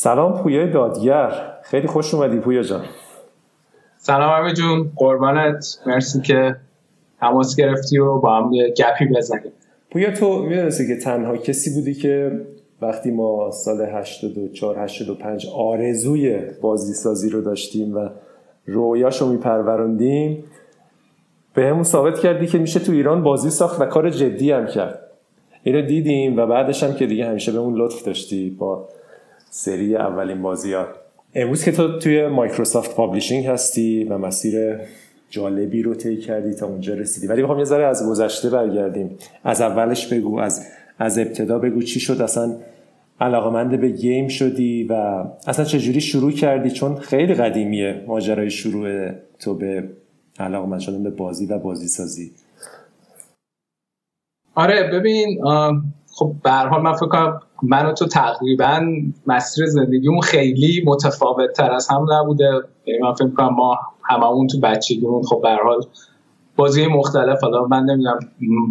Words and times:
سلام 0.00 0.42
پویا 0.42 0.66
دادگر. 0.66 1.30
خیلی 1.62 1.86
خوش 1.86 2.14
اومدی 2.14 2.38
پویا 2.38 2.62
جان. 2.62 2.84
سلام 3.96 4.42
همه 4.42 4.54
جون. 4.54 4.92
قربانت. 4.96 5.78
مرسی 5.86 6.20
که 6.20 6.56
تماس 7.20 7.56
گرفتی 7.56 7.98
و 7.98 8.18
با 8.18 8.36
هم 8.36 8.52
یه 8.52 8.74
گپی 8.76 9.06
بزنیم. 9.16 9.52
پویا 9.90 10.12
تو 10.12 10.42
می‌دونستی 10.42 10.86
که 10.86 10.96
تنها 10.96 11.36
کسی 11.36 11.74
بودی 11.74 11.94
که 11.94 12.40
وقتی 12.82 13.10
ما 13.10 13.50
سال 13.50 13.80
84 13.80 14.78
85 14.78 15.46
آرزوی 15.54 16.40
بازی 16.60 16.94
سازی 16.94 17.30
رو 17.30 17.40
داشتیم 17.40 17.96
و 17.96 18.08
رویاشو 18.66 19.28
میپروروندیم 19.28 20.44
به 21.54 21.66
همون 21.66 21.82
ثابت 21.82 22.18
کردی 22.18 22.46
که 22.46 22.58
میشه 22.58 22.80
تو 22.80 22.92
ایران 22.92 23.22
بازی 23.22 23.50
ساخت 23.50 23.80
و 23.80 23.84
کار 23.84 24.10
جدی 24.10 24.52
هم 24.52 24.66
کرد. 24.66 25.00
اینو 25.62 25.82
دیدیم 25.82 26.36
و 26.36 26.46
بعدش 26.46 26.82
هم 26.82 26.94
که 26.94 27.06
دیگه 27.06 27.26
همیشه 27.26 27.52
به 27.52 27.58
اون 27.58 27.74
لطف 27.74 28.04
داشتی 28.04 28.50
با 28.50 28.88
سری 29.50 29.96
اولین 29.96 30.42
بازی 30.42 30.72
ها. 30.72 30.86
امروز 31.34 31.64
که 31.64 31.72
تو 31.72 31.98
توی 31.98 32.26
Microsoft 32.26 32.94
Publishing 32.94 33.46
هستی 33.46 34.04
و 34.04 34.18
مسیر 34.18 34.76
جالبی 35.30 35.82
رو 35.82 35.94
طی 35.94 36.16
کردی 36.16 36.54
تا 36.54 36.66
اونجا 36.66 36.94
رسیدی. 36.94 37.26
ولی 37.26 37.40
می‌خوام 37.40 37.58
یه 37.58 37.64
ذره 37.64 37.86
از 37.86 38.08
گذشته 38.08 38.50
برگردیم. 38.50 39.18
از 39.44 39.60
اولش 39.60 40.12
بگو 40.12 40.38
از 40.38 40.66
از 40.98 41.18
ابتدا 41.18 41.58
بگو 41.58 41.82
چی 41.82 42.00
شد؟ 42.00 42.22
اصلا 42.22 42.56
علاقمند 43.20 43.80
به 43.80 43.88
game 43.88 44.28
شدی 44.28 44.84
و 44.84 45.24
اصلا 45.46 45.64
چجوری 45.64 46.00
شروع 46.00 46.32
کردی؟ 46.32 46.70
چون 46.70 46.96
خیلی 46.96 47.34
قدیمیه 47.34 48.04
ماجرای 48.06 48.50
شروع 48.50 49.10
تو 49.38 49.54
به 49.54 49.88
علاقمند 50.38 50.80
شدن 50.80 51.02
به 51.02 51.10
بازی 51.10 51.46
و 51.46 51.58
بازی 51.58 51.88
سازی 51.88 52.32
آره 54.54 54.90
ببین 54.92 55.40
خب 56.18 56.32
به 56.44 56.50
حال 56.50 56.82
من 56.82 56.92
فکر 56.92 57.08
کنم 57.08 57.40
من 57.62 57.86
و 57.86 57.92
تو 57.92 58.06
تقریبا 58.06 58.80
مسیر 59.26 59.66
زندگیمون 59.66 60.20
خیلی 60.20 60.84
متفاوت 60.86 61.52
تر 61.52 61.72
از 61.72 61.88
هم 61.88 62.06
نبوده. 62.12 62.60
یعنی 62.86 63.02
من 63.02 63.12
فکر 63.12 63.28
کنم 63.28 63.54
ما 63.54 63.78
هممون 64.02 64.46
تو 64.46 64.60
بچگیمون 64.60 65.22
خب 65.22 65.40
به 65.42 65.56
حال 65.64 65.80
بازی 66.56 66.86
مختلف. 66.86 67.42
حالا 67.42 67.64
من 67.64 67.82
نمی‌دونم 67.82 68.18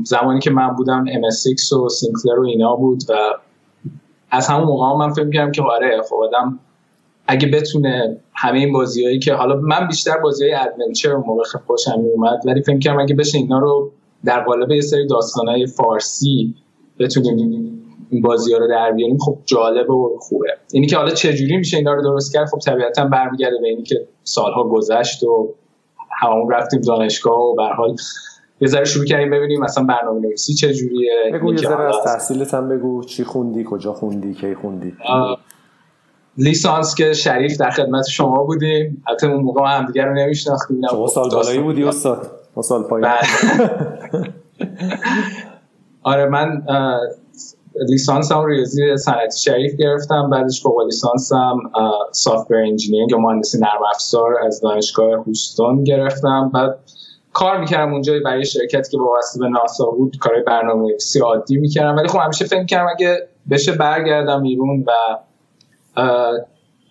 زمانی 0.03 0.39
که 0.39 0.51
من 0.51 0.67
بودم 0.67 1.05
MSX 1.05 1.73
و 1.73 1.89
Sinclair 1.89 2.39
و 2.39 2.45
اینا 2.45 2.75
بود 2.75 3.03
و 3.09 3.13
از 4.31 4.47
همون 4.47 4.67
موقع 4.67 4.97
من 4.97 5.13
فکر 5.13 5.29
کردم 5.29 5.51
که 5.51 5.61
آره 5.61 6.01
خب 6.09 6.15
آدم 6.15 6.59
اگه 7.27 7.47
بتونه 7.47 8.17
همه 8.33 8.59
این 8.59 8.73
بازیهایی 8.73 9.19
که 9.19 9.33
حالا 9.33 9.55
من 9.55 9.87
بیشتر 9.87 10.17
بازی 10.17 10.43
های 10.43 10.53
adventure 10.53 11.15
موقع 11.15 11.43
خوشم 11.67 11.99
اومد 12.15 12.39
ولی 12.45 12.61
فکر 12.61 12.79
کردم 12.79 12.99
اگه 12.99 13.15
بشه 13.15 13.37
اینا 13.37 13.59
رو 13.59 13.91
در 14.25 14.43
قالب 14.43 14.71
یه 14.71 14.81
سری 14.81 15.07
داستانهای 15.07 15.67
فارسی 15.67 16.55
بتونیم 16.99 17.77
این 18.09 18.21
بازی 18.21 18.53
ها 18.53 18.59
رو 18.59 18.67
در 18.67 18.91
بیاریم 18.91 19.17
خب 19.17 19.37
جالب 19.45 19.89
و 19.89 20.17
خوبه. 20.19 20.47
اینی 20.71 20.87
که 20.87 20.97
حالا 20.97 21.09
چجوری 21.09 21.57
میشه 21.57 21.77
اینا 21.77 21.93
رو 21.93 22.03
درست 22.03 22.33
کرد؟ 22.33 22.47
خب 22.47 22.59
طبیعتا 22.59 23.05
برمیگرده 23.05 23.57
به 23.61 23.67
اینی 23.67 23.83
که 23.83 24.07
سالها 24.23 24.63
گذشت 24.63 25.23
و 25.23 25.53
همون 26.21 26.51
رفتیم 26.51 26.81
دانشگاه 26.81 27.39
و 27.39 27.55
به 27.55 27.63
حال 27.63 27.95
یه 28.61 28.67
ذره 28.67 28.85
شروع 28.85 29.05
کردیم 29.05 29.29
ببینیم 29.29 29.61
مثلا 29.61 29.83
برنامه 29.83 30.19
نویسی 30.19 30.53
چجوریه 30.53 31.11
بگو 31.33 31.53
یه 31.53 31.57
ذره 31.57 31.83
از 31.83 31.95
تحصیلت 32.05 32.53
هم 32.53 32.69
بگو 32.69 33.03
چی 33.03 33.23
خوندی 33.23 33.65
کجا 33.69 33.93
خوندی 33.93 34.33
کی 34.33 34.55
خوندی؟ 34.55 34.93
لیسانس 36.37 36.95
که 36.95 37.13
شریف 37.13 37.57
در 37.57 37.69
خدمت 37.69 38.05
شما 38.05 38.43
بودیم. 38.43 39.03
البته 39.07 39.27
اون 39.27 39.43
موقع 39.43 39.77
هم 39.77 39.85
دیگه 39.85 40.05
رو 40.05 40.13
نمیشناختیم 40.13 40.81
شما 40.91 41.07
سال 41.07 41.29
بالایی 41.29 41.59
بودی 41.59 41.83
استاد. 41.83 42.31
ما 42.55 42.63
سال 42.63 42.83
پایین. 42.83 43.07
آره 46.03 46.25
من 46.25 46.63
لیسانس 47.89 48.31
هم 48.31 48.45
ریاضی 48.45 48.97
صنعتی 48.97 49.39
شریف 49.39 49.75
گرفتم 49.75 50.29
بعدش 50.29 50.61
فوق 50.61 50.81
لیسانس 50.81 51.31
هم 51.33 51.59
software 52.11 52.57
engineering 52.57 53.11
یا 53.11 53.17
مهندسی 53.17 53.59
نرم 53.59 53.83
افزار 53.95 54.37
از 54.45 54.61
دانشگاه 54.61 55.13
هیوستون 55.27 55.83
گرفتم. 55.83 56.51
بعد 56.53 56.79
کار 57.33 57.59
می‌کردم 57.59 57.93
اونجا 57.93 58.13
برای 58.25 58.45
شرکتی 58.45 58.91
که 58.91 58.97
وابسته 58.97 59.39
به 59.39 59.49
ناسا 59.49 59.85
بود 59.85 60.17
کارهای 60.17 60.43
برنامه‌نویسی 60.43 61.19
عادی 61.19 61.57
می‌کردم. 61.57 61.95
ولی 61.95 62.07
خب 62.07 62.19
همیشه 62.19 62.45
فکر 62.45 62.65
کردم 62.65 62.89
اگه 62.89 63.27
بشه 63.49 63.71
برگردم 63.71 64.43
ایرون 64.43 64.85
و 64.87 64.91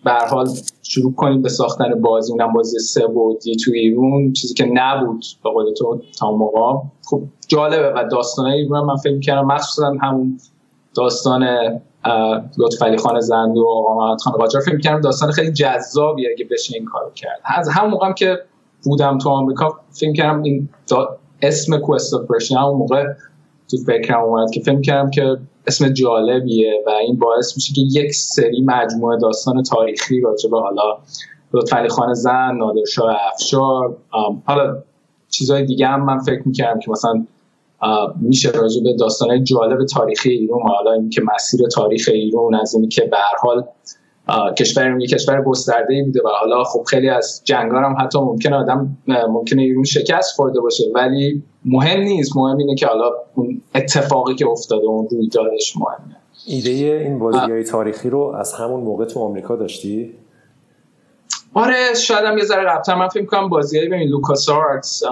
به 0.03 0.11
حال 0.29 0.49
شروع 0.83 1.13
کنیم 1.13 1.41
به 1.41 1.49
ساختن 1.49 2.01
بازی. 2.01 2.31
اونم 2.31 2.53
بازی 2.53 2.79
سه 2.79 3.07
بعدی 3.07 3.55
تو 3.55 3.71
ایرون. 3.71 4.33
چیزی 4.33 4.53
که 4.53 4.65
نبود 4.73 5.25
به 5.43 5.49
قول 5.49 5.73
تو 5.73 6.01
تا 6.19 6.31
موقع. 6.31 6.79
خب 7.05 7.21
جالبه 7.47 7.93
و 7.95 8.03
داستانه 8.11 8.49
ایرون 8.49 8.85
من 8.85 8.95
فکر 8.95 9.19
کردم 9.19 9.45
مخصوصا 9.45 9.93
همون 10.01 10.39
داستان 10.95 11.43
لطف 12.57 12.81
علی 12.81 12.97
خان 12.97 13.19
زند 13.19 13.57
و 13.57 13.65
آقا 13.67 13.95
محمد 13.95 14.21
خان 14.21 14.33
قاجار 14.33 14.61
فکر 14.61 14.79
کردم 14.79 15.01
داستان 15.01 15.31
خیلی 15.31 15.51
جذابی 15.51 16.27
اگه 16.27 16.45
بشه 16.51 16.75
این 16.75 16.85
کارو 16.85 17.11
کرد. 17.15 17.39
از 17.45 17.69
همون 17.69 17.91
موقعم 17.91 18.13
که 18.13 18.37
بودم 18.83 19.17
تو 19.17 19.29
آمریکا 19.29 19.79
فکر 19.91 20.13
کردم 20.13 20.43
این 20.43 20.69
اسم 21.41 21.77
کوست 21.77 22.13
اف 22.13 22.51
همون 22.51 22.77
موقع 22.77 23.03
تو 23.71 23.77
فکرم 23.77 24.23
اومد 24.23 24.51
که 24.51 24.61
فکر 24.61 24.81
کردم 24.81 25.09
که 25.09 25.37
اسم 25.67 25.89
جالبیه 25.89 26.83
و 26.87 26.89
این 26.89 27.19
باعث 27.19 27.55
میشه 27.55 27.73
که 27.73 27.81
یک 27.81 28.11
سری 28.13 28.61
مجموعه 28.61 29.17
داستان 29.17 29.63
تاریخی 29.63 30.21
راجع 30.21 30.49
به 30.49 30.59
حالا 30.59 30.97
لطفعلی 31.53 31.89
خان 31.89 32.13
زن 32.13 32.55
نادرشاه 32.57 33.17
افشار 33.33 33.97
حالا 34.45 34.83
چیزهای 35.29 35.65
دیگه 35.65 35.87
هم 35.87 36.05
من 36.05 36.19
فکر 36.19 36.41
می‌کردم 36.45 36.79
که 36.79 36.91
مثلا 36.91 37.25
میشه 38.21 38.49
راجع 38.49 38.83
به 38.83 38.93
داستان 38.93 39.43
جالب 39.43 39.85
تاریخی 39.85 40.29
ایران 40.29 40.61
حالا 40.61 40.93
اینکه 40.93 41.21
مسیر 41.35 41.67
تاریخ 41.67 42.09
ایران 42.13 42.55
از 42.55 42.75
اینکه 42.75 43.01
که 43.01 43.07
به 43.07 43.17
هر 43.17 43.37
حال 43.41 43.63
کشور 44.57 44.99
یه 45.01 45.07
کشور 45.07 45.41
گسترده 45.41 45.93
ای 45.93 46.03
بوده 46.03 46.21
و 46.25 46.27
حالا 46.39 46.63
خب 46.63 46.83
خیلی 46.83 47.09
از 47.09 47.41
جنگا 47.45 47.77
هم 47.77 47.95
حتی 47.99 48.19
ممکن 48.19 48.53
آدم 48.53 48.97
ممکنه 49.07 49.61
ایران 49.61 49.83
شکست 49.83 50.35
خورده 50.35 50.59
باشه 50.59 50.83
ولی 50.95 51.43
مهم 51.67 52.01
نیست. 52.01 52.37
مهم 52.37 52.57
اینه 52.57 52.75
که 52.75 52.87
حالا 52.87 53.09
اون 53.35 53.61
اتفاقی 53.75 54.35
که 54.35 54.47
افتاده 54.47 54.85
اون 54.85 55.07
رویدادش 55.11 55.73
مهمه. 55.77 56.15
ایده 56.47 56.69
این 56.69 57.19
بازی 57.19 57.37
های 57.37 57.63
تاریخی 57.63 58.09
رو 58.09 58.19
از 58.19 58.53
همون 58.53 58.79
موقع 58.79 59.05
تو 59.05 59.19
آمریکا 59.19 59.55
داشتی؟ 59.55 60.13
آره 61.53 61.93
شاید 61.93 62.25
هم 62.25 62.37
یه 62.37 62.43
ذره 62.43 62.69
قبلتر. 62.69 62.95
من 62.95 63.07
فکر 63.07 63.25
کنم 63.25 63.49
بازیایی 63.49 63.87
ببین 63.87 64.09
LucasArts 64.09 65.03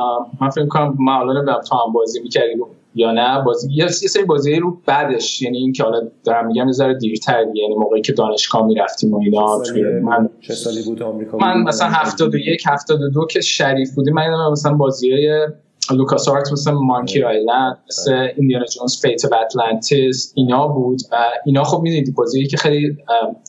من 0.41 0.49
فکر 0.49 0.67
کنم 0.67 0.95
ما 0.99 1.19
الان 1.19 1.61
تو 1.61 1.75
هم 1.75 1.93
بازی 1.93 2.19
می‌کردیم 2.21 2.63
یا 2.95 3.11
نه؟ 3.11 3.43
بازی 3.43 3.73
یه 3.73 3.87
سری 3.87 4.23
بازی 4.23 4.55
رو 4.55 4.77
بعدش 4.85 5.41
یعنی 5.41 5.57
این 5.57 5.73
که 5.73 5.83
حالا 5.83 6.01
دارم 6.23 6.47
میگم 6.47 6.65
یه 6.65 6.71
ذره 6.71 6.93
دیرتر 6.93 7.45
یعنی 7.53 7.75
موقعی 7.75 8.01
که 8.01 8.13
دانشگاه 8.13 8.65
می‌رفتیم 8.65 9.13
و 9.13 9.19
اینا 9.19 9.61
من 10.03 10.29
چه 10.41 10.53
سالی 10.53 10.83
بود 10.83 11.03
آمریکا 11.03 11.37
من 11.37 11.61
مثلا 11.61 11.87
71 11.87 12.63
72 12.67 13.25
که 13.25 13.41
شریف 13.41 13.95
بودیم. 13.95 14.13
من 14.13 14.51
مثلا 14.51 14.73
بازیای 14.73 15.47
LucasArts 15.91 16.51
مثل 16.51 16.71
Monkey 16.71 17.23
Island 17.23 17.77
مثل 17.87 18.27
Indiana 18.37 18.65
Jones 18.65 19.01
Fate 19.01 19.25
of 19.31 19.35
Atlantis 19.35 20.33
اینا 20.35 20.67
بود 20.67 21.01
و 21.11 21.15
اینا 21.45 21.63
خب 21.63 21.81
می‌دونید 21.81 22.15
بازی 22.15 22.47
که 22.47 22.57
خیلی 22.57 22.97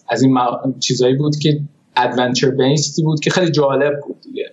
از 0.08 0.22
این 0.22 0.38
چیزایی 0.80 1.14
بود 1.14 1.36
که 1.36 1.60
ادونچر 1.96 2.50
بیستی 2.50 3.02
بود 3.02 3.20
که 3.20 3.30
خیلی 3.30 3.50
جالب 3.50 4.00
بود 4.06 4.20
دیگه. 4.20 4.44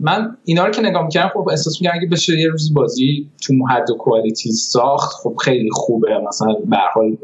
من 0.00 0.36
اینا 0.44 0.64
رو 0.64 0.70
که 0.70 0.82
نگاه 0.82 1.02
می‌کردم 1.02 1.28
خب 1.28 1.48
احساس 1.48 1.80
می‌کردم 1.80 1.98
اگه 1.98 2.08
بشه 2.08 2.40
یه 2.40 2.48
روزی 2.48 2.74
بازی 2.74 3.30
تو 3.42 3.54
حد 3.70 3.90
و 3.90 3.94
کوالیتی 3.94 4.52
ساخت. 4.52 5.12
خب 5.22 5.36
خیلی 5.44 5.70
خوبه 5.72 6.18
مثلا 6.28 6.54
به 6.54 6.76
حال 6.94 7.16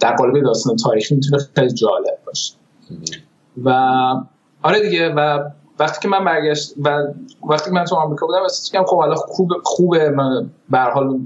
در 0.00 0.16
قالب 0.16 0.44
داستان 0.44 0.76
تاریخی 0.76 1.14
می‌تونه 1.14 1.42
خیلی 1.54 1.74
جالب 1.74 2.18
باشه. 2.26 2.54
و 3.64 3.70
آره 4.62 4.80
دیگه 4.80 5.08
و 5.08 5.50
وقتی 5.78 6.00
که 6.02 6.08
من 6.08 6.24
برگشت 6.24 6.74
و 6.84 7.02
وقتی 7.48 7.70
که 7.70 7.74
من 7.74 7.84
تو 7.84 7.96
آمریکا 7.96 8.26
بودم 8.26 8.42
احساس 8.42 8.70
کردم 8.70 8.86
خب 8.86 8.96
حالا 8.96 9.14
خوب 9.14 9.52
خوبه. 9.64 10.10
من 10.10 10.50
به 10.70 10.78
حال 10.78 11.20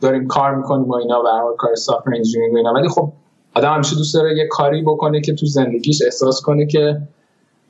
داریم 0.00 0.26
کار 0.26 0.54
می‌کنیم 0.54 0.88
و 0.88 0.94
اینا 0.94 1.22
به 1.22 1.28
حال 1.28 1.56
کار 1.58 1.74
سافر 1.74 2.10
انجینیرینگ 2.14 2.54
و 2.54 2.56
اینا. 2.56 2.72
ولی 2.72 2.88
خب 2.88 3.12
آدم 3.54 3.74
همیشه 3.74 3.96
دوست 3.96 4.14
داره 4.14 4.36
یه 4.36 4.46
کاری 4.50 4.82
بکنه 4.82 5.20
که 5.20 5.34
تو 5.34 5.46
زندگیش 5.46 6.02
احساس 6.02 6.40
کنه 6.40 6.66
که 6.66 7.00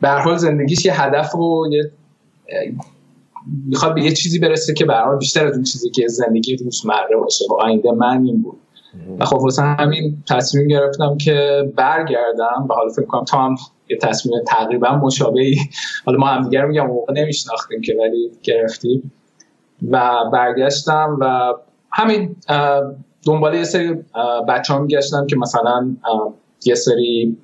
به 0.01 0.09
حال 0.09 0.37
زندگیش 0.37 0.85
یه 0.85 1.03
هدف 1.03 1.35
و 1.35 1.67
یه 1.71 1.91
می‌خواد 3.67 3.95
به 3.95 4.03
یه 4.03 4.13
چیزی 4.13 4.39
برسه 4.39 4.75
که 4.75 4.85
به 4.85 4.95
حال 4.95 5.17
بیشتر 5.17 5.47
از 5.47 5.55
اون 5.55 5.65
چیزی 5.65 5.91
که 5.91 6.09
زندگی 6.09 6.57
روزمره 6.57 7.17
باشه. 7.21 7.45
و 7.51 7.55
آینده 7.55 7.93
من 7.93 8.23
این 8.25 8.43
بود. 8.43 8.59
و 9.19 9.25
خب 9.25 9.37
واسه 9.37 9.63
همین 9.63 10.23
تصمیم 10.29 10.69
گرفتم 10.69 11.17
که 11.17 11.63
برگردم. 11.77 12.67
و 12.71 12.75
حالا 12.75 12.89
فکر 12.89 13.07
کنم 13.07 13.25
تا 13.25 13.39
هم 13.39 13.55
یه 13.91 13.99
تصمیم 14.03 14.35
تقریبا 14.47 14.95
مشابهی. 14.97 15.57
حالا 16.07 16.19
ما 16.19 16.27
هم 16.27 16.43
دیگر 16.43 16.65
میگم 16.65 16.87
موقع 16.87 17.13
نمیشناختیم 17.13 17.81
که 17.81 17.97
ولی 18.01 18.31
گرفتیم. 18.43 19.13
و 19.91 20.11
برگشتم 20.33 21.19
و 21.21 21.55
همین 21.93 22.37
دنبال 23.27 23.55
یه 23.55 23.65
سری 23.65 23.95
بچه 24.49 24.75
ها 24.75 24.81
میگشتم 24.81 25.27
که 25.27 25.37
مثلا 25.37 25.97
یه 26.65 26.75
سری 26.75 27.37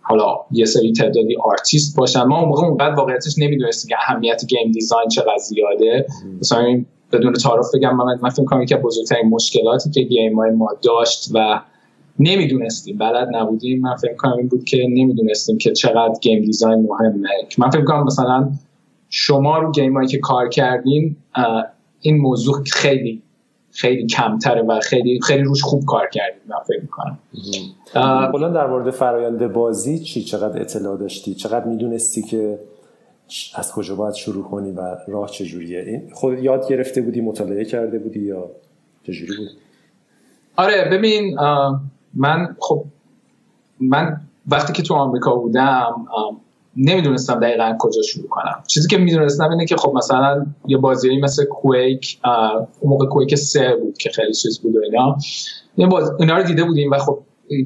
حالا 0.00 0.36
یه 0.50 0.64
سری 0.64 0.92
تعدادی 0.92 1.36
آرتیست 1.44 1.96
باشن. 1.96 2.22
ما 2.22 2.40
اون 2.40 2.48
موقع 2.48 2.66
اونقدر 2.66 2.94
واقعیتش 2.94 3.34
نمی‌دونستیم 3.38 3.88
که 3.88 3.96
اهمیت 3.98 4.42
game 4.48 4.72
design 4.72 5.08
چقدر 5.08 5.38
زیاده. 5.38 6.06
مثلا 6.40 6.84
بدون 7.12 7.32
تعارف 7.32 7.66
بگم 7.74 7.96
من 7.96 8.18
من 8.22 8.30
فکر 8.30 8.44
کنم 8.44 8.66
که 8.66 8.76
بزرگترین 8.76 9.28
مشکلاتی 9.28 9.90
که 9.90 10.00
game 10.00 10.36
های 10.36 10.50
ما 10.50 10.68
داشت 10.82 11.30
و 11.34 11.60
نمی‌دونستیم 12.22 12.98
بلد 12.98 13.28
نبودیم. 13.32 13.80
من 13.80 13.96
فکر 13.96 14.14
کنم 14.14 14.36
این 14.38 14.48
بود 14.48 14.64
که 14.64 14.86
نمی‌دونستیم 14.88 15.58
که 15.58 15.72
چقدر 15.72 16.14
game 16.22 16.42
design 16.42 16.86
مهمه. 16.88 17.28
من 17.58 17.70
فکر 17.70 17.84
کنم 17.84 18.04
مثلا 18.04 18.50
شما 19.08 19.58
رو 19.58 19.72
گیم 19.72 19.94
هایی 19.94 20.08
که 20.08 20.18
کار 20.18 20.48
کردین 20.48 21.16
این 22.00 22.16
موضوع 22.16 22.64
خیلی 22.64 23.22
خیلی 23.70 24.06
کمتره 24.06 24.62
و 24.62 24.80
خیلی 24.80 25.20
خیلی 25.20 25.42
روش 25.42 25.62
خوب 25.62 25.84
کار 25.86 26.08
کردیم 26.12 26.42
من 26.48 26.56
فکر 26.66 26.80
می‌کنم. 26.80 27.18
کلا 28.32 28.48
در 28.48 28.66
مورد 28.66 28.90
فرایند 28.90 29.52
بازی 29.52 29.98
چی؟ 29.98 30.22
چقدر 30.22 30.60
اطلاع 30.60 30.98
داشتی؟ 30.98 31.34
چقدر 31.34 31.64
می‌دونستی 31.64 32.22
که 32.22 32.58
از 33.54 33.72
کجا 33.72 33.94
باید 33.94 34.14
شروع 34.14 34.44
کنی 34.44 34.70
و 34.70 34.96
راه 35.08 35.30
چجوریه 35.30 36.02
خود 36.12 36.38
یاد 36.38 36.68
گرفته 36.68 37.02
بودی 37.02 37.20
مطالعه 37.20 37.64
کرده 37.64 37.98
بودی 37.98 38.20
یا 38.20 38.50
چجوری 39.06 39.32
بود؟ 39.36 39.48
آره 40.56 40.88
ببین 40.92 41.38
من 42.14 42.56
خب 42.60 42.84
من 43.80 44.20
وقتی 44.48 44.72
که 44.72 44.82
تو 44.82 44.94
آمریکا 44.94 45.34
بودم 45.34 46.06
نمی‌دونستم 46.76 47.40
دقیقا 47.40 47.76
کجا 47.78 48.02
شروع 48.02 48.28
کنم. 48.28 48.62
چیزی 48.66 48.88
که 48.88 48.98
می‌دونستم 48.98 49.50
اینه 49.50 49.66
که 49.66 49.76
خب 49.76 49.92
مثلا 49.96 50.46
یه 50.66 50.76
بازی 50.76 51.20
مثل 51.20 51.44
کویک 51.44 52.20
اون 52.80 52.90
موقع 52.90 53.06
کویک 53.06 53.34
سه 53.34 53.76
بود 53.82 53.98
که 53.98 54.10
خیلی 54.10 54.32
چیز 54.32 54.60
بود 54.60 54.76
و 54.76 54.80
اینا. 54.84 55.16
اینا 56.20 56.36
رو 56.36 56.42
دیده 56.42 56.64
بودیم 56.64 56.90
و 56.90 56.98
خب 56.98 57.18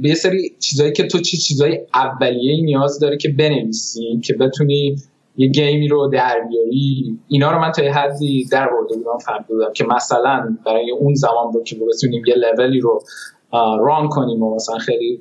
به 0.02 0.08
یه 0.08 0.14
سری 0.14 0.56
چیزایی 0.58 0.92
که 0.92 1.06
تو 1.06 1.18
چی 1.18 1.36
چیزای 1.36 1.80
اولیه 1.94 2.64
نیاز 2.64 2.98
داره 2.98 3.16
که 3.16 3.28
بنویسی 3.28 4.20
که 4.24 4.34
بتونی 4.34 4.96
یه 5.36 5.48
گیمی 5.48 5.88
رو 5.88 6.08
در 6.12 6.40
بیاری 6.48 7.18
اینا 7.28 7.50
رو 7.50 7.60
من 7.60 7.72
تا 7.72 7.84
یه 7.84 7.92
حدی 7.92 8.48
در 8.52 8.68
برده 8.68 8.96
بودم 8.96 9.18
فهمیده 9.18 9.72
که 9.74 9.84
مثلا 9.84 10.56
برای 10.66 10.90
اون 10.90 11.14
زمان 11.14 11.52
رو 11.52 11.62
که 11.62 11.76
بتونیم 11.88 12.22
یه 12.26 12.34
لولی 12.34 12.80
رو 12.80 13.02
run 13.80 14.08
کنیم 14.08 14.42
و 14.42 14.54
مثلا 14.54 14.78
خیلی 14.78 15.20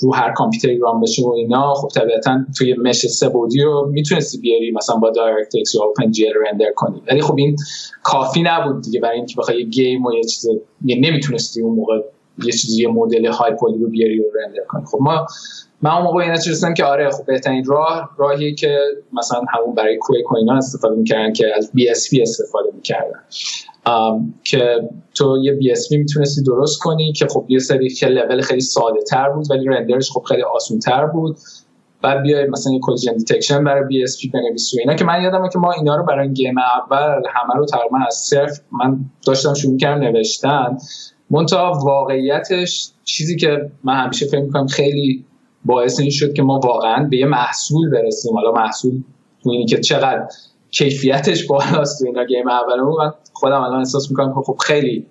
رو 0.00 0.14
هر 0.14 0.32
کامپیوتری 0.32 0.78
run 0.78 1.00
بشه 1.00 1.22
و 1.22 1.28
اینا 1.28 1.74
خب 1.74 1.88
طبیعتا 1.88 2.44
توی 2.58 2.74
mesh 2.74 2.96
سه 2.96 3.28
بعدی 3.28 3.60
رو 3.60 3.90
می‌تونستی 3.92 4.38
بیاری 4.38 4.70
مثلا 4.70 4.96
با 4.96 5.10
Direct 5.10 5.74
یا 5.74 5.84
OpenGL 5.84 6.26
render 6.46 6.72
کنی. 6.76 7.02
ولی 7.10 7.20
خب 7.20 7.34
این 7.38 7.56
کافی 8.02 8.42
نبود 8.42 8.82
دیگه 8.82 9.00
برای 9.00 9.16
اینکه 9.16 9.34
بخوای 9.38 9.58
یه 9.58 9.64
game 9.64 10.06
و 10.06 10.12
یه 10.12 10.22
چیز 10.22 10.46
یه 10.84 10.96
نمی‌تونستی 10.96 11.62
اون 11.62 11.74
موقع 11.74 12.00
یه 12.44 12.52
چیزی 12.52 12.82
یه 12.82 12.88
مدل 12.88 13.26
های 13.26 13.52
poly 13.54 13.78
رو 13.78 13.88
بیاری 13.90 14.20
و 14.20 14.24
render 14.34 14.64
کنی. 14.68 14.84
خب 14.84 14.98
ما 15.00 15.26
من 15.82 15.90
اون 15.90 16.02
موقع 16.02 16.22
اینا 16.22 16.34
رسیدم 16.34 16.74
که 16.74 16.84
آره 16.84 17.10
خب 17.10 17.26
بهترین 17.26 17.64
راه 17.64 18.10
راهی 18.18 18.54
که 18.54 18.78
مثلا 19.12 19.40
همون 19.54 19.74
برای 19.74 19.96
Quake 19.96 20.32
و 20.32 20.36
اینا 20.36 20.56
استفاده 20.56 20.96
می‌کردن 20.96 21.32
که 21.32 21.46
از 21.56 21.70
BSP 21.74 22.22
استفاده 22.22 22.70
می‌کردن. 22.74 23.20
که 24.44 24.88
تو 25.14 25.38
یه 25.42 25.52
BSP 25.52 25.92
می‌تونستی 25.92 26.42
درست 26.42 26.78
کنی 26.78 27.12
که 27.12 27.26
خب 27.26 27.44
یه 27.48 27.58
سری 27.58 27.88
که 27.88 28.06
لول 28.06 28.40
خیلی 28.40 28.60
ساده 28.60 29.02
تر 29.10 29.28
بود 29.28 29.50
ولی 29.50 29.64
render 29.64 29.99
ش 29.99 30.10
خب 30.10 30.22
خیلی 30.22 30.42
آسون 30.42 30.78
تر 30.78 31.06
بود. 31.06 31.36
بعد 32.02 32.22
بیای 32.22 32.46
مثلا 32.46 32.72
یه 32.72 32.80
collision 32.82 33.12
detection 33.16 33.64
برای 33.64 33.84
BSP 33.88 34.28
بنویسی 34.28 34.80
اینا 34.80 34.94
که 34.94 35.04
من 35.04 35.22
یادمه 35.22 35.48
که 35.48 35.58
ما 35.58 35.72
اینا 35.72 35.96
رو 35.96 36.04
برای 36.04 36.32
game 36.32 36.54
اول 36.58 37.22
همه 37.34 37.54
رو 37.54 37.66
تقریبا 37.66 37.98
از 38.06 38.14
صفر 38.14 38.62
من 38.72 38.98
داشتم 39.26 39.54
شروع 39.54 39.76
کردم 39.76 40.04
نوشتن. 40.04 40.76
منتها 41.30 41.72
واقعیتش 41.84 42.90
چیزی 43.04 43.36
که 43.36 43.70
من 43.84 43.94
همیشه 43.94 44.26
فکر 44.26 44.40
می‌کنم 44.40 44.66
خیلی 44.66 45.24
باعث 45.64 46.00
این 46.00 46.10
شد 46.10 46.32
که 46.32 46.42
ما 46.42 46.60
واقعا 46.64 47.08
به 47.10 47.16
یه 47.16 47.26
محصول 47.26 47.90
برسیم. 47.90 48.34
حالا 48.34 48.52
محصول 48.52 49.02
تو 49.42 49.50
اینی 49.50 49.66
که 49.66 49.80
چقدر 49.80 50.26
کیفیتش 50.70 51.46
بالاست 51.46 51.98
تو 51.98 52.06
اینا 52.06 52.24
game 52.24 52.48
اول 52.48 52.80
من 52.80 53.12
خودم 53.34 53.60
الان 53.60 53.78
احساس 53.78 54.10
می‌کنم 54.10 54.42
خب 54.42 54.56
خیلی 54.56 55.06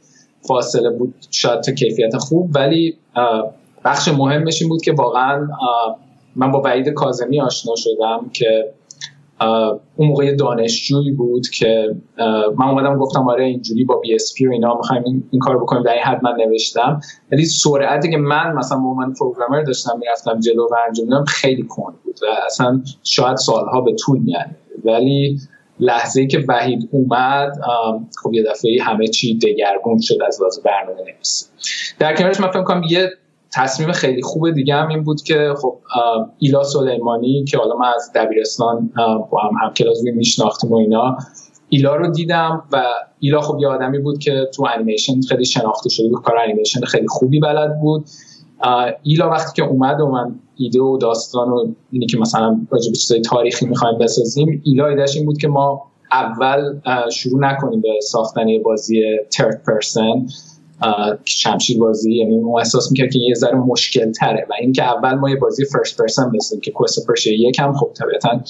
فاصله 0.47 0.89
بود 0.89 1.13
شاید 1.31 1.61
تا 1.61 1.71
کیفیت 1.71 2.17
خوب 2.17 2.49
ولی 2.55 2.97
بخش 3.85 4.07
مهمش 4.07 4.61
این 4.61 4.69
بود 4.69 4.81
که 4.81 4.93
واقعا 4.93 5.47
من 6.35 6.51
با 6.51 6.61
وحید 6.61 6.89
کاظمی 6.89 7.41
آشنا 7.41 7.73
شدم 7.75 8.29
که 8.33 8.73
اون 9.95 10.07
موقع 10.07 10.35
دانشجویی 10.35 11.11
بود 11.11 11.49
که 11.49 11.95
من 12.57 12.69
اومدم 12.69 12.97
گفتم 12.97 13.29
آره 13.29 13.45
اینجوری 13.45 13.83
با 13.83 13.95
BSP 13.95 14.47
و 14.47 14.51
اینا 14.51 14.77
می‌خوایم 14.77 15.03
این, 15.05 15.23
این 15.31 15.39
کار 15.39 15.57
بکنیم 15.57 15.83
در 15.83 15.97
حد 16.03 16.23
من 16.23 16.33
نوشتم. 16.37 17.01
ولی 17.31 17.45
سرعتی 17.45 18.11
که 18.11 18.17
من 18.17 18.53
مثلا 18.53 18.77
با 18.77 18.93
من 18.93 19.13
programmer 19.13 19.61
داشتم 19.61 19.99
می‌رفتم 19.99 20.39
جلو 20.39 20.67
و 20.71 20.75
انجام 20.87 21.25
خیلی 21.25 21.63
کند 21.63 21.95
بود 22.03 22.19
و 22.21 22.25
اصلا 22.45 22.81
شاید 23.03 23.37
سالها 23.37 23.81
به 23.81 23.95
طول 23.95 24.19
میاد 24.19 24.45
ولی 24.85 25.39
لحظه 25.79 26.27
که 26.27 26.45
وحید 26.47 26.89
اومد 26.91 27.53
خب 28.23 28.33
یه 28.33 28.43
دفعه 28.43 28.77
همه 28.81 29.07
چی 29.07 29.37
دگرگون 29.37 29.99
شد 30.01 30.17
از 30.27 30.41
لحاظ 30.41 30.59
برنامه 30.59 31.01
نویسی. 31.01 31.45
در 31.99 32.15
کنارش 32.15 32.39
من 32.39 32.47
فکر 32.47 32.63
کنم 32.63 32.81
یه 32.89 33.09
تصمیم 33.53 33.91
خیلی 33.91 34.21
خوب 34.21 34.51
دیگه 34.51 34.75
هم 34.75 34.87
این 34.87 35.03
بود 35.03 35.21
که 35.21 35.53
خب 35.61 35.79
ایلا 36.39 36.63
سلیمانی 36.63 37.43
که 37.43 37.57
حالا 37.57 37.75
من 37.75 37.91
از 37.95 38.11
دبیرستان 38.15 38.91
با 39.31 39.41
هم 39.41 39.67
هم 39.67 39.73
کلاس 39.73 39.97
میشناختیم 40.03 40.71
و 40.71 40.75
اینا 40.75 41.17
ایلا 41.69 41.95
رو 41.95 42.11
دیدم 42.11 42.63
و 42.71 42.83
ایلا 43.19 43.41
خب 43.41 43.57
یه 43.59 43.67
آدمی 43.67 43.99
بود 43.99 44.19
که 44.19 44.49
تو 44.55 44.65
انیمیشن 44.75 45.21
خیلی 45.21 45.45
شناخته 45.45 45.89
شده 45.89 46.09
بود 46.09 46.21
کار 46.21 46.37
انیمیشن 46.37 46.81
خیلی 46.81 47.07
خوبی 47.07 47.39
بلد 47.39 47.79
بود. 47.81 48.05
ایلا 49.03 49.29
وقتی 49.29 49.61
که 49.61 49.69
اومد 49.69 50.01
و 50.01 50.07
من 50.07 50.35
ایده 50.57 50.81
و 50.81 50.97
داستان 50.97 51.49
و 51.49 51.73
اینی 51.91 52.05
که 52.05 52.17
مثلا 52.17 52.59
راجع 52.69 52.89
به 52.91 52.95
چیزای 52.95 53.21
تاریخی 53.21 53.65
می‌خوایم 53.65 53.97
بسازیم 53.97 54.61
ایلا 54.65 54.87
ایدهش 54.87 55.15
این 55.15 55.25
بود 55.25 55.37
که 55.37 55.47
ما 55.47 55.83
اول 56.11 56.79
شروع 57.11 57.39
نکنیم 57.39 57.81
به 57.81 57.89
ساختن 58.01 58.47
یه 58.47 58.59
بازی 58.59 59.03
third 59.31 59.63
person 59.67 60.25
شمشیر 61.23 61.79
بازی. 61.79 62.13
یعنی 62.13 62.39
ما 62.39 62.59
احساس 62.59 62.91
می‌کرد 62.91 63.11
که 63.11 63.19
یه 63.19 63.33
ذره 63.33 63.55
مشکل 63.55 64.11
تره 64.11 64.47
و 64.49 64.53
اینکه 64.61 64.83
اول 64.83 65.13
ما 65.13 65.29
یه 65.29 65.35
بازی 65.35 65.65
first 65.65 65.97
person 65.97 66.31
بسازیم 66.31 66.61
که 66.61 66.71
Quest 66.71 67.07
of 67.07 67.12
Persia 67.12 67.27
یک 67.27 67.59
هم 67.59 67.73
خب 67.73 67.91
طبیعتا 67.99 68.41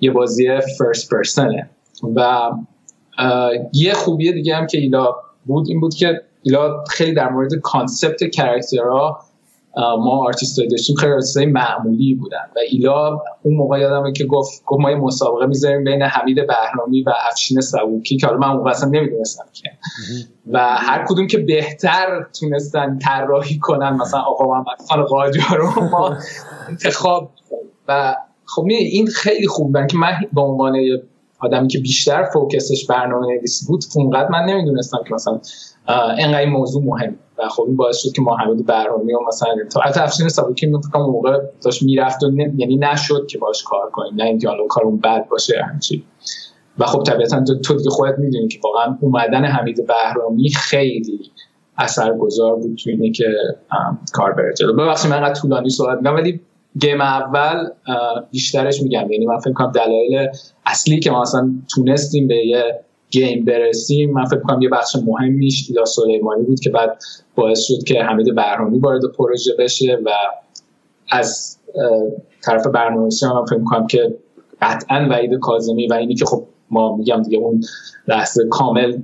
یه 0.00 0.10
بازی 0.10 0.48
first 0.78 1.10
person 1.10 1.61
ه 1.61 1.70
و 2.16 2.50
یه 3.72 3.92
خوبی 3.92 4.32
دیگه 4.32 4.56
هم 4.56 4.66
که 4.66 4.78
ایلا 4.78 5.14
بود 5.46 5.68
این 5.68 5.80
بود 5.80 5.94
که 5.94 6.20
ایلا 6.42 6.84
خیلی 6.84 7.14
در 7.14 7.28
مورد 7.28 7.54
concept 7.54 8.30
character 8.30 9.09
ها 9.09 9.18
ما 9.76 10.26
آرتیست 10.26 10.60
داشتیم 10.70 10.96
خیلی 10.96 11.12
آرتیست 11.12 11.38
معمولی 11.38 12.14
بودن. 12.14 12.50
و 12.56 12.58
ایلا 12.70 13.18
اون 13.42 13.54
موقع 13.54 13.78
یادمه 13.78 14.12
که 14.12 14.24
گفت 14.24 14.62
گفت 14.66 14.80
ما 14.80 14.90
یه 14.90 14.96
مسابقه 14.96 15.46
می‌ذاریم 15.46 15.84
بین 15.84 16.02
حمید 16.02 16.46
بهرامی 16.46 17.02
و 17.02 17.12
افشین 17.30 17.60
سبوکی 17.60 18.16
که 18.16 18.26
حالا 18.26 18.38
من 18.38 18.48
اون 18.48 18.68
اصلا 18.68 18.88
نمی‌دونستم 18.88 19.44
که. 19.52 19.70
و 20.52 20.58
هر 20.58 21.04
کدوم 21.08 21.26
که 21.26 21.38
بهتر 21.38 22.26
تونستن 22.40 22.98
طراحی 22.98 23.58
کنن 23.58 23.92
مثلا 23.92 24.20
آقا 24.20 24.44
محمد 24.44 24.80
خان 24.88 25.02
قاجار 25.02 25.56
رو 25.58 25.84
ما 25.84 26.16
انتخاب 26.68 27.30
و 27.88 28.16
خب 28.44 28.66
این 28.68 29.06
خیلی 29.06 29.46
خوب 29.46 29.86
که 29.86 29.96
من 29.96 30.12
به 30.32 30.40
عنوان 30.40 30.76
آدمی 31.38 31.68
که 31.68 31.78
بیشتر 31.78 32.24
فوکسش 32.32 32.86
برنامه 32.86 33.26
نویسی 33.26 33.66
بود 33.66 33.84
اونقدر 33.96 34.28
من 34.28 34.44
نمی‌دونستم 34.44 34.98
که 35.08 35.14
مثلا 35.14 35.40
اینقدر 35.88 36.46
موضوع 36.46 36.84
مهم. 36.84 37.16
و 37.38 37.48
خب 37.48 37.62
این 37.62 37.76
باعث 37.76 37.96
شد 37.96 38.12
که 38.12 38.22
ما 38.22 38.36
حمید 38.36 38.70
و 38.70 39.26
مثلا 39.28 39.48
حتی 39.84 40.00
افشین 40.00 40.28
سابقی 40.28 40.66
من 40.66 40.80
فکر 40.80 40.98
موقع 40.98 41.38
داشت 41.64 41.82
می‌رفت 41.82 42.22
و 42.22 42.30
یعنی 42.56 42.76
نشد 42.76 43.26
که 43.26 43.38
باش 43.38 43.62
کار 43.62 43.90
کنیم. 43.90 44.14
نه 44.14 44.24
اینکه 44.24 44.48
حالا 44.48 44.66
کارون 44.66 44.98
بد 44.98 45.28
باشه 45.28 45.62
همچی 45.72 46.04
و 46.78 46.86
خب 46.86 47.02
طبیعتا 47.02 47.44
تو 47.44 47.76
دیگه 47.76 47.90
خودت 47.90 48.18
می‌دونی 48.18 48.48
که 48.48 48.58
واقعا 48.64 48.98
اومدن 49.00 49.44
حمید 49.44 49.86
بهرامی 49.86 50.50
خیلی 50.50 51.20
اثرگذار 51.78 52.56
بود 52.56 52.78
تو 52.84 52.90
اینه 52.90 53.10
که 53.10 53.24
کار 54.12 54.32
بره 54.32 54.54
جلو. 54.54 54.72
ببخشید 54.72 55.10
من 55.10 55.16
انقدر 55.16 55.40
طولانی 55.40 55.70
صحبت 55.70 55.98
می‌کنم 55.98 56.14
ولی 56.14 56.40
گیم 56.80 57.00
اول 57.00 57.68
بیشترش 58.30 58.82
میگم. 58.82 59.12
یعنی 59.12 59.26
من 59.26 59.38
فکر 59.38 59.52
کنم 59.52 59.72
دلایل 59.72 60.28
اصلی 60.66 61.00
که 61.00 61.10
ما 61.10 61.22
اصلا 61.22 61.50
تونستیم 61.74 62.28
به 62.28 62.46
یه 62.46 62.84
گیم 63.12 63.44
برسیم 63.44 64.10
من 64.12 64.24
فکر 64.24 64.40
کنم 64.40 64.62
یه 64.62 64.68
بخش 64.68 64.96
مهمیش 65.06 65.66
ایلا 65.68 65.84
سلیمانی 65.84 66.42
بود 66.42 66.60
که 66.60 66.70
بعد 66.70 66.98
باعث 67.34 67.60
شد 67.60 67.82
که 67.82 68.02
حمید 68.02 68.34
برهانی 68.34 68.78
وارد 68.78 69.02
پروژه 69.18 69.52
بشه 69.58 69.98
و 70.04 70.10
از 71.10 71.58
طرف 72.42 72.66
برنامه‌نویسی 72.66 73.26
من 73.26 73.44
فکر 73.44 73.64
کنم 73.64 73.86
که 73.86 74.14
قطعا 74.62 75.08
وحید 75.10 75.38
کاظمی 75.40 75.86
و 75.86 75.94
اینی 75.94 76.14
که 76.14 76.24
خب 76.24 76.44
ما 76.70 76.96
میگم 76.96 77.22
دیگه 77.22 77.38
اون 77.38 77.64
لحظه 78.08 78.48
کامل 78.50 78.98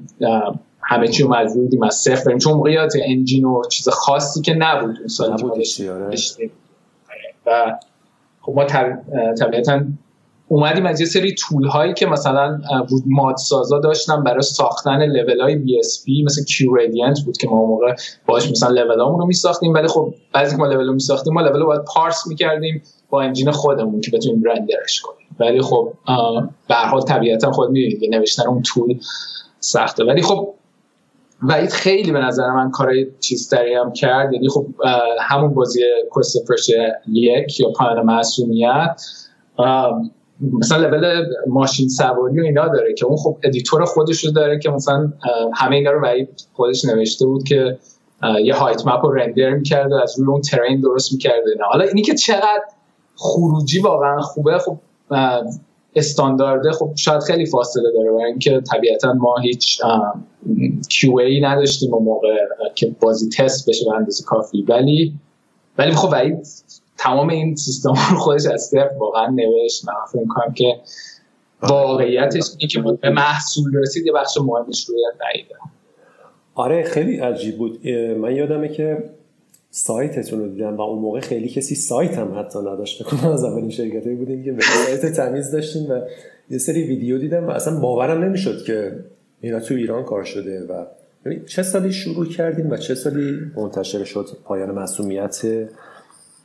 همه 0.83 1.09
چی 1.09 1.23
رو 1.23 1.31
مجبور 1.31 1.63
بودیم 1.63 1.83
از 1.83 1.95
صفر 1.95 2.25
بریم 2.25 2.39
چون 2.39 2.53
موقعیت 2.53 2.93
engine 3.05 3.45
و 3.45 3.63
چیز 3.71 3.89
خاصی 3.89 4.41
که 4.41 4.55
نبود 4.55 4.99
اون 4.99 5.09
سال 5.09 5.33
آره. 5.33 6.51
و 7.47 7.79
خب 8.41 8.53
ما 8.53 8.65
طبیعتا 9.35 9.81
اومدیم 10.49 10.87
از 10.87 11.01
یه 11.01 11.07
سری 11.07 11.35
tool 11.35 11.67
هایی 11.67 11.95
که 11.95 12.07
مثلا 12.07 12.61
mod 13.07 13.37
سازا 13.37 13.79
داشتن 13.79 14.25
برای 14.25 14.43
ساختن 14.43 15.03
level 15.03 15.41
های 15.41 15.57
BSP 15.57 16.23
مثل 16.23 16.45
Q 16.45 16.75
Radiant 16.75 17.21
بود 17.25 17.37
که 17.37 17.49
ما 17.49 17.67
موقع 17.67 17.95
باش 18.27 18.51
مثلا 18.51 18.69
لول 18.69 18.99
رو 18.99 19.27
میساختیم. 19.27 19.75
ولی 19.75 19.89
خب 19.89 20.15
بعضی 20.33 20.57
که 20.57 20.63
ما 20.63 20.67
لول 20.67 20.87
رو 20.87 20.93
میساختیم 20.93 21.33
ما 21.33 21.41
level 21.41 21.61
رو 21.61 21.67
باید 21.67 21.85
parse 21.95 22.27
می‌کردیم 22.27 22.83
با 23.11 23.23
engine 23.23 23.51
خودمون 23.51 24.01
که 24.01 24.11
بتونیم 24.11 24.43
render 24.43 24.86
ش 24.86 25.01
کنیم. 25.01 25.27
ولی 25.41 25.63
خب 25.63 25.93
به 26.69 26.75
حال 26.75 27.01
طبیعتا 27.01 27.53
خود 27.53 27.71
می‌دونید 27.71 28.15
نوشتن 28.15 28.47
اون 28.47 28.63
tool 28.63 28.99
سخته. 29.61 30.05
ولی 30.05 30.23
خب 30.23 30.55
وحید 31.43 31.71
خیلی 31.71 32.13
به 32.13 32.19
نظر 32.19 32.51
من 32.51 32.71
کار 32.71 32.93
چیزتری 33.21 33.75
هم 33.75 33.93
کرد. 33.93 34.33
یعنی 34.33 34.49
خب 34.49 34.67
همون 35.21 35.55
بازی 35.55 35.81
Quest 36.11 36.37
یک 37.13 37.61
یا 37.61 37.69
پایان 37.77 38.07
معصومیت 38.07 39.03
مثلا 40.41 40.89
لول 40.89 41.25
ماشین 41.47 41.89
سواری 41.89 42.41
و 42.41 42.45
اینا 42.45 42.69
داره 42.69 42.95
که 42.95 43.07
اون 43.07 43.17
خب 43.17 43.37
editor 43.43 43.85
خودش 43.85 44.25
رو 44.25 44.31
داره 44.31 44.59
که 44.59 44.71
مثلا 44.71 45.13
همه 45.55 45.77
اینا 45.77 45.91
رو 45.91 46.03
وحید 46.03 46.29
خودش 46.53 46.85
نوشته 46.85 47.27
بود 47.27 47.45
که 47.45 47.79
یه 48.45 48.55
هایت 48.55 48.87
مپ 48.87 49.05
رو 49.05 49.13
رندر 49.13 49.51
می‌کرد 49.51 49.93
از 49.93 50.19
روی 50.19 50.29
اون 50.29 50.41
ترین 50.41 50.81
درست 50.81 51.13
می‌کرد 51.13 51.43
حالا 51.71 51.85
اینی 51.85 52.03
که 52.03 52.15
چقدر 52.15 52.65
خروجی 53.17 53.81
واقعا 53.81 54.21
خوبه 54.21 54.59
خب 54.59 54.79
استاندارده 55.97 56.73
خب 56.73 56.91
شاید 56.97 57.23
خیلی 57.23 57.47
فاصله 57.47 57.93
داره 57.93 58.11
برای 58.11 58.25
اینکه 58.25 58.61
طبیعتا 58.61 59.13
ما 59.13 59.37
هیچ 59.43 59.81
کیو 60.89 61.21
نداشتیم 61.43 61.95
اون 61.95 62.05
موقع 62.05 62.37
که 62.75 62.97
بازی 63.01 63.29
تست 63.29 63.69
بشه 63.69 63.85
به 63.85 63.97
اندازه 63.97 64.25
کافی. 64.25 64.65
ولی 64.69 65.15
ولی 65.79 65.93
خب 65.93 66.09
ولی 66.13 66.37
تمام 66.99 67.29
این 67.29 67.57
سیستم 67.57 67.95
رو 68.11 68.19
خودش 68.19 68.47
از 68.47 68.63
صفر 68.63 68.91
واقعا 68.99 69.27
نوشت. 69.27 69.85
من 69.89 69.95
فکر 70.13 70.27
کنم 70.29 70.55
که 70.55 70.81
واقعیتش 71.63 72.45
اینه 72.59 72.71
که 72.71 72.83
به 73.01 73.11
محصول 73.11 73.77
رسید 73.77 74.07
یه 74.07 74.13
بخش 74.13 74.39
مهمش 74.39 74.89
روی 74.89 75.03
بعیده 75.21 75.55
آره 76.55 76.83
خیلی 76.83 77.17
عجیب 77.17 77.59
بود. 77.59 77.89
من 78.19 78.37
یادمه 78.37 78.69
که 78.69 79.11
سایتتون 79.71 80.41
رو 80.41 80.49
دیدم 80.49 80.77
و 80.77 80.81
اون 80.81 80.99
موقع 80.99 81.21
خیلی 81.21 81.49
کسی 81.49 81.75
سایت 81.75 82.19
هم 82.19 82.39
حتی 82.39 82.59
نداشت 82.59 83.03
بکنم 83.03 83.31
از 83.33 83.45
اولین 83.45 83.71
شرکتی 83.71 84.15
بودیم 84.15 84.45
که 84.45 84.57
سایت 84.61 85.07
تمیز 85.07 85.51
داشتیم 85.51 85.91
و 85.91 86.01
یه 86.51 86.59
سری 86.59 86.83
ویدیو 86.83 87.19
دیدم 87.19 87.47
و 87.47 87.51
اصلا 87.51 87.81
باورم 87.81 88.25
نمی‌شد 88.25 88.65
که 88.65 89.05
اینا 89.41 89.61
تو 89.61 89.75
ایران 89.75 90.05
کار 90.05 90.25
شده 90.25 90.61
و 90.61 90.85
یعنی 91.27 91.45
چه 91.47 91.63
سالی 91.63 91.93
شروع 91.93 92.27
کردیم 92.27 92.71
و 92.71 92.77
چه 92.77 92.95
سالی 92.95 93.41
منتشر 93.57 94.05
شد 94.05 94.27
پایان 94.45 94.71
مسئولیت 94.71 95.47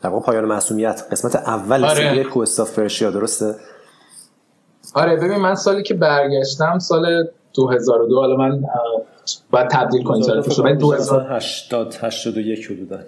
در 0.03 0.09
واقع 0.09 0.25
پایان 0.25 0.45
مسئولیت 0.45 1.03
قسمت 1.11 1.35
اول 1.35 1.85
آره. 1.85 1.95
سری 1.95 2.23
کوستاف 2.23 2.71
فرشیا 2.71 3.11
درسته؟ 3.11 3.55
آره 4.93 5.15
ببین 5.15 5.37
من 5.37 5.55
سالی 5.55 5.83
که 5.83 5.93
برگشتم 5.93 6.79
سال 6.79 7.27
2002 7.55 8.15
حالا 8.15 8.35
من 8.35 8.63
باید 9.51 9.67
تبدیل 9.67 10.03
کنید 10.03 10.23
سال 10.23 10.41
کنم 10.41 10.77
2080 10.77 11.95
81 12.01 12.65
حدودا 12.71 12.99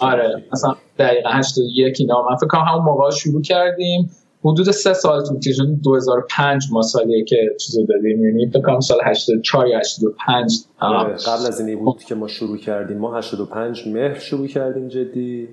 آره 0.00 0.44
مثلا 0.52 0.74
دقیقا 0.98 1.30
81 1.30 1.96
اینا. 2.00 2.22
من 2.30 2.36
فکر 2.36 2.46
کنم 2.46 2.60
همون 2.60 2.84
موقع 2.84 3.10
شروع 3.10 3.42
کردیم. 3.42 4.10
حدود 4.44 4.70
سه 4.70 4.94
سال 4.94 5.24
طول 5.24 5.38
کشید. 5.38 5.82
2005 5.82 6.66
ما 6.72 6.82
سالیه 6.82 7.24
که 7.24 7.36
چیزو 7.60 7.86
دادیم. 7.86 8.24
یعنی 8.24 8.50
فکر 8.50 8.62
کنم 8.62 8.80
سال 8.80 8.98
84 9.04 9.68
یا 9.68 9.78
85 9.78 10.52
آره 10.80 11.14
قبل 11.14 11.46
از 11.46 11.60
این 11.60 11.84
بود 11.84 12.04
که 12.04 12.14
ما 12.14 12.28
شروع 12.28 12.58
کردیم. 12.58 12.98
ما 12.98 13.16
85 13.16 13.88
مهر 13.88 14.18
شروع 14.18 14.46
کردیم 14.46 14.88
جدی. 14.88 15.48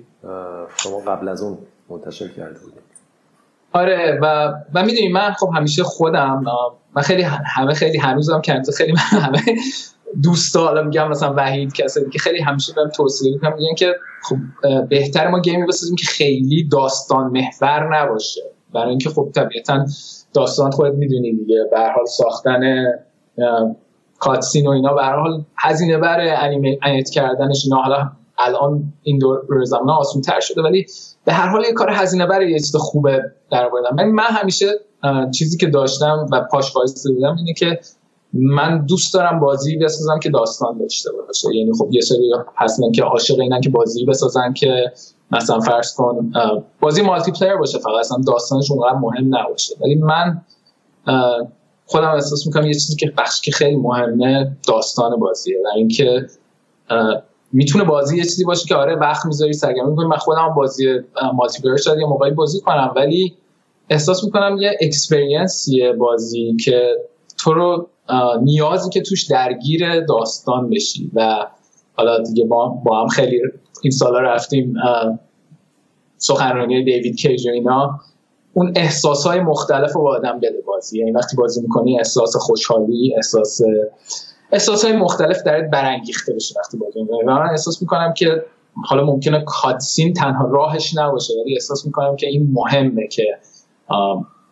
شما 0.76 0.98
قبل 1.06 1.28
از 1.28 1.42
اون 1.42 1.58
منتشر 1.90 2.28
کرده 2.28 2.60
بودیم. 2.60 2.82
آره 3.72 4.18
و 4.22 4.52
و 4.74 4.84
می‌دونی 4.84 5.08
من 5.08 5.32
خب 5.32 5.50
همیشه 5.54 5.82
خودم 5.82 6.44
من 6.96 7.02
خیلی 7.02 7.22
همه 7.22 7.74
خیلی 7.74 7.98
هنوزم 7.98 8.40
که 8.40 8.62
خیلی 8.76 8.94
همه 9.24 9.42
دوستا 10.22 10.64
حالا 10.64 10.82
میگم 10.82 11.08
مثلا 11.08 11.34
وحید 11.36 11.72
کسایی 11.72 12.10
که 12.10 12.18
خیلی 12.18 12.40
همیشه 12.40 12.72
بهم 12.72 12.88
توصیه 12.88 13.32
می‌کنم 13.32 13.54
میگن 13.54 13.74
که 13.74 13.94
خب 14.22 14.36
بهتر 14.88 15.28
ما 15.28 15.40
گیمی 15.40 15.66
بسازیم 15.66 15.96
که 15.96 16.06
خیلی 16.06 16.68
داستان 16.68 17.30
محور 17.30 17.98
نباشه. 17.98 18.40
برای 18.74 18.88
اینکه 18.90 19.10
خب 19.10 19.28
طبیعتا 19.34 19.86
داستان 20.34 20.70
خودت 20.70 20.94
می‌دونی 20.94 21.32
دیگه. 21.32 21.68
به 21.70 21.78
حال 21.78 22.04
ساختن 22.06 22.84
کاتسین 24.18 24.66
و 24.66 24.70
اینا 24.70 24.94
به 24.94 25.02
حال 25.02 25.44
هزینه 25.58 25.98
بره 25.98 26.34
انیمیت 26.38 27.10
کردنش 27.10 27.64
اینا. 27.64 27.82
حالا 27.82 28.10
الان 28.38 28.92
این 29.02 29.18
دور 29.18 29.64
زمان 29.64 29.90
آسون 29.90 30.22
تر 30.22 30.40
شده 30.40 30.62
ولی 30.62 30.86
به 31.24 31.32
هر 31.32 31.48
حال 31.48 31.64
یه 31.64 31.72
کار 31.72 31.90
هزینه 31.90 32.26
بره 32.26 32.50
یه 32.50 32.58
چیز 32.58 32.76
خوبه 32.76 33.22
در 33.50 33.70
من 33.96 34.04
من 34.04 34.24
همیشه 34.24 34.66
چیزی 35.34 35.58
که 35.58 35.66
داشتم 35.66 36.26
و 36.32 36.40
پاش 36.50 36.72
بودم 36.72 37.36
اینه 37.36 37.52
که 37.52 37.80
من 38.32 38.86
دوست 38.86 39.14
دارم 39.14 39.40
بازی 39.40 39.76
بسازم 39.76 40.18
که 40.22 40.30
داستان 40.30 40.78
داشته 40.78 41.10
باشه. 41.12 41.56
یعنی 41.56 41.72
خب 41.78 41.88
یه 41.90 42.00
سری 42.00 42.32
هستن 42.56 42.92
که 42.92 43.02
عاشق 43.02 43.40
اینن 43.40 43.60
که 43.60 43.70
بازی 43.70 44.04
بسازن 44.04 44.52
که 44.52 44.92
مثلا 45.30 45.60
فرض 45.60 45.94
کن 45.94 46.32
بازی 46.80 47.02
مالتی 47.02 47.32
پلیر 47.32 47.56
باشه 47.56 47.78
فقط 47.78 47.94
اصلا 48.00 48.18
داستانش 48.26 48.70
اونقدر 48.70 48.98
مهم 48.98 49.36
نباشه. 49.36 49.74
ولی 49.80 49.94
من 49.94 50.40
خودم 51.86 52.08
احساس 52.08 52.46
می‌کنم 52.46 52.66
یه 52.66 52.74
چیزی 52.74 52.96
که 52.96 53.12
بخش 53.18 53.40
که 53.40 53.52
خیلی 53.52 53.76
مهمه 53.76 54.56
داستان 54.68 55.20
بازیه 55.20 55.56
و 55.64 55.68
اینکه 55.76 56.26
می‌تونه 57.52 57.84
بازی 57.84 58.16
یه 58.16 58.22
چیزی 58.22 58.44
باشه 58.44 58.68
که 58.68 58.74
آره 58.74 58.96
وقت 58.96 59.26
می‌ذاری 59.26 59.52
سرگرمی 59.52 59.90
می‌کنی. 59.90 60.06
من 60.06 60.16
خودم 60.16 60.54
بازی 60.56 60.86
multiplayer 61.34 61.76
شاید 61.76 61.98
یه 61.98 62.06
موقعی 62.06 62.30
بازی 62.30 62.60
کنم 62.60 62.92
ولی 62.96 63.36
احساس 63.90 64.24
می‌کنم 64.24 64.56
یه 64.60 64.78
experience 64.80 65.73
یه 65.73 65.92
بازی 65.92 66.56
که 66.64 66.96
تو 67.38 67.54
رو 67.54 67.88
نیازی 68.42 68.90
که 68.90 69.02
توش 69.02 69.26
درگیر 69.26 70.00
داستان 70.00 70.70
بشی 70.70 71.10
و 71.14 71.46
حالا 71.94 72.22
دیگه 72.22 72.44
با, 72.44 72.68
با 72.68 73.02
هم 73.02 73.08
خیلی 73.08 73.40
این 73.82 73.90
سالا 73.90 74.20
رفتیم 74.20 74.74
سخنرانی 76.16 76.84
دیوید 76.84 77.16
کیج 77.16 77.46
و 77.46 77.50
اینا. 77.50 78.00
اون 78.52 78.72
احساس 78.76 79.26
های 79.26 79.40
مختلف 79.40 79.92
رو 79.92 80.02
با 80.02 80.16
آدم 80.16 80.38
بده 80.38 80.62
بازی. 80.66 80.98
یعنی 80.98 81.10
وقتی 81.10 81.36
بازی 81.36 81.60
می‌کنی 81.60 81.98
احساس 81.98 82.36
خوشحالی 82.36 83.14
احساس 83.16 83.60
احساس 84.52 84.84
های 84.84 84.96
مختلف 84.96 85.42
درت 85.42 85.70
برانگیخته 85.70 86.34
بشه 86.34 86.54
وقتی 86.58 86.76
بازی 86.76 87.02
می‌کنی. 87.02 87.22
و 87.22 87.30
من 87.30 87.50
احساس 87.50 87.82
می‌کنم 87.82 88.14
که 88.16 88.44
حالا 88.84 89.04
ممکنه 89.04 89.44
کاتسین 89.46 90.12
تنها 90.12 90.48
راهش 90.48 90.96
نباشه 90.96 91.34
ولی 91.42 91.54
احساس 91.54 91.86
می‌کنم 91.86 92.16
که 92.16 92.26
این 92.26 92.50
مهمه 92.52 93.06
که 93.06 93.38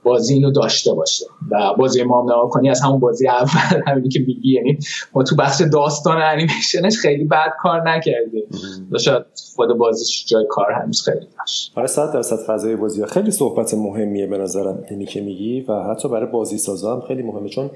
بازی 0.08 0.34
اینو 0.34 0.50
داشته 0.50 0.92
باشه. 0.92 1.24
و 1.50 1.74
بازی 1.78 2.02
ما 2.02 2.42
هم 2.42 2.48
کنی 2.48 2.70
از 2.70 2.80
همون 2.80 3.00
بازی 3.00 3.28
اول 3.28 3.82
همینی 3.86 4.08
که 4.08 4.20
میگی 4.26 4.54
یعنی 4.54 4.78
ما 5.14 5.22
تو 5.22 5.36
بخش 5.36 5.62
داستان 5.72 6.22
انیمیشنش 6.22 6.98
خیلی 6.98 7.24
بد 7.24 7.52
کار 7.60 7.88
نکردیم. 7.90 8.44
و 8.90 8.98
شاید 8.98 9.22
خود 9.56 9.68
بازیش 9.78 10.26
جای 10.26 10.44
کار 10.48 10.72
هنوز 10.72 11.02
خیلی 11.02 11.26
داشت 11.38 11.72
آره 11.76 11.86
صد 11.86 12.12
درصد 12.12 12.36
فضای 12.36 12.76
بازی 12.76 13.00
ها. 13.00 13.06
خیلی 13.06 13.30
صحبت 13.30 13.74
مهمیه 13.74 14.26
به 14.26 14.38
نظرم 14.38 14.84
اینی 14.90 15.06
که 15.06 15.20
میگی 15.20 15.60
و 15.60 15.82
حتی 15.82 16.08
برای 16.08 16.26
بازی 16.26 16.58
سازا 16.58 16.94
هم 16.96 17.00
خیلی 17.00 17.22
مهمه 17.22 17.48
چون 17.48 17.70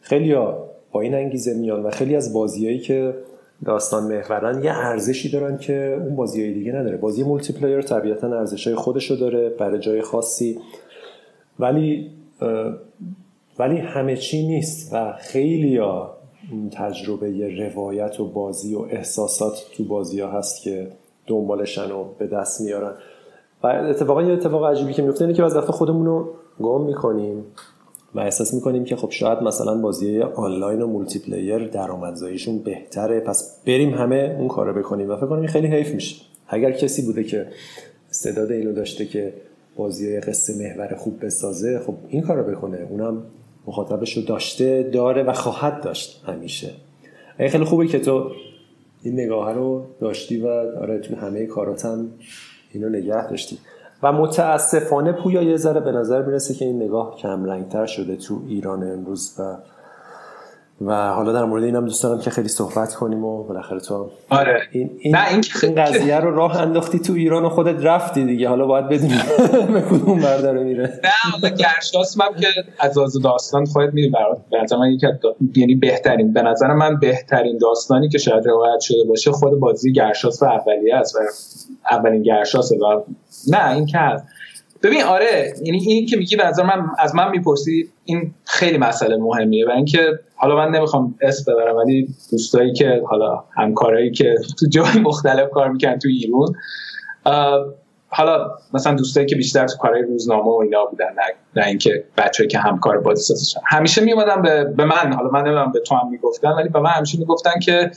خیلی 0.00 0.32
ها 0.32 0.64
با 0.92 1.00
این 1.00 1.14
انگیزه 1.14 1.54
میان 1.54 1.82
و 1.82 1.90
خیلی 1.90 2.16
از 2.16 2.32
بازیهایی 2.32 2.78
که 2.78 3.14
داستان 3.64 4.04
محورن 4.04 4.64
یه 4.64 4.72
ارزشی 4.72 5.30
دارن 5.30 5.58
که 5.58 5.98
اون 6.04 6.16
بازی 6.16 6.54
دیگه 6.54 6.72
نداره. 6.72 6.96
بازی 6.96 7.22
multiplayer 7.22 7.82
طبیعتا 7.82 8.38
ارزشای 8.38 8.74
خودشو 8.74 9.14
داره 9.14 9.48
برای 9.48 9.78
جای 9.78 10.02
خاصی 10.02 10.58
ولی 11.58 12.10
ولی 13.58 13.76
همه 13.76 14.16
چی 14.16 14.46
نیست 14.46 14.94
و 14.94 15.12
خیلی 15.18 15.76
ها 15.76 16.16
تجربه 16.72 17.56
روایت 17.58 18.20
و 18.20 18.28
بازی 18.28 18.74
و 18.74 18.78
احساسات 18.80 19.66
تو 19.76 19.84
بازی 19.84 20.20
ها 20.20 20.30
هست 20.30 20.62
که 20.62 20.90
دنبالشن 21.26 21.90
و 21.90 22.04
به 22.18 22.26
دست 22.26 22.60
میارن. 22.60 22.92
و 23.62 23.66
اتفاقا 23.66 24.22
یه 24.22 24.32
اتفاق 24.32 24.64
عجیبی 24.64 24.92
که 24.92 25.02
میفته 25.02 25.24
اینه 25.24 25.36
که 25.36 25.44
از 25.44 25.56
وقت 25.56 25.70
خودمون 25.70 26.06
رو 26.06 26.34
گم 26.60 26.84
می‌کنیم 26.84 27.44
و 28.14 28.20
احساس 28.20 28.54
می‌کنیم 28.54 28.84
که 28.84 28.96
خب 28.96 29.10
شاید 29.10 29.38
مثلا 29.38 29.74
بازی 29.80 30.20
آنلاین 30.20 30.82
و 30.82 30.86
multiplayer 30.86 31.68
درآمدزاییشون 31.68 32.58
بهتره 32.58 33.20
پس 33.20 33.60
بریم 33.66 33.94
همه 33.94 34.36
اون 34.38 34.48
کارو 34.48 34.72
بکنیم 34.72 35.10
و 35.10 35.16
فکر 35.16 35.26
کنم 35.26 35.46
خیلی 35.46 35.66
حیف 35.66 35.94
میشه. 35.94 36.16
اگر 36.48 36.72
کسی 36.72 37.02
بوده 37.02 37.24
که 37.24 37.46
استعداد 38.10 38.52
اینو 38.52 38.72
داشته 38.72 39.06
که 39.06 39.34
بازی 39.76 40.20
قصه 40.20 40.58
محور 40.58 40.94
خوب 40.94 41.24
بسازه 41.24 41.78
خب 41.86 41.94
این 42.08 42.22
کار 42.22 42.36
رو 42.36 42.52
بکنه. 42.52 42.86
اونم 42.90 43.22
مخاطبش 43.66 44.16
رو 44.16 44.22
داشته 44.22 44.82
داره 44.82 45.22
و 45.22 45.32
خواهد 45.32 45.80
داشت 45.80 46.24
همیشه. 46.26 46.70
این 47.38 47.48
خیلی 47.48 47.64
خوبه 47.64 47.86
که 47.86 47.98
تو 47.98 48.30
این 49.02 49.14
نگاه 49.20 49.52
رو 49.52 49.84
داشتی 50.00 50.40
و 50.40 50.48
آره 50.80 50.98
تو 50.98 51.16
همه 51.16 51.46
کاراتم 51.46 52.10
اینو 52.72 52.88
نگه 52.88 53.28
داشتی. 53.28 53.58
و 54.02 54.12
متاسفانه 54.12 55.12
پویا 55.12 55.42
یه 55.42 55.56
ذره 55.56 55.80
به 55.80 55.92
نظر 55.92 56.22
می‌رسه 56.22 56.54
که 56.54 56.64
این 56.64 56.82
نگاه 56.82 57.16
کم 57.16 57.44
رنگتر 57.44 57.86
شده 57.86 58.16
تو 58.16 58.42
ایران 58.48 58.92
امروز 58.92 59.36
و 59.38 59.56
و 60.80 61.08
حالا 61.08 61.32
در 61.32 61.44
مورد 61.44 61.64
اینم 61.64 61.84
دوست 61.84 62.02
دارم 62.02 62.20
که 62.20 62.30
خیلی 62.30 62.48
صحبت 62.48 62.94
کنیم 62.94 63.24
و 63.24 63.44
بالاخره 63.44 63.80
تو 63.80 64.10
آره. 64.30 64.62
این 64.72 64.90
این, 64.98 65.16
نه 65.16 65.28
این, 65.28 65.44
این 65.62 65.74
قضیه 65.74 66.20
رو 66.20 66.34
راه 66.34 66.60
انداختی 66.60 66.98
تو 66.98 67.12
ایران 67.12 67.44
و 67.44 67.48
خودت 67.48 67.84
رفتی 67.84 68.24
دیگه. 68.24 68.48
حالا 68.48 68.66
باید 68.66 68.88
بدونی 68.88 69.14
به 69.74 69.80
کدوم 69.80 70.20
برداره 70.20 70.62
میره. 70.62 71.00
نه 71.04 71.32
حالا 71.32 71.54
گرشاس 71.54 72.18
من 72.18 72.40
که 72.40 72.46
از 72.78 72.98
از 72.98 73.22
داستان 73.22 73.64
خودت 73.64 73.94
میری 73.94 74.08
برات 74.08 74.38
به 74.50 74.62
نظر 74.62 74.76
من 74.76 74.90
یکی 74.90 75.06
یعنی 75.56 75.74
بهترین 75.74 76.32
به 76.32 76.42
نظر 76.42 76.72
من 76.72 76.98
بهترین 77.00 77.58
داستانی 77.58 78.08
که 78.08 78.18
شاید 78.18 78.46
روایت 78.46 78.80
شده 78.80 79.04
باشه 79.08 79.32
خود 79.32 79.60
بازی 79.60 79.92
گرشاس 79.92 80.42
و 80.42 80.46
اولیه 80.46 80.94
است 80.94 81.16
و 81.16 81.18
اولین 81.90 82.22
گرشاس 82.22 82.72
و 82.72 83.04
نه 83.50 83.70
این 83.72 83.86
که 83.86 83.98
ببین 84.84 85.02
آره 85.02 85.54
یعنی 85.62 85.78
این 85.78 86.06
که 86.06 86.16
میگی 86.16 86.36
به 86.36 86.62
من 86.62 86.86
از 86.98 87.14
من 87.14 87.30
می‌پرسی 87.30 87.88
این 88.04 88.34
خیلی 88.44 88.78
مسئله 88.78 89.16
مهمیه 89.16 89.66
و 89.66 89.70
اینکه 89.70 90.18
حالا 90.36 90.56
من 90.56 90.70
نمی‌خوام 90.70 91.14
اسم 91.20 91.52
ببرم 91.52 91.76
ولی 91.76 92.08
دوستایی 92.30 92.72
که 92.72 93.02
حالا 93.06 93.44
همکارایی 93.56 94.10
که 94.10 94.34
تو 94.60 94.66
جای 94.66 94.98
مختلف 95.02 95.50
کار 95.50 95.70
می‌کنن 95.70 95.98
تو 95.98 96.08
ایران 96.08 96.54
حالا 98.08 98.50
مثلا 98.74 98.94
دوستایی 98.94 99.26
که 99.26 99.36
بیشتر 99.36 99.66
تو 99.66 99.76
کارهای 99.76 100.02
روزنامه 100.02 100.44
و 100.44 100.60
اینا 100.62 100.84
بودن 100.84 101.06
نه, 101.06 101.22
نه 101.60 101.66
اینکه 101.66 102.04
بچه‌ای 102.16 102.48
که 102.48 102.58
همکار 102.58 103.00
بازی 103.00 103.34
همیشه 103.66 104.04
میومدن 104.04 104.42
به, 104.42 104.64
به 104.64 104.84
من 104.84 105.12
حالا 105.12 105.30
من 105.30 105.40
نمی‌دونم 105.40 105.72
به 105.72 105.80
تو 105.80 105.94
هم 105.94 106.10
می‌گفتن 106.10 106.48
ولی 106.48 106.68
به 106.68 106.80
من 106.80 106.90
همیشه 106.90 107.18
می‌گفتن 107.18 107.58
که 107.62 107.90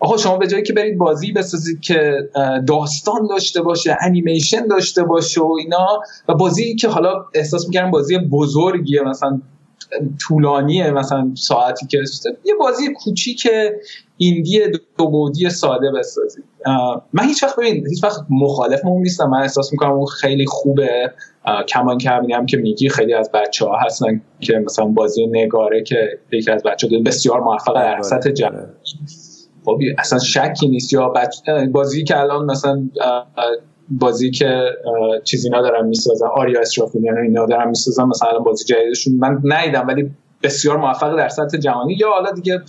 آقا 0.00 0.16
شما 0.16 0.38
به 0.38 0.46
جایی 0.46 0.62
که 0.62 0.72
برید 0.72 0.98
بازی 0.98 1.32
بسازید 1.32 1.80
که 1.80 2.28
داستان 2.66 3.26
داشته 3.30 3.62
باشه 3.62 3.96
انیمیشن 4.00 4.66
داشته 4.66 5.02
باشه 5.02 5.40
و 5.40 5.56
اینا 5.58 6.02
و 6.28 6.34
بازی 6.34 6.74
که 6.74 6.88
حالا 6.88 7.24
احساس 7.34 7.66
می‌کردم 7.66 7.90
بازی 7.90 8.18
بزرگیه 8.18 9.02
مثلا 9.02 9.40
طولانیه 10.28 10.90
مثلا 10.90 11.30
ساعتی 11.34 11.86
که 11.86 11.98
یه 12.44 12.54
بازی 12.60 12.92
کوچیک 12.92 13.48
ایندی 14.16 14.60
دو 14.98 15.10
بودی 15.10 15.50
ساده 15.50 15.90
بسازید. 15.98 16.44
من 17.12 17.24
هیچ 17.24 17.42
وقت 17.42 17.56
ببین 17.56 17.86
هیچ 17.88 18.04
وقت 18.04 18.20
مخالف 18.30 18.80
اون 18.84 19.02
نیستم. 19.02 19.30
من 19.30 19.42
احساس 19.42 19.72
می‌کنم 19.72 19.92
اون 19.92 20.06
خیلی 20.06 20.46
خوبه. 20.46 21.12
کمان 21.68 21.98
که 21.98 22.10
هم 22.10 22.46
که 22.46 22.56
میگی 22.56 22.88
خیلی 22.88 23.14
از 23.14 23.30
بچه 23.34 23.66
ها 23.66 23.78
هستن 23.78 24.22
که 24.40 24.62
مثلا 24.64 24.84
بازی 24.84 25.26
نگاره 25.26 25.82
که 25.82 26.18
یکی 26.32 26.50
از 26.50 26.62
بچه 26.62 26.88
ها 26.88 27.02
بسیار 27.06 27.40
موفق 27.40 27.74
در 27.74 28.02
سطح 28.02 28.30
جهانی 28.30 28.56
خب 29.70 29.78
اصلا 29.98 30.18
شکی 30.18 30.68
نیست. 30.68 30.92
یا 30.92 31.12
بازی 31.72 32.04
که 32.04 32.20
الان 32.20 32.44
مثلا 32.44 32.82
بازی 33.90 34.30
که 34.30 34.64
چیزی 35.24 35.48
اینا 35.48 35.62
دارن 35.62 35.86
می‌سازن 35.86 36.26
آریا 36.26 36.60
اسرافیلیان 36.60 37.18
اینا 37.18 37.46
دارن 37.46 37.68
می‌سازن 37.68 38.04
مثلا 38.04 38.38
بازی 38.38 38.64
جدیدشون 38.64 39.14
من 39.14 39.40
ندیدم 39.44 39.86
ولی 39.88 40.10
بسیار 40.42 40.76
موفق 40.76 41.16
در 41.16 41.28
سطح 41.28 41.58
جهانی. 41.58 41.94
یا 41.94 42.10
حالا 42.10 42.30
دیگه 42.32 42.60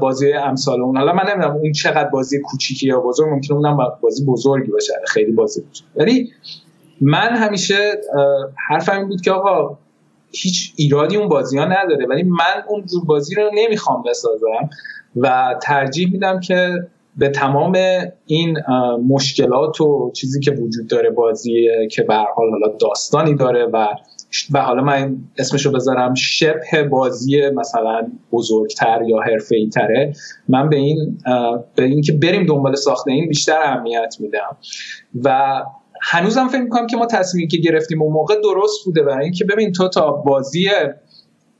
بازی 0.00 0.32
امثال 0.32 0.80
اون. 0.80 0.96
حالا 0.96 1.12
من 1.12 1.22
نمی‌دونم 1.30 1.56
اون 1.56 1.72
چقدر 1.72 2.08
بازی 2.08 2.40
کوچیکی 2.40 2.86
یا 2.86 3.00
بزرگ 3.00 3.28
ممکنه 3.28 3.56
اونم 3.56 3.76
بازی 4.00 4.24
بزرگی 4.24 4.70
باشه 4.70 4.92
خیلی 5.06 5.32
بازی 5.32 5.62
ولی 5.96 6.30
من 7.00 7.28
همیشه 7.36 7.92
حرفم 8.68 8.98
این 8.98 9.08
بود 9.08 9.20
که 9.20 9.32
آقا 9.32 9.78
هیچ 10.32 10.72
ایرادی 10.76 11.16
اون 11.16 11.28
بازی 11.28 11.58
ها 11.58 11.64
نداره 11.64 12.06
ولی 12.06 12.22
من 12.22 12.62
اون 12.68 12.86
جور 12.86 13.04
بازی 13.04 13.34
رو 13.34 13.50
نمی‌خوام 13.54 14.02
بسازم. 14.02 14.70
و 15.22 15.54
ترجیح 15.62 16.12
میدم 16.12 16.40
که 16.40 16.70
به 17.16 17.28
تمام 17.28 17.78
این 18.26 18.58
مشکلات 19.08 19.80
و 19.80 20.12
چیزی 20.14 20.40
که 20.40 20.50
وجود 20.50 20.88
داره 20.88 21.10
بازی 21.10 21.68
که 21.90 22.02
به 22.02 22.14
حال 22.14 22.50
حالا 22.50 22.76
داستانی 22.80 23.34
داره 23.34 23.64
و 23.64 23.86
و 24.52 24.62
حالا 24.62 24.82
من 24.82 25.16
اسمشو 25.38 25.72
بذارم 25.72 26.14
شبه 26.14 26.82
بازی 26.90 27.50
مثلا 27.50 28.06
بزرگتر 28.32 29.02
یا 29.06 29.20
حرفه‌ای 29.20 29.68
تره 29.68 30.12
من 30.48 30.68
به 30.68 30.76
این 30.76 31.18
به 31.74 31.84
اینکه 31.84 32.12
بریم 32.12 32.46
دنبال 32.46 32.74
ساخته 32.74 33.12
این 33.12 33.28
بیشتر 33.28 33.58
اهمیت 33.64 34.16
میدم. 34.20 34.56
و 35.24 35.62
هنوزم 36.02 36.48
فکر 36.48 36.62
می‌کنم 36.62 36.86
که 36.86 36.96
ما 36.96 37.06
تصمیمی 37.06 37.48
که 37.48 37.56
گرفتیم 37.56 38.02
اون 38.02 38.12
موقع 38.12 38.34
درست 38.34 38.84
بوده 38.84 39.02
برای 39.02 39.24
اینکه 39.24 39.44
ببین 39.44 39.72
تو 39.72 39.88
تا 39.88 40.10
بازی 40.10 40.68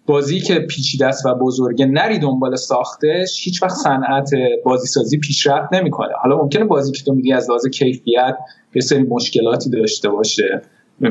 بازی 0.09 0.41
که 0.41 0.59
پیچیده 0.59 1.07
است 1.07 1.27
و 1.27 1.35
بزرگه 1.35 1.87
نری 1.87 2.19
دنبال 2.19 2.57
ساختش 2.57 3.45
هیچ 3.45 3.63
وقت 3.63 3.75
صنعت 3.75 4.31
بازی 4.65 4.87
سازی 4.87 5.19
پیشرفت 5.19 5.75
نمی‌کنه. 5.75 6.13
حالا 6.23 6.37
ممکنه 6.37 6.65
بازی 6.65 6.93
که 6.93 7.05
تو 7.05 7.13
میگی 7.13 7.33
از 7.33 7.51
لحاظ 7.51 7.67
کیفیت 7.67 8.37
یه 8.75 8.83
سری 8.83 9.03
مشکلاتی 9.03 9.71
داشته 9.71 10.09
باشه 10.09 10.63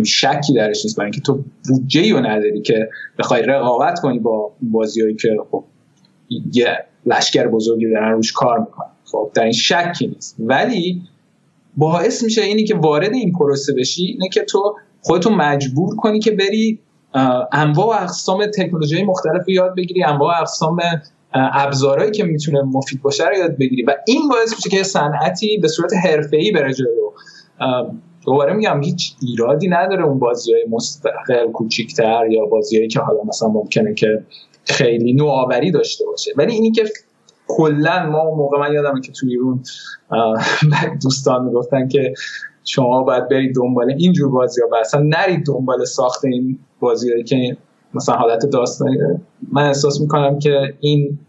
شکی 0.05 0.53
درش 0.55 0.85
نیست 0.85 0.97
برای 0.97 1.05
اینکه 1.05 1.21
تو 1.21 1.43
بودجه 1.69 2.13
رو 2.13 2.19
نداری 2.19 2.61
که 2.61 2.89
بخوای 3.19 3.41
رقابت 3.41 3.99
کنی 3.99 4.19
با 4.19 4.51
بازیهایی 4.61 5.15
که 5.15 5.37
خب 5.51 5.63
یه 6.53 6.77
لشکر 7.05 7.47
بزرگی 7.47 7.89
دارن 7.89 8.11
روش 8.11 8.31
کار 8.31 8.59
می‌کنن. 8.59 8.89
خب 9.05 9.31
در 9.33 9.43
این 9.43 9.51
شکی 9.51 10.07
نیست. 10.07 10.35
ولی 10.39 11.01
باعث 11.77 12.23
میشه 12.23 12.41
اینی 12.41 12.63
که 12.63 12.75
وارد 12.75 13.13
این 13.13 13.31
پروسه 13.31 13.73
بشی 13.73 14.05
اینه 14.05 14.29
که 14.29 14.41
تو 14.41 14.75
خودتو 15.01 15.29
مجبور 15.29 15.95
کنی 15.95 16.19
که 16.19 16.31
بری 16.31 16.79
انواع 17.51 17.99
و 17.99 18.03
اقسام 18.03 18.45
تکنولوژی 18.45 19.03
مختلف 19.03 19.47
رو 19.47 19.53
یاد 19.53 19.75
بگیری 19.75 20.03
انواع 20.03 20.37
و 20.37 20.41
اقسام 20.41 20.79
ابزارهایی 21.33 22.11
که 22.11 22.23
می‌تونه 22.23 22.61
مفید 22.61 23.01
باشه 23.01 23.27
رو 23.27 23.37
یاد 23.37 23.57
بگیری. 23.57 23.83
و 23.83 23.95
این 24.07 24.29
باعث 24.29 24.53
میشه 24.55 24.69
که 24.77 24.83
صنعتی 24.83 25.57
به 25.57 25.67
صورت 25.67 25.93
حرفه‌ای 25.93 26.51
بره 26.51 26.73
جلو. 26.73 27.11
دوباره 28.25 28.53
میگم 28.53 28.83
هیچ 28.83 29.15
ایرادی 29.21 29.67
نداره 29.67 30.03
اون 30.03 30.19
بازی 30.19 30.53
های 30.53 30.65
مستقل 30.69 31.51
کوچیکتر 31.51 32.27
یا 32.29 32.45
بازیهایی 32.45 32.87
که 32.87 32.99
حالا 32.99 33.19
مثلا 33.23 33.49
ممکنه 33.49 33.93
که 33.93 34.23
خیلی 34.63 35.13
نوآوری 35.13 35.71
داشته 35.71 36.05
باشه. 36.05 36.31
ولی 36.37 36.53
اینی 36.53 36.71
که 36.71 36.83
کلا 37.47 38.09
ما 38.09 38.19
اون 38.19 38.37
موقع 38.37 38.59
من 38.59 38.73
یادمه 38.73 39.01
که 39.01 39.11
توی 39.11 39.37
اون 39.37 39.63
دوستان 41.03 41.45
می‌گفتن 41.45 41.87
که 41.87 42.13
شما 42.63 43.03
باید 43.03 43.29
برید 43.29 43.55
دنبال 43.55 43.91
اینجور 43.97 44.31
بازی 44.31 44.61
ها 44.61 44.67
و 44.71 44.75
اصلا 44.75 45.01
نرید 45.01 45.45
دنبال 45.45 45.85
ساخت 45.85 46.25
این 46.25 46.59
بازی 46.79 47.23
که 47.23 47.57
مثلا 47.93 48.15
حالت 48.15 48.45
داستانی 48.45 48.97
من 49.51 49.67
احساس 49.67 50.01
می‌کنم 50.01 50.39
که 50.39 50.73
این 50.79 51.19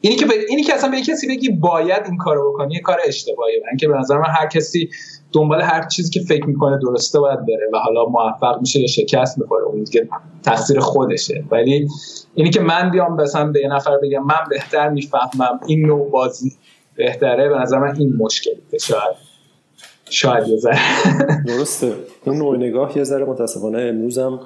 اینی 0.00 0.16
که, 0.16 0.26
ب... 0.26 0.30
اینی 0.48 0.62
که 0.62 0.74
اصلا 0.74 0.90
به 0.90 1.00
کسی 1.00 1.28
بگی 1.28 1.48
باید 1.48 2.02
این 2.06 2.16
کارو 2.16 2.52
بکنی 2.52 2.74
یه 2.74 2.80
کار 2.80 2.98
اشتباهیه. 3.06 3.62
من 3.70 3.76
که 3.76 3.88
به 3.88 3.98
نظر 3.98 4.18
من 4.18 4.30
هر 4.30 4.46
کسی 4.46 4.90
دنبال 5.32 5.60
هر 5.60 5.88
چیزی 5.88 6.10
که 6.10 6.20
فکر 6.20 6.46
می‌کنه 6.46 6.78
درسته 6.78 7.20
باید 7.20 7.38
بره 7.38 7.70
و 7.72 7.78
حالا 7.78 8.04
موفق 8.04 8.60
میشه 8.60 8.80
یا 8.80 8.86
شکست 8.86 9.38
می‌خوره. 9.38 9.64
اون 9.64 9.84
دیگه 9.84 10.08
تقصیر 10.42 10.80
خودشه. 10.80 11.44
ولی 11.50 11.88
اینی 12.34 12.50
که 12.50 12.60
من 12.60 12.90
بیام 12.90 13.20
مثلا 13.20 13.52
به 13.52 13.60
یه 13.60 13.68
نفر 13.68 13.98
بگم 14.02 14.24
من 14.24 14.40
بهتر 14.50 14.88
می‌فهمم 14.88 15.60
این 15.66 15.86
نوع 15.86 16.10
بازی 16.10 16.52
بهتره 16.96 17.48
به 17.48 17.58
نظر 17.58 17.78
من 17.78 17.96
این 17.96 18.16
مشکلی 18.18 18.62
شاید 18.80 19.27
شاید 20.10 20.48
یه 20.48 20.56
ذره. 20.56 20.78
درسته. 21.46 21.92
اون 22.26 22.36
نوع 22.36 22.56
نگاه 22.56 22.98
یه 22.98 23.04
ذره 23.04 23.24
متاسفانه 23.24 23.82
امروزم 23.82 24.40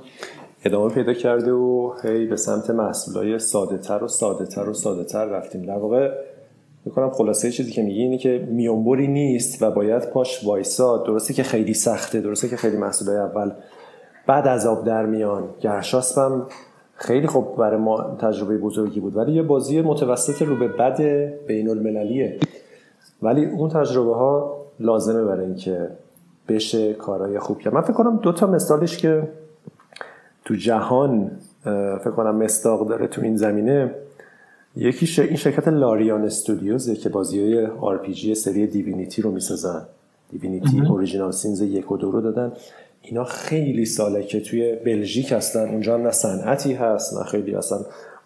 ادامه 0.65 0.95
پیدا 0.95 1.13
کرده 1.13 1.53
و 1.53 1.93
هی 2.03 2.27
به 2.27 2.37
سمت 2.37 2.71
محصولای 2.71 3.39
ساده 3.39 3.79
تر 3.79 4.05
و 4.05 4.09
ساده 4.09 4.47
تر 4.47 4.69
و 4.69 4.75
ساده 4.75 5.05
تر 5.05 5.25
رفتیم. 5.25 5.63
در 5.63 5.79
واقع 5.79 6.11
می‌کنم 6.85 7.11
خلاصه 7.11 7.51
چیزی 7.51 7.73
که 7.73 7.83
میگی 7.83 8.03
اینه 8.03 8.19
که 8.19 8.49
میونبری 8.51 9.07
نیست 9.07 9.63
و 9.63 9.71
باید 9.71 10.11
پاش 10.11 10.45
وایساد 10.45 11.07
درسته 11.07 11.35
که 11.35 11.43
خیلی 11.43 11.75
سخته 11.75 12.21
درسته 12.21 12.49
که 12.49 12.57
خیلی 12.57 12.77
محصولای 12.77 13.17
اول 13.17 13.51
بعد 14.27 14.49
از 14.49 14.67
آب 14.67 14.85
در 14.85 15.07
میان. 15.07 15.45
گرشاسبم 15.61 16.47
خیلی 16.95 17.27
خوب 17.27 17.57
برای 17.57 17.81
ما 17.81 18.17
تجربه 18.21 18.59
بزرگی 18.59 19.01
بود 19.01 19.17
ولی 19.17 19.33
یه 19.33 19.43
بازی 19.43 19.81
متوسط 19.81 20.43
رو 20.43 20.57
به 20.57 20.69
بد 20.69 21.01
بین 21.47 21.71
المللیه 21.71 22.39
ولی 23.23 23.45
اون 23.45 23.71
تجربه 23.71 24.15
ها 24.15 24.62
لازمه 24.81 25.25
برای 25.25 25.47
اینکه 25.47 25.89
بشه 26.49 26.93
کارهای 26.95 27.39
خوب 27.39 27.59
کرد. 27.59 27.75
من 27.75 27.81
فکر 27.81 27.93
کنم 27.93 28.17
دو 28.17 28.33
تا 28.33 28.47
مثالش 28.47 28.97
که 28.97 29.29
تو 30.45 30.55
جهان 30.55 31.31
فکر 31.99 32.11
کنم 32.11 32.37
مصداق 32.37 32.89
داره 32.89 33.07
تو 33.07 33.23
این 33.23 33.37
زمینه 33.37 33.95
یکی 34.77 35.23
این 35.23 35.37
شرکت 35.37 35.69
Larian 35.69 36.25
Studios 36.25 36.86
ه 36.86 36.95
که 36.95 37.09
بازی 37.09 37.41
های 37.41 37.67
RPG 37.67 38.35
سری 38.35 38.67
Divinity 38.67 39.23
رو 39.23 39.31
می‌سازن. 39.31 39.83
Divinity 40.31 40.81
Original 40.81 41.33
Sin 41.33 41.54
ز 41.54 41.61
یک 41.61 41.93
و 41.93 41.97
دو 41.97 42.11
رو 42.11 42.21
دادن. 42.21 42.53
اینا 43.03 43.25
خیلی 43.25 43.85
ساله 43.85 44.23
که 44.23 44.41
توی 44.41 44.77
بلژیک 44.85 45.33
هستن 45.33 45.69
اونجا 45.69 45.97
نه 45.97 46.11
صنعتی 46.11 46.73
هست 46.73 47.19
نه 47.19 47.25
خیلی 47.25 47.55
اصلا 47.55 47.79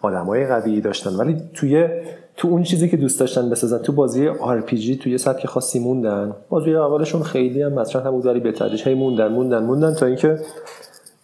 آدمای 0.02 0.46
قوی 0.46 0.80
داشتن. 0.80 1.10
ولی 1.10 1.36
توی 1.54 1.88
تو 2.36 2.48
اون 2.48 2.62
چیزی 2.62 2.88
که 2.88 2.96
دوست 2.96 3.20
داشتن 3.20 3.50
بسازن 3.50 3.78
تو 3.78 3.92
بازی 3.92 4.28
RPG 4.28 4.96
توی 4.96 5.18
سبک 5.18 5.46
خاصی 5.46 5.78
موندن. 5.78 6.36
بازی 6.48 6.74
اولشون 6.74 7.22
خیلی 7.22 7.62
هم 7.62 7.72
مطرح 7.72 8.06
نبود 8.06 8.26
ولی 8.26 8.40
به 8.40 8.52
تدریج 8.52 8.88
هی 8.88 8.94
موندن 8.94 9.28
موندن 9.28 9.64
موندن 9.64 9.94
تا 9.94 10.06
اینکه 10.06 10.38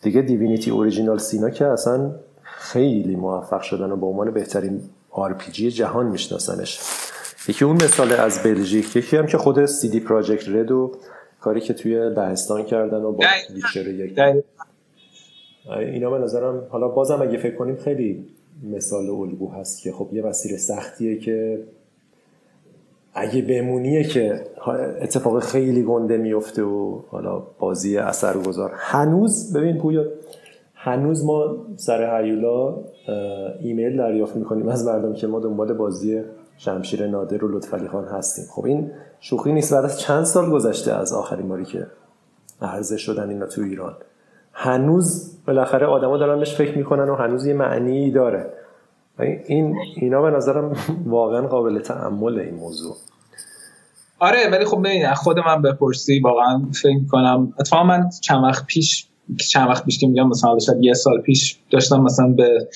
دیگه 0.03 0.22
Divinity 0.23 0.71
Original 0.71 1.19
Sin 1.19 1.43
ا 1.43 1.51
که 1.51 1.66
اصلا 1.66 2.11
خیلی 2.42 3.16
موفق 3.16 3.61
شدن 3.61 3.90
و 3.90 3.96
به 3.96 4.07
عنوان 4.07 4.31
بهترین 4.31 4.81
RPG 5.11 5.71
جهان 5.70 6.07
میشناسنش. 6.07 6.81
یکی 7.48 7.64
اون 7.64 7.77
مثال 7.77 8.12
از 8.12 8.42
بلژیک 8.42 8.96
یکی 8.96 9.16
هم 9.16 9.27
که 9.27 9.38
خود 9.38 9.66
CD 9.67 10.01
Projekt 10.01 10.49
Red 10.49 10.71
و 10.70 10.92
کاری 11.40 11.61
که 11.61 11.75
توی 11.75 12.09
لهستان 12.09 12.64
کردن 12.64 13.03
و 13.03 13.12
با 13.12 13.25
Witcher 13.55 13.88
یک. 13.88 14.18
اینا 15.79 16.11
به 16.11 16.18
نظرم 16.18 16.62
حالا 16.70 16.88
بازم 16.88 17.22
اگه 17.22 17.38
فکر 17.38 17.57
کنیم 17.57 17.77
خیلی 17.77 18.27
مثال 18.62 19.11
الگو 19.11 19.51
هست 19.51 19.83
که 19.83 19.92
خب 19.92 20.09
یه 20.12 20.22
مسیر 20.22 20.57
سختیه 20.57 21.18
که 21.18 21.62
اگه 23.14 23.42
بمونیه 23.42 24.05
که 24.05 24.44
اتفاق 25.01 25.40
خیلی 25.40 25.83
گنده 25.83 26.16
میفته 26.16 26.62
و 26.62 27.01
حالا 27.09 27.42
بازی 27.59 27.98
اثر 27.98 28.38
گذار 28.38 28.72
هنوز 28.75 29.53
ببین 29.53 29.79
پویا 29.79 30.05
هنوز 30.75 31.25
ما 31.25 31.57
سر 31.77 32.20
هیولا 32.20 32.85
ایمیل 33.61 33.96
دریافت 33.96 34.37
می‌کنیم 34.37 34.68
از 34.68 34.87
مردم 34.87 35.14
که 35.14 35.27
ما 35.27 35.40
دنبال 35.40 35.72
بازی 35.72 36.22
شمشیر 36.57 37.07
نادر 37.07 37.44
و 37.44 37.48
لطفعلی 37.48 37.88
خان 37.88 38.05
هستیم. 38.05 38.44
خب 38.51 38.64
این 38.64 38.90
شوخی 39.20 39.53
نیست 39.53 39.75
بعد 39.75 39.85
از 39.85 40.01
چند 40.01 40.25
سال 40.25 40.51
گذشته 40.51 40.92
از 40.92 41.12
آخرین 41.12 41.48
باری 41.48 41.64
که 41.64 41.87
عرضه 42.62 42.96
شدن 42.96 43.29
اینا 43.29 43.46
تو 43.46 43.62
ایران. 43.62 43.96
هنوز 44.53 45.38
بالاخره 45.47 45.87
آدما 45.87 46.19
دارن 46.19 46.38
بهش 46.38 46.55
فکر 46.55 46.79
می‌کنن 46.79 47.09
و 47.09 47.15
هنوز 47.15 47.47
یه 47.47 47.55
معنی 47.55 48.11
داره. 48.11 48.53
این 49.47 49.77
اینا 49.97 50.23
به 50.23 50.31
نظرم 50.31 50.77
واقعا 51.07 51.47
قابل 51.47 51.79
تعمل 51.79 52.38
این 52.38 52.55
موضوع. 52.55 52.97
آره 54.19 54.38
ولی 54.53 54.65
خب 54.65 54.79
ببین 54.79 55.15
خود 55.15 55.38
من 55.38 55.62
بپرسی 55.62 56.21
واقعا 56.21 56.62
فکر 56.83 57.07
کنم 57.11 57.53
اتفاقا 57.61 57.85
من 57.85 58.09
چند 58.23 58.45
وقت 58.45 58.67
پیش 58.67 59.09
چند 59.51 59.69
وقت 59.69 59.85
پیش 59.85 59.99
که 59.99 60.07
میگم 60.07 60.29
مثلا 60.29 60.57
یه 60.81 60.95
سال 60.95 61.21
پیش 61.21 61.59
داشتم 61.71 62.01
مثلا 62.01 62.29
به 62.29 62.69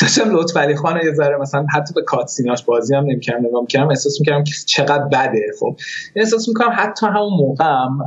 داشتم 0.00 0.36
لطف 0.36 0.56
علی 0.56 0.76
خان 0.76 0.96
یه 1.04 1.12
ذره 1.12 1.36
مثلا 1.36 1.66
حتی 1.74 1.94
به 1.94 2.02
کاتسیناش 2.02 2.64
بازی 2.64 2.94
هم 2.94 3.04
نمی‌کردم 3.04 3.46
نگاه 3.46 3.60
می‌کردم 3.60 3.88
احساس 3.88 4.20
می‌کردم 4.20 4.44
که 4.44 4.52
چقدر 4.66 5.04
بده 5.04 5.46
خب. 5.60 5.76
احساس 6.16 6.48
می‌کنم 6.48 6.70
حتی 6.72 7.06
همون 7.06 7.32
موقع 7.32 7.64
هم 7.64 7.98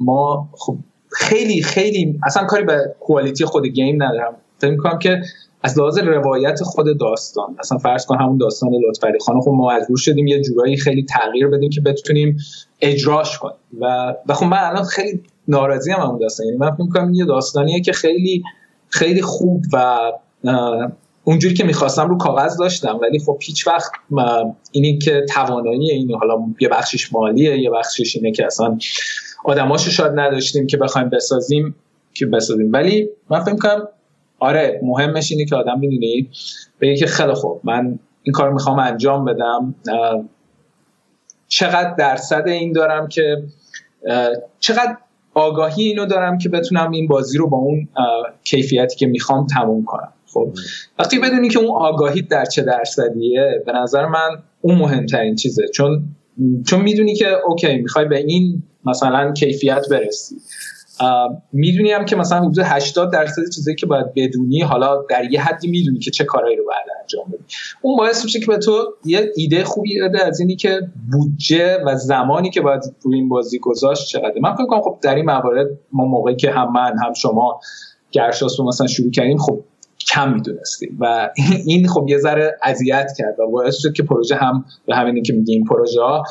ما 0.00 0.48
خب 0.52 0.76
خیلی 1.12 1.62
خیلی 1.62 2.18
اصلا 2.26 2.44
کاری 2.44 2.64
به 2.64 2.94
کوالیتی 3.00 3.44
خود 3.44 3.66
گیم 3.66 4.02
ندارم. 4.02 4.34
فکر 4.58 4.70
می‌کنم 4.70 4.98
که 4.98 5.22
از 5.62 5.78
لحاظ 5.78 5.98
روایت 5.98 6.62
خود 6.62 6.98
داستان 7.00 7.56
اصلا 7.58 7.78
فرض 7.78 8.06
کن 8.06 8.18
همون 8.18 8.38
داستان 8.38 8.70
لطفعلی 8.88 9.18
خان 9.18 9.40
خب 9.40 9.50
ما 9.50 9.76
مجبور 9.76 9.98
شدیم 9.98 10.26
یه 10.26 10.40
جورایی 10.40 10.76
خیلی 10.76 11.04
تغییر 11.04 11.46
بدیم 11.46 11.70
که 11.70 11.80
بتونیم 11.80 12.36
اجراش 12.80 13.38
کنیم. 13.38 13.56
و 13.80 14.14
و 14.26 14.34
خب 14.34 14.46
من 14.46 14.58
الان 14.58 14.84
خیلی 14.84 15.22
ناراضی 15.48 15.92
هم 15.92 16.00
همون 16.00 16.18
داستان. 16.18 16.46
یعنی 16.46 16.58
من 16.58 16.70
فکر 16.70 16.82
می‌کنم 16.82 17.14
یه 17.14 17.24
داستانیه 17.24 17.80
که 17.80 17.92
خیلی 17.92 18.42
خیلی 18.88 19.22
خوب 19.22 19.64
و 19.72 19.96
اونجوری 21.24 21.54
که 21.54 21.64
می‌خواستم 21.64 22.08
رو 22.08 22.18
کاغذ 22.18 22.56
داشتم. 22.56 22.98
ولی 23.02 23.18
خب 23.18 23.38
هیچ 23.42 23.66
وقت 23.66 23.90
اینی 24.72 24.98
که 24.98 25.24
توانایی 25.34 25.90
اینو 25.90 26.18
حالا 26.18 26.38
یه 26.60 26.68
بخشش 26.68 27.12
مالیه 27.12 27.58
یه 27.58 27.70
بخشش 27.70 28.16
اینه 28.16 28.32
که 28.32 28.46
اصلا 28.46 28.78
آدماشو 29.44 29.90
شاید 29.90 30.12
نداشتیم 30.14 30.66
که 30.66 30.76
بخوایم 30.76 31.08
بسازیم 31.08 31.74
که 32.14 32.26
بسازیم. 32.26 32.72
ولی 32.72 33.08
من 33.30 33.40
فکر 33.40 33.56
کنم 33.56 33.88
آره 34.38 34.80
مهمش 34.82 35.32
اینه 35.32 35.44
که 35.44 35.56
آدم 35.56 35.78
می‌دونی 35.78 36.30
بگه 36.80 36.96
که 36.96 37.06
خیلی 37.06 37.34
خوب 37.34 37.60
من 37.64 37.98
این 38.22 38.32
کار 38.32 38.52
می‌خوام 38.52 38.78
انجام 38.78 39.24
بدم. 39.24 39.74
چقدر 41.48 41.94
درصد 41.98 42.48
این 42.48 42.72
دارم 42.72 43.08
که 43.08 43.42
چقدر 44.60 44.96
آگاهی 45.34 45.82
اینو 45.82 46.06
دارم 46.06 46.38
که 46.38 46.48
بتونم 46.48 46.90
این 46.90 47.08
بازی 47.08 47.38
رو 47.38 47.48
با 47.48 47.56
اون 47.56 47.88
کیفیتی 48.44 48.96
که 48.96 49.06
می‌خوام 49.06 49.46
تموم 49.46 49.84
کنم. 49.84 50.12
خب 50.26 50.52
وقتی 50.98 51.18
بدونی 51.18 51.48
که 51.48 51.58
اون 51.58 51.70
آگاهی 51.70 52.22
در 52.22 52.44
چه 52.44 52.62
درصدیه 52.62 53.62
به 53.66 53.72
نظر 53.72 54.06
من 54.06 54.42
اون 54.60 54.74
مهمترین 54.78 55.36
چیزه. 55.36 55.68
چون 55.74 56.02
چون 56.66 56.80
می‌دونی 56.80 57.14
که 57.14 57.26
اوکی 57.46 57.76
می‌خوای 57.76 58.04
به 58.04 58.18
این 58.18 58.62
مثلا 58.84 59.32
کیفیت 59.32 59.82
برسی. 59.90 60.36
می‌دونی 61.52 61.90
هم 61.90 62.04
که 62.04 62.16
مثلا 62.16 62.38
حدود 62.40 62.58
80 62.58 63.12
درصد 63.12 63.42
چیزایی 63.54 63.76
که 63.76 63.86
باید 63.86 64.06
بدونی 64.16 64.60
حالا 64.60 65.02
در 65.10 65.32
یه 65.32 65.42
حدی 65.42 65.68
می‌دونی 65.70 65.98
که 65.98 66.10
چه 66.10 66.24
کارهایی 66.24 66.56
رو 66.56 66.64
باید 66.64 66.86
انجام 67.00 67.24
بدی. 67.28 67.44
اون 67.82 67.96
باعث 67.96 68.24
میشه 68.24 68.40
که 68.40 68.46
به 68.46 68.58
تو 68.58 68.94
یه 69.04 69.30
ایده 69.36 69.64
خوبی 69.64 70.00
بده 70.00 70.26
از 70.26 70.40
اینی 70.40 70.56
که 70.56 70.80
بودجه 71.12 71.78
و 71.86 71.96
زمانی 71.96 72.50
که 72.50 72.60
باید 72.60 72.82
روی 73.02 73.16
این 73.16 73.28
بازی 73.28 73.58
گذاشت 73.58 74.08
چقدر 74.08 74.32
من 74.42 74.54
فکر 74.54 74.66
کنم 74.66 74.80
خب 74.80 74.98
در 75.02 75.14
این 75.14 75.24
موارد 75.24 75.66
ما 75.92 76.04
موقعی 76.04 76.36
که 76.36 76.50
هم 76.50 76.72
من 76.72 76.92
هم 77.06 77.12
شما 77.12 77.60
گرشاس 78.10 78.60
رو 78.60 78.66
مثلا 78.66 78.86
شروع 78.86 79.10
کردیم 79.10 79.38
خب 79.38 79.60
کم 80.08 80.32
می‌دونستیم 80.32 80.96
و 81.00 81.30
این 81.66 81.88
خب 81.88 82.06
یه 82.08 82.18
ذره 82.18 82.58
اذیت 82.62 83.12
کرد 83.18 83.40
و 83.40 83.50
باعث 83.50 83.76
شد 83.78 83.92
که 83.92 84.02
پروژه 84.02 84.36
هم 84.36 84.64
به 84.86 84.96
همین 84.96 85.22
که 85.22 85.32
میگیم 85.32 85.64
پروژه 85.64 86.00
ها 86.00 86.24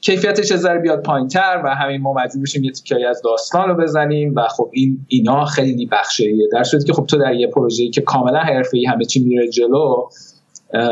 کیفیتش 0.00 0.52
از 0.52 0.60
ذره 0.60 0.78
بیاد 0.78 1.02
پایینتر 1.02 1.62
و 1.64 1.74
همین 1.74 2.00
ما 2.00 2.12
مجبور 2.12 2.42
بشیم 2.42 2.64
یه 2.64 2.72
تیکایی 2.72 3.04
از 3.04 3.22
داستان 3.22 3.68
رو 3.68 3.74
بزنیم 3.74 4.34
و 4.36 4.48
خب 4.48 4.70
این 4.72 5.06
اینا 5.08 5.44
خیلی 5.44 5.86
بخشیه 5.86 6.48
در 6.52 6.64
صورتی 6.64 6.86
که 6.86 6.92
خب 6.92 7.06
تو 7.06 7.18
در 7.18 7.34
یه 7.34 7.46
پروژه‌ای 7.46 7.90
که 7.90 8.00
کاملا 8.00 8.38
حرفه‌ای 8.38 8.86
همه 8.86 9.04
چی 9.04 9.24
میره 9.24 9.48
جلو 9.48 10.08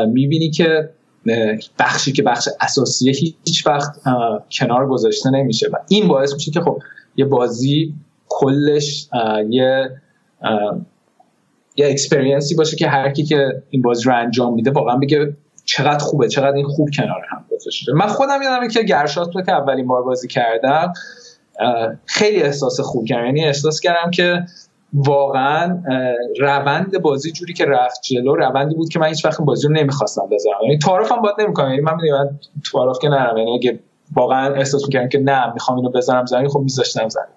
می‌بینی 0.07 0.49
که 0.51 0.89
بخشی 1.79 2.11
که 2.11 2.23
بخش 2.23 2.49
اساسیه 2.61 3.13
هیچ 3.43 3.67
وقت 3.67 4.01
کنار 4.59 4.87
گذاشته 4.87 5.29
نمیشه 5.29 5.67
و 5.73 5.75
این 5.87 6.07
باعث 6.07 6.33
میشه 6.33 6.51
که 6.51 6.61
خب 6.61 6.79
یه 7.15 7.25
بازی 7.25 7.93
کلش 8.29 9.09
یه 9.49 9.89
یه 11.77 11.87
اکسپریانسی 11.89 12.55
باشه 12.55 12.77
که 12.77 12.87
هر 12.87 13.11
کی 13.11 13.23
که 13.23 13.63
این 13.69 13.81
بازی 13.81 14.03
رو 14.03 14.15
انجام 14.15 14.53
میده 14.53 14.71
واقعا 14.71 14.97
بگه 14.97 15.33
چقدر 15.65 15.97
خوبه 15.97 16.27
چقدر 16.27 16.55
این 16.55 16.65
خوب 16.65 16.89
کنار 16.97 17.21
هم. 17.29 17.44
گذاشته 17.55 17.93
من 17.93 18.07
خودم 18.07 18.41
یادمه 18.41 18.67
که 18.67 18.83
گرشات 18.83 19.35
رو 19.35 19.41
که 19.41 19.51
اولین 19.51 19.87
بار 19.87 20.03
بازی 20.03 20.27
کردم 20.27 20.93
خیلی 22.05 22.43
احساس 22.43 22.79
خوب 22.79 23.05
کردم. 23.05 23.25
یعنی 23.25 23.45
احساس 23.45 23.79
کردم 23.79 24.11
که 24.11 24.45
واقعا 24.93 25.83
روند 26.39 27.01
بازی 27.01 27.31
جوری 27.31 27.53
که 27.53 27.65
رفت 27.65 28.01
جلو 28.01 28.35
روندی 28.35 28.75
بود 28.75 28.89
که 28.89 28.99
من 28.99 29.07
هیچ 29.07 29.25
وقت 29.25 29.41
بازی 29.41 29.67
رو 29.67 29.73
نمی‌خواستم 29.73 30.27
بذارم. 30.31 30.57
یعنی 30.63 30.77
تعارفم 30.77 31.21
باید 31.21 31.35
نمی‌کنم. 31.39 31.69
یعنی 31.69 31.81
من 31.81 31.95
می‌دونم 31.95 32.39
تعارف 32.71 32.99
که 32.99 33.09
نرم. 33.09 33.37
یعنی 33.37 33.55
اگه 33.55 33.79
واقعا 34.15 34.53
احساس 34.53 34.83
می‌کردم 34.83 35.09
که 35.09 35.19
نه 35.19 35.53
می‌خوام 35.53 35.77
اینو 35.77 35.89
بذارم 35.89 36.25
زمین 36.25 36.47
خب 36.47 36.59
میذاشتم 36.59 37.09
زمین. 37.09 37.35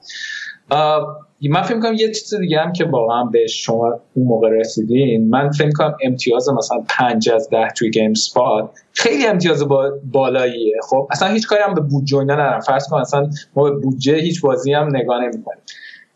من 1.51 1.63
فکر 1.63 1.81
کنم 1.81 1.95
یه 1.95 2.13
چیز 2.13 2.35
دیگه 2.35 2.61
هم 2.61 2.73
که 2.73 2.85
واقعا 2.85 3.25
به 3.25 3.47
شما 3.47 4.01
اون 4.15 4.27
موقع 4.27 4.49
رسیدین 4.49 5.29
من 5.31 5.51
فکر 5.51 5.71
کنم 5.71 5.97
امتیاز 6.03 6.49
مثلا 6.49 6.85
5 6.89 7.31
از 7.31 7.51
10 7.51 7.69
توی 7.77 7.91
گیم 7.91 8.15
سپات 8.15 8.71
خیلی 8.93 9.27
امتیاز 9.27 9.69
با 9.69 9.93
بالاییه. 10.13 10.75
خب 10.83 11.09
اصلا 11.11 11.29
هیچ 11.29 11.47
کاری 11.47 11.63
هم 11.63 11.75
به 11.75 11.81
بودجه 11.81 12.19
اینا 12.19 12.35
ندارم. 12.35 12.61
فرض 12.61 12.89
کن 12.89 12.97
اصلا 12.97 13.31
ما 13.57 13.71
به 13.71 13.71
بودجه 13.71 14.15
هیچ 14.15 14.41
بازی 14.41 14.73
هم 14.73 14.97
نگاه 14.97 15.21
نمی‌کنیم. 15.23 15.63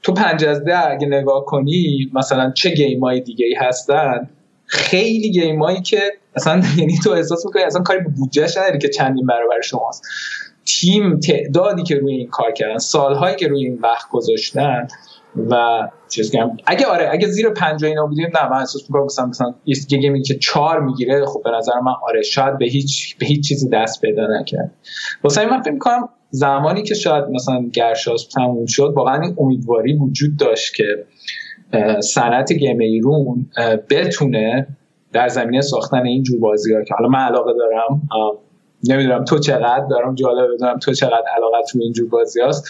تو 0.02 0.12
5 0.12 0.44
از 0.44 0.64
10 0.64 0.90
اگه 0.90 1.06
نگاه 1.06 1.44
کنی 1.44 2.10
مثلا 2.14 2.50
چه 2.50 2.70
گیمای 2.70 3.20
دیگه 3.20 3.46
ای 3.46 3.54
هستن؟ 3.54 4.28
خیلی 4.66 5.30
گیمایی 5.30 5.82
که 5.82 6.00
اصلا 6.36 6.62
یعنی 6.78 6.98
تو 7.04 7.10
احساس 7.10 7.46
می‌کنی 7.46 7.62
اصلا 7.62 7.82
کاری 7.82 8.00
به 8.00 8.10
بودجهش 8.18 8.56
نداری 8.56 8.78
که 8.78 8.88
چندین 8.88 9.26
برابر 9.26 9.60
شماست. 9.60 10.02
تیم 10.64 11.18
تعدادی 11.18 11.82
که 11.82 11.94
روی 11.94 12.14
این 12.14 12.28
کار 12.28 12.52
کردن 12.52 12.78
سالهایی 12.78 13.36
که 13.36 13.48
روی 13.48 13.64
این 13.64 13.78
وقت 13.82 14.08
گذاشتن 14.10 14.86
و 15.50 15.88
چیز 16.08 16.32
کنم 16.32 16.56
اگه 16.66 16.86
آره 16.86 17.08
اگه 17.12 17.28
زیر 17.28 17.50
50 17.50 17.90
اینا 17.90 18.06
بودیم 18.06 18.26
نه 18.34 18.50
من 18.50 18.56
احساس 18.56 18.82
می‌کنم 18.82 19.04
مثلا 19.04 19.26
مثلا 19.26 19.54
گیمی 19.88 20.22
که 20.22 20.34
4 20.34 20.80
می‌گیره 20.80 21.26
خب 21.26 21.40
به 21.44 21.50
نظر 21.50 21.80
من 21.80 21.92
آره 22.08 22.22
شاید 22.22 22.58
به 22.58 22.66
هیچ 22.66 23.18
به 23.18 23.26
هیچ 23.26 23.48
چیزی 23.48 23.68
دست 23.68 24.00
پیدا 24.00 24.26
نکرد. 24.40 24.74
واسه 25.22 25.46
من 25.46 25.62
فکر 25.62 25.72
می‌کنم 25.72 26.08
زمانی 26.30 26.82
که 26.82 26.94
شاید 26.94 27.24
مثلا 27.24 27.68
گرشاس 27.72 28.28
تموم 28.28 28.66
شد 28.66 28.92
واقعا 28.96 29.20
این 29.20 29.36
امیدواری 29.38 29.96
وجود 29.96 30.36
داشت 30.36 30.74
که 30.74 30.84
صنعت 32.00 32.52
گیم 32.52 32.78
ایرون 32.78 33.50
بتونه 33.90 34.66
در 35.12 35.28
زمینه 35.28 35.60
ساختن 35.60 36.06
این 36.06 36.22
جور 36.22 36.40
بازی 36.40 36.74
ها 36.74 36.84
که 36.84 36.94
حالا 36.94 37.08
من 37.08 37.18
علاقه 37.18 37.52
دارم 37.58 38.08
نمی‌دونم 38.88 39.24
تو 39.24 39.38
چقدر 39.38 39.86
دارم 39.90 40.14
جالب 40.14 40.54
بدونم 40.54 40.78
تو 40.78 40.92
چقدر 40.92 41.24
علاقت 41.36 41.74
رو 41.74 41.82
اینجور 41.82 42.08
بازی 42.08 42.40
هست 42.40 42.68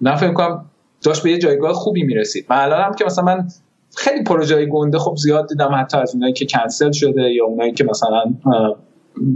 من 0.00 0.16
فکر 0.16 0.32
کنم 0.32 0.64
داشت 1.04 1.22
به 1.22 1.30
یه 1.30 1.38
جایگاه 1.38 1.72
خوبی 1.72 2.02
می‌رسید. 2.02 2.46
من 2.50 2.56
الان 2.56 2.80
هم 2.80 2.94
که 2.94 3.04
مثلا 3.04 3.24
من 3.24 3.48
خیلی 3.96 4.24
پروژه 4.24 4.66
گنده 4.66 4.98
خب 4.98 5.16
زیاد 5.16 5.48
دیدم 5.48 5.74
حتی 5.74 5.98
از 5.98 6.14
اونایی 6.14 6.32
که 6.32 6.46
کنسل 6.46 6.92
شده 6.92 7.32
یا 7.32 7.44
اونایی 7.44 7.72
که 7.72 7.84
مثلا 7.84 8.24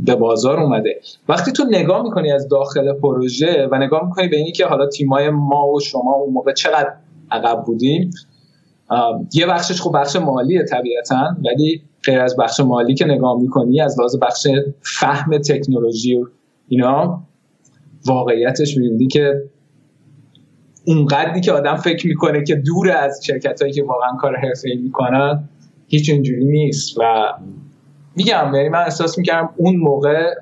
به 0.05 0.15
بازار 0.15 0.61
اومده. 0.61 1.01
وقتی 1.29 1.53
تو 1.53 1.65
نگاه 1.71 2.03
می‌کنی 2.03 2.33
از 2.33 2.49
داخل 2.49 2.93
پروژه 2.93 3.69
و 3.73 3.79
نگاه 3.79 4.05
می‌کنی 4.05 4.29
به 4.29 4.37
اینی 4.37 4.53
که 4.53 4.67
حالا 4.67 4.87
تیمای 4.87 5.31
ما 5.31 5.69
و 5.69 5.81
شما 5.81 6.15
اون 6.15 6.33
موقع 6.33 6.53
چقدر 6.53 6.93
عقب 7.31 7.63
بودیم 7.67 8.11
یه 9.35 9.47
بخشش 9.47 9.81
خب 9.81 9.93
بخش 9.95 10.17
مالیه 10.17 10.65
طبیعتا 10.65 11.37
ولی 11.45 11.83
غیر 12.05 12.21
از 12.21 12.37
بخش 12.37 12.61
مالی 12.61 12.95
که 12.95 13.05
نگاه 13.05 13.41
می‌کنی 13.41 13.81
از 13.81 13.99
لحاظ 13.99 14.17
بخش 14.23 14.47
فهم 14.81 15.39
تکنولوژی 15.39 16.15
و 16.15 16.27
اینا 16.69 17.23
واقعیتش 18.07 18.77
می‌بینی 18.77 19.07
که 19.07 19.43
اونقدری 20.87 21.41
که 21.41 21.53
آدم 21.53 21.77
فکر 21.77 22.07
می‌کنه 22.07 22.45
که 22.45 22.55
دور 22.55 22.91
از 22.91 23.21
شرکت 23.25 23.63
هایی 23.63 23.75
که 23.75 23.85
واقعا 23.85 24.17
کار 24.21 24.37
حرفه 24.37 24.69
می‌کنن 24.83 25.49
هیچ 25.87 26.11
اینجوری 26.11 26.45
نیست. 26.45 26.99
و 26.99 27.03
میگم 28.17 28.53
یعنی 28.55 28.69
من 28.69 28.79
احساس 28.79 29.19
می‌کردم 29.19 29.51
اون 29.57 29.77
موقع 29.77 30.35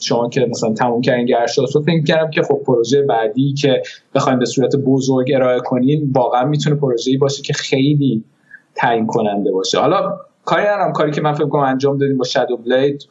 شما 0.00 0.28
که 0.28 0.46
مثلا 0.50 0.72
تموم 0.72 1.00
کردین 1.00 1.26
گرشاس 1.26 1.76
رو 1.76 1.82
فکر 1.82 2.04
کردم 2.04 2.30
که 2.30 2.42
خب 2.42 2.60
پروژه 2.66 3.02
بعدی 3.02 3.52
که 3.52 3.82
بخوایم 4.14 4.38
به 4.38 4.44
صورت 4.44 4.76
بزرگ 4.76 5.32
ارائه 5.34 5.60
کنین 5.60 6.12
واقعا 6.14 6.44
می‌تونه 6.44 6.76
پروژه‌ای 6.76 7.16
باشه 7.16 7.42
که 7.42 7.52
خیلی 7.52 8.24
تعیین 8.74 9.06
کننده 9.06 9.52
باشه. 9.52 9.78
حالا 9.78 10.18
کاری 10.44 10.62
ندارم. 10.62 10.92
کاری 10.92 11.10
که 11.10 11.20
من 11.20 11.32
فکر 11.32 11.48
کنم 11.48 11.62
انجام 11.62 11.98
دادیم 11.98 12.18
با 12.18 12.24
شادو 12.24 12.56
بلید 12.56 13.08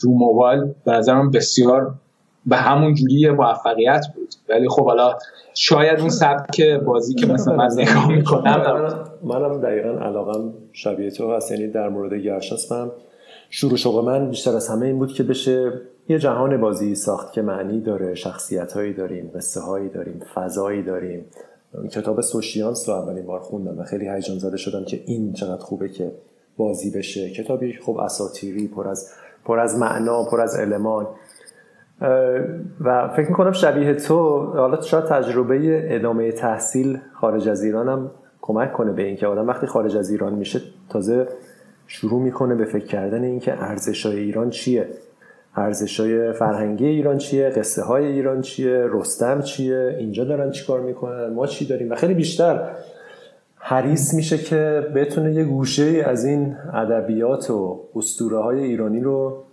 رو 0.00 0.10
موبایل 0.10 0.64
به 0.84 0.92
نظرم 0.92 1.30
بسیار 1.30 1.94
به 2.46 2.56
همون 2.56 2.94
جوری 2.94 3.30
موفقیت 3.30 4.06
بود. 4.14 4.34
ولی 4.48 4.68
خب 4.68 4.84
حالا 4.84 5.18
شاید 5.54 6.00
اون 6.00 6.08
سبک 6.08 6.62
بازی 6.62 7.14
که 7.14 7.26
مثلا 7.26 7.56
من 7.56 7.68
نگاه 7.72 8.08
می‌کنم. 8.12 9.08
منم 9.22 9.60
دقیقا 9.60 9.88
علاقم 9.88 10.52
شبیه 10.72 11.10
تو 11.10 11.32
هست. 11.32 11.52
یعنی 11.52 11.68
در 11.68 11.88
مورد 11.88 12.14
گرشاس 12.14 12.72
من 12.72 12.90
شروع 13.50 13.76
شوق 13.76 14.04
من 14.04 14.30
بیشتر 14.30 14.56
از 14.56 14.68
همه 14.68 14.86
این 14.86 14.98
بود 14.98 15.12
که 15.12 15.22
بشه 15.22 15.72
یه 16.08 16.18
جهان 16.18 16.60
بازی 16.60 16.94
ساخت 16.94 17.32
که 17.32 17.42
معنی 17.42 17.80
داره. 17.80 18.14
شخصیت 18.14 18.72
هایی 18.72 18.92
داریم 18.92 19.30
قصه 19.34 19.60
هایی 19.60 19.88
داریم 19.88 20.22
فضایی 20.34 20.82
داریم. 20.82 21.24
کتاب 21.92 22.20
سوشیانس 22.20 22.88
رو 22.88 22.94
اولین 22.94 23.26
بار 23.26 23.40
خوندم 23.40 23.78
و 23.78 23.84
خیلی 23.84 24.08
هیجان 24.08 24.38
زده 24.38 24.56
شدم 24.56 24.84
که 24.84 25.02
این 25.06 25.32
چقدر 25.32 25.62
خوبه 25.62 25.88
که 25.88 26.12
بازی 26.56 26.90
بشه. 26.90 27.30
کتابی 27.30 27.72
خب 27.72 27.98
اساتیری 27.98 28.68
پر 28.68 28.88
از 28.88 29.10
پر 29.44 29.58
از 29.58 29.78
معنا 29.78 30.24
پر 30.24 30.40
از 30.40 30.60
المان. 30.60 31.06
و 32.80 33.08
فکر 33.08 33.28
می‌کنم 33.28 33.52
شبیه 33.52 33.94
تو 33.94 34.38
حالا 34.38 34.82
شاید 34.82 35.04
تجربه 35.04 35.86
ادامه 35.94 36.32
تحصیل 36.32 36.98
خارج 37.12 37.48
از 37.48 37.62
ایران 37.62 37.88
هم 37.88 38.10
کمک 38.42 38.72
کنه 38.72 38.92
به 38.92 39.02
اینکه 39.02 39.26
آدم 39.26 39.48
وقتی 39.48 39.66
خارج 39.66 39.96
از 39.96 40.10
ایران 40.10 40.34
میشه 40.34 40.60
تازه 40.88 41.28
شروع 41.86 42.22
می‌کنه 42.22 42.54
به 42.54 42.64
فکر 42.64 42.86
کردن 42.86 43.24
اینکه 43.24 43.62
ارزش 43.62 44.06
های 44.06 44.18
ایران 44.18 44.50
چیه؟ 44.50 44.88
ارزش 45.56 46.00
های 46.00 46.32
فرهنگی 46.32 46.86
ایران 46.86 47.18
چیه؟ 47.18 47.48
قصه 47.48 47.82
های 47.82 48.06
ایران 48.06 48.40
چیه؟ 48.40 48.86
رستم 48.90 49.40
چیه؟ 49.40 49.96
اینجا 49.98 50.24
دارن 50.24 50.50
چیکار 50.50 50.80
می‌کنن؟ 50.80 51.26
ما 51.34 51.46
چی 51.46 51.66
داریم؟ 51.66 51.90
و 51.90 51.94
خیلی 51.94 52.14
بیشتر 52.14 52.70
حریص 53.68 54.14
میشه 54.14 54.38
که 54.38 54.86
بتونه 54.94 55.34
یه 55.34 55.44
گوشه 55.44 56.02
از 56.06 56.24
این 56.24 56.56
ادبیات 56.72 57.50
و 57.50 57.80
اسطوره 57.96 58.38
های 58.38 58.60
ایرانی 58.60 59.00
رو 59.00 59.44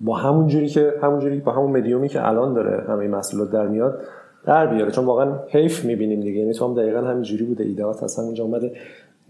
با 0.00 0.16
همون 0.16 0.46
جوری 0.46 0.68
که 0.68 0.92
همون 1.02 1.20
جوری 1.20 1.40
با 1.40 1.52
همون 1.52 1.70
مدیومی 1.70 2.08
که 2.08 2.28
الان 2.28 2.54
داره 2.54 2.84
همه 2.88 3.08
محصولات 3.08 3.50
در 3.50 3.68
میاد 3.68 4.00
در 4.46 4.66
بیاره. 4.66 4.90
چون 4.90 5.04
واقعا 5.04 5.38
حیف 5.48 5.84
می‌بینیم 5.84 6.20
دیگه. 6.20 6.40
یعنی 6.40 6.52
تو 6.52 6.68
هم 6.68 6.74
دقیقا 6.74 7.00
همین 7.00 7.22
جوری 7.22 7.44
بوده. 7.44 7.64
ایدهات 7.64 8.02
از 8.02 8.18
همونجا 8.18 8.44
اومده. 8.44 8.72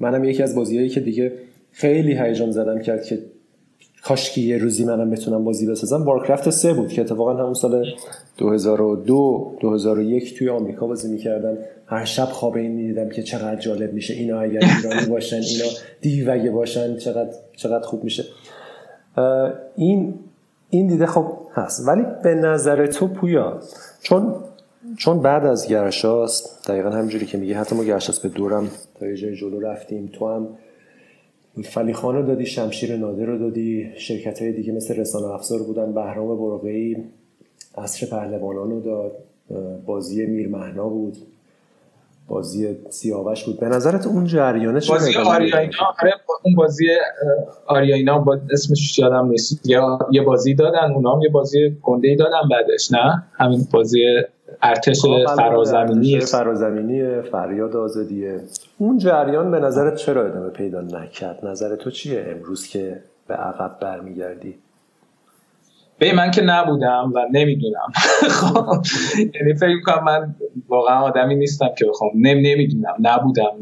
منم 0.00 0.24
یکی 0.24 0.42
از 0.42 0.56
بازیایی 0.56 0.88
که 0.88 1.00
دیگه 1.00 1.32
خیلی 1.72 2.18
هیجان 2.18 2.50
زدم 2.50 2.78
کرد 2.78 3.02
که 3.02 3.18
کاش 4.08 4.38
یه 4.38 4.58
روزی 4.58 4.84
منم 4.84 5.10
بتونم 5.10 5.44
بازی 5.44 5.66
بسازم. 5.66 6.02
وارکرافت 6.02 6.50
سه 6.50 6.72
بود 6.72 6.88
که 6.88 7.00
اتفاقا 7.00 7.34
همون 7.34 7.54
سال 7.54 7.86
2002 8.38 9.56
2001 9.60 10.38
توی 10.38 10.48
آمریکا 10.48 10.86
بازی 10.86 11.12
می‌کردم. 11.12 11.58
هر 11.86 12.04
شب 12.04 12.24
خواب 12.24 12.56
این 12.56 12.72
می‌دیدم 12.72 13.08
که 13.08 13.22
چقدر 13.22 13.56
جالب 13.60 13.92
میشه. 13.92 14.14
اینا 14.14 14.40
اگر 14.40 14.60
ایرانی 14.76 15.06
باشن 15.06 15.36
اینا 15.36 15.64
دیوگه 16.00 16.50
باشن 16.50 16.96
چقدر 16.96 17.30
چقدر 17.56 17.86
خوب 17.86 18.04
میشه. 18.04 18.24
این 19.76 20.14
این 20.70 20.86
دیده 20.86 21.06
خب 21.06 21.26
هست. 21.54 21.88
ولی 21.88 22.02
به 22.22 22.34
نظر 22.34 22.86
تو 22.86 23.08
پویا 23.08 23.60
چون 24.02 24.34
چون 24.98 25.20
بعد 25.20 25.46
از 25.46 25.68
گرشاس 25.68 26.60
دقیقا 26.68 26.90
همجوری 26.90 27.26
که 27.26 27.38
میگه 27.38 27.56
حتی 27.56 27.76
ما 27.76 27.84
گرشاس 27.84 28.20
به 28.20 28.28
دورم 28.28 28.68
تا 29.00 29.06
یه 29.06 29.36
جلو 29.36 29.60
رفتیم 29.60 30.10
تو 30.12 30.28
هم 30.28 30.48
فلی 31.64 31.92
رو 31.92 32.22
دادی 32.26 32.46
شمشیر 32.46 32.96
نادر 32.96 33.24
رو 33.24 33.38
دادی 33.38 33.90
شرکت 33.96 34.42
های 34.42 34.52
دیگه 34.52 34.72
مثل 34.72 34.96
رسانه 34.96 35.26
افزار 35.34 35.62
بودن 35.62 35.92
بهرام 35.92 36.38
برقعی 36.38 36.96
عصر 37.78 38.06
پهلوانان 38.06 38.70
رو 38.70 38.80
داد 38.80 39.12
بازی 39.86 40.26
میر 40.26 40.48
مهنا 40.48 40.88
بود 40.88 41.16
بازی 42.28 42.76
سیاوش 42.90 43.44
بود. 43.44 43.60
به 43.60 43.68
نظرت 43.68 44.06
اون 44.06 44.24
جریانه 44.24 44.80
چه 44.80 44.92
بازی 44.92 45.16
آریاینا 45.16 45.72
آره 46.02 46.12
اون 46.44 46.54
بازی 46.54 46.86
آریاینا 47.66 48.18
با 48.18 48.38
اسمش 48.52 48.98
یادم 48.98 49.28
نیست. 49.28 49.70
یا 49.70 49.98
یه 50.12 50.22
بازی 50.22 50.54
دادن 50.54 50.92
اونام 50.94 51.22
یه 51.22 51.28
بازی 51.28 51.76
گنده 51.82 52.08
ای 52.08 52.16
دادن 52.16 52.48
بعدش 52.50 52.92
نه؟ 52.92 53.22
همین 53.32 53.68
بازی 53.72 54.04
ارتش 54.62 55.02
فرازمینی. 55.36 56.20
فرازمینی 56.20 57.22
فریاد 57.22 57.76
آزادیه. 57.76 58.40
اون 58.78 58.98
جریان 58.98 59.50
به 59.50 59.60
نظرت 59.60 59.94
چرا 59.96 60.26
ادامه 60.26 60.48
پیدا 60.48 60.80
نکرد؟ 60.80 61.46
نظر 61.46 61.76
تو 61.76 61.90
چیه 61.90 62.26
امروز 62.36 62.66
که 62.66 63.00
به 63.28 63.34
عقب 63.34 63.76
برمیگردی؟ 63.80 64.54
به 65.98 66.14
من 66.14 66.30
که 66.30 66.42
نبودم 66.42 67.12
و 67.14 67.26
نمی‌دونم. 67.32 67.92
خب، 68.38 68.82
یعنی 69.34 69.54
فکر 69.54 69.80
کنم 69.86 70.04
من 70.04 70.34
واقعا 70.68 71.02
آدمی 71.02 71.34
نیستم 71.34 71.68
که 71.78 71.84
بخوام. 71.86 72.10
نم 72.14 72.38
نمی‌دونم. 72.38 72.94
نبودم. 73.00 73.52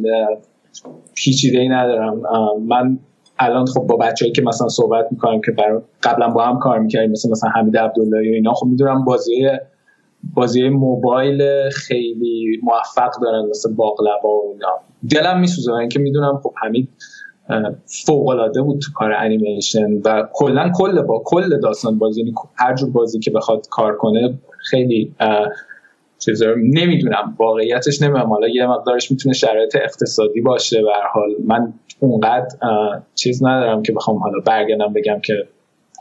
هیچ 1.16 1.44
ای 1.52 1.68
ندارم. 1.68 2.20
من 2.66 2.98
الان 3.38 3.66
خب 3.66 3.80
با 3.80 3.96
بچه‌ای 3.96 4.32
که 4.32 4.42
مثلا 4.42 4.68
صحبت 4.68 5.06
می‌کنم 5.10 5.40
که 5.40 5.52
قبلا 6.02 6.28
با 6.28 6.44
هم 6.44 6.58
کار 6.58 6.78
می‌کردیم 6.78 7.10
مثل 7.10 7.30
مثلا 7.30 7.50
حمید 7.50 7.76
عبداللهی 7.76 8.30
و 8.30 8.34
اینا 8.34 8.52
خب 8.52 8.66
می‌دونم 8.66 9.04
بازی 9.04 9.48
بازی 10.34 10.68
موبایل 10.68 11.70
خیلی 11.70 12.60
موفق 12.62 13.10
دارن 13.22 13.48
مثل 13.48 13.74
باقلبا 13.74 14.28
و 14.28 14.52
اینا. 14.52 14.78
دلم 15.10 15.40
میسوزه 15.40 15.72
اینکه 15.72 15.98
می‌دونم 15.98 16.40
خب 16.42 16.52
حمید 16.62 16.88
فوق 18.06 18.28
العاده 18.28 18.62
بود 18.62 18.80
تو 18.80 18.92
کار 18.94 19.12
انیمیشن 19.12 19.92
و 20.04 20.28
کلا 20.32 20.70
کل 20.74 21.02
با 21.02 21.22
کل 21.24 21.60
داستان 21.60 21.98
بازی 21.98 22.20
یعنی 22.20 22.34
هر 22.54 22.74
جور 22.74 22.90
بازی 22.90 23.18
که 23.18 23.30
بخواد 23.30 23.66
کار 23.70 23.96
کنه 23.96 24.38
خیلی 24.70 25.14
چیزا 26.18 26.46
نمی‌دونم 26.56 27.36
واقعیتش 27.38 28.02
نمی‌دونم. 28.02 28.28
حالا 28.28 28.48
یه 28.48 28.66
مقدارش 28.66 29.10
می‌تونه 29.10 29.34
شرایط 29.34 29.76
اقتصادی 29.76 30.40
باشه 30.40 30.82
به 30.82 30.90
حال. 31.12 31.30
من 31.44 31.72
اونقدر 32.00 32.56
چیز 33.14 33.44
ندارم 33.44 33.82
که 33.82 33.92
بخوام 33.92 34.18
حالا 34.18 34.40
برگردم 34.46 34.92
بگم 34.92 35.20
که 35.20 35.34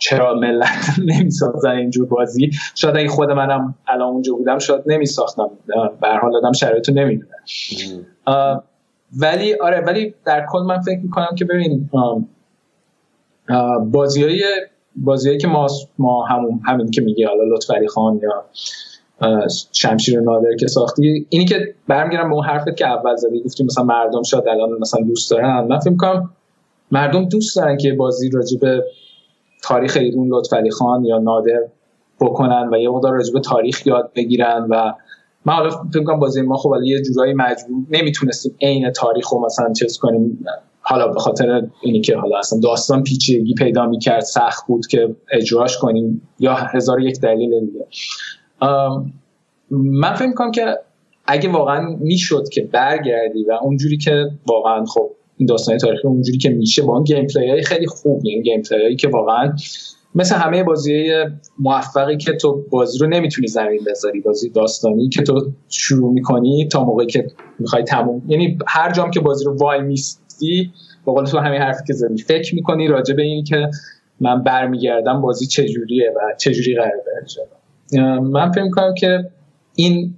چرا 0.04 0.34
ملت 0.34 0.96
نمی‌سازن 1.10 1.70
اینجور 1.70 2.08
بازی؟ 2.08 2.52
شاید 2.76 2.98
اگه 2.98 3.08
خود 3.08 3.32
منم 3.32 3.76
الان 3.88 4.10
اونجا 4.10 4.34
بودم 4.34 4.60
شاید 4.60 4.82
نمیساختم. 4.86 5.50
به 6.02 6.08
هر 6.08 6.20
حال 6.20 6.36
آدم 6.36 6.52
شرایطو 6.52 6.92
نمی‌دونه. 6.92 7.34
ولی 9.20 9.54
آره 9.54 9.80
ولی 9.80 10.14
در 10.26 10.46
کل 10.50 10.60
من 10.60 10.82
فکر 10.82 11.00
می‌کنم 11.00 11.36
که 11.38 11.46
ببین 11.46 11.90
بازیای 13.92 14.44
بازیایی 14.96 15.38
که 15.38 15.48
ما 15.48 15.68
ما 15.98 16.26
همون 16.26 16.62
همین 16.66 16.92
که 16.92 17.02
میگه 17.02 17.28
حالا 17.28 17.44
لطفعلی 17.44 17.88
خان 17.88 18.20
یا 18.24 18.46
شمشیر 19.72 20.20
نادر 20.20 20.56
که 20.60 20.68
ساختی 20.68 21.26
اینی 21.30 21.46
که 21.46 21.76
برمیگردم 21.88 22.30
به 22.30 22.36
اون 22.36 22.46
حرفت 22.46 22.76
که 22.78 22.88
اول 22.88 23.16
زدی 23.16 23.44
گفتی 23.44 23.64
مثلا 23.64 23.84
مردم 23.84 24.24
شاید 24.24 24.48
الان 24.48 24.70
مثلا 24.80 25.06
دوست 25.06 25.32
دارن. 25.32 25.68
من 25.70 25.80
فکر 25.80 25.90
می‌کنم 25.90 26.30
مردم 26.92 27.26
دوست 27.26 27.56
دارن 27.56 27.78
که 27.78 27.94
بازی 27.94 28.30
راجع 28.30 28.58
به 28.60 28.84
تاریخ 29.64 29.98
ایرون 29.98 30.28
لطفعلی 30.30 30.72
خان 30.72 31.06
یا 31.06 31.18
نادر 31.18 31.68
بکنن 32.20 32.70
و 32.74 32.78
یه 32.78 32.90
مقدار 32.90 33.14
راجع 33.14 33.34
به 33.34 33.40
تاریخ 33.40 33.88
یاد 33.88 34.12
بگیرن 34.16 34.68
و 34.70 34.94
من 35.46 35.54
حالا 35.54 35.70
فکر 35.70 36.04
کنم 36.04 36.20
بازی 36.20 36.42
ما 36.42 36.58
خب 36.58 36.74
یه 36.84 37.02
جورایی 37.02 37.34
مجبور 37.34 37.78
نمی‌تونستیم 37.90 38.56
عین 38.62 38.92
تاریخ 38.92 39.30
رو 39.30 39.46
مثلا 39.46 39.74
چیز 39.74 39.98
کنیم. 39.98 40.46
حالا 40.82 41.08
به 41.08 41.20
خاطر 41.20 41.68
اینی 41.82 42.02
که 42.02 42.18
حالا 42.18 42.40
اصلا 42.40 42.60
داستان 42.60 43.04
پیچیدگی 43.04 43.54
پیدا 43.54 43.86
می‌کرد 43.86 44.20
سخت 44.20 44.68
بود 44.68 44.88
که 44.88 45.16
اجراش 45.32 45.78
کنیم 45.78 46.28
یا 46.40 46.54
هزار 46.54 47.02
یک 47.02 47.20
دلیل 47.20 47.66
دیگه. 47.66 47.88
من 49.72 50.14
فکر 50.14 50.28
می‌کنم 50.28 50.52
که 50.52 50.78
اگه 51.26 51.50
واقعا 51.50 51.98
می‌شد 52.00 52.50
که 52.50 52.62
برگردی 52.62 53.44
و 53.44 53.52
اونجوری 53.62 53.98
که 53.98 54.32
واقعا 54.48 54.86
خب 54.86 55.12
این 55.44 55.48
داستان 55.48 55.78
تاریخی 55.78 56.08
اونجوری 56.08 56.38
که 56.38 56.50
میشه 56.50 56.82
با 56.82 56.94
اون 56.94 57.04
گیم 57.04 57.28
های 57.36 57.64
خیلی 57.64 57.88
خوب 57.88 58.22
این 58.24 58.42
گیم 58.42 58.62
هایی 58.72 58.96
که 58.96 59.08
واقعا 59.08 59.56
مثل 60.16 60.36
همه 60.36 60.64
بازی 60.64 61.12
موفقی 61.60 62.18
که 62.18 62.34
تو 62.34 62.64
بازی 62.70 63.00
رو 63.00 63.08
نمی‌تونی 63.08 63.48
زمین 63.48 63.80
بذاری 63.88 64.22
بازی 64.22 64.50
داستانی 64.50 65.10
که 65.10 65.22
تو 65.22 65.52
شروع 65.70 66.14
می‌کنی 66.14 66.68
تا 66.72 66.84
موقعی 66.84 67.08
که 67.08 67.28
می‌خوای 67.60 67.84
تموم 67.84 68.22
یعنی 68.28 68.58
هر 68.68 68.92
جام 68.92 69.12
که 69.12 69.20
بازی 69.20 69.46
رو 69.46 69.58
وای 69.58 69.82
میستی 69.82 70.72
با 71.06 71.14
قول 71.14 71.26
تو 71.26 71.38
همین 71.38 71.62
حرفی 71.62 71.84
که 71.88 71.94
زدی 71.94 72.18
فکر 72.18 72.56
می‌کنی 72.56 72.88
راجع 72.88 73.16
به 73.16 73.22
این 73.22 73.44
که 73.44 73.70
من 74.20 74.44
برمیگردم 74.44 75.22
بازی 75.22 75.46
چجوریه 75.46 76.14
و 76.16 76.20
چجوری 76.38 76.76
قرار 76.76 76.92
بره 77.06 78.20
من 78.20 78.52
فکر 78.52 78.64
می‌کنم 78.64 78.94
که 78.94 79.30
این 79.76 80.16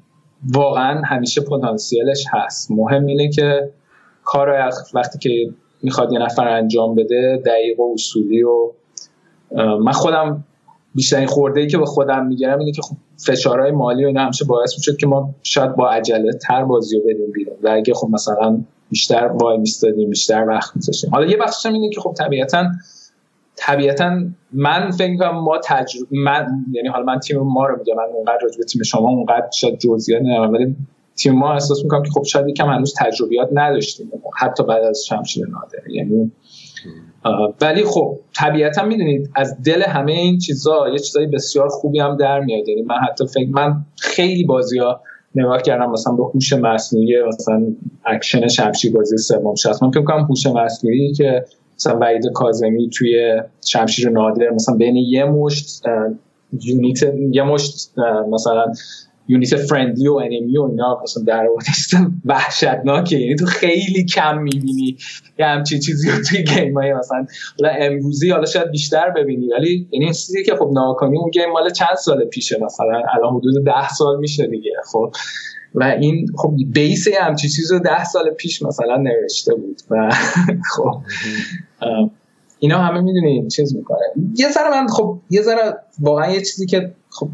واقعا 0.54 1.02
همیشه 1.02 1.42
پتانسیلش 1.42 2.26
هست. 2.32 2.72
مهم 2.72 3.06
اینه 3.06 3.30
که 3.30 3.70
کار 4.26 4.70
وقتی 4.94 5.20
که 5.20 5.30
می‌خواد 5.84 6.14
یه 6.14 6.20
نفر 6.20 6.48
انجام 6.48 6.96
بده 6.96 7.42
دقیق 7.46 7.80
و 7.80 7.94
اصولی 7.94 8.44
و 8.44 8.72
من 9.78 9.92
خودم 9.92 10.44
بیشترین 10.96 11.28
خورده 11.28 11.60
ای 11.60 11.68
که 11.68 11.78
به 11.78 11.86
خودم 11.86 12.26
می‌گیرم 12.26 12.60
اینه 12.60 12.72
که 12.72 12.82
خب 12.82 12.96
فشارهای 13.28 13.72
مالی 13.72 14.04
و 14.04 14.08
اینا 14.08 14.24
همیشه 14.24 14.46
باعث 14.46 14.78
می‌شد 14.78 14.98
که 14.98 15.08
ما 15.08 15.30
شاید 15.44 15.76
با 15.76 15.90
عجله 15.90 16.34
تر 16.34 16.64
بازی 16.64 17.00
رو 17.00 17.04
بدیم 17.04 17.32
بیرون. 17.32 17.56
و 17.64 17.70
اگه 17.70 17.94
خب 17.94 18.08
مثلا 18.12 18.62
بیشتر 18.90 19.28
وای 19.28 19.58
میستادیم 19.58 20.10
بیشتر 20.10 20.46
وقت 20.48 20.76
میذاشتیم. 20.76 21.10
حالا 21.10 21.26
یه 21.26 21.38
بخشش 21.38 21.66
اینه 21.66 21.90
که 21.90 22.02
خب 22.02 22.14
طبیعتا 22.18 22.66
طبیعتا 23.56 24.22
من 24.54 24.92
فکر 24.92 25.12
می‌کنم 25.12 25.40
ما 25.40 25.58
تجربه 25.64 26.08
من 26.12 26.48
یعنی 26.72 26.88
حالا 26.88 27.04
من 27.04 27.20
تیم 27.20 27.40
ما 27.40 27.66
رو 27.66 27.78
میگم 27.80 27.96
من 27.96 28.04
اونقدر 28.14 28.40
راجع 28.44 28.58
به 28.58 28.64
تیم 28.64 28.84
شما 28.84 29.10
اونقدر 29.10 29.50
شاید 29.54 29.80
جزئیات 29.80 30.22
نمی‌دونم 30.22 30.54
ولی 30.54 30.76
تیم 31.16 31.34
ما 31.34 31.54
احساس 31.54 31.84
می‌کنم 31.84 32.04
که 32.04 32.12
خب 32.12 32.24
شاید 32.24 32.48
یکم 32.48 32.70
هنوز 32.70 32.94
تجربیات 32.98 33.50
نداشتیم 33.52 34.12
حتی 34.38 34.64
بعد 34.64 34.84
از 34.84 35.06
شمشیر 35.08 35.48
نادر. 35.48 35.90
یعنی 35.90 36.32
ولی 37.62 37.84
خب 37.84 38.20
طبیعتا 38.36 38.86
می‌دونید 38.86 39.30
از 39.36 39.64
دل 39.64 39.82
همه 39.82 40.12
این 40.12 40.38
چیزا 40.38 40.90
یه 40.90 41.00
چیزای 41.00 41.28
بسیار 41.28 41.68
خوبی 41.68 42.00
هم 42.00 42.18
در 42.18 42.40
میاد. 42.40 42.68
یعنی 42.68 42.82
من 42.82 42.96
حتی 42.96 43.28
فکر 43.28 43.50
من 43.50 43.86
خیلی 43.98 44.44
بازی 44.44 44.80
ها 44.80 45.02
نگاه 45.36 45.62
کردم 45.62 45.92
مثلا 45.92 46.14
به 46.14 46.24
هوش 46.24 46.54
مصنوعی 46.54 47.24
مثلا 47.28 47.64
اکشن 48.06 48.48
شمشیر 48.48 48.94
بازی 48.94 49.18
سوم 49.18 49.56
شخص 49.56 49.84
من 49.84 49.92
فکر 49.92 50.04
کنم 50.04 50.24
هوش 50.24 50.48
مصنوعی 50.48 51.14
که 51.14 51.46
مثلا 51.76 52.00
فرید 52.00 52.26
کاظمی 52.34 52.90
توی 52.90 53.42
شمشیر 53.66 54.10
نادر 54.10 54.50
مثلا 54.50 54.76
بین 54.76 54.96
یه 54.96 55.26
مشت 55.26 55.84
یونیت 56.62 57.04
یه 57.32 57.44
مشت 57.44 57.92
مثلا 58.32 58.72
یونیت 59.28 59.56
فرندلی 59.56 60.08
و 60.08 60.14
انیمی 60.14 60.58
و 60.58 60.62
اینا 60.62 61.02
مثلا 61.04 61.24
در 61.24 61.48
وحشتناکه 62.26 63.18
یعنی 63.18 63.36
تو 63.36 63.46
خیلی 63.46 64.06
کم 64.06 64.38
می‌بینی 64.38 64.98
یه 65.40 65.46
همچین 65.46 65.80
چیزی 65.80 66.10
رو 66.10 66.24
توی 66.24 66.44
گیم 66.44 66.74
های 66.74 66.94
مثلا. 66.94 67.26
حالا 67.60 67.74
امروزی 67.80 68.30
حالا 68.30 68.46
شاید 68.46 68.72
بیشتر 68.72 69.10
ببینی 69.10 69.48
ولی 69.48 69.88
یعنی 69.92 70.14
چیزی 70.14 70.44
که 70.44 70.56
خب 70.56 70.70
ناکنی 70.74 71.18
اون 71.18 71.30
گیم 71.30 71.52
مال 71.54 71.70
چند 71.70 71.96
سال 71.98 72.26
پیشه 72.26 72.58
مثلا؟ 72.62 73.02
الان 73.14 73.36
حدود 73.36 73.66
ده 73.66 73.90
سال 73.90 74.20
میشه 74.20 74.48
دیگه 74.48 74.72
خب. 74.92 75.12
و 75.76 75.84
این 75.84 76.28
خب 76.38 76.54
بیس 76.74 77.08
همچی 77.22 77.50
چیز 77.50 77.72
رو 77.72 77.80
ده 77.80 78.04
سال 78.04 78.30
پیش 78.30 78.62
مثلا 78.62 78.98
نوشته 78.98 79.56
بود 79.56 79.82
و 79.90 80.12
خب. 80.76 81.02
اینا 82.60 82.78
همه 82.78 83.02
می‌دونی 83.02 83.48
چیز 83.48 83.76
می‌کنه. 83.76 84.00
یه 84.36 84.50
ذره 84.50 84.70
من 84.70 84.88
خب 84.88 85.20
یه 85.30 85.42
ذره 85.42 85.78
واقعا 86.00 86.32
یه 86.32 86.40
چیزی 86.40 86.66
که 86.66 86.92
خب 87.10 87.28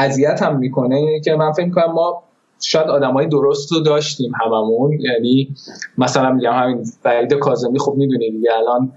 اذیت 0.00 0.42
هم 0.42 0.58
می‌کنه 0.58 0.96
اینه 0.96 1.20
که 1.20 1.34
من 1.34 1.52
فکر 1.52 1.64
می‌کنم 1.64 1.92
ما 1.92 2.22
شاید 2.62 2.86
های 2.86 3.26
درست 3.26 3.72
رو 3.72 3.80
داشتیم 3.80 4.32
هممون. 4.44 4.98
یعنی 5.00 5.54
مثلا 5.98 6.32
میگم 6.32 6.52
همین 6.52 6.84
فرید 7.02 7.34
کاظمی 7.34 7.78
خب 7.78 7.94
می‌دونی 7.96 8.30
دیگه 8.30 8.50
الان 8.56 8.92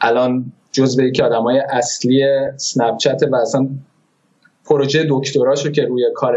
الان 0.00 0.52
جزو 0.72 1.10
که 1.10 1.24
های 1.24 1.58
اصلی 1.58 2.24
Snap 2.56 2.96
و 3.32 3.36
اصلا 3.36 3.68
پروژه 4.64 5.06
دکتراشو 5.10 5.70
که 5.70 5.84
روی 5.84 6.02
کار 6.14 6.36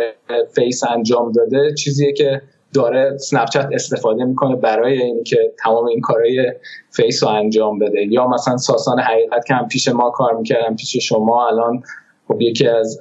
face 0.56 0.84
انجام 0.84 1.32
داده 1.32 1.74
چیزیه 1.74 2.14
که 2.14 2.42
داره 2.74 3.18
Snap 3.18 3.68
استفاده 3.72 4.24
می‌کنه 4.24 4.56
برای 4.56 5.02
اینکه 5.02 5.54
تمام 5.64 5.86
این 5.86 6.02
کارهای 6.02 6.54
face 6.92 7.24
رو 7.24 7.30
انجام 7.30 7.80
بده. 7.80 8.02
یا 8.10 8.28
مثلا 8.28 8.58
ساسان 8.58 9.00
حقیقت 9.00 9.46
که 9.46 9.54
هم 9.54 9.68
پیش 9.68 9.88
ما 9.88 10.10
کار 10.10 10.34
می‌کردم 10.34 10.76
پیش 10.76 10.98
شما 10.98 11.48
الان 11.48 11.84
خب 12.30 12.42
یکی 12.42 12.68
از 12.68 13.00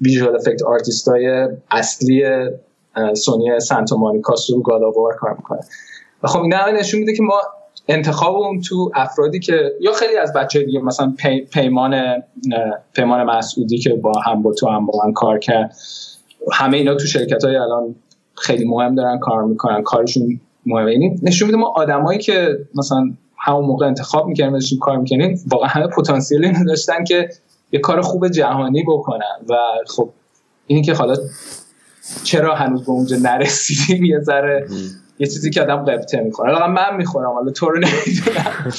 visual 0.00 0.36
effect 0.36 0.62
artist 0.62 1.08
های 1.08 1.48
اصلی 1.70 2.24
Sony 3.14 3.60
Santa 3.60 3.96
Monica 3.96 4.34
رو 4.52 4.62
God 4.62 4.81
of 4.81 4.94
War 4.94 5.14
کار 5.14 5.34
می‌کنه. 5.36 5.60
و 6.22 6.28
خب 6.28 6.40
این 6.40 6.54
نشون 6.54 7.00
میده 7.00 7.14
که 7.14 7.22
ما 7.22 7.40
انتخاب 7.88 8.36
اون 8.36 8.60
تو 8.60 8.90
افرادی 8.94 9.40
که 9.40 9.72
یا 9.80 9.92
خیلی 9.92 10.16
از 10.16 10.32
بچه 10.32 10.62
دیگه 10.62 10.80
مثلا 10.80 11.14
پیمان 11.52 12.22
پیمان 12.94 13.22
مسعودی 13.22 13.78
که 13.78 13.94
با 13.94 14.12
هم 14.26 14.42
با 14.42 14.52
تو 14.52 14.68
هم 14.68 14.86
با 14.86 14.92
من 15.04 15.12
کار 15.12 15.38
کرد 15.38 15.76
همه 16.52 16.76
اینا 16.76 16.94
تو 16.94 17.06
شرکت 17.06 17.44
های 17.44 17.56
الان 17.56 17.94
خیلی 18.34 18.64
مهم 18.64 18.94
دارن 18.94 19.18
کار 19.18 19.44
می‌کنن 19.44 19.82
کارشون 19.82 20.40
مهمه. 20.66 20.92
یعنی 20.92 21.20
نشون 21.22 21.46
میده 21.46 21.58
ما 21.58 21.72
آدمایی 21.76 22.18
که 22.18 22.58
مثلا 22.74 23.12
همون 23.38 23.64
موقع 23.64 23.86
انتخاب 23.86 24.26
می‌کردیم 24.26 24.54
ازشون 24.54 24.78
کار 24.78 24.98
می‌کنیم 24.98 25.40
واقعا 25.46 25.68
همه 25.68 25.86
پتانسیلی 25.86 26.52
داشتن 26.66 27.04
که 27.04 27.28
یه 27.72 27.80
کار 27.80 28.00
خوب 28.00 28.28
جهانی 28.28 28.84
بکنن. 28.88 29.36
و 29.48 29.54
خب 29.86 30.10
اینی 30.66 30.82
که 30.82 30.94
حالا 30.94 31.14
چرا 32.24 32.54
هنوز 32.54 32.84
به 32.84 32.90
اونجا 32.90 33.16
نرسیدیم 33.16 34.04
یه 34.04 34.20
ذره 34.20 34.66
یه 35.18 35.26
چیزی 35.26 35.50
که 35.50 35.62
آدم 35.62 35.76
قبطه 35.76 36.20
می‌خوره. 36.20 36.54
حالا 36.54 36.66
من 36.66 36.96
می‌خورم 36.96 37.30
حالا 37.30 37.50
تو 37.50 37.70
رو 37.70 37.78
نمی‌دونم. 37.78 38.72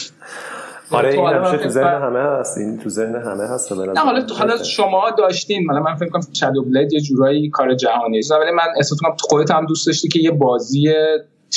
آره 0.92 1.10
این 1.10 1.28
همیشه 1.28 1.58
تو 1.58 1.70
ذهن 1.70 2.02
همه 2.02 2.20
هست. 2.20 2.58
این 2.58 2.78
تو 2.78 2.90
ذهن 2.90 3.16
همه 3.16 3.44
هست 3.44 3.72
نه 3.72 4.00
حالا 4.00 4.26
حالا 4.38 4.64
شما 4.64 5.10
داشتین. 5.18 5.70
حالا 5.70 5.84
من 5.84 5.96
فکر 5.96 6.10
کنم 6.10 6.22
شادو 6.34 6.64
بلید 6.64 6.94
یه 6.94 7.02
جورایی 7.02 7.50
کار 7.50 7.76
جهانی 7.76 8.20
است. 8.20 8.32
ولی 8.32 8.52
من 8.52 8.64
احساس 8.76 9.00
کنم 9.02 9.16
خودت 9.20 9.52
هم 9.52 9.66
دوست 9.66 9.88
داشتی 9.88 10.08
که 10.08 10.20
یه 10.20 10.32
بازی 10.32 10.94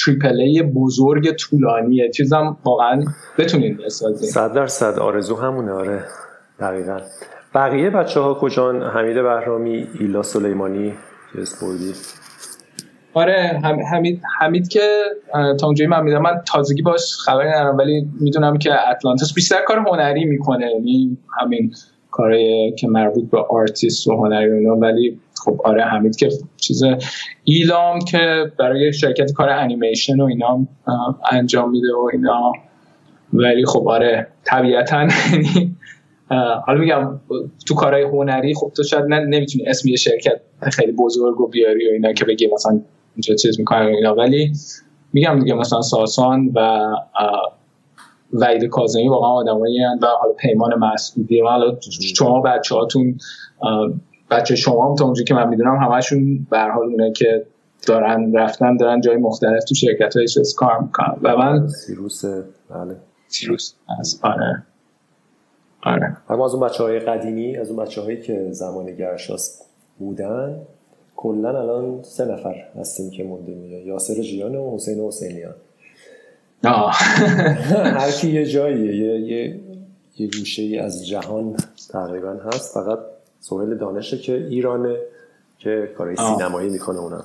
تریپل 0.05 0.41
ای 0.41 0.63
بزرگ 0.63 1.37
طولانیه. 1.37 2.11
چیزم 2.11 2.57
واقعا 2.65 3.05
بتونین 3.39 3.77
بسازین. 3.77 4.31
100 4.31 4.53
درصد 4.53 4.99
آرزو 4.99 5.37
همونه 5.37 5.73
آره. 5.73 6.05
دقیقا. 6.61 7.01
بقیه 7.55 7.91
بچه 7.91 8.21
ها 8.21 8.35
کجان؟ 8.35 8.83
حمید 8.83 9.23
بهرامی 9.23 9.89
ایلا 10.01 10.23
سلیمانی 10.23 10.93
اسپوردی 11.39 11.93
آره 13.15 13.61
حمید 13.91 14.23
حمید 14.41 14.69
که 14.69 14.81
تا 15.33 15.67
اونجایی 15.67 15.91
من 15.91 16.03
می‌دونم 16.03 16.23
من 16.23 16.43
تازگی 16.47 16.83
باش 16.83 17.17
خبری 17.25 17.49
ندارم 17.49 17.77
ولی 17.77 18.09
می‌دونم 18.21 18.59
که 18.59 18.91
اتلانتس 18.91 19.35
بیشتر 19.35 19.65
کار 19.65 19.79
هنری 19.79 20.25
می‌کنه. 20.25 20.71
یعنی 20.71 21.19
همین 21.41 21.75
کاری 22.11 22.75
که 22.79 22.89
مربوط 22.89 23.31
به 23.31 23.39
آرتیست 23.39 24.07
و 24.07 24.17
هنری 24.17 24.53
اونا 24.53 24.77
ولی 24.77 25.21
خب 25.45 25.61
آره 25.65 25.85
حمید 25.85 26.17
که 26.17 26.29
چیز 26.57 26.83
ایلام 27.45 27.99
که 27.99 28.53
برای 28.59 28.93
شرکت 28.93 29.33
کار 29.33 29.49
انیمیشن 29.49 30.21
و 30.21 30.25
اینا 30.25 30.67
انجام 31.31 31.71
میده 31.71 31.95
و 31.95 32.11
اینا. 32.13 32.53
ولی 33.33 33.67
خب 33.67 33.89
آره 33.89 34.27
طبیعتا 34.45 35.01
یعنی 35.33 35.77
حالا 36.67 36.79
میگم 36.79 37.21
تو 37.67 37.75
کارهای 37.75 38.03
هنری 38.03 38.55
خب 38.55 38.73
تو 38.77 38.83
شاید 38.83 39.05
نمی‌تونی 39.05 39.67
اسم 39.67 39.89
یه 39.89 39.97
شرکت 39.97 40.41
خیلی 40.63 40.93
بزرگ 40.93 41.41
و 41.41 41.47
بیاری 41.49 41.89
و 41.89 41.93
اینا 41.93 42.13
که 42.13 42.25
بگی 42.25 42.47
مثلا 42.55 42.81
اینجا 43.15 43.35
چیز 43.35 43.59
می‌کنن 43.59 43.87
اینا. 43.87 44.15
ولی 44.15 44.53
میگم 45.13 45.39
دیگه 45.39 45.55
مثلا 45.55 45.83
ساسان 45.83 46.53
و 46.55 46.91
وعید 48.33 48.65
کاظمی 48.65 49.09
واقعا 49.09 49.31
آدمایی 49.31 49.85
و 50.03 50.07
حالا 50.21 50.33
پیمان 50.33 50.75
مسعودی. 50.79 51.41
و 51.41 51.47
حالا 51.47 51.77
شما 52.17 52.41
بچه 52.41 52.75
هاتون 52.75 53.19
بچه 54.31 54.57
شما 54.57 54.89
هم 54.89 54.95
تا 54.95 55.05
اونجا 55.05 55.23
که 55.23 55.35
من 55.35 55.49
می‌دونم 55.49 55.77
همشون 55.77 56.47
به 56.51 56.59
حال 56.59 56.87
اونه 56.87 57.13
که 57.13 57.47
دارن 57.87 58.37
رفتن 58.37 58.77
دارن 58.77 59.01
جای 59.01 59.17
مختلف 59.17 59.65
تو 59.65 59.75
شرکت 59.75 60.17
های 60.17 60.27
کار 60.57 60.81
می‌کنن. 60.83 61.17
و 61.23 61.37
من 61.37 61.69
سیروس 61.69 62.25
بله. 62.25 62.97
سیروس. 63.29 63.75
از 64.01 64.21
آره. 64.23 64.63
آره. 65.87 66.17
اما 66.29 66.45
از 66.45 66.55
اون 66.55 66.69
بچه 66.69 66.83
های 66.83 66.99
قدیمی 66.99 67.57
از 67.57 67.71
اون 67.71 67.85
بچه 67.85 68.01
هایی 68.01 68.21
که 68.21 68.49
زمان 68.51 68.95
گرشاس 68.95 69.63
بودن 69.99 70.61
کلا 71.17 71.49
الان 71.49 72.03
سه 72.03 72.25
نفر 72.25 72.55
هستیم 72.81 73.11
که 73.11 73.25
مونده 73.25 73.55
میگه. 73.55 73.77
یاسر 73.77 74.15
جیان 74.15 74.55
و 74.55 74.75
حسین 74.75 75.01
حسینیان. 75.01 75.55
هر 78.01 78.11
کی 78.11 78.31
یه 78.31 78.47
جاییه 78.47 78.97
یه, 78.97 79.21
یه, 79.21 79.61
یه 80.17 80.31
گوشه 80.39 80.63
ای 80.63 80.79
از 80.79 81.07
جهان 81.07 81.57
تقریبا 81.91 82.33
هست. 82.33 82.75
فقط 82.75 82.99
سوهل 83.41 83.77
دانشه 83.77 84.19
که 84.19 84.33
ایرانه 84.33 84.97
که 85.59 85.91
کارهای 85.99 86.17
سینمایی 86.17 86.71
می‌کنه 86.71 86.99
اونا. 86.99 87.25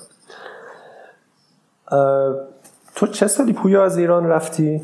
تو 2.96 3.08
چه 3.08 3.28
سالی 3.28 3.54
پویا 3.54 3.86
از 3.86 3.98
ایران 3.98 4.26
رفتی؟ 4.26 4.82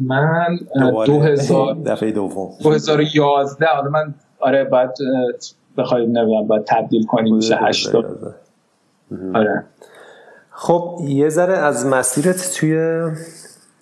من 0.00 0.58
دو 1.06 1.20
هزار 1.20 1.74
دفعه 1.86 2.10
دوم. 2.12 2.50
دو 2.62 2.70
هزار 2.70 3.00
یازده 3.14 3.66
حالا 3.66 3.90
من 3.90 4.14
آره 4.40 4.64
بعد 4.64 4.94
بخوایم 5.76 6.18
نمی‌دونم 6.18 6.46
باید 6.46 6.64
تبدیل 6.64 7.06
کنیم 7.06 7.36
میشه 7.36 7.56
هشتا 7.56 8.04
آره. 9.34 9.64
خب 10.50 10.98
یه 11.04 11.28
ذره 11.28 11.54
از 11.58 11.86
مسیرت 11.86 12.54
توی 12.56 13.02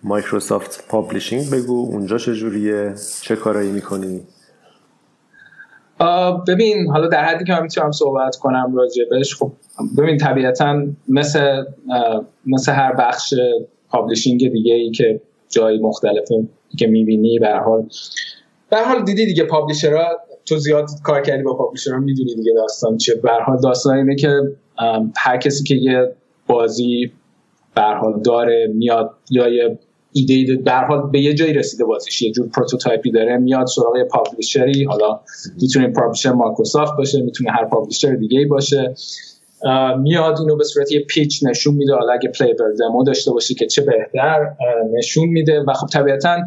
مایکروسافت 0.02 0.88
publishing 0.88 1.50
بگو 1.50 1.88
اونجا 1.92 2.18
چجوریه 2.18 2.94
چه 3.22 3.36
کارایی 3.36 3.70
می‌کنی؟ 3.70 4.20
ببین 6.48 6.90
حالا 6.90 7.08
در 7.08 7.24
حدی 7.24 7.44
که 7.44 7.52
من 7.52 7.62
می‌تونم 7.62 7.92
صحبت 7.92 8.36
کنم 8.36 8.74
راجبش 8.76 9.34
خب 9.34 9.52
ببین 9.98 10.18
طبیعتا 10.18 10.82
مثل 11.08 11.64
مثل 12.46 12.72
هر 12.72 12.92
بخش 12.92 13.34
publishing 13.88 14.52
دیگه 14.52 14.74
ای 14.74 14.90
که 14.90 15.20
جای 15.52 15.78
مختلف 15.78 16.28
که 16.78 16.86
می‌بینی 16.86 17.38
به 17.38 17.50
حال. 17.50 17.88
به 18.70 18.76
حال 18.76 19.04
دیدی 19.04 19.26
دیگه 19.26 19.44
publisher 19.44 19.93
ها؟ 19.93 20.04
تو 20.46 20.56
زیاد 20.56 20.88
کار 21.04 21.22
کردی 21.22 21.42
با 21.42 21.54
publisher 21.54 21.94
ها 21.94 21.98
می‌دونی 21.98 22.34
دیگه 22.34 22.52
داستان 22.56 22.96
چیه. 22.96 23.14
به 23.14 23.30
حال 23.46 23.60
داستان 23.60 23.96
اینه 23.96 24.16
که 24.16 24.28
هر 25.16 25.36
کسی 25.36 25.64
که 25.64 25.74
یه 25.74 26.12
بازی 26.46 27.12
به 27.74 27.82
حال 27.82 28.20
داره 28.22 28.66
میاد 28.74 29.10
یا 29.30 29.48
یه 29.48 29.78
ایده 30.12 30.56
به 30.56 30.72
حال 30.72 31.10
به 31.10 31.20
یه 31.20 31.34
جایی 31.34 31.52
رسیده 31.52 31.84
بازیش 31.84 32.22
یه 32.22 32.32
جور 32.32 32.48
prototype 32.48 33.04
ی 33.04 33.10
داره 33.10 33.36
میاد 33.36 33.66
سراغ 33.66 34.02
publisher 34.02 34.76
ی 34.76 34.84
حالا 34.84 35.20
می‌تونه 35.62 35.88
publisher 35.88 36.32
مایکروسافت 36.32 36.92
باشه 36.98 37.22
می‌تونه 37.22 37.50
هر 37.50 37.64
publisher 37.64 38.14
دیگه 38.14 38.38
ای 38.38 38.44
باشه. 38.44 38.94
میاد 39.98 40.38
اینو 40.40 40.56
به 40.56 40.64
صورت 40.64 40.92
یه 40.92 41.00
pitch 41.00 41.44
نشون 41.44 41.74
میده. 41.74 41.94
حالا 41.94 42.12
اگه 42.12 42.28
play 42.28 42.54
demo 42.80 43.04
داشته 43.04 43.30
باشی 43.30 43.54
که 43.54 43.66
چه 43.66 43.82
بهتر 43.82 44.50
نشون 44.92 45.28
میده. 45.28 45.60
و 45.68 45.72
خب 45.72 45.86
طبیعتا 45.86 46.38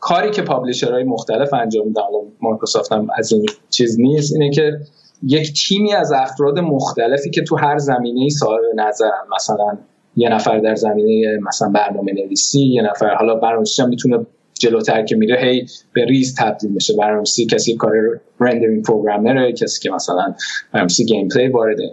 کاری 0.00 0.30
که 0.30 0.42
publisher 0.42 0.93
های 0.93 1.04
مختلف 1.04 1.54
انجام 1.54 1.86
میدن 1.86 2.02
مایکروسافت 2.40 2.92
هم 2.92 3.08
از 3.18 3.32
این 3.32 3.46
چیز 3.70 4.00
نیست 4.00 4.32
اینه 4.32 4.50
که 4.50 4.80
یک 5.22 5.52
تیمی 5.68 5.94
از 5.94 6.12
افراد 6.12 6.58
مختلفی 6.58 7.30
که 7.30 7.42
تو 7.42 7.56
هر 7.56 7.78
زمینه 7.78 8.28
صاحب 8.28 8.60
نظرن 8.76 9.10
مثلا 9.34 9.78
یه 10.16 10.28
نفر 10.28 10.58
در 10.58 10.74
زمینه 10.74 11.38
مثلا 11.46 11.68
برنامه 11.68 12.12
نویسی 12.12 12.60
یه 12.60 12.82
نفر 12.82 13.14
حالا 13.14 13.34
برنامه‌نویسی 13.34 13.86
می‌تونه 13.86 14.26
جلوتر 14.54 15.04
که 15.04 15.16
میره 15.16 15.40
هی 15.40 15.66
به 15.92 16.04
ریز 16.04 16.34
تبدیل 16.38 16.70
میشه 16.70 16.96
برنامه‌نویسی 16.96 17.46
کسی 17.46 17.76
کار 17.76 17.92
rendering 18.40 18.84
programmer 18.84 19.46
ه 19.46 19.52
کسی 19.52 19.80
که 19.80 19.90
مثلا 19.90 20.34
برنامه‌نویسی 20.72 21.04
gameplay 21.04 21.48
وارده 21.48 21.92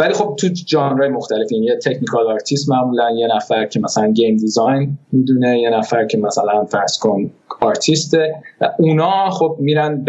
ولی 0.00 0.12
خب 0.12 0.36
تو 0.38 0.48
ژانرهای 0.66 1.08
مختلفی 1.08 1.56
یه 1.56 1.76
technical 1.76 2.26
artist 2.26 2.70
معمولا 2.70 3.10
یه 3.10 3.28
نفر 3.36 3.66
که 3.66 3.80
مثلا 3.80 4.12
game 4.12 4.36
design 4.36 4.98
می‌دونه 5.12 5.60
یه 5.60 5.70
نفر 5.70 6.06
که 6.06 6.18
مثلا 6.18 6.64
فرض 6.64 6.98
کن 6.98 7.30
آرتیسته 7.60 8.34
اونا 8.78 9.30
خب 9.30 9.56
میرن 9.60 10.04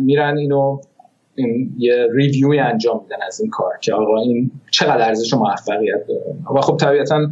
میرن 0.00 0.38
اینو 0.38 0.80
این 1.34 1.74
یه 1.78 2.06
ریویوی 2.14 2.58
انجام 2.58 3.00
میدن 3.02 3.16
از 3.26 3.40
این 3.40 3.50
کار 3.50 3.72
که 3.80 3.94
آقا 3.94 4.20
این 4.20 4.50
چقدر 4.70 5.02
ارزش 5.02 5.34
و 5.34 5.38
موفقیت 5.38 6.06
داره. 6.08 6.58
و 6.58 6.60
خب 6.60 6.76
طبیعتا 6.76 7.26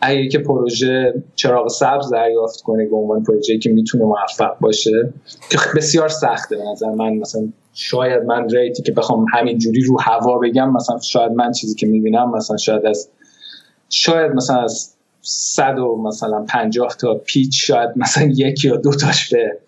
اگه 0.00 0.28
که 0.28 0.38
پروژه 0.38 1.14
چراغ 1.34 1.68
سبز 1.68 2.10
دریافت 2.12 2.60
کنه 2.60 2.86
به 2.86 2.96
عنوان 2.96 3.22
پروژه‌ای 3.22 3.58
که 3.58 3.70
می‌تونه 3.70 4.04
موفق 4.04 4.58
باشه 4.60 5.12
که 5.50 5.58
بسیار 5.76 6.08
سخته. 6.08 6.56
به 6.56 6.62
نظر 6.72 6.90
من 6.90 7.14
مثلا 7.14 7.48
شاید 7.74 8.22
من 8.22 8.48
ریتی 8.48 8.82
که 8.82 8.92
بخوام 8.92 9.26
همینجوری 9.32 9.82
رو 9.82 10.00
هوا 10.00 10.38
بگم 10.38 10.72
مثلا 10.72 10.98
شاید 10.98 11.32
من 11.32 11.52
چیزی 11.52 11.74
که 11.74 11.86
می‌بینم 11.86 12.30
مثلا 12.30 12.56
شاید 12.56 12.86
از 12.86 13.08
شاید 13.88 14.32
مثلا 14.32 14.62
از 14.62 14.94
صد 15.22 15.78
و 15.78 16.02
مثلا 16.02 16.44
پنجاه 16.48 16.96
تا 17.00 17.14
پیچ 17.14 17.66
شاید 17.66 17.90
مثلا 17.96 18.24
یکی 18.24 18.68
یا 18.68 18.76
دو 18.76 18.90
تاش 18.92 19.34
به 19.34 19.58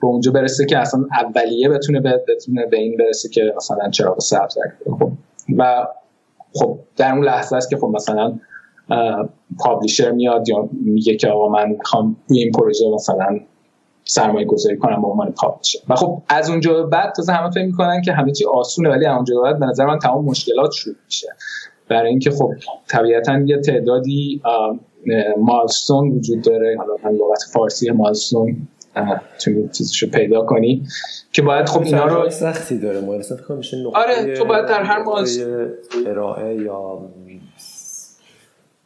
به 0.00 0.06
اونجا 0.06 0.32
برسه 0.32 0.66
که 0.66 0.78
اصلا 0.78 1.04
اولیه 1.12 1.68
بتونه 1.68 2.00
به 2.00 2.24
بتونه 2.28 2.66
به 2.66 2.78
این 2.78 2.96
برسه 2.96 3.28
که 3.28 3.54
مثلا 3.56 3.90
چراغ 3.90 4.20
سبز 4.20 4.58
خب. 4.84 5.12
و 5.58 5.86
خب 6.54 6.78
در 6.96 7.12
اون 7.12 7.24
لحظه 7.24 7.56
است 7.56 7.70
که 7.70 7.76
خب 7.76 7.92
مثلا 7.94 8.38
پابلیشر 9.58 10.10
میاد 10.10 10.48
یا 10.48 10.68
میگه 10.72 11.16
که 11.16 11.28
آقا 11.28 11.48
من 11.48 11.68
می‌خوام 11.68 12.16
این 12.30 12.52
پروژه 12.52 12.84
مثلا 12.94 13.40
سرمایه 14.14 14.46
گذاری 14.46 14.76
کنم 14.76 15.02
به 15.02 15.08
عنوان 15.08 15.32
پابلیشر 15.32 15.78
و 15.88 15.94
خب 15.94 16.22
از 16.28 16.50
اونجا 16.50 16.82
بعد 16.82 17.12
تازه 17.14 17.32
همه 17.32 17.50
فکر 17.50 17.64
می‌کنن 17.64 18.02
که 18.02 18.12
همه 18.12 18.32
چی 18.32 18.44
آسونه 18.44 18.90
ولی 18.90 19.06
از 19.06 19.16
اونجا 19.16 19.40
بعد 19.40 19.58
به 19.58 19.66
نظر 19.66 19.86
من 19.86 19.98
تمام 19.98 20.24
مشکلات 20.24 20.72
شروع 20.72 20.96
میشه. 21.04 21.28
برای 21.88 22.08
اینکه 22.08 22.30
خب 22.30 22.52
طبیعتا 22.88 23.40
یه 23.40 23.58
تعدادی 23.58 24.42
مالستون 25.38 26.10
وجود 26.10 26.42
داره. 26.42 26.76
حالا 26.78 26.92
من 27.04 27.10
لغت 27.10 27.42
فارسی 27.52 27.90
مالستون 27.90 28.56
تو 29.44 29.68
چیزشو 29.68 30.10
پیدا 30.10 30.42
کنی 30.44 30.86
که 31.32 31.42
باید 31.42 31.68
خب 31.68 31.82
اینا 31.82 32.06
رو 32.06 32.30
سختی 32.30 32.78
داره. 32.78 33.00
مالستون 33.00 33.56
میشه 33.56 33.76
آره 33.94 34.34
تو 34.36 34.44
باید 34.44 34.66
در 34.66 34.82
هر 34.82 35.02
مالستون 35.02 35.70
ارائه 36.06 36.54
یا 36.54 36.98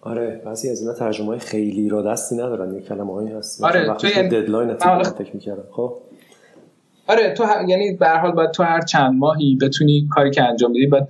آره 0.07 0.43
بعضی 0.45 0.71
از 0.71 0.81
اینا 0.81 0.93
ترجمه 0.93 1.27
های 1.27 1.39
خیلی 1.39 1.89
را 1.89 2.03
دستی 2.03 2.35
ندارن 2.35 2.75
یه 2.75 2.81
کلمه 2.81 3.13
هایی 3.13 3.29
هست. 3.29 3.65
آره 3.65 3.95
تو 3.95 4.07
یعنی 4.07 4.29
ددلاین 4.29 4.75
فکر 4.75 5.35
می‌کردم. 5.35 5.65
خب. 5.71 5.95
آره 7.09 7.35
تو 7.35 7.45
یعنی 7.69 7.93
به 7.93 8.07
هر 8.07 8.19
حال 8.19 8.33
باید 8.33 8.51
تو 8.51 8.63
هر 8.63 8.81
چند 8.81 9.15
ماهی 9.15 9.59
بتونی 9.63 10.09
کاری 10.11 10.31
که 10.31 10.43
انجام 10.43 10.73
بدی 10.73 10.87
باید 10.87 11.07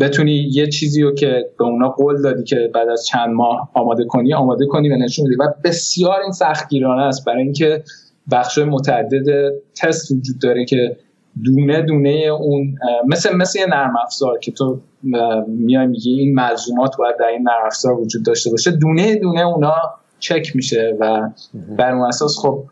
بتونی 0.00 0.50
یه 0.52 0.66
چیزی 0.66 1.02
رو 1.02 1.14
که 1.14 1.50
به 1.58 1.64
اونا 1.64 1.88
قول 1.88 2.22
دادی 2.22 2.44
که 2.44 2.70
بعد 2.74 2.88
از 2.88 3.06
چند 3.06 3.30
ماه 3.30 3.70
آماده 3.74 4.04
کنی 4.04 4.34
آماده 4.34 4.66
کنی 4.66 4.90
و 4.90 4.96
نشون 4.96 5.26
بدی. 5.26 5.34
و 5.34 5.54
بسیار 5.64 6.20
این 6.20 6.32
سختگیرانه 6.32 7.02
است 7.02 7.24
برای 7.24 7.42
اینکه 7.42 7.82
بخش 8.30 8.58
متعدد 8.58 9.52
تست 9.76 10.12
وجود 10.12 10.38
داره 10.42 10.64
که 10.64 10.96
دونه 11.44 11.82
دونه 11.82 12.28
اون 12.40 12.74
مثل 13.08 13.36
مثل 13.36 13.58
یه 13.58 13.66
نرم 13.66 13.94
افزار 14.04 14.38
که 14.38 14.52
تو 14.52 14.80
میای 15.46 15.86
میگی 15.86 16.10
این 16.10 16.34
ملزومات 16.34 16.96
باید 16.96 17.16
در 17.18 17.26
این 17.26 17.42
نرم 17.42 17.66
افزار 17.66 18.00
وجود 18.00 18.24
داشته 18.24 18.50
باشه. 18.50 18.70
دونه 18.70 19.16
دونه 19.16 19.40
اونا 19.40 19.74
چک 20.18 20.56
میشه 20.56 20.96
و 21.00 21.30
بر 21.78 21.94
اون 21.94 22.08
اساس 22.08 22.38
خب 22.38 22.64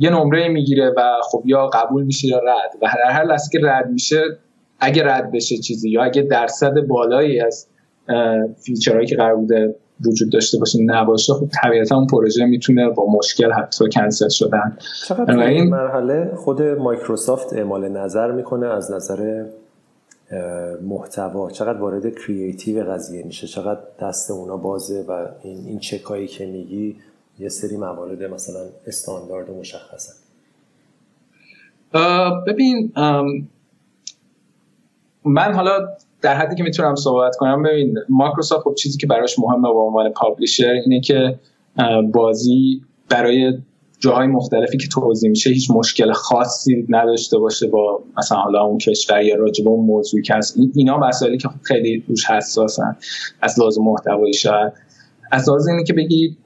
یه 0.00 0.10
نمره 0.10 0.48
می‌گیره 0.48 0.94
و 0.96 1.02
خب 1.22 1.42
یا 1.44 1.66
قبول 1.66 2.04
میشه 2.04 2.28
یا 2.28 2.38
رد. 2.38 2.76
و 2.82 2.86
در 3.04 3.10
هر 3.12 3.24
لحظه 3.24 3.50
که 3.52 3.66
رد 3.66 3.90
میشه 3.90 4.22
اگه 4.80 5.04
رد 5.04 5.32
بشه 5.32 5.56
چیزی 5.56 5.90
یا 5.90 6.02
اگه 6.02 6.22
درصد 6.22 6.80
بالایی 6.80 7.40
از 7.40 7.66
feature 8.64 8.93
هایی 8.93 9.06
که 9.06 9.16
قرار 9.16 9.36
بوده 9.36 9.74
وجود 10.06 10.32
داشته 10.32 10.58
باشه 10.58 10.78
نباشه 10.82 11.32
خب 11.32 11.48
طبیعتا 11.62 11.96
اون 11.96 12.06
پروژه 12.06 12.44
می‌تونه 12.44 12.88
با 12.90 13.06
مشکل 13.18 13.52
حتی 13.52 13.84
کنسل 13.94 14.28
شدن. 14.28 14.78
چقدر 15.06 15.38
این 15.38 15.68
مرحله 15.70 16.32
خود 16.36 16.62
مایکروسافت 16.62 17.52
اعمال 17.52 17.88
نظر 17.88 18.32
می‌کنه؟ 18.32 18.66
از 18.66 18.92
نظر 18.92 19.46
محتوا 20.82 21.50
چقدر 21.50 21.78
وارد 21.78 22.14
creative 22.14 22.84
قضیه 22.84 23.22
میشه؟ 23.22 23.46
چقدر 23.46 23.80
دست 24.00 24.30
اونا 24.30 24.56
بازه 24.56 25.04
و 25.08 25.26
این 25.42 25.66
این 25.66 25.78
چکایی 25.78 26.26
که 26.26 26.46
میگی 26.46 26.96
یه 27.38 27.48
سری 27.48 27.76
موارد 27.76 28.22
مثلا 28.22 28.60
استاندارد 28.86 29.50
و 29.50 29.54
مشخصن 29.54 30.12
ببین 32.46 32.92
من 35.24 35.54
حالا 35.54 35.88
در 36.22 36.34
حدی 36.34 36.56
که 36.56 36.62
می‌تونم 36.62 36.94
صحبت 36.94 37.36
کنم 37.36 37.62
ببین 37.62 37.94
مایکروسافت 38.08 38.64
خب 38.64 38.74
چیزی 38.74 38.98
که 38.98 39.06
براش 39.06 39.38
مهمه 39.38 39.72
به 39.72 39.78
عنوان 39.78 40.12
پابلیشر 40.12 40.70
اینه 40.84 41.00
که 41.00 41.38
بازی 42.12 42.82
برای 43.08 43.52
جاهای 43.98 44.26
مختلفی 44.26 44.78
که 44.78 44.88
توضیح 44.88 45.30
میشه 45.30 45.50
هیچ 45.50 45.70
مشکل 45.70 46.12
خاصی 46.12 46.86
نداشته 46.88 47.38
باشه 47.38 47.66
با 47.66 48.02
مثلا 48.18 48.38
حالا 48.38 48.64
اون 48.64 48.78
کشور 48.78 49.22
یا 49.22 49.36
راجب 49.36 49.68
اون 49.68 49.86
موضوعی 49.86 50.22
که 50.22 50.34
هست. 50.34 50.56
اینا 50.74 50.98
مسائلی 50.98 51.38
که 51.38 51.48
خیلی 51.62 52.04
روش 52.08 52.30
حساسن. 52.30 52.96
از 53.40 53.60
لازم 53.60 53.82
محتوایی 53.82 54.32
شاید. 54.32 54.72
از 55.32 55.48
لحاظ 55.48 55.68
اینه 55.68 55.84
که 55.84 55.92
بگی 55.92 56.36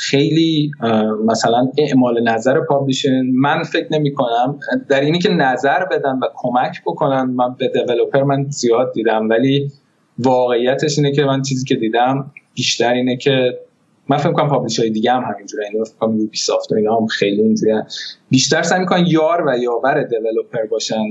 خیلی 0.00 0.70
مثلا 1.26 1.68
اعمال 1.78 2.22
نظر 2.22 2.60
publisher 2.60 3.22
من 3.22 3.62
فکر 3.62 3.86
نمی 3.90 4.14
کنم 4.14 4.58
در 4.88 5.00
اینی 5.00 5.18
که 5.18 5.28
نظر 5.28 5.84
بدن 5.84 6.18
و 6.18 6.26
کمک 6.34 6.82
بکنن 6.86 7.22
من 7.22 7.54
به 7.58 7.68
developer 7.68 8.22
من 8.22 8.46
زیاد 8.48 8.92
دیدم 8.92 9.28
ولی 9.28 9.70
واقعیتش 10.18 10.98
اینه 10.98 11.12
که 11.12 11.24
من 11.24 11.42
چیزی 11.42 11.64
که 11.64 11.74
دیدم 11.74 12.30
بیشتر 12.54 12.92
اینه 12.92 13.16
که 13.16 13.58
من 14.08 14.16
فکر 14.16 14.32
کنم 14.32 14.48
publisher 14.48 14.80
های 14.80 14.90
دیگه 14.90 15.12
هم 15.12 15.22
همینجوره 15.34 15.64
اینا 15.72 15.84
فکر 15.84 15.96
کنم 15.96 16.20
Ubisoft 16.20 16.72
و 16.72 16.74
اینا 16.74 16.96
هم 16.96 17.06
خیلی 17.06 17.42
اینجوری 17.42 17.72
بیشتر 18.30 18.62
سعی 18.62 18.80
می‌کنن 18.80 19.06
یار 19.06 19.44
و 19.46 19.58
یاور 19.58 20.02
developer 20.02 20.66
باشن 20.70 21.04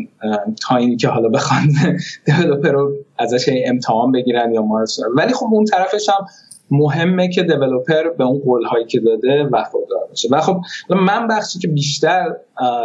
تا 0.61 0.75
اینی 0.75 0.95
که 0.95 1.07
حالا 1.07 1.29
بخوان 1.29 1.61
developer 2.25 2.71
رو 2.71 2.91
ازش 3.19 3.49
امتحان 3.65 4.11
بگیرن 4.11 4.53
یا 4.53 4.61
مارس 4.61 4.99
ولی 5.17 5.33
خب 5.33 5.47
اون 5.51 5.65
طرفش 5.65 6.09
هم 6.09 6.25
مهمه 6.71 7.29
که 7.29 7.43
developer 7.43 8.09
به 8.17 8.23
اون 8.23 8.39
قول 8.39 8.63
هایی 8.63 8.85
که 8.85 8.99
داده 8.99 9.43
وفادار 9.43 10.07
باشه. 10.09 10.29
و 10.31 10.41
خب 10.41 10.57
من 10.89 11.27
بخشی 11.27 11.59
که 11.59 11.67
بیشتر 11.67 12.35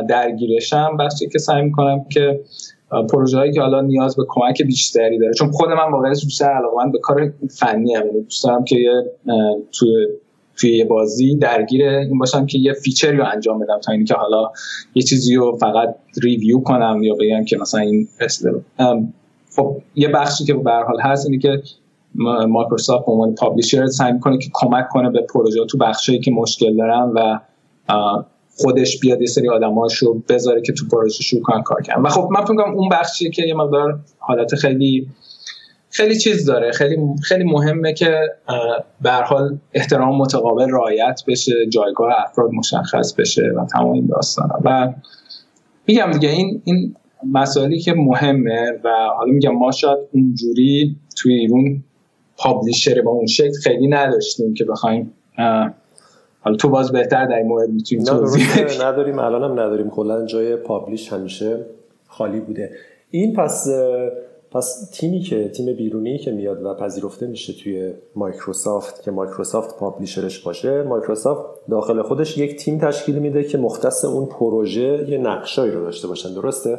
درگیرشم 0.09 0.97
بخشی 0.97 1.29
که 1.29 1.39
سعی 1.39 1.63
می‌کنم 1.63 2.05
که 2.13 2.41
پروژه 3.13 3.39
هایی 3.39 3.53
که 3.53 3.61
حالا 3.61 3.81
نیاز 3.81 4.17
به 4.17 4.23
کمک 4.29 4.63
بیشتری 4.63 5.19
داره. 5.19 5.33
چون 5.33 5.51
خود 5.51 5.69
من 5.69 5.93
واقعا 5.93 6.11
بیشتر 6.11 6.51
علاقه 6.51 6.91
به 6.93 6.99
کار 6.99 7.33
فنی 7.59 7.95
هم 7.95 8.03
دوست 8.13 8.45
دارم 8.45 8.65
که 8.65 8.77
تو 9.73 9.87
توی 10.57 10.77
یه 10.77 10.85
بازی 10.85 11.37
درگیر 11.37 11.89
این 11.89 12.19
باشم 12.19 12.47
که 12.47 12.59
یه 12.59 12.73
feature 12.73 13.13
رو 13.13 13.25
انجام 13.33 13.59
بدم 13.59 13.81
تا 13.81 13.93
اینکه 13.93 14.15
حالا 14.15 14.51
یه 14.95 15.03
چیزی 15.03 15.35
رو 15.35 15.57
فقط 15.57 15.95
review 16.23 16.61
کنم 16.61 17.03
یا 17.03 17.15
بگم 17.15 17.45
که 17.45 17.57
مثلا 17.57 17.81
این 17.81 18.09
خب 19.57 19.77
یه 19.95 20.09
بخشی 20.09 20.45
که 20.45 20.55
به 20.55 20.71
حال 20.71 21.01
هست 21.01 21.27
اینه 21.27 21.39
که 21.39 21.63
مایکروسافت 22.49 23.07
به 23.07 23.13
عنوان 23.13 23.35
پابلیشر 23.35 23.87
سعی 23.87 24.13
می‌کنه 24.13 24.39
که 24.39 24.51
کمک 24.53 24.89
کنه 24.89 25.11
به 25.11 25.21
پروژه 25.21 25.65
تو 25.71 25.79
بخشی 25.79 26.19
که 26.19 26.31
مشکل 26.31 26.77
دارن 26.77 27.13
و 27.15 27.39
خودش 28.57 29.01
بیاد 29.01 29.21
یه 29.21 29.27
سری 29.27 29.49
آدماشو 29.49 30.23
بذاره 30.29 30.63
که 30.63 30.73
تو 30.73 30.87
پروژه 30.93 31.23
شروع 31.23 31.43
کنن 31.43 31.63
کار 31.63 31.83
کردن. 31.83 32.03
و 32.03 32.09
خب 32.09 32.29
من 32.31 32.45
فکر 32.45 32.61
اون 32.61 32.89
بخشیه 32.89 33.31
که 33.31 33.43
یه 33.47 33.55
مقدار 33.55 34.01
حالت 34.19 34.55
خیلی 34.55 35.09
خیلی 35.91 36.19
چیز 36.19 36.47
داره. 36.47 36.73
خیلی 36.73 36.97
خیلی 37.23 37.45
مهمه 37.45 37.93
که 37.93 38.21
به 39.03 39.13
حال 39.13 39.59
احترام 39.73 40.17
متقابل 40.19 40.71
رعایت 40.71 41.23
بشه 41.29 41.53
جایگاه 41.73 42.13
افراد 42.27 42.51
مشخص 42.53 43.15
بشه 43.15 43.53
و 43.57 43.67
تمام 43.67 43.93
این 43.93 44.07
داستانا. 44.07 44.59
و 44.65 44.93
میگم 45.87 46.11
دیگه 46.11 46.29
این 46.29 46.63
این 46.65 46.97
مسائلی 47.33 47.79
که 47.79 47.93
مهمه 47.93 48.73
و 48.85 48.89
حالا 49.17 49.33
میگم 49.33 49.53
ما 49.55 49.73
شاید 49.73 49.99
اونجوری 50.13 50.97
توی 51.17 51.35
ایرون 51.35 51.85
publisher 52.37 53.03
با 53.03 53.11
اون 53.11 53.27
شکل 53.27 53.53
خیلی 53.63 53.89
نداشتیم 53.89 54.55
که 54.55 54.65
بخوایم 54.65 55.13
حالا 56.41 56.57
تو 56.57 56.69
باز 56.69 56.93
بهتر 56.93 57.27
در 57.27 57.37
این 57.37 57.47
مورد 57.47 57.69
می‌تونی 57.69 58.05
توضیح 58.05 58.87
نداریم 58.87 59.19
الان 59.19 59.45
هم 59.45 59.53
نداریم. 59.53 59.91
کلا 59.91 60.27
جای 60.27 60.57
publisher 60.57 61.13
همیشه 61.13 61.59
خالی 62.07 62.41
بوده. 62.41 62.71
این 63.11 63.33
پس 63.33 63.69
پس 64.51 64.91
تیمی 64.93 65.21
که 65.21 65.49
تیم 65.49 65.77
بیرونی 65.77 66.19
که 66.19 66.31
میاد 66.31 66.63
و 66.63 66.75
پذیرفته 66.75 67.27
میشه 67.27 67.53
توی 67.53 67.93
مایکروسافت 68.17 69.03
که 69.03 69.11
مایکروسافت 69.11 69.79
publisher 69.79 70.28
ش 70.28 70.39
باشه 70.39 70.83
مایکروسافت 70.83 71.67
داخل 71.71 72.03
خودش 72.03 72.39
یک 72.39 72.57
تیم 72.57 72.79
تشکیل 72.79 73.19
میده 73.19 73.45
که 73.45 73.59
مختص 73.59 74.05
اون 74.05 74.27
پروژه 74.27 75.07
یه 75.09 75.19
نقشایی 75.19 75.73
رو 75.73 75.85
داشته 75.85 76.09
باشن 76.09 76.35
درسته؟ 76.35 76.79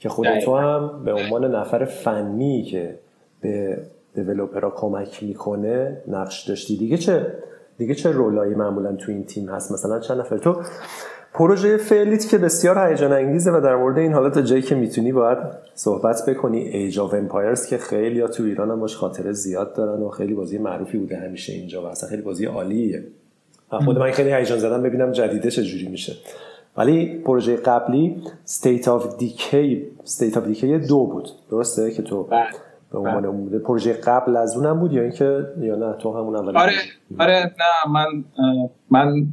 که 0.00 0.08
خود 0.08 0.38
تو 0.44 0.56
هم 0.56 1.04
به 1.04 1.12
عنوان 1.12 1.54
نفر 1.54 1.84
فنی 1.84 2.62
که 2.62 2.98
به 3.40 3.78
developer 4.16 4.65
ها 4.65 4.70
کمک 4.70 5.22
می‌کنه 5.22 6.02
نقش 6.08 6.48
داشتی. 6.48 6.76
دیگه 6.76 6.96
چه 6.96 7.32
دیگه 7.78 7.94
چه 7.94 8.12
role 8.12 8.40
ایی 8.40 8.54
معمولا 8.54 8.92
تو 8.92 9.12
این 9.12 9.24
تیم 9.24 9.48
هست؟ 9.48 9.72
مثلا 9.72 10.00
چند 10.00 10.20
نفر. 10.20 10.38
تو 10.38 10.56
پروژه 11.34 11.76
فعلیت 11.76 12.28
که 12.28 12.38
بسیار 12.38 12.88
هیجان 12.88 13.12
انگیزه 13.12 13.50
و 13.50 13.60
در 13.60 13.76
مورد 13.76 13.98
این 13.98 14.12
حالا 14.12 14.30
تا 14.30 14.42
جایی 14.42 14.62
که 14.62 14.74
می‌تونی 14.74 15.12
باید 15.12 15.38
صحبت 15.74 16.22
بکنی. 16.28 16.58
Age 16.58 16.98
of 16.98 17.14
Empires 17.14 17.66
که 17.66 17.78
خیلیا 17.78 18.28
تو 18.28 18.42
ایران 18.42 18.70
هم 18.70 18.80
باش 18.80 18.96
خاطره 18.96 19.32
زیاد 19.32 19.74
دارن 19.74 20.02
و 20.02 20.08
خیلی 20.08 20.34
بازی 20.34 20.58
معروفی 20.58 20.98
بوده 20.98 21.16
همیشه 21.16 21.52
اینجا 21.52 21.82
و 21.82 21.86
اصلا 21.86 22.08
خیلی 22.08 22.22
بازی 22.22 22.44
عالیه. 22.46 23.04
خود 23.70 23.98
من 23.98 24.10
خیلی 24.10 24.32
هیجان 24.32 24.58
زده‌م 24.58 24.82
ببینم 24.82 25.12
جدیده 25.12 25.50
چجوری 25.50 25.88
میشه. 25.88 26.12
ولی 26.76 27.18
پروژه 27.18 27.56
قبلی 27.56 28.22
State 28.46 28.84
of 28.84 29.02
Decay 29.20 29.76
State 30.08 30.34
of 30.34 30.54
Decay 30.54 30.88
دو 30.88 31.06
بود. 31.06 31.28
درسته 31.50 31.90
که 31.90 32.02
تو 32.02 32.22
بله. 32.22 32.46
به 32.92 32.98
عنوان 32.98 33.46
بله. 33.48 33.58
پروژه 33.58 33.92
قبل 33.92 34.36
از 34.36 34.56
اونم 34.56 34.80
بود 34.80 34.92
یا 34.92 35.02
اینکه 35.02 35.46
یا 35.60 35.76
نه؟ 35.76 35.92
تو 35.92 36.18
همون 36.18 36.36
اول 36.36 36.56
آره 36.56 36.72
آره 37.18 37.54
نه 37.58 37.92
من 37.92 38.24
من 38.90 39.26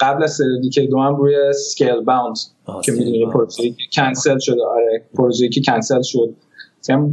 قبل 0.00 0.22
از 0.22 0.40
Decay 0.62 0.86
دو 0.86 1.00
هم 1.00 1.16
روی 1.16 1.52
Scalebound 1.52 2.36
که 2.84 2.92
می‌دونی 2.92 3.26
پروژه 3.26 3.62
کنسل 3.92 4.38
شده 4.38 4.62
آره 4.64 5.02
پروژه 5.14 5.48
که 5.48 5.60
کنسل 5.66 6.02
شد. 6.02 6.34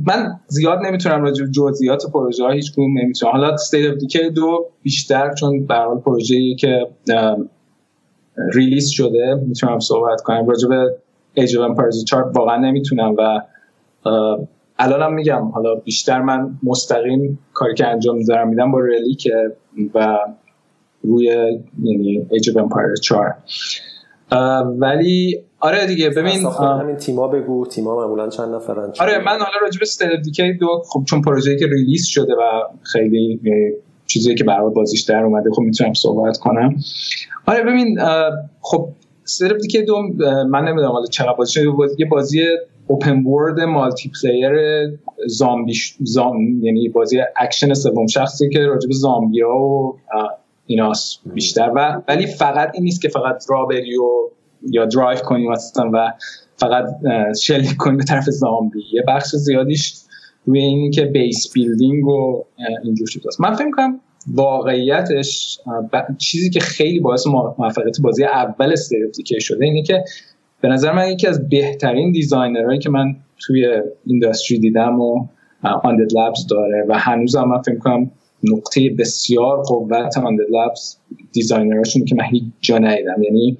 من 0.08 0.39
زیاد 0.48 0.80
نمی‌تونم 0.86 1.24
راجع 1.24 1.45
به 1.45 1.52
جزئیات 1.52 2.04
پروژه 2.14 2.43
ها 2.43 2.52
هیچ 2.52 2.74
کدوم 2.74 3.00
نمی‌تونم. 3.00 3.32
حالا 3.32 3.54
State 3.53 3.91
of 3.91 3.97
Decay 3.97 4.30
دو 4.36 4.66
بیشتر 4.84 5.34
چون 5.34 5.66
به 5.66 5.76
حال 5.76 6.00
پروژه‌ای 6.00 6.56
که 6.56 6.88
release 8.53 8.89
شده 8.89 9.36
می‌تونم 9.48 9.80
صحبت 9.80 10.22
کنم. 10.22 10.48
راجع 10.48 10.68
به 10.70 10.95
Age 11.34 11.58
of 11.58 11.70
Empires 11.70 12.05
4 12.06 12.24
واقعا 12.24 12.58
نمی‌تونم 12.58 13.16
و 13.18 13.41
الانم 14.80 15.13
میگم 15.13 15.47
حالا 15.47 15.75
بیشتر 15.75 16.21
من 16.21 16.59
مستقیم 16.63 17.39
کاری 17.53 17.73
که 17.73 17.88
انجام 17.88 18.23
دارم 18.23 18.47
میدم 18.49 18.71
با 18.71 18.80
Relic 18.80 19.28
و 19.93 20.17
روی 21.03 21.25
یعنی 21.84 22.28
Age 22.32 22.49
of 22.49 22.58
Empires 22.58 22.95
4 22.95 23.36
ولی 24.78 25.43
آره 25.59 25.88
دیگه 25.88 26.09
ببین 26.09 26.45
همین 26.45 26.95
تیما 26.95 27.28
بگو 27.28 27.65
تیما 27.65 27.95
معمولا 27.95 28.30
چند 28.30 28.55
نفرن 28.55 28.91
آره 28.99 29.17
من 29.17 29.32
حالا 29.32 29.57
راجع 29.61 29.80
به 29.80 29.84
State 29.84 30.11
of 30.11 30.22
Decay 30.22 30.53
دو 30.53 30.82
خب 30.89 31.03
چون 31.07 31.21
پروژه‌ای 31.21 31.59
که 31.59 31.67
release 31.68 32.05
شده 32.05 32.34
و 32.34 32.63
خیلی 32.84 33.39
چیزی 34.05 34.36
که 34.36 34.43
برای 34.43 34.73
بازیش 34.73 35.01
در 35.01 35.23
اومده 35.23 35.49
خب 35.51 35.61
می‌تونم 35.61 35.93
صحبت 35.93 36.38
کنم. 36.38 36.75
آره 37.45 37.63
ببین 37.63 37.99
خب 38.61 38.89
State 39.24 39.48
of 39.48 39.58
Decay 39.58 39.82
دو 39.82 40.01
من 40.49 40.63
نمی‌دونم 40.67 40.91
حالا 40.91 41.05
چقدر 41.05 41.34
بازی 41.34 41.61
یه 41.97 42.05
بازی 42.09 42.43
open 42.88 43.24
world 43.24 43.60
multiplayer 43.60 44.53
زامبی 45.28 45.74
زام 46.00 46.66
یعنی 46.66 46.90
بازی 46.90 47.20
اکشن 47.36 47.74
سوم 47.74 48.08
شخصی 48.08 48.50
که 48.50 48.60
راجع 48.60 48.88
به 48.88 48.94
زامبیا 48.94 49.56
و 49.56 49.98
ایناست 50.66 51.20
بیشتر 51.34 51.72
و 51.76 52.02
ولی 52.08 52.26
فقط 52.26 52.72
این 52.74 52.84
نیست 52.84 53.02
که 53.02 53.10
فقط 53.10 53.46
راه 53.49 53.69
بری 53.69 53.97
و 53.98 54.30
یا 54.70 54.86
درایو 54.86 55.20
کنی 55.20 55.48
مثلا 55.48 55.90
و 55.94 56.14
فقط 56.56 56.86
شلیک 57.42 57.78
کنی 57.78 57.98
به 57.98 58.04
طرف 58.04 58.24
زامبی. 58.24 58.84
یه 58.94 59.04
بخش 59.08 59.36
زیادیش 59.36 59.94
روی 60.46 60.60
اینی 60.60 60.90
که 60.90 61.06
base 61.05 61.53
building 61.53 62.08
و 62.08 62.46
اینجور 62.84 63.08
شده 63.08 63.30
من 63.40 63.54
فکر 63.54 63.72
کنم 63.72 64.00
واقعیتش 64.34 65.60
چیزی 66.18 66.50
که 66.50 66.60
خیلی 66.60 67.00
باعث 67.00 67.28
موفقیت 67.28 68.02
بازی 68.02 68.24
اول 68.24 68.72
State 68.72 69.00
of 69.00 69.11
Decay 69.11 69.39
شده 69.40 69.66
اینه 69.66 69.84
که 69.84 70.04
به 70.62 70.68
نظر 70.68 70.91
من 70.91 71.12
یکی 71.12 71.28
از 71.28 71.49
بهترین 71.49 72.12
designer 72.12 72.61
هایی 72.61 72.80
که 72.80 72.89
من 72.89 73.16
توی 73.39 73.82
industry 74.05 74.60
دیدم 74.60 75.01
و 75.01 75.28
Undead 75.84 76.14
Labs 76.14 76.47
داره 76.47 76.86
و 76.88 76.99
هنوز 76.99 77.36
هم 77.36 77.49
من 77.49 77.62
فکر 77.62 77.78
کنم 77.78 78.12
نقطه 78.43 78.89
بسیار 78.89 79.62
قوت 79.62 80.18
Undead 80.18 80.45
Labs 80.51 80.97
designer 81.32 81.81
شون 81.81 82.05
که 82.05 82.16
من 82.16 82.24
هیچ 82.24 82.43
جا 82.62 82.78
ندیدم. 82.78 83.24
یعنی 83.24 83.58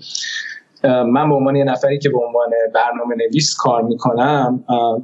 من 0.84 1.30
به 1.30 1.36
عنوان 1.36 1.56
یه 1.56 1.64
نفری 1.64 2.00
که 2.00 2.10
به 2.10 2.18
عنوان 2.18 2.50
برنامه 2.76 3.16
نویس 3.16 3.56
کار 3.56 3.84
می‌کنم 3.84 4.64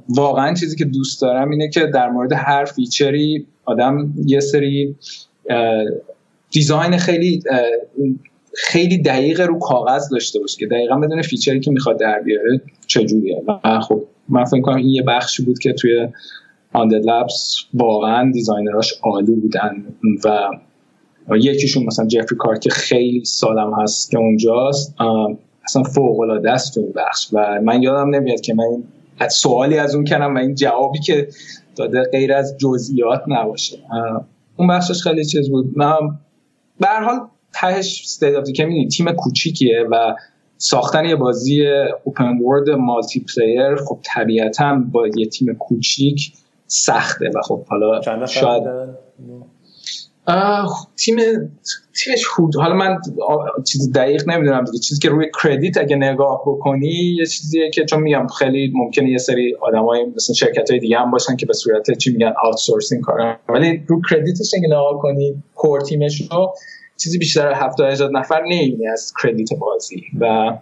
واقعا 0.10 0.54
چیزی 0.54 0.76
که 0.76 0.86
دوست 0.86 1.22
دارم 1.22 1.50
اینه 1.50 1.70
که 1.70 1.86
در 1.86 2.10
مورد 2.10 2.34
هر 2.34 2.66
feature 2.66 3.37
ی 3.38 3.48
آدم 3.66 4.14
یه 4.26 4.40
سری 4.40 4.96
design 6.52 6.98
خیلی 6.98 7.44
خیلی 8.56 8.98
دقیق 8.98 9.42
رو 9.42 9.60
کاغذ 9.60 10.10
داشته 10.10 10.40
باشه 10.40 10.58
که 10.58 10.68
دقیقا 10.68 10.96
بدونه 10.96 11.22
feature 11.22 11.55
ی 11.55 11.60
که 11.60 11.72
می‌خواد 11.72 12.00
در 12.00 12.20
بیاره 12.20 12.62
چجوریه. 12.88 13.44
و 13.64 13.80
خب 13.80 14.04
من 14.30 14.46
فکر 14.46 14.62
کنم 14.62 14.76
این 14.76 14.90
یه 14.90 15.02
بخشی 15.02 15.44
بود 15.44 15.60
که 15.60 15.74
توی 15.74 16.08
Undead 16.74 17.06
Labs 17.06 17.56
واقعا 17.74 18.32
designer 18.32 18.81
اش 18.81 18.94
عالی 19.04 19.36
بودن 19.36 19.84
و 21.30 21.38
یکیشون 21.38 21.86
مثلا 21.86 22.06
جفری 22.06 22.38
کارد 22.38 22.58
که 22.58 22.70
خیلی 22.70 23.26
سالم 23.26 23.74
هست 23.82 24.12
که 24.12 24.18
اونجاست. 24.18 24.96
اصلا 25.64 25.84
فوق 25.84 26.20
العاده 26.20 26.52
است 26.52 26.74
تو 26.74 26.82
بخش 26.96 27.30
و 27.34 27.62
من 27.64 27.84
یادم 27.84 28.16
نمیاد 28.16 28.42
که 28.42 28.54
من 28.54 28.84
سوالی 29.28 29.78
از 29.78 29.96
اون 29.96 30.06
کنم 30.06 30.36
و 30.36 30.38
این 30.38 30.56
جوابی 30.56 31.00
که 31.00 31.28
داده 31.76 32.04
غیر 32.12 32.34
از 32.34 32.58
جزئیات 32.58 33.22
نباشه. 33.28 33.78
اون 34.58 34.68
بخشش 34.68 35.02
خیلی 35.02 35.26
چیز 35.26 35.50
بود. 35.50 35.78
من 35.78 35.98
به 36.80 36.88
هر 36.88 37.04
حال 37.04 37.20
تهش 37.54 38.02
State 38.02 38.36
of 38.36 38.48
تیم 38.98 39.12
کوچیکیه 39.12 39.86
و 39.92 40.16
ساختن 40.58 41.06
یه 41.06 41.16
بازی 41.16 41.68
open 42.04 42.38
world 42.38 42.70
multiplayer 42.70 43.76
خب 43.76 44.00
طبیعتا 44.04 44.84
با 44.92 45.08
یه 45.08 45.26
تیم 45.26 45.54
کوچیک 45.54 46.34
سخته 46.68 47.30
و 47.36 47.42
خب 47.42 47.66
حالا 47.66 48.02
شاید 48.26 48.64
تیم 50.96 51.18
تیمش 52.04 52.26
خود 52.26 52.56
حالا 52.56 52.76
من 52.76 52.98
چیز 53.64 53.92
دقیق 53.92 54.30
نمی‌دونم 54.30 54.64
دیگه. 54.64 54.80
چیزی 54.80 55.02
که 55.02 55.10
روی 55.10 55.26
کردیت 55.44 55.78
اگه 55.78 55.96
نگاه 55.96 56.42
بکنی 56.48 57.16
یه 57.18 57.26
چیزیه 57.26 57.70
که 57.70 57.86
چون 57.86 58.00
میگم 58.00 58.28
خیلی 58.28 58.72
ممکنه 58.76 59.10
یه 59.10 59.18
سری 59.18 59.56
آدمای 59.62 60.06
مثلا 60.16 60.34
شرکت 60.34 60.72
های 60.72 60.80
دیگه 60.80 60.98
هم 60.98 61.12
باشن 61.12 61.36
که 61.36 61.46
به 61.46 61.54
صورت 61.54 61.98
چی 61.98 62.12
میگن 62.12 62.34
آوتسورسینگ 62.44 63.02
کارن. 63.02 63.36
ولی 63.50 63.84
رو 63.88 64.02
کردیتش 64.10 64.52
اگه 64.58 64.68
نگاه 64.68 65.00
کنی 65.02 65.44
کور 65.56 65.82
تیمش 65.82 66.22
رو 66.32 66.54
چیزی 67.04 67.18
بیشتر 67.18 67.48
از 67.48 67.56
70 67.58 68.12
نفر 68.12 68.42
نمی‌بینی 68.42 68.88
از 68.88 69.14
کردیت 69.24 69.50
بازی 69.60 70.04
و 70.20 70.54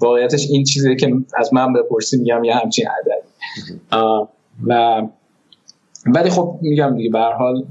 واقعیتش 0.00 0.46
این 0.50 0.64
چیزی 0.64 0.96
که 0.96 1.12
از 1.36 1.54
من 1.54 1.72
بپرسی 1.72 2.18
میگم 2.18 2.44
یه 2.44 2.54
همچین 2.54 2.86
عدد 2.88 3.24
و 4.66 5.02
ولی 6.06 6.30
خب 6.30 6.58
میگم 6.62 6.96
دیگه 6.96 7.10
به 7.10 7.18
حال 7.18 7.64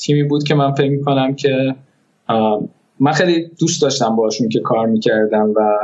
تیمی 0.00 0.22
بود 0.22 0.44
که 0.44 0.54
من 0.54 0.72
فکر 0.72 0.90
می‌کنم 0.90 1.34
که 1.34 1.74
من 3.00 3.12
خیلی 3.12 3.50
دوست 3.60 3.82
داشتم 3.82 4.16
باشون 4.16 4.48
که 4.48 4.60
کار 4.60 4.86
می‌کردم 4.86 5.54
و 5.56 5.78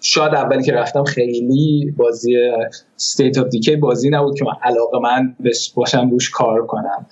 شاید 0.00 0.34
اولی 0.34 0.62
که 0.62 0.72
رفتم 0.72 1.04
خیلی 1.04 1.94
بازی 1.96 2.36
State 2.98 3.34
of 3.34 3.44
Decay 3.44 3.76
بازی 3.80 4.10
نبود 4.10 4.38
که 4.38 4.44
من 4.44 4.52
علاقه 4.62 4.98
من 4.98 5.36
باشم 5.74 6.10
روش 6.10 6.30
کار 6.30 6.66
کنم. 6.66 7.06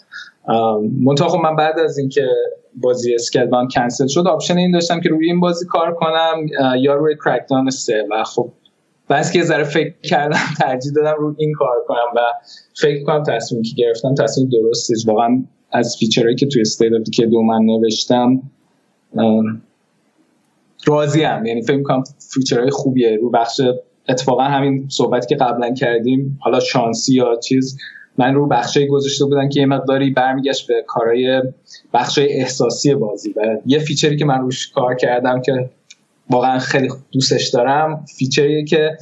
منطقه 1.03 1.29
خب 1.29 1.39
من 1.39 1.57
بعد 1.57 1.79
از 1.79 1.99
اینکه 1.99 2.27
بازی 2.75 3.15
اسکلبان 3.15 3.69
کنسل 3.75 4.07
شد 4.07 4.27
آپشن 4.27 4.59
این 4.59 4.71
داشتم 4.71 5.01
که 5.01 5.09
روی 5.09 5.27
این 5.27 5.41
بازی 5.41 5.67
کار 5.67 5.95
کنم 5.95 6.47
یا 6.79 6.95
روی 6.95 7.17
Crackdown 7.25 7.71
سه 7.71 8.07
و 8.11 8.25
خب 8.25 8.51
پس 9.11 9.33
یه 9.33 9.43
ذره 9.43 9.65
فکر 9.65 9.95
کردم 10.03 10.39
ترجیح 10.61 10.93
دادم 10.93 11.15
رو 11.19 11.35
این 11.39 11.53
کار 11.53 11.85
کنم 11.89 12.07
و 12.17 12.21
فکر 12.75 13.05
کنم 13.05 13.23
تصمیم 13.23 13.63
که 13.63 13.71
گرفتم 13.77 14.15
تصمیم 14.15 14.49
درستی 14.49 14.95
واقعا 15.07 15.45
از 15.73 15.97
feature 15.99 16.25
هایی 16.25 16.37
که 16.37 16.47
توی 16.47 16.61
State 16.61 17.11
of 17.15 17.18
Decay 17.18 17.27
دو 17.27 17.43
من 17.43 17.65
نوشتم 17.65 18.43
راضی 20.87 21.23
هم 21.23 21.47
یعنی 21.47 21.63
فکر 21.63 21.83
کنم 21.83 22.05
feature 22.35 22.63
های 22.63 22.71
خوبیه. 22.71 23.17
رو 23.17 23.31
بخش 23.31 23.61
اتفاقا 24.09 24.43
همین 24.43 24.89
صحبتی 24.89 25.27
که 25.27 25.37
قبلا 25.37 25.75
کردیم 25.75 26.39
حالا 26.41 26.61
شانسی 26.61 27.15
یا 27.15 27.37
چیز 27.37 27.79
من 28.19 28.35
رو 28.35 28.47
بخشی 28.47 28.87
گذاشته 28.87 29.25
بودن 29.25 29.49
که 29.49 29.61
یه 29.61 29.67
مقداری 29.67 30.11
برمیگشت 30.11 30.69
به 30.69 30.75
کارهای 30.87 31.43
بخشای 31.95 32.33
احساسی 32.33 32.95
بازی. 32.95 33.35
و 33.37 33.57
یه 33.67 33.79
feature 33.79 34.12
ی 34.12 34.17
که 34.17 34.25
من 34.25 34.41
روش 34.41 34.69
کار 34.69 34.95
کردم 34.95 35.41
که 35.41 35.71
واقعا 36.31 36.59
خیلی 36.59 36.89
دوستش 37.13 37.49
دارم 37.49 38.05
feature 38.19 38.55
یه 38.55 38.65
که 38.65 38.99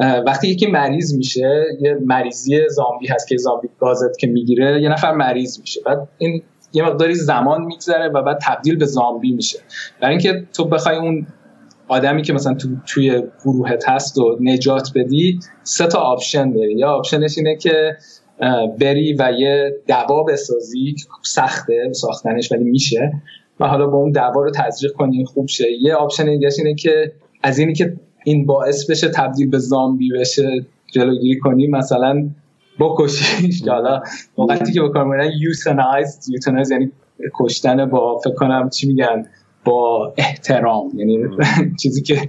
وقتی 0.00 0.48
یکی 0.48 0.66
مریض 0.66 1.14
میشه 1.14 1.64
یه 1.80 1.98
مریضی 2.04 2.68
زامبی 2.68 3.06
هست 3.06 3.28
که 3.28 3.36
زامبی 3.36 3.68
گازت 3.78 4.18
که 4.18 4.26
می‌گیره 4.26 4.82
یه 4.82 4.88
نفر 4.88 5.12
مریض 5.12 5.60
میشه. 5.60 5.80
بعد 5.86 6.08
این 6.18 6.42
یه 6.72 6.84
مقداری 6.84 7.14
زمان 7.14 7.64
میگذره 7.64 8.08
و 8.08 8.22
بعد 8.22 8.38
تبدیل 8.42 8.76
به 8.76 8.84
زامبی 8.84 9.32
میشه. 9.32 9.58
برای 10.00 10.12
اینکه 10.12 10.46
تو 10.52 10.64
بخوای 10.64 10.96
اون 10.96 11.26
آدمی 11.88 12.22
که 12.22 12.32
مثلا 12.32 12.54
تو 12.54 12.68
توی 12.86 13.22
گروهت 13.44 13.88
هست 13.88 14.18
و 14.18 14.38
نجات 14.40 14.90
بدی 14.94 15.40
سه 15.62 15.86
تا 15.86 15.98
option 15.98 16.52
داری. 16.52 16.74
یا 16.74 16.88
option 16.88 17.26
ش 17.26 17.38
اینه 17.38 17.56
که 17.56 17.96
بری 18.80 19.16
و 19.18 19.32
یه 19.38 19.76
دوا 19.88 20.22
بسازی 20.22 20.94
سخته 21.22 21.92
ساختنش 21.92 22.52
ولی 22.52 22.64
میشه. 22.64 23.12
و 23.60 23.66
حالا 23.66 23.86
با 23.86 23.98
اون 23.98 24.12
دوا 24.12 24.42
رو 24.42 24.50
تزریق 24.50 24.92
کنی 24.92 25.24
خوب 25.24 25.48
شه. 25.48 25.64
یه 25.80 25.94
option 25.94 26.24
دیگه 26.24 26.48
اینه 26.58 26.74
که 26.74 27.12
از 27.42 27.58
اینی 27.58 27.74
که 27.74 27.96
این 28.24 28.46
باعث 28.46 28.90
بشه 28.90 29.08
تبدیل 29.08 29.50
به 29.50 29.58
زامبی 29.58 30.10
بشه 30.20 30.64
جلوگیری 30.92 31.38
کنی 31.38 31.66
مثلا 31.66 32.28
بکشیش. 32.78 33.68
حالا 33.68 34.02
وقتی 34.48 34.72
که 34.72 34.80
با 34.80 34.88
کار 34.88 35.24
euthanize 35.40 36.28
euthanize 36.28 36.70
یعنی 36.70 36.92
کشتن 37.34 37.86
با 37.86 38.18
فکر 38.24 38.34
کنم 38.34 38.70
چی 38.70 38.86
میگن 38.86 39.26
با 39.64 40.14
احترام. 40.16 40.90
یعنی 40.94 41.18
چیزی 41.82 42.02
که 42.02 42.28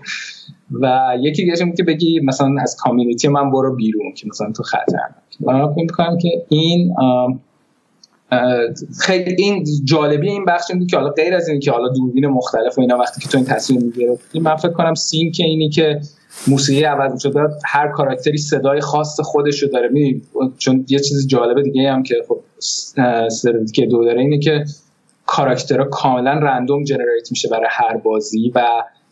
و 0.71 1.13
یکی 1.19 1.43
دیگه 1.43 1.71
که 1.77 1.83
بگی 1.83 2.19
مثلا 2.19 2.55
از 2.61 2.75
community 2.75 3.27
من 3.27 3.51
برو 3.51 3.75
بیرون 3.75 4.13
که 4.13 4.27
مثلا 4.27 4.51
تو 4.51 4.63
خطر 4.63 4.97
من 5.39 5.73
فکر 5.73 6.17
که 6.21 6.29
این 6.49 6.95
خیلی 9.01 9.35
این 9.37 9.65
جالبی 9.83 10.29
این 10.29 10.45
بخش 10.45 10.71
این 10.71 10.87
که 10.87 10.97
حالا 10.97 11.09
غیر 11.09 11.35
از 11.35 11.49
این 11.49 11.59
که 11.59 11.71
حالا 11.71 11.89
دوربین 11.89 12.27
مختلف 12.27 12.77
و 12.77 12.81
اینا 12.81 12.97
وقتی 12.97 13.21
که 13.21 13.29
تو 13.29 13.37
این 13.37 13.47
تصمیم 13.47 13.81
می‌گرفتی 13.81 14.39
من 14.39 14.55
فکر 14.55 14.71
کنم 14.71 14.93
سین 14.93 15.31
که 15.31 15.43
اینی 15.43 15.69
که 15.69 15.99
موسیقی 16.47 16.83
عوض 16.83 17.21
شده 17.21 17.39
هر 17.65 17.87
کاراکتری 17.87 18.37
صدای 18.37 18.81
خاص 18.81 19.19
خودش 19.19 19.63
رو 19.63 19.69
داره. 19.69 19.87
می 19.87 20.21
چون 20.57 20.85
یه 20.89 20.99
چیز 20.99 21.27
جالب 21.27 21.63
دیگه 21.63 21.91
هم 21.91 22.03
که 22.03 22.15
خب 22.27 22.39
که 23.73 23.85
دو 23.85 24.05
داره 24.05 24.21
اینه 24.21 24.39
که 24.39 24.65
کاراکترها 25.25 25.85
کاملا 25.85 26.31
رندوم 26.31 26.83
جنریت 26.83 27.31
میشه 27.31 27.49
برای 27.49 27.67
هر 27.69 27.97
بازی 27.97 28.51
و 28.55 28.61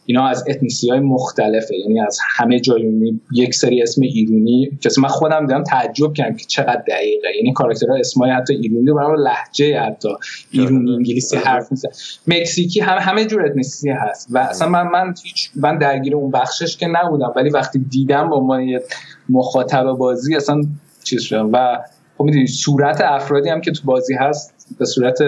اینا 0.05 0.27
از 0.27 0.43
اتنیسی 0.49 0.89
های 0.89 0.99
مختلفه. 0.99 1.75
یعنی 1.75 2.01
از 2.01 2.19
همه 2.35 2.59
جای 2.59 3.13
یک 3.31 3.55
سری 3.55 3.81
اسم 3.81 4.01
ایرونی. 4.01 4.77
که 4.81 4.89
من 5.01 5.09
خودم 5.09 5.45
دیدم 5.45 5.63
تعجب 5.63 6.13
کردم 6.13 6.35
که 6.35 6.45
چقدر 6.45 6.83
دقیقه. 6.87 7.27
یعنی 7.35 7.53
کاراکترها 7.53 7.95
اسمای 7.95 8.31
حتی 8.31 8.53
ایرونی 8.53 8.85
رو 8.85 9.23
لهجه 9.23 9.79
حتی. 9.79 10.09
ایرونی 10.51 10.95
انگلیسی 10.95 11.37
حرف 11.37 11.71
میزن 11.71 11.89
مکزیکی 12.27 12.79
هم 12.79 12.97
همه 13.01 13.25
جور 13.25 13.45
ethnicity 13.45 13.89
هست. 13.89 14.27
و 14.31 14.37
اصلا 14.37 14.69
من 14.69 14.87
من 14.87 15.13
هیچ 15.23 15.49
من 15.55 15.77
درگیر 15.77 16.15
اون 16.15 16.31
بخشش 16.31 16.77
که 16.77 16.87
نبودم. 16.87 17.33
ولی 17.35 17.49
وقتی 17.49 17.79
دیدم 17.79 18.29
با 18.29 18.37
عنوان 18.37 18.61
یه 18.61 18.81
مخاطب 19.29 19.83
بازی 19.83 20.35
اصلا 20.35 20.61
چیز 21.03 21.21
شدم. 21.21 21.49
و 21.53 21.77
خب 22.17 22.23
می‌دونی 22.23 22.47
صورت 22.47 23.01
افرادی 23.01 23.49
هم 23.49 23.61
که 23.61 23.71
تو 23.71 23.81
بازی 23.85 24.13
هست 24.13 24.75
به 24.79 24.85
صورت 24.85 25.19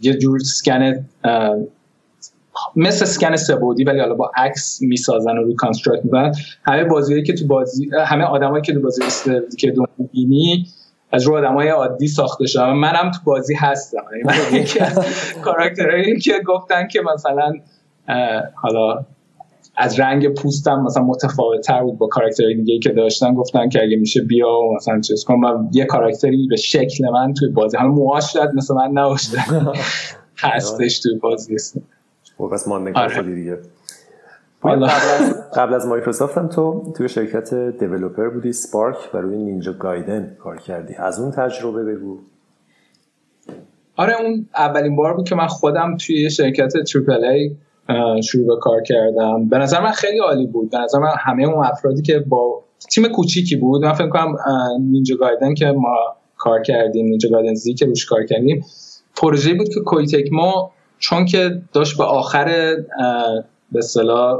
یه 0.00 0.14
جور 0.14 0.38
سکن 0.38 1.06
مثل 2.76 3.04
سکن 3.04 3.36
سبودی 3.36 3.84
ولی 3.84 4.00
حالا 4.00 4.14
با 4.14 4.30
عکس 4.36 4.82
می‌سازن 4.82 5.38
و 5.38 5.46
reconstruct 5.46 6.04
می‌کنن. 6.04 6.32
همه 6.64 6.84
بازیایی 6.84 7.22
که 7.22 7.32
تو 7.32 7.46
بازی 7.46 7.90
همه 8.06 8.24
آدمایی 8.24 8.62
که 8.62 8.72
تو 8.72 8.80
بازی 8.80 9.00
که 9.58 9.70
دو 9.70 9.84
می‌بینی 9.98 10.66
از 11.12 11.22
رو 11.22 11.36
آدمای 11.36 11.68
عادی 11.68 12.08
ساخته 12.08 12.46
شده 12.46 12.72
منم 12.72 13.10
تو 13.10 13.18
بازی 13.24 13.54
هستم. 13.54 14.02
یعنی 14.12 14.24
من 14.24 14.58
یکی 14.60 14.80
از 14.80 14.98
کاراکترهایی 15.44 16.20
که 16.20 16.32
گفتن 16.46 16.88
که 16.88 17.00
مثلا 17.14 17.52
حالا 18.54 19.04
از 19.76 20.00
رنگ 20.00 20.34
پوستم 20.34 20.82
مثلا 20.82 21.02
متفاوت 21.02 21.60
تر 21.60 21.82
بود 21.82 21.98
با 21.98 22.06
کاراکترهای 22.06 22.54
دیگه 22.54 22.78
که 22.78 22.88
داشتن. 22.90 23.34
گفتن 23.34 23.68
که 23.68 23.82
اگه 23.82 23.96
میشه 23.96 24.22
بیا 24.22 24.48
و 24.48 24.74
مثلا 24.76 25.00
چیز 25.00 25.24
کنم. 25.24 25.70
یه 25.72 25.84
کاراکتری 25.84 26.46
به 26.50 26.56
شکل 26.56 27.10
من 27.12 27.34
توی 27.34 27.48
بازی 27.48 27.76
حالا 27.76 27.90
موهاش 27.90 28.32
شاید 28.32 28.50
مثل 28.54 28.74
من 28.74 28.90
نباشه. 28.94 29.38
هستش 30.38 31.00
توی 31.00 31.14
بازی. 31.14 31.56
و 32.40 32.48
خب، 32.48 32.54
بس 32.54 32.68
ماندگار 32.68 33.02
آره. 33.02 33.14
شدی 33.14 33.34
دیگه. 33.34 33.58
قبل 34.62 34.84
از, 34.84 34.90
قبل 35.58 35.74
از 35.74 35.86
مایکروسافت 35.86 36.38
هم 36.38 36.48
تو 36.48 36.92
توی 36.96 37.08
شرکت 37.08 37.54
developer 37.54 38.28
بودی 38.28 38.52
Spark 38.52 38.96
و 39.14 39.18
روی 39.18 39.36
Ninja 39.36 39.72
Gaiden 39.72 40.36
کار 40.38 40.56
کردی. 40.56 40.94
از 40.94 41.20
اون 41.20 41.30
تجربه 41.30 41.84
بگو. 41.84 42.18
آره 43.96 44.20
اون 44.20 44.46
اولین 44.56 44.96
بار 44.96 45.14
بود 45.14 45.28
که 45.28 45.34
من 45.34 45.46
خودم 45.46 45.96
توی 45.96 46.30
شرکت 46.30 46.72
triple 46.92 47.24
A 47.24 47.56
شروع 48.22 48.46
به 48.46 48.56
کار 48.60 48.82
کردم. 48.82 49.48
به 49.48 49.58
نظر 49.58 49.80
من 49.80 49.90
خیلی 49.90 50.18
عالی 50.18 50.46
بود. 50.46 50.70
به 50.70 50.78
نظر 50.78 50.98
من 50.98 51.12
همه 51.18 51.44
اون 51.44 51.66
افرادی 51.66 52.02
که 52.02 52.18
با 52.18 52.62
تیم 52.90 53.08
کوچیکی 53.08 53.56
بود 53.56 53.84
من 53.84 53.92
فکر 53.92 54.08
کنم 54.08 54.36
Ninja 54.80 55.16
Gaiden 55.16 55.54
که 55.54 55.66
ما 55.66 55.96
کار 56.36 56.62
کردیم 56.62 57.06
Ninja 57.06 57.28
Gaiden 57.28 57.54
Z 57.54 57.74
که 57.74 57.86
روش 57.86 58.06
کار 58.06 58.24
کردیم 58.24 58.64
پروژه 59.16 59.54
بود 59.54 59.68
که 59.68 59.80
Koei 59.80 60.32
Tecmo 60.32 60.72
چون 61.00 61.24
که 61.24 61.62
داشت 61.72 61.98
به 61.98 62.04
آخر 62.04 62.76
به 63.72 63.80
صلاح 63.80 64.38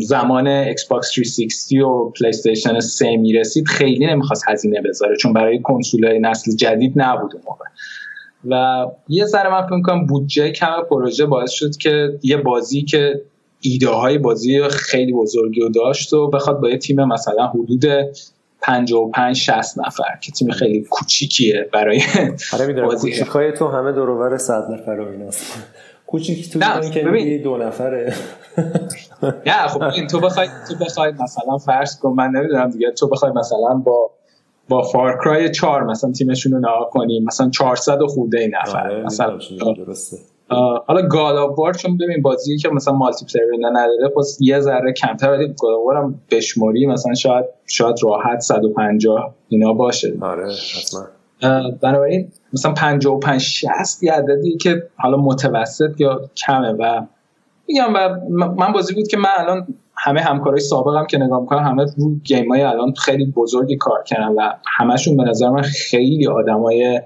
زمان 0.00 0.46
ایکس 0.46 0.88
باکس 0.88 1.08
360 1.08 1.72
و 1.72 2.10
پلی 2.10 2.28
استیشن 2.28 2.80
3 2.80 3.16
می‌رسید 3.16 3.68
خیلی 3.68 4.06
نمی‌خواست 4.06 4.44
هزینه 4.48 4.80
بذاره 4.80 5.16
چون 5.16 5.32
برای 5.32 5.60
کنسول 5.62 6.18
نسل 6.18 6.56
جدید 6.56 6.92
نبود 6.96 7.34
اون 7.34 7.42
موقع. 7.46 7.64
و 8.48 8.86
یه 9.08 9.24
ذره 9.24 9.50
من 9.50 9.66
فکر 9.66 9.74
می‌کنم 9.74 10.06
بودجه 10.06 10.50
کم 10.50 10.82
پروژه 10.90 11.26
باعث 11.26 11.50
شد 11.50 11.76
که 11.76 12.18
یه 12.22 12.36
بازی 12.36 12.82
که 12.82 13.22
ایده 13.60 13.88
های 13.88 14.18
بازی 14.18 14.68
خیلی 14.68 15.12
بزرگی 15.12 15.60
رو 15.60 15.68
داشت 15.68 16.12
و 16.12 16.30
بخواد 16.30 16.60
با 16.60 16.68
یه 16.68 16.78
تیم 16.78 17.04
مثلا 17.04 17.46
حدود 17.46 17.84
55 18.62 19.36
60 19.36 19.78
نفر 19.78 20.18
که 20.22 20.32
تیم 20.32 20.50
خیلی 20.50 20.86
کوچیکیه 20.90 21.68
برای 21.72 22.02
آره 22.54 22.66
می‌دونم 22.66 22.88
کوچیکای 22.88 23.52
تو 23.52 23.68
همه 23.68 23.92
دور 23.92 24.38
100 24.38 24.70
نفر 24.70 25.00
و 25.00 25.08
ایناست 25.08 25.64
کوچیک 26.06 26.52
تو 26.52 26.80
که 26.80 27.02
ببین. 27.02 27.42
دو 27.42 27.56
نفره. 27.56 28.14
نه 29.46 29.68
خب 29.68 29.82
این 29.82 30.06
تو 30.06 30.20
بخوای 30.20 30.48
تو 30.68 30.84
بخوای 30.84 31.12
مثلا 31.12 31.58
فرض 31.58 31.98
کن 31.98 32.10
من 32.10 32.30
نمی‌دونم 32.30 32.70
دیگه 32.70 32.90
تو 32.90 33.08
بخوای 33.08 33.32
مثلا 33.32 33.74
با 33.74 34.10
با 34.68 34.82
فارکرای 34.82 35.50
4 35.50 35.84
مثلا 35.84 36.12
تیمشون 36.12 36.52
رو 36.52 36.58
نها 36.58 36.88
کنیم 36.92 37.24
مثلا 37.24 37.50
400 37.50 38.02
و 38.02 38.06
خورده 38.06 38.50
نفر 38.52 38.90
آره 38.90 39.02
مثلا 39.02 39.38
درسته. 39.76 40.16
حالا 40.86 41.02
گاد 41.08 41.36
آف 41.36 41.58
وار 41.58 41.74
چون 41.74 41.96
ببین 41.96 42.22
بازی 42.22 42.56
که 42.56 42.68
مثلا 42.68 42.94
مالتی 42.94 43.26
پلیر 43.26 43.68
نداره 43.72 44.08
پس 44.16 44.38
یه 44.40 44.60
ذره 44.60 44.92
کمتر 44.92 45.30
ولی 45.30 45.54
آف 45.62 45.96
هم 45.96 46.20
بشموری 46.30 46.86
مثلا 46.86 47.14
شاید 47.14 47.44
شاید 47.66 47.96
راحت 48.02 48.40
150 48.40 49.34
اینا 49.48 49.72
باشه. 49.72 50.12
آره 50.20 50.52
حتما. 50.52 51.70
بنابراین 51.82 52.28
مثلا 52.52 52.72
55 52.72 53.40
60 53.40 54.02
یه 54.02 54.12
عددی 54.12 54.56
که 54.56 54.82
حالا 54.96 55.16
متوسط 55.16 56.00
یا 56.00 56.20
کمه 56.46 56.72
و 56.72 57.02
میگم 57.68 57.94
و 57.94 58.16
من 58.56 58.72
بازی 58.72 58.94
بود 58.94 59.08
که 59.08 59.16
من 59.16 59.30
الان 59.38 59.66
همه 59.96 60.20
همکارای 60.20 60.60
سابقم 60.60 61.06
که 61.06 61.18
نگاه 61.18 61.40
می‌کنم 61.40 61.64
همه 61.64 61.84
رو 61.98 62.14
game 62.24 62.52
های 62.52 62.62
الان 62.62 62.92
خیلی 62.92 63.26
بزرگی 63.26 63.76
کار 63.76 64.02
کردن 64.02 64.28
و 64.28 64.52
همشون 64.66 65.16
به 65.16 65.22
نظر 65.22 65.48
من 65.48 65.62
خیلی 65.62 66.26
آدمای 66.26 67.00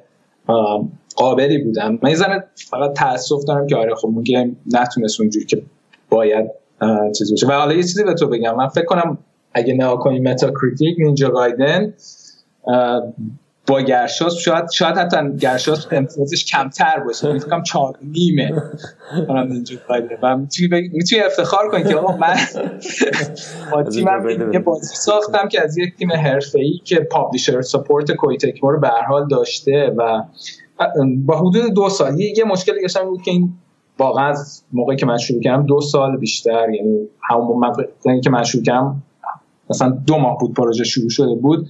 قابلی 1.17 1.59
بودن 1.59 1.99
من 2.03 2.11
یه 2.11 2.17
فقط 2.71 2.93
تاسف 2.93 3.45
دارم 3.49 3.67
که 3.67 3.77
آره 3.77 3.95
خب 3.95 4.09
game 4.25 4.57
نتونست 4.73 5.21
اونجوری 5.21 5.47
که 5.47 5.63
باید 6.09 6.51
چیز 7.19 7.33
بشه 7.33 7.47
و 7.47 7.53
حالا 7.53 7.75
یه 7.75 7.83
چیزی 7.83 8.05
به 8.05 8.15
تو 8.15 8.29
بگم. 8.29 8.57
من 8.57 8.69
فکر 8.69 8.85
کنم 8.85 9.19
اگه 9.55 9.75
نگاه 9.75 9.99
کنی 9.99 10.21
Metacritic 10.21 10.97
Ninja 10.99 11.31
Gaiden 11.31 11.95
با 13.67 13.81
گرشاسپ 13.81 14.35
شاید 14.35 14.71
شاید 14.71 14.97
حتی 14.97 15.17
گرشاسپ 15.41 15.87
امتیازش 15.93 16.45
کمتر 16.45 17.01
باشه. 17.07 17.39
فکر 17.39 17.49
کنم 17.49 17.63
4 17.63 17.99
نیمه 18.03 18.63
منم 19.29 19.51
اینجوری 19.51 19.81
و 20.23 20.37
می‌تونی 20.37 21.23
افتخار 21.27 21.69
کنی 21.71 21.85
که 21.85 21.97
آقا 21.97 22.17
من 22.17 22.37
با 23.73 23.83
تیمم 23.83 24.53
یه 24.53 24.59
بازی 24.59 24.97
ساختم 24.97 25.49
که 25.49 25.63
از 25.63 25.79
یک 25.79 25.97
تیم 25.97 26.13
حرفه‌ای 26.13 26.81
که 26.85 26.97
پابلیشر 26.97 27.61
سپورت 27.61 28.13
کویتکمو 28.13 28.71
رو 28.71 28.81
به 28.81 28.89
هر 28.89 29.03
حال 29.03 29.29
داشته 29.29 29.95
و 29.97 30.23
با 31.25 31.39
حدود 31.39 31.75
دو 31.75 31.89
سال. 31.89 32.21
یه 32.21 32.45
مشکل 32.45 32.75
دیگه 32.75 33.03
بود 33.05 33.23
که 33.23 33.31
این 33.31 33.53
واقعا 33.99 34.29
از 34.29 34.63
موقعی 34.73 34.97
که 34.97 35.07
من 35.07 35.19
شروع 35.19 35.41
کردم 35.41 35.67
دو 35.67 35.81
سال 35.81 36.17
بیشتر. 36.17 36.71
یعنی 36.71 37.09
همون 37.23 37.47
موقعی 37.47 38.21
که 38.21 38.31
من 38.31 38.45
شروع 38.45 38.65
کردم 38.65 39.03
مثلا 39.71 39.91
دو 40.07 40.19
ماه 40.19 40.39
بود 40.39 40.55
پروژه 40.55 40.85
شروع 40.85 41.09
شده 41.09 41.35
بود. 41.35 41.67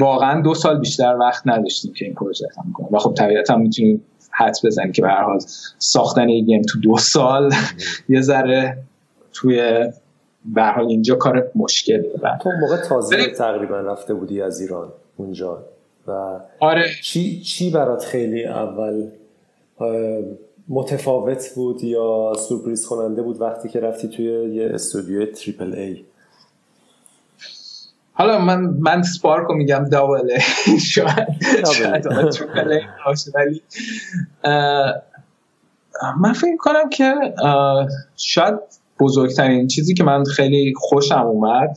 واقعا 0.00 0.40
دو 0.40 0.54
سال 0.54 0.78
بیشتر 0.78 1.16
وقت 1.20 1.42
نداشتیم 1.46 1.92
که 1.92 2.04
این 2.04 2.14
پروژه 2.14 2.46
تموم 2.54 2.72
کنیم. 2.72 2.88
و 2.92 2.98
خب 2.98 3.14
طبیعتا 3.14 3.56
می‌تونیم 3.56 4.04
حد 4.30 4.56
بزنیم 4.64 4.92
که 4.92 5.02
به 5.02 5.08
هر 5.08 5.22
حال 5.22 5.38
ساختن 5.78 6.28
این 6.28 6.44
گیم 6.44 6.62
تو 6.62 6.80
دو 6.80 6.96
سال 6.96 7.52
یه 8.08 8.20
ذره 8.20 8.78
توی 9.32 9.86
به 10.44 10.64
حال 10.64 10.86
اینجا 10.86 11.14
کار 11.14 11.50
مشکله. 11.54 12.10
تو 12.42 12.50
موقع 12.60 12.76
تازه 12.76 13.26
تقریبا 13.26 13.80
رفته 13.80 14.14
بودی 14.14 14.42
از 14.42 14.60
ایران 14.60 14.88
اونجا. 15.16 15.64
و 16.06 16.40
آره. 16.60 16.84
چی 17.02 17.40
چی 17.40 17.70
برات 17.70 18.04
خیلی 18.04 18.44
اول 18.44 19.10
متفاوت 20.68 21.54
بود 21.54 21.84
یا 21.84 22.32
سورپریز 22.48 22.86
کننده 22.86 23.22
بود 23.22 23.40
وقتی 23.40 23.68
که 23.68 23.80
رفتی 23.80 24.08
توی 24.08 24.24
یه 24.54 24.70
استودیو 24.74 25.26
تریپل 25.26 25.74
ای؟ 25.74 26.04
حالا 28.12 28.38
من 28.38 28.60
من 28.60 29.02
سپارک 29.02 29.48
رو 29.48 29.54
میگم 29.54 29.88
دابل 29.92 30.38
شاید 30.92 31.28
شاید 31.76 32.06
ولی 33.34 33.62
من 36.20 36.32
فکر 36.32 36.56
کنم 36.58 36.88
که 36.90 37.14
شاید 38.16 38.54
بزرگترین 39.00 39.66
چیزی 39.66 39.94
که 39.94 40.04
من 40.04 40.24
خیلی 40.24 40.74
خوشم 40.76 41.26
اومد 41.26 41.76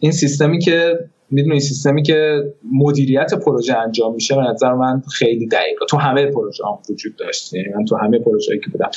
این 0.00 0.12
سیستمی 0.12 0.58
که 0.58 0.98
می‌دونی 1.30 1.60
سیستمی 1.60 2.02
که 2.02 2.42
مدیریت 2.72 3.34
پروژه 3.34 3.76
انجام 3.78 4.14
میشه 4.14 4.36
به 4.36 4.42
نظر 4.42 4.72
من 4.72 5.02
خیلی 5.12 5.46
دقیقه. 5.46 5.86
تو 5.88 5.96
همه 5.96 6.26
پروژه 6.26 6.64
هم 6.66 6.78
وجود 6.90 7.16
داشت. 7.16 7.54
یعنی 7.54 7.68
من 7.68 7.84
تو 7.84 7.96
همه 7.96 8.18
پروژه‌ای 8.18 8.60
که 8.60 8.70
بودم. 8.70 8.90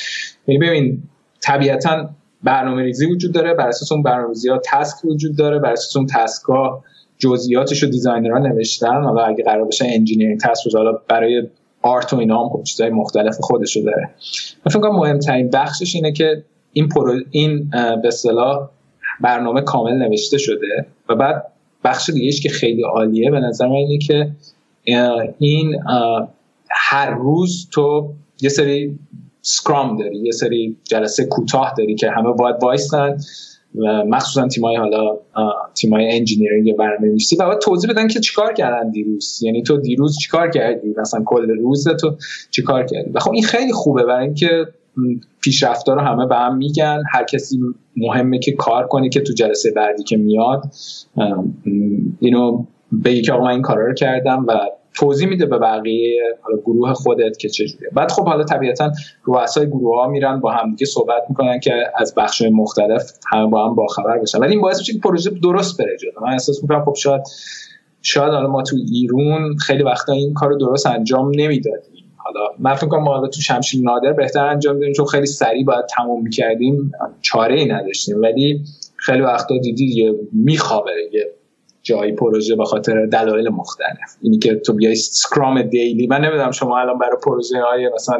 یعنی 0.46 0.66
ببین 0.66 1.02
طبیعتا 1.40 2.10
برنامه 2.42 2.82
ریزی 2.82 3.06
وجود 3.06 3.32
داره. 3.32 3.54
بر 3.54 3.68
اساس 3.68 3.92
اون 3.92 4.02
برنامه 4.02 4.34
ها 4.50 4.60
تسک 4.64 5.04
وجود 5.04 5.36
داره. 5.36 5.58
بر 5.58 5.72
اساس 5.72 5.96
اون 5.96 6.06
تسک 6.06 6.42
ها 6.42 6.84
جزئیاتش 7.18 7.82
رو 7.82 7.88
designer 7.88 8.32
ها 8.32 8.38
نوشتن. 8.38 9.02
حالا 9.02 9.24
اگه 9.24 9.44
قرار 9.44 9.64
باشه 9.64 9.84
engineering 9.88 10.40
task 10.40 10.74
حالا 10.74 10.92
برای 11.08 11.48
art 11.82 12.12
و 12.12 12.16
اینا 12.18 12.42
هم 12.42 12.48
خب 12.48 12.62
چیزای 12.62 12.90
مختلف 12.90 13.36
خودشو 13.40 13.80
داره. 13.80 14.10
من 14.66 14.72
فکر 14.72 14.80
کنم 14.80 14.96
مهمترین 14.96 15.50
بخشش 15.50 15.94
اینه 15.94 16.12
که 16.12 16.44
این 16.72 16.88
پرو 16.88 17.20
این 17.30 17.70
به 18.02 18.08
اصطلاح 18.08 18.68
برنامه 19.20 19.60
کامل 19.60 19.92
نوشته 19.92 20.38
شده 20.38 20.86
و 21.08 21.14
بعد 21.14 21.44
بخش 21.84 22.10
دیگهش 22.10 22.40
که 22.40 22.48
خیلی 22.48 22.82
عالیه 22.82 23.30
به 23.30 23.40
نظر 23.40 23.66
من 23.66 23.74
اینه 23.74 23.98
که 23.98 24.30
این 25.38 25.76
هر 26.70 27.10
روز 27.10 27.68
تو 27.72 28.12
یه 28.40 28.48
سری 28.48 28.98
scrum 29.42 29.96
داری 29.96 30.16
یه 30.16 30.32
سری 30.32 30.76
جلسه 30.84 31.24
کوتاه 31.24 31.74
داری 31.78 31.94
که 31.94 32.10
همه 32.10 32.32
باید 32.32 32.56
وایستن 32.62 33.16
و 33.74 34.04
مخصوصا 34.04 34.48
تیمای 34.48 34.76
حالا 34.76 35.18
تیمای 35.74 36.16
انجینیرینگ 36.16 36.66
یا 36.66 36.74
برنامه‌نویسی 36.74 37.36
و 37.36 37.46
باید 37.46 37.58
توضیح 37.58 37.90
بدن 37.90 38.08
که 38.08 38.20
چیکار 38.20 38.52
کردن 38.52 38.90
دیروز. 38.90 39.42
یعنی 39.42 39.62
تو 39.62 39.76
دیروز 39.76 40.18
چیکار 40.18 40.50
کردی؟ 40.50 40.94
مثلا 40.98 41.22
کل 41.24 41.50
روز 41.50 41.88
تو 41.88 42.16
چیکار 42.50 42.86
کردی؟ 42.86 43.10
و 43.10 43.20
خب 43.20 43.32
این 43.32 43.42
خیلی 43.42 43.72
خوبه 43.72 44.02
برای 44.02 44.24
اینکه 44.24 44.66
پیشرفتا 45.40 45.94
رو 45.94 46.00
همه 46.00 46.26
به 46.26 46.36
هم 46.36 46.56
میگن. 46.56 47.02
هر 47.12 47.24
کسی 47.24 47.60
مهمه 47.96 48.38
که 48.38 48.52
کار 48.52 48.86
کنه 48.86 49.08
که 49.08 49.20
تو 49.20 49.32
جلسه 49.32 49.70
بعدی 49.70 50.02
که 50.02 50.16
میاد 50.16 50.62
اینو 52.20 52.64
بگی 53.04 53.22
که 53.22 53.32
آقا 53.32 53.44
من 53.44 53.50
این 53.50 53.62
کارا 53.62 53.86
رو 53.86 53.94
کردم 53.94 54.44
و 54.48 54.52
توضیح 54.94 55.28
میده 55.28 55.46
به 55.46 55.58
بقیه 55.58 56.22
حالا 56.42 56.56
گروه 56.56 56.92
خودت 56.92 57.38
که 57.38 57.48
چجوریه. 57.48 57.88
بعد 57.92 58.10
خب 58.10 58.24
حالا 58.24 58.44
طبیعتا 58.44 58.92
رؤسای 59.24 59.66
گروه 59.66 59.96
ها 59.96 60.08
میرن 60.08 60.40
با 60.40 60.50
همدیگه 60.50 60.86
صحبت 60.86 61.22
می‌کنن 61.28 61.60
که 61.60 61.72
از 61.96 62.14
بخش 62.16 62.42
مختلف 62.52 63.12
همه 63.32 63.46
با 63.46 63.68
هم 63.68 63.74
باخبر 63.74 64.18
بشن. 64.18 64.38
ولی 64.38 64.52
این 64.52 64.60
باعث 64.60 64.78
میشه 64.78 64.92
که 64.92 64.98
پروژه 64.98 65.30
درست 65.30 65.78
بره 65.78 65.96
جلو. 65.96 66.26
من 66.26 66.32
احساس 66.32 66.62
می‌کنم 66.62 66.84
خب 66.84 66.94
شاید 66.94 67.22
شاید 68.02 68.32
حالا 68.32 68.48
ما 68.48 68.62
تو 68.62 68.76
ایرون 68.92 69.56
خیلی 69.56 69.82
وقتا 69.82 70.12
این 70.12 70.34
کار 70.34 70.52
درست 70.52 70.86
انجام 70.86 71.30
نمی‌دادیم. 71.34 71.93
حالا 72.24 72.40
من 72.58 72.74
فکر 72.74 72.88
کنم 72.88 73.08
حالا 73.08 73.28
تو 73.28 73.40
شمشیر 73.40 73.84
نادر 73.84 74.12
بهتر 74.12 74.46
انجام 74.46 74.76
میدیم 74.76 74.92
چون 74.92 75.06
خیلی 75.06 75.26
سریع 75.26 75.64
باید 75.64 75.84
تموم 75.96 76.22
می‌کردیم 76.22 76.92
چاره 77.22 77.54
ای 77.54 77.66
نداشتیم. 77.66 78.22
ولی 78.22 78.64
خیلی 78.96 79.20
وقتا 79.20 79.58
دیدی 79.62 79.84
یه 79.84 80.14
میخوابه 80.32 80.92
یه 81.12 81.32
جایی 81.82 82.12
پروژه 82.12 82.56
به 82.56 82.64
خاطر 82.64 83.06
دلایل 83.06 83.48
مختلف. 83.48 84.16
اینی 84.22 84.38
که 84.38 84.54
تو 84.54 84.72
بیای 84.72 84.94
سکرام 84.94 85.62
دیلی 85.62 86.06
من 86.06 86.20
نمی‌دونم 86.20 86.50
شما 86.50 86.78
الان 86.78 86.98
برای 86.98 87.16
پروژه 87.24 87.62
های 87.62 87.90
مثلا 87.94 88.18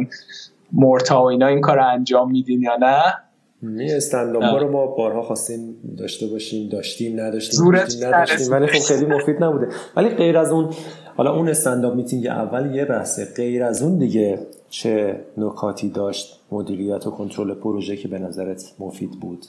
مورتا 0.72 1.22
و 1.22 1.26
اینا 1.26 1.46
این 1.46 1.60
کار 1.60 1.78
انجام 1.78 2.30
میدین 2.30 2.62
یا 2.62 2.76
نه. 2.76 3.23
می 3.64 3.92
استنداپ 3.92 4.42
رو 4.42 4.70
ما 4.70 4.86
بارها 4.86 5.22
خواستیم 5.22 5.76
داشته 5.98 6.26
باشیم 6.26 6.68
داشتیم 6.68 7.20
نداشتیم, 7.20 7.76
نداشتیم. 8.02 8.52
ولی 8.52 8.66
خب 8.66 8.78
خیلی 8.78 9.06
مفید 9.06 9.44
نبوده. 9.44 9.68
ولی 9.96 10.08
غیر 10.08 10.38
از 10.38 10.52
اون 10.52 10.70
حالا 11.16 11.36
اون 11.36 11.48
استنداپ 11.48 11.94
میتینگ 11.94 12.26
اول 12.26 12.74
یه 12.74 12.84
بحثه. 12.84 13.28
غیر 13.36 13.64
از 13.64 13.82
اون 13.82 13.98
دیگه 13.98 14.38
چه 14.70 15.20
نکاتی 15.36 15.88
داشت 15.88 16.40
مدیریت 16.52 17.06
و 17.06 17.10
کنترل 17.10 17.54
پروژه 17.54 17.96
که 17.96 18.08
به 18.08 18.18
نظرت 18.18 18.72
مفید 18.78 19.10
بود؟ 19.10 19.46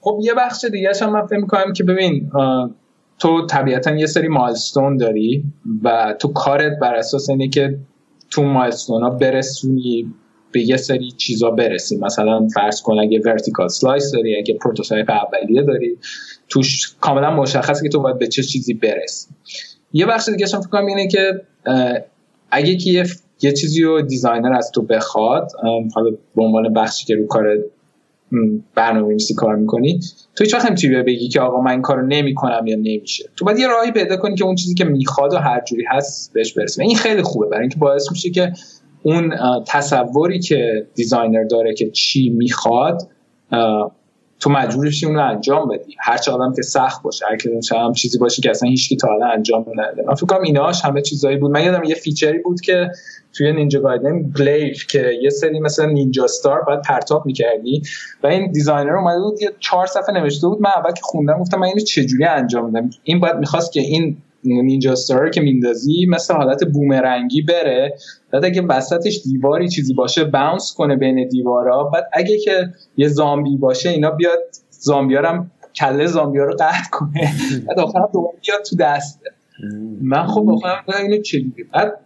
خب 0.00 0.18
یه 0.22 0.34
بخش 0.34 0.64
دیگه 0.64 0.92
هم 1.00 1.12
من 1.12 1.26
فکر 1.26 1.38
می‌کنم 1.38 1.72
که 1.72 1.84
ببین 1.84 2.30
تو 3.18 3.46
طبیعتا 3.46 3.90
یه 3.90 4.06
سری 4.06 4.28
مایلستون 4.28 4.96
داری 4.96 5.44
و 5.82 6.14
تو 6.18 6.28
کارت 6.28 6.78
بر 6.80 6.94
اساس 6.94 7.30
اینه 7.30 7.48
که 7.48 7.78
تو 8.30 8.42
milestone 8.42 9.02
ها 9.02 9.10
برسونی. 9.10 10.14
به 10.52 10.60
یه 10.60 10.76
سری 10.76 11.10
چیزا 11.10 11.50
برسی 11.50 11.96
مثلا 11.96 12.48
فرض 12.54 12.82
کن 12.82 12.98
اگه 12.98 13.20
vertical 13.24 13.68
slice 13.68 14.12
داری 14.12 14.38
اگه 14.38 14.54
prototype 14.54 15.10
اولیه 15.10 15.62
داری 15.62 15.98
توش 16.48 16.94
کاملا 17.00 17.30
مشخصه 17.30 17.82
که 17.82 17.88
تو 17.88 18.00
باید 18.00 18.18
به 18.18 18.26
چه 18.26 18.42
چیزی 18.42 18.74
برسی. 18.74 19.28
یه 19.92 20.06
بخش 20.06 20.28
دیگه 20.28 20.46
فکر 20.46 20.58
کنم 20.58 20.86
اینه 20.86 21.08
که 21.08 21.42
اگه 22.50 22.76
که 22.76 23.06
یه, 23.42 23.52
چیزی 23.52 23.82
رو 23.82 24.02
designer 24.02 24.52
از 24.52 24.70
تو 24.74 24.82
بخواد 24.82 25.52
حالا 25.94 26.10
به 26.36 26.42
عنوان 26.42 26.72
بخشی 26.72 27.06
که 27.06 27.14
رو 27.14 27.26
کار 27.26 27.58
برنامه 28.74 29.08
نویسی 29.08 29.34
کار 29.34 29.56
می‌کنی 29.56 30.00
تو 30.36 30.44
هیچ 30.44 30.54
وقت 30.54 30.66
نمی‌تونی 30.66 31.02
بگی 31.02 31.28
که 31.28 31.40
آقا 31.40 31.60
من 31.60 31.70
این 31.70 31.82
کارو 31.82 32.06
نمی‌کنم 32.06 32.66
یا 32.66 32.76
نمیشه. 32.76 33.24
تو 33.36 33.44
باید 33.44 33.58
یه 33.58 33.68
راهی 33.68 33.92
پیدا 33.92 34.16
کنی 34.16 34.34
که 34.34 34.44
اون 34.44 34.54
چیزی 34.54 34.74
که 34.74 34.84
می‌خواد 34.84 35.32
و 35.32 35.36
هر 35.36 35.62
جوری 35.64 35.84
هست 35.90 36.32
بهش 36.32 36.52
برسه 36.52 36.82
این 36.82 36.96
خیلی 36.96 37.22
خوبه. 37.22 37.46
برای 37.46 37.60
اینکه 37.60 37.78
باعث 37.78 38.10
میشه 38.10 38.30
که 38.30 38.52
اون 39.06 39.34
تصوری 39.66 40.38
که 40.38 40.86
designer 40.94 41.44
داره 41.44 41.74
که 41.74 41.90
چی 41.90 42.30
می‌خواد 42.30 43.02
تو 44.40 44.50
مجبور 44.50 44.90
اون 45.04 45.14
رو 45.14 45.28
انجام 45.30 45.68
بدی. 45.68 45.96
هر 46.00 46.16
چقدرم 46.16 46.52
که 46.56 46.62
سخت 46.62 47.02
باشه 47.02 47.26
هر 47.30 47.36
که 47.36 47.50
هم 47.72 47.92
چیزی 47.92 48.18
باشه 48.18 48.42
که 48.42 48.50
اصلا 48.50 48.68
هیچ 48.68 48.88
کی 48.88 48.96
تا 48.96 49.08
حالا 49.08 49.26
انجام 49.26 49.66
نداده 49.76 50.02
من 50.06 50.14
فکر 50.14 50.26
کنم 50.26 50.42
ایناش 50.42 50.84
همه 50.84 51.02
چیزایی 51.02 51.36
بود. 51.36 51.50
من 51.50 51.64
یادم 51.64 51.84
یه 51.84 51.94
feature 51.94 52.33
ی 52.33 52.38
بود 52.38 52.60
که 52.60 52.90
توی 53.36 53.52
Ninja 53.52 53.80
Gaiden 53.80 54.22
بلیف 54.22 54.86
که 54.86 55.10
یه 55.22 55.30
سری 55.30 55.60
مثلا 55.60 55.86
ninja 55.86 56.26
star 56.26 56.60
باید 56.60 56.82
پرتاب 56.82 57.26
می‌کردی 57.26 57.82
و 58.22 58.26
این 58.26 58.52
designer 58.52 58.96
اومده 58.96 59.20
بود 59.20 59.42
یه 59.42 59.50
چهار 59.60 59.86
صفحه 59.86 60.14
نوشته 60.14 60.48
بود. 60.48 60.60
من 60.60 60.70
اول 60.76 60.92
که 60.92 61.02
خوندم 61.02 61.38
گفتم 61.38 61.58
من 61.58 61.66
اینو 61.66 61.80
چجوری 61.80 62.24
انجام 62.24 62.72
بدم؟ 62.72 62.90
این 63.04 63.20
باید 63.20 63.36
می‌خواست 63.36 63.72
که 63.72 63.80
این 63.80 64.16
نینجا 64.46 64.94
ستار 64.94 65.30
که 65.30 65.40
میندازی 65.40 66.06
مثل 66.08 66.34
حالت 66.34 66.64
بومرنگی 66.64 67.42
بره. 67.42 67.94
بعد 68.30 68.44
اگه 68.44 68.62
وسطش 68.62 69.22
دیواری 69.24 69.68
چیزی 69.68 69.94
باشه 69.94 70.24
باونس 70.24 70.74
کنه 70.76 70.96
بین 70.96 71.28
دیوارا. 71.28 71.84
بعد 71.84 72.04
اگه 72.12 72.38
که 72.38 72.68
یه 72.96 73.08
زامبی 73.08 73.56
باشه 73.56 73.88
اینا 73.88 74.10
بیاد 74.10 74.38
زامبیارم 74.70 75.50
کله 75.76 76.06
زامبیا 76.06 76.44
رو 76.44 76.52
قطع 76.52 76.90
کنه. 76.92 77.32
بعد 77.68 77.80
آخرم 77.80 78.08
دوباره 78.12 78.36
بیاد 78.46 78.62
تو 78.62 78.76
دسته 78.76 79.30
من 80.02 80.26
خب 80.26 80.50
آخرم 80.50 80.84
اینو 81.02 81.22
چجوری 81.22 81.64
بعد 81.72 81.98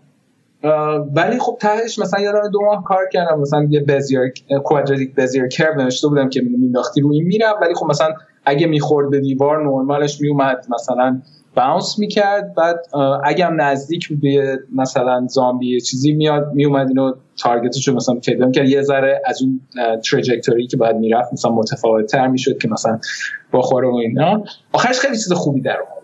ولی 1.14 1.38
خب 1.38 1.58
تهش 1.60 1.98
مثلا 1.98 2.20
یه 2.20 2.32
دو 2.52 2.60
ماه 2.60 2.84
کار 2.84 3.08
کردم. 3.12 3.40
مثلا 3.40 3.66
یه 3.70 3.80
بزیر 3.80 4.20
کوادراتیک 4.64 5.14
بزیر 5.14 5.48
کرو 5.48 5.82
نوشته 5.82 6.08
بودم 6.08 6.28
که 6.28 6.40
مینداختی 6.40 7.00
روی 7.00 7.16
این 7.16 7.26
میرم 7.26 7.54
ولی 7.62 7.74
خب 7.74 7.86
مثلا 7.86 8.14
اگه 8.44 8.66
می‌خورد 8.66 9.10
به 9.10 9.20
دیوار 9.20 9.64
نرمالش 9.64 10.20
میومد 10.20 10.66
مثلا 10.74 11.20
باونس 11.54 11.98
می‌کرد. 11.98 12.54
بعد 12.54 12.76
اگه 13.24 13.46
هم 13.46 13.60
نزدیک 13.60 14.08
به 14.22 14.58
مثلا 14.74 15.26
زامبی 15.30 15.80
چیزی 15.80 16.12
میاد 16.12 16.52
میومد 16.54 16.88
اینو 16.88 17.12
تارگتش 17.38 17.88
رو 17.88 17.94
مثلا 17.94 18.14
پیدا 18.14 18.46
می‌کرد 18.46 18.68
یه 18.68 18.82
ذره 18.82 19.22
از 19.26 19.42
اون 19.42 19.60
تراجکتوری 20.10 20.66
که 20.66 20.76
باید 20.76 20.96
می‌رفت 20.96 21.32
مثلا 21.32 21.52
متفاوت 21.52 22.06
تر 22.06 22.26
می‌شد 22.26 22.58
که 22.58 22.68
مثلا 22.68 22.98
بخوره 23.52 23.88
و 23.88 23.94
اینا. 23.94 24.44
آخرش 24.72 24.98
خیلی 24.98 25.14
چیز 25.14 25.32
خوبی 25.32 25.60
در 25.60 25.76
اومد. 25.78 26.00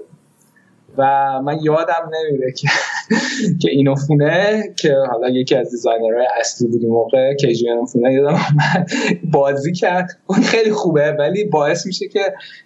و 0.98 1.02
من 1.44 1.58
یادم 1.62 2.10
نمیره 2.12 2.52
که 2.52 2.68
که 3.60 3.70
اینو 3.70 3.94
فونه 3.94 4.62
که 4.76 4.94
حالا 5.10 5.28
یکی 5.28 5.54
از 5.54 5.70
دیزاینرهای 5.70 6.26
اصلی 6.40 6.68
بود 6.68 6.84
موقع 6.84 7.34
که 7.34 7.48
فونه 7.92 8.12
یادم 8.12 8.38
بازی 9.32 9.72
کرد. 9.72 10.10
اون 10.26 10.40
خیلی 10.40 10.70
خوبه 10.70 11.16
ولی 11.18 11.44
باعث 11.44 11.86
میشه 11.86 12.08
که 12.08 12.20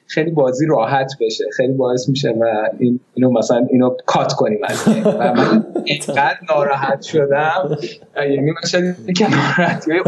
خیلی 0.06 0.30
بازی 0.30 0.66
راحت 0.66 1.12
بشه. 1.20 1.44
خیلی 1.56 1.72
باعث 1.72 2.08
میشه 2.08 2.30
و 2.30 2.68
این 2.78 3.00
اینو 3.14 3.30
مثلا 3.30 3.66
اینو 3.70 3.96
کات 4.06 4.32
کنیم 4.32 4.58
از 4.64 4.88
و 4.88 5.34
من 5.34 5.66
اینقدر 5.84 6.38
ناراحت 6.48 7.02
شدم. 7.02 7.78
یعنی 8.16 8.50
من 8.50 8.68
شاید 8.70 8.96
که 9.16 9.26
ناراحتی 9.30 9.90
های 9.90 10.00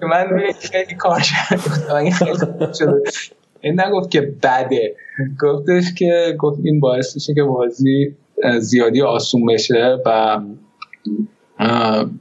که 0.00 0.06
من 0.06 0.26
روی 0.30 0.52
خیلی 0.52 0.94
کار 0.94 1.22
این 2.00 2.12
خیلی 2.12 2.36
شده. 2.78 3.02
این 3.60 3.80
نگفت 3.80 4.10
که 4.10 4.20
بده. 4.20 4.96
گفتش 5.40 5.94
که 5.94 6.36
گفت 6.38 6.60
این 6.64 6.80
باعث 6.80 7.14
میشه 7.14 7.34
که 7.34 7.42
بازی 7.42 8.16
زیادی 8.58 9.02
آسون 9.02 9.46
بشه 9.46 9.98
و 10.06 10.40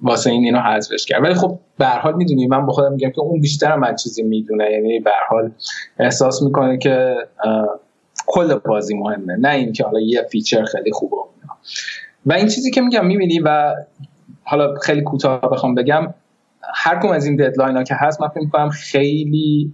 واسه 0.01 0.29
این 0.29 0.43
اینو 0.43 0.59
حذفش 0.59 1.05
کرد. 1.05 1.23
ولی 1.23 1.33
خب 1.33 1.59
به 1.77 1.85
حال 1.85 2.15
می‌دونی 2.15 2.47
من 2.47 2.65
با 2.65 2.73
خودم 2.73 2.93
میگم 2.93 3.09
که 3.09 3.21
اون 3.21 3.41
بیشتر 3.41 3.75
من 3.75 3.95
چیزی 3.95 4.23
می‌دونه. 4.23 4.71
یعنی 4.71 4.99
به 4.99 5.11
حال 5.29 5.51
احساس 5.99 6.41
می‌کنه 6.41 6.77
که 6.77 7.15
کل 8.27 8.55
بازی 8.55 8.95
مهمه. 8.95 9.35
نه 9.35 9.49
اینکه 9.49 9.83
حالا 9.83 9.99
یه 9.99 10.21
feature 10.32 10.63
خیلی 10.63 10.91
خوبه 10.91 11.15
و 12.25 12.33
این 12.33 12.47
چیزی 12.47 12.71
که 12.71 12.81
میگم 12.81 13.05
می‌بینی 13.05 13.39
و 13.39 13.75
حالا 14.43 14.75
خیلی 14.75 15.01
کوتاه 15.01 15.41
بخوام 15.41 15.75
بگم 15.75 16.13
هر 16.76 16.99
کدوم 17.01 17.07
از 17.07 17.26
این 17.26 17.36
deadline 17.36 17.76
ها 17.76 17.84
که 17.84 17.95
هست 17.97 18.22
من 18.22 18.28
فکر 18.28 18.43
می‌کنم 18.43 18.70
خیلی 18.70 19.74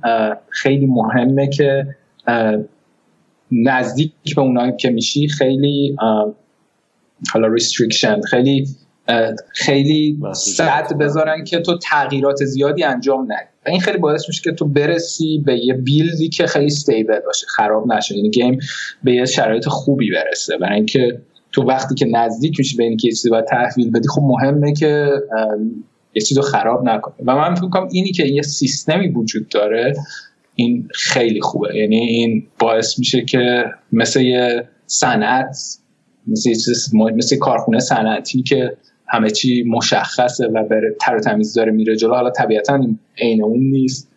خیلی 0.49 0.85
مهمه 0.85 1.49
که 1.49 1.87
نزدیک 3.51 4.35
به 4.35 4.41
اونایی 4.41 4.73
که 4.77 4.89
میشی 4.89 5.27
خیلی 5.27 5.97
حالا 7.33 7.47
restriction 7.47 8.21
خیلی 8.21 8.67
خیلی 9.53 10.19
سد 10.33 10.97
بذارن 10.97 11.43
که 11.43 11.59
تو 11.59 11.77
تغییرات 11.77 12.45
زیادی 12.45 12.83
انجام 12.83 13.23
ندی 13.23 13.49
و 13.65 13.69
این 13.69 13.79
خیلی 13.79 13.97
باعث 13.97 14.27
میشه 14.27 14.41
که 14.41 14.51
تو 14.51 14.65
برسی 14.65 15.43
به 15.45 15.65
یه 15.65 15.73
build 15.73 16.20
ی 16.20 16.29
که 16.29 16.47
خیلی 16.47 16.65
stable 16.65 17.19
باشه 17.19 17.47
خراب 17.47 17.93
نشه. 17.93 18.15
یعنی 18.15 18.29
game 18.29 18.59
به 19.03 19.13
یه 19.13 19.25
شرایط 19.25 19.67
خوبی 19.67 20.11
برسه. 20.11 20.57
برای 20.57 20.75
اینکه 20.75 21.21
تو 21.51 21.63
وقتی 21.63 21.95
که 21.95 22.05
نزدیک 22.05 22.59
میشی 22.59 22.77
به 22.77 22.83
اینکه 22.83 23.07
چیزی 23.07 23.29
باید 23.29 23.45
تحویل 23.45 23.91
بدی 23.91 24.07
خب 24.07 24.21
مهمه 24.21 24.73
که 24.73 25.09
یه 26.15 26.21
چیزو 26.21 26.41
خراب 26.41 26.83
نکنه. 26.83 27.15
و 27.25 27.35
من 27.35 27.55
فکر 27.55 27.69
کنم 27.69 27.87
اینی 27.91 28.11
که 28.11 28.25
یه 28.25 28.41
سیستمی 28.41 29.07
وجود 29.07 29.49
داره 29.49 29.93
این 30.55 30.87
خیلی 30.93 31.41
خوبه. 31.41 31.75
یعنی 31.77 31.95
این 31.95 32.47
باعث 32.59 32.99
میشه 32.99 33.21
که 33.21 33.65
مثل 33.91 34.21
یه 34.21 34.67
صنعت 34.85 35.57
مثل 36.27 36.49
مثل 37.15 37.37
کارخونه 37.37 37.79
صنعتی 37.79 38.43
که 38.43 38.77
همه 39.07 39.29
چی 39.29 39.63
مشخصه 39.63 40.47
و 40.47 40.63
بره 40.63 40.95
تر 41.01 41.15
و 41.15 41.19
تمیز 41.19 41.53
داره 41.53 41.71
میره 41.71 41.95
جلو. 41.95 42.13
حالا 42.13 42.29
طبیعتا 42.29 42.79
عین 43.17 43.43
اون 43.43 43.59
نیست. 43.59 44.11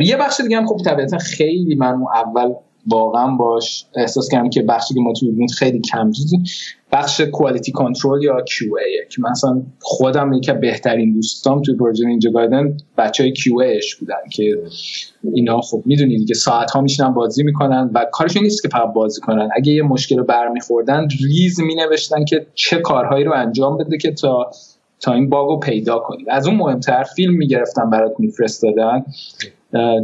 یه 0.00 0.16
بخش 0.16 0.40
دیگه 0.40 0.56
هم 0.56 0.66
خب 0.66 0.76
طبیعتا 0.84 1.18
خیلی 1.18 1.74
من 1.74 1.94
اول 2.14 2.54
واقعا 2.86 3.36
باش 3.36 3.86
احساس 3.96 4.28
کردم 4.28 4.50
که 4.50 4.62
بخشی 4.62 4.94
که 4.94 5.00
ما 5.00 5.12
تو 5.12 5.26
خیلی 5.58 5.80
کم 5.80 6.10
دیدیم 6.10 6.44
بخش 6.92 7.20
کوالیتی 7.20 7.72
کنترل 7.72 8.22
یا 8.22 8.40
کیو 8.40 8.76
ای 8.76 9.08
که 9.10 9.22
مثلا 9.22 9.62
خودم 9.80 10.32
یکی 10.32 10.52
بهترین 10.52 11.14
دوستام 11.14 11.62
توی 11.62 11.76
پروژه 11.76 12.06
اینجا 12.06 12.30
گاردن 12.30 12.76
بچه 12.98 13.22
های 13.22 13.32
کیو 13.32 13.58
ایش 13.58 13.96
بودن 13.96 14.28
که 14.32 14.58
اینا 15.34 15.60
خب 15.60 15.82
می‌دونید 15.86 16.28
که 16.28 16.34
ساعت 16.34 16.70
ها 16.70 16.80
میشینن 16.80 17.14
بازی 17.14 17.42
می‌کنن 17.42 17.90
و 17.94 18.06
کارشون 18.12 18.42
نیست 18.42 18.62
که 18.62 18.68
فقط 18.68 18.92
بازی 18.92 19.20
کنن. 19.20 19.48
اگه 19.56 19.72
یه 19.72 19.82
مشکل 19.82 20.18
رو 20.18 20.24
برمیخوردن 20.24 21.08
ریز 21.20 21.60
مینوشتن 21.60 22.24
که 22.24 22.46
چه 22.54 22.78
کارهایی 22.78 23.24
رو 23.24 23.32
انجام 23.32 23.76
بده 23.76 23.98
که 23.98 24.12
تا 24.12 24.50
تا 25.00 25.12
این 25.12 25.28
bug 25.28 25.51
و 25.51 25.58
پیدا 25.58 25.98
کنید 25.98 26.26
از 26.30 26.46
اون 26.46 26.56
مهمتر 26.56 27.02
فیلم 27.02 27.34
می‌گرفتن 27.34 27.90
برات 27.90 28.12
میفرستادن. 28.18 29.04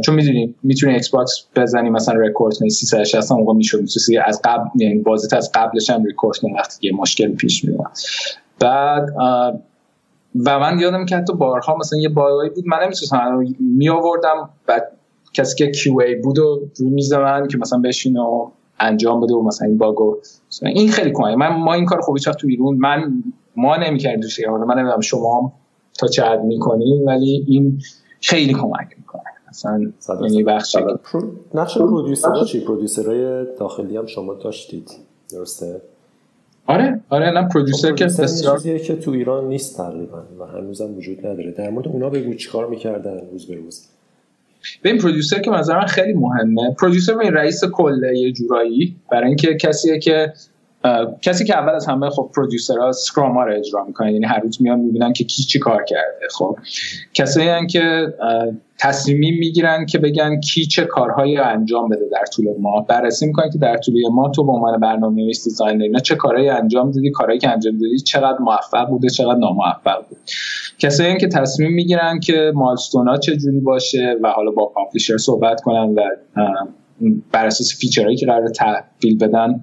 چون 0.05 0.15
می‌دونی 0.15 0.55
می‌تونی 0.63 0.93
ایکس 0.93 1.09
باکس 1.09 1.47
بزنی 1.55 1.89
مثلا 1.89 2.15
رکورد 2.15 2.57
کنی 2.57 2.69
360 2.69 3.31
موقع 3.31 3.53
می‌شد 3.53 3.83
از 4.25 4.41
قبل 4.43 4.69
یعنی 4.75 4.99
بازیت 4.99 5.33
از 5.33 5.51
قبلش 5.53 5.89
هم 5.89 6.03
رکورد 6.05 6.37
کنی 6.37 6.53
وقتی 6.53 6.87
یه 6.87 6.95
مشکل 6.95 7.35
پیش 7.35 7.65
میاد 7.65 7.79
بعد 8.59 9.09
و 10.45 10.59
من 10.59 10.79
یادم 10.79 11.05
که 11.05 11.15
حتی 11.17 11.33
بارها 11.33 11.77
مثلا 11.77 11.99
یه 11.99 12.09
باگایی 12.09 12.49
بود 12.49 12.67
من 12.67 12.77
نمی‌تونستم 12.77 13.45
می 13.59 13.89
آوردم 13.89 14.49
بعد 14.67 14.91
کسی 15.33 15.55
که 15.55 15.71
کیو 15.71 15.99
ای 15.99 16.15
بود 16.15 16.39
و 16.39 16.61
روی 16.79 16.89
میز 16.89 17.13
من 17.13 17.47
که 17.47 17.57
مثلا 17.57 17.79
بشین 17.79 18.17
و 18.17 18.49
انجام 18.79 19.21
بده 19.21 19.33
و 19.33 19.41
مثلا 19.41 19.67
این 19.67 19.77
باگو 19.77 20.17
این 20.61 20.91
خیلی 20.91 21.11
کمک 21.11 21.37
من 21.37 21.47
ما 21.47 21.73
این 21.73 21.85
کار 21.85 22.01
خوبی 22.01 22.19
چاخت 22.19 22.39
تو 22.39 22.47
ایران 22.47 22.75
من 22.75 23.23
ما 23.55 23.77
نمی‌کردیم 23.77 24.29
من 24.67 24.75
نمی‌دونم 24.77 25.01
شما 25.01 25.53
تا 25.99 26.07
چه 26.07 26.23
حد 26.23 26.43
می‌کنیم 26.43 27.05
ولی 27.05 27.45
این 27.47 27.81
خیلی 28.21 28.53
کمک 28.53 28.87
می‌کنه. 28.97 29.34
اصلا 29.55 29.91
یعنی 30.21 30.43
بخشی 30.43 30.77
نقش 31.53 31.77
پرودیوسرها 31.77 32.43
چی؟ 32.43 32.59
پرودیوسرهای 32.59 33.45
داخلی 33.59 33.97
هم 33.97 34.05
شما 34.05 34.33
داشتید. 34.33 34.91
درسته؟ 35.31 35.81
آره 36.67 37.01
آره 37.09 37.31
نه 37.31 37.47
producer 37.47 37.91
که 37.91 38.05
بسیار 38.05 38.57
چیزیه 38.57 38.79
که 38.79 38.95
تو 38.95 39.11
ایران 39.11 39.47
نیست 39.47 39.77
تقریبا 39.77 40.23
و 40.39 40.45
هنوزم 40.45 40.97
وجود 40.97 41.27
نداره. 41.27 41.51
در 41.51 41.69
مورد 41.69 41.87
اونا 41.87 42.09
بگو 42.09 42.33
چیکار 42.33 42.67
می‌کردن 42.67 43.21
روز 43.31 43.47
به 43.47 43.55
روز. 43.55 43.87
این 44.85 44.97
producer 44.97 45.39
که 45.39 45.51
مثلا 45.51 45.85
خیلی 45.85 46.13
مهمه. 46.13 46.73
producer 46.73 47.17
این 47.19 47.33
رئیس 47.33 47.63
کله 47.63 48.17
یه 48.17 48.31
جورایی. 48.31 48.95
برای 49.11 49.27
اینکه 49.27 49.57
کسیه 49.61 49.99
که 49.99 50.33
کسی 51.21 51.45
که 51.45 51.57
اول 51.57 51.73
از 51.73 51.87
همه 51.87 52.09
خب 52.09 52.31
producer 52.35 53.33
ها 53.33 53.34
scrum 53.34 53.42
ها 53.42 53.43
رو 53.43 53.53
اجرا 53.57 53.83
می‌کنن 53.83 54.09
یعنی 54.09 54.25
هر 54.25 54.39
روز 54.39 54.61
میان 54.61 54.79
می‌بینن 54.79 55.13
که 55.13 55.23
کی 55.23 55.43
چی 55.43 55.59
کار 55.59 55.83
کرده 55.83 56.27
خب. 56.31 56.57
کسایی 57.13 57.67
که 57.67 58.13
تصمیمی 58.79 59.31
می‌گیرن 59.31 59.85
که 59.85 59.97
بگن 59.97 60.39
کی 60.39 60.65
چه 60.65 60.85
کارهایی 60.85 61.37
انجام 61.37 61.89
بده 61.89 62.05
در 62.11 62.25
طول 62.33 62.45
ماه. 62.59 62.87
بررسی 62.87 63.25
می‌کنن 63.25 63.49
که 63.49 63.57
در 63.57 63.77
طول 63.77 63.93
ماه 64.13 64.31
تو 64.31 64.43
به 64.43 64.51
عنوان 64.51 64.79
برنامه‌نویس 64.79 65.43
designer 65.43 65.83
اینا 65.83 65.99
چه 65.99 66.15
کارهایی 66.15 66.49
انجام 66.49 66.91
دادی 66.91 67.11
کارهایی 67.11 67.39
که 67.39 67.49
انجام 67.49 67.77
دادی 67.77 67.99
چقدر 67.99 68.37
موفق 68.39 68.89
بوده 68.89 69.09
چقدر 69.09 69.39
ناموفق 69.39 70.07
بود. 70.09 70.17
کسایی 70.79 71.17
که 71.17 71.27
تصمیم 71.27 71.71
می‌گیرن 71.71 72.19
که 72.19 72.51
milestone 72.55 73.07
ها 73.07 73.17
چه 73.17 73.37
جوری 73.37 73.59
باشه 73.59 74.15
و 74.23 74.31
حالا 74.31 74.51
با 74.51 74.65
publisher 74.65 75.17
صحبت 75.17 75.61
کنن 75.61 75.95
و 75.95 76.01
بر 77.31 77.45
اساس 77.45 77.79
feature 77.79 78.06
هایی 78.06 78.17
که 78.17 78.25
قرار 78.25 78.47
تحویل 78.47 79.17
بدن 79.17 79.61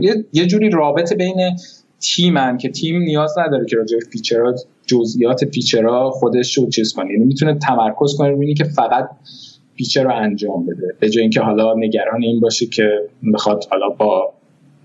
یه،, 0.00 0.24
یه 0.32 0.46
جوری 0.46 0.70
رابطه 0.70 1.14
بین 1.14 1.56
تیمن 2.00 2.58
که 2.58 2.68
تیم 2.68 3.02
نیاز 3.02 3.38
نداره 3.38 3.66
که 3.66 3.76
راجع 3.76 3.96
feature 4.12 4.54
ات 4.54 4.60
جزئیات 4.86 5.44
feature 5.44 6.02
ها 6.02 6.10
خودش 6.10 6.58
رو 6.58 6.68
چیز 6.68 6.92
کنه. 6.92 7.12
یعنی 7.12 7.24
می‌تونه 7.24 7.58
تمرکز 7.58 8.16
کنه 8.18 8.34
ببینی 8.34 8.54
که 8.54 8.64
فقط 8.64 9.10
feature 9.76 10.04
رو 10.04 10.14
انجام 10.14 10.66
بده. 10.66 10.94
به 11.00 11.10
جای 11.10 11.22
اینکه 11.22 11.40
حالا 11.40 11.74
نگران 11.74 12.22
این 12.22 12.40
باشه 12.40 12.66
که 12.66 12.88
بخواد 13.34 13.64
حالا 13.70 13.88
با 13.88 14.32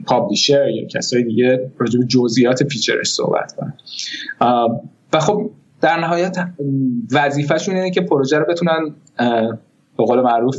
publisher 0.07 0.69
یا 0.69 0.87
کسای 0.87 1.23
دیگه 1.23 1.71
راجع 1.77 1.99
به 1.99 2.05
جزئیات 2.05 2.63
feature 2.63 2.98
ش 2.98 3.07
صحبت 3.07 3.55
کنه. 3.55 3.73
و 5.13 5.19
خب 5.19 5.49
در 5.81 5.99
نهایت 5.99 6.37
وظیفهشون 7.11 7.75
اینه 7.75 7.91
که 7.91 8.01
پروژه 8.01 8.37
رو 8.37 8.45
بتونن 8.45 8.95
به 9.97 10.05
قول 10.05 10.21
معروف 10.21 10.55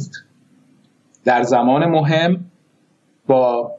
در 1.25 1.43
زمان 1.43 1.85
مهم 1.85 2.50
با 3.31 3.73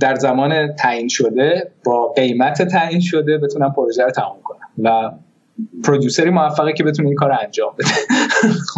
در 0.00 0.14
زمان 0.14 0.74
تعیین 0.74 1.08
شده 1.08 1.70
با 1.84 2.12
قیمت 2.12 2.62
تعیین 2.62 3.00
شده 3.00 3.38
بتونن 3.38 3.72
پروژه 3.72 4.04
رو 4.04 4.10
تمام 4.10 4.36
کنن 4.44 4.58
و 4.78 5.10
پرودیوسری 5.84 6.30
موفقه 6.30 6.72
که 6.72 6.84
بتونه 6.84 7.08
این 7.08 7.16
کار 7.16 7.28
رو 7.28 7.36
انجام 7.44 7.72
بده. 7.78 7.88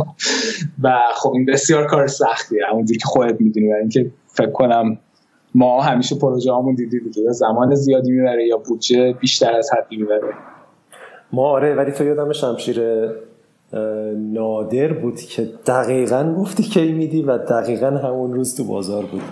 و 0.82 0.98
خب 1.14 1.32
این 1.34 1.46
بسیار 1.46 1.86
کار 1.86 2.06
سختیه. 2.06 2.60
همونجوری 2.70 2.98
که 2.98 3.06
خودت 3.06 3.40
می‌دونی 3.40 3.72
و 3.72 3.76
اینکه 3.76 4.10
فکر 4.26 4.50
کنم 4.50 4.98
ما 5.54 5.80
همیشه 5.80 6.16
پروژه 6.16 6.52
همون 6.52 6.74
دیدی 6.74 7.00
یا 7.24 7.32
زمان 7.32 7.74
زیادی 7.74 8.10
می‌بره 8.10 8.46
یا 8.46 8.56
بودجه 8.56 9.12
بیشتر 9.12 9.52
از 9.52 9.70
حدی 9.72 9.96
می‌بره. 9.96 10.34
ما 11.32 11.42
آره 11.42 11.74
ولی 11.74 11.92
تو 11.92 12.04
یادم 12.04 12.32
شمشیر 12.32 12.80
نادر 14.16 14.92
بود 14.92 15.20
که 15.20 15.48
دقیقا 15.66 16.34
گفتی 16.38 16.62
کی 16.62 16.92
میدی 16.92 17.22
و 17.22 17.38
دقیقا 17.38 17.86
همون 17.86 18.32
روز 18.32 18.56
تو 18.56 18.64
بازار 18.64 19.04
بود 19.04 19.22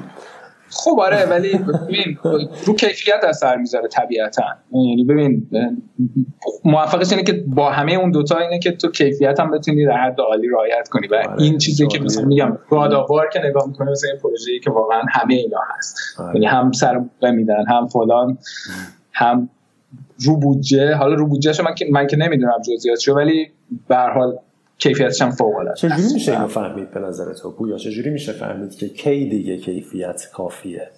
خب 0.70 1.00
آره 1.00 1.26
ولی 1.26 1.58
ببین 1.58 2.18
رو 2.64 2.74
کیفیت 2.74 3.24
اثر 3.28 3.56
می‌ذاره 3.56 3.88
طبیعتا. 3.88 4.44
یعنی 4.72 5.04
ببین 5.04 5.46
موفقش 6.64 7.12
اینه 7.12 7.22
که 7.22 7.32
با 7.32 7.70
همه 7.70 7.92
اون 7.92 8.10
دوتا 8.10 8.38
اینه 8.38 8.58
که 8.58 8.72
تو 8.72 8.90
کیفیت 8.90 9.40
هم 9.40 9.50
بتونی 9.50 9.86
در 9.86 9.96
حد 9.96 10.20
عالی 10.20 10.48
رعایت 10.48 10.88
کنی. 10.88 11.06
و 11.06 11.14
آره، 11.14 11.42
این 11.42 11.58
چیزی 11.58 11.86
که 11.86 12.00
مثلا 12.00 12.24
میگم 12.24 12.58
گاداوار 12.70 13.28
که 13.32 13.40
نگاه 13.44 13.66
می‌کنه 13.66 13.90
مثلا 13.90 14.10
این 14.10 14.20
پروژه‌ای 14.20 14.60
که 14.60 14.70
واقعا 14.70 15.02
همه 15.10 15.34
اینا 15.34 15.60
هست. 15.76 15.96
آره. 16.20 16.34
یعنی 16.34 16.46
هم 16.46 16.72
سر 16.72 17.00
میدن 17.22 17.64
هم 17.68 17.86
فلان 17.86 18.38
هم 19.12 19.48
رو 20.24 20.36
بودجه. 20.36 20.94
حالا 20.94 21.14
رو 21.14 21.26
بودجهشو 21.26 21.62
من 21.62 21.74
که 21.74 21.86
من 21.90 22.06
که 22.06 22.16
نمی‌دونم 22.16 22.62
جزئیاتشو 22.76 23.14
ولی 23.14 23.50
به 23.88 23.96
هر 23.96 24.10
حال 24.10 24.38
کیفیتش 24.80 25.22
هم 25.22 25.30
فوق 25.30 25.56
العاده 25.56 25.80
چجوری 25.80 26.14
میشه 26.14 26.32
اینو 26.32 26.46
فهمید 26.46 26.90
به 26.90 27.00
نظر 27.00 27.32
تو؟ 27.32 27.50
پویا 27.50 27.76
چجوری 27.76 28.10
میشه 28.10 28.32
فهمید 28.32 28.74
که 28.74 28.88
کی 28.88 29.28
دیگه 29.28 29.56
کیفیت 29.56 30.28
کافیه؟ 30.32 30.90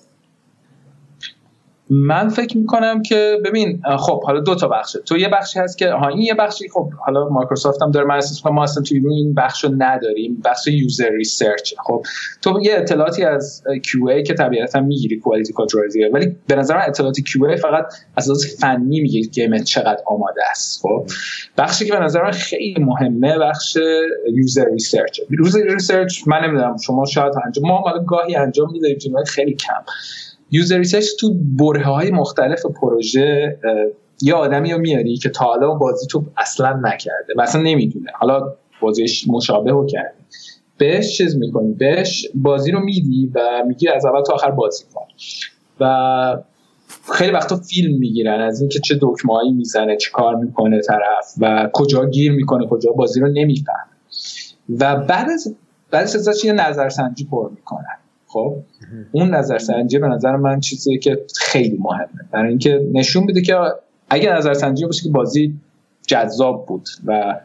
من 1.92 2.28
فکر 2.28 2.58
می‌کنم 2.58 3.02
که 3.02 3.38
ببین 3.44 3.82
خب 3.98 4.24
حالا 4.24 4.40
دو 4.40 4.54
تا 4.54 4.68
بخشه. 4.68 4.98
تو 4.98 5.18
یه 5.18 5.28
بخشی 5.28 5.58
هست 5.58 5.78
که 5.78 5.90
ها 5.90 6.08
این 6.08 6.18
یه 6.18 6.34
بخشی 6.34 6.68
خب 6.68 6.90
حالا 6.92 7.28
مایکروسافت 7.28 7.82
هم 7.82 7.90
داره 7.90 8.06
من 8.06 8.20
ما 8.52 8.62
اصلا 8.62 8.82
توی 8.82 9.08
این 9.08 9.34
بخش 9.34 9.64
رو 9.64 9.70
نداریم. 9.78 10.42
بخش 10.44 10.66
user 10.66 11.10
research 11.10 11.74
خب 11.86 12.02
تو 12.42 12.60
یه 12.62 12.76
اطلاعاتی 12.76 13.24
از 13.24 13.62
QA 13.66 14.22
که 14.26 14.34
طبیعتا 14.34 14.80
می‌گیری 14.80 15.18
quality 15.18 15.52
control 15.52 15.82
ولی 16.12 16.36
به 16.46 16.54
نظر 16.54 16.76
من 16.76 16.82
اطلاعات 16.86 17.16
QA 17.16 17.60
فقط 17.60 17.94
از 18.16 18.28
لحاظ 18.28 18.56
فنی 18.60 19.00
میگه 19.00 19.22
که 19.22 19.62
چقدر 19.64 20.02
آماده 20.06 20.42
است. 20.50 20.80
خب 20.82 21.06
بخشی 21.58 21.86
که 21.86 21.92
به 21.92 21.98
نظر 21.98 22.22
من 22.22 22.30
خیلی 22.30 22.84
مهمه 22.84 23.38
بخش 23.38 23.78
user 24.34 24.64
research 24.72 25.20
user 25.30 25.62
research 25.62 26.20
من 26.26 26.44
نمی‌دونم 26.44 26.76
شما 26.76 27.04
شاید 27.04 27.32
انجام 27.46 27.68
ما 27.68 27.84
گاهی 28.06 28.36
انجام 28.36 28.72
میدیم 28.72 29.24
خیلی 29.26 29.54
کم. 29.54 29.82
user 30.52 30.78
research 30.78 31.06
تو 31.20 31.34
برهه 31.58 31.84
های 31.84 32.10
مختلف 32.10 32.66
پروژه 32.66 33.58
یه 34.22 34.34
آدمی 34.34 34.72
رو 34.72 34.78
میاری 34.78 35.16
که 35.16 35.28
تا 35.28 35.44
حالا 35.44 35.74
بازی 35.74 36.06
تو 36.06 36.24
اصلا 36.36 36.80
نکرده 36.84 37.32
و 37.36 37.42
اصلا 37.42 37.62
نمی‌دونه. 37.62 38.10
حالا 38.14 38.54
بازیش 38.80 39.28
مشابه 39.28 39.70
رو 39.70 39.86
کرده 39.86 40.14
بهش 40.78 41.16
چیز 41.16 41.36
می‌کنی؟ 41.36 41.72
بهش 41.72 42.28
بازی 42.34 42.70
رو 42.70 42.80
میدی 42.80 43.32
و 43.34 43.62
میگی 43.66 43.88
از 43.88 44.04
اول 44.04 44.22
تا 44.22 44.34
آخر 44.34 44.50
بازی 44.50 44.84
کن. 44.94 45.06
و 45.80 46.42
خیلی 47.12 47.32
وقتا 47.32 47.56
فیلم 47.56 47.98
می‌گیرن 47.98 48.40
از 48.40 48.60
اینکه 48.60 48.80
چه 48.80 48.98
دکمه 49.00 49.52
می‌زنه 49.52 49.96
چه 49.96 50.10
کار 50.10 50.36
می‌کنه 50.36 50.80
طرف 50.80 51.34
و 51.40 51.70
کجا 51.72 52.06
گیر 52.06 52.32
می‌کنه 52.32 52.66
کجا 52.66 52.92
بازی 52.92 53.20
رو 53.20 53.28
نمی‌فهمه. 53.28 53.92
و 54.80 54.96
بعد 54.96 55.30
از 55.30 55.54
بعدش 55.90 56.14
ازش 56.14 56.44
یه 56.44 56.52
نظرسنجی 56.52 57.24
پر 57.24 57.50
می‌کنن. 57.50 57.98
خب 58.32 58.56
اون 59.12 59.34
نظرسنجی 59.34 59.98
به 59.98 60.08
نظر 60.08 60.36
من 60.36 60.60
چیزی 60.60 60.98
که 60.98 61.18
خیلی 61.36 61.78
مهمه. 61.80 62.28
برای 62.30 62.48
اینکه 62.48 62.88
نشون 62.92 63.26
بده 63.26 63.40
که 63.40 63.56
اگه 64.10 64.36
نظرسنجی 64.36 64.86
باشه 64.86 65.02
که 65.02 65.10
بازی 65.10 65.54
جذاب 66.06 66.66
بود 66.66 66.88
و 67.06 67.40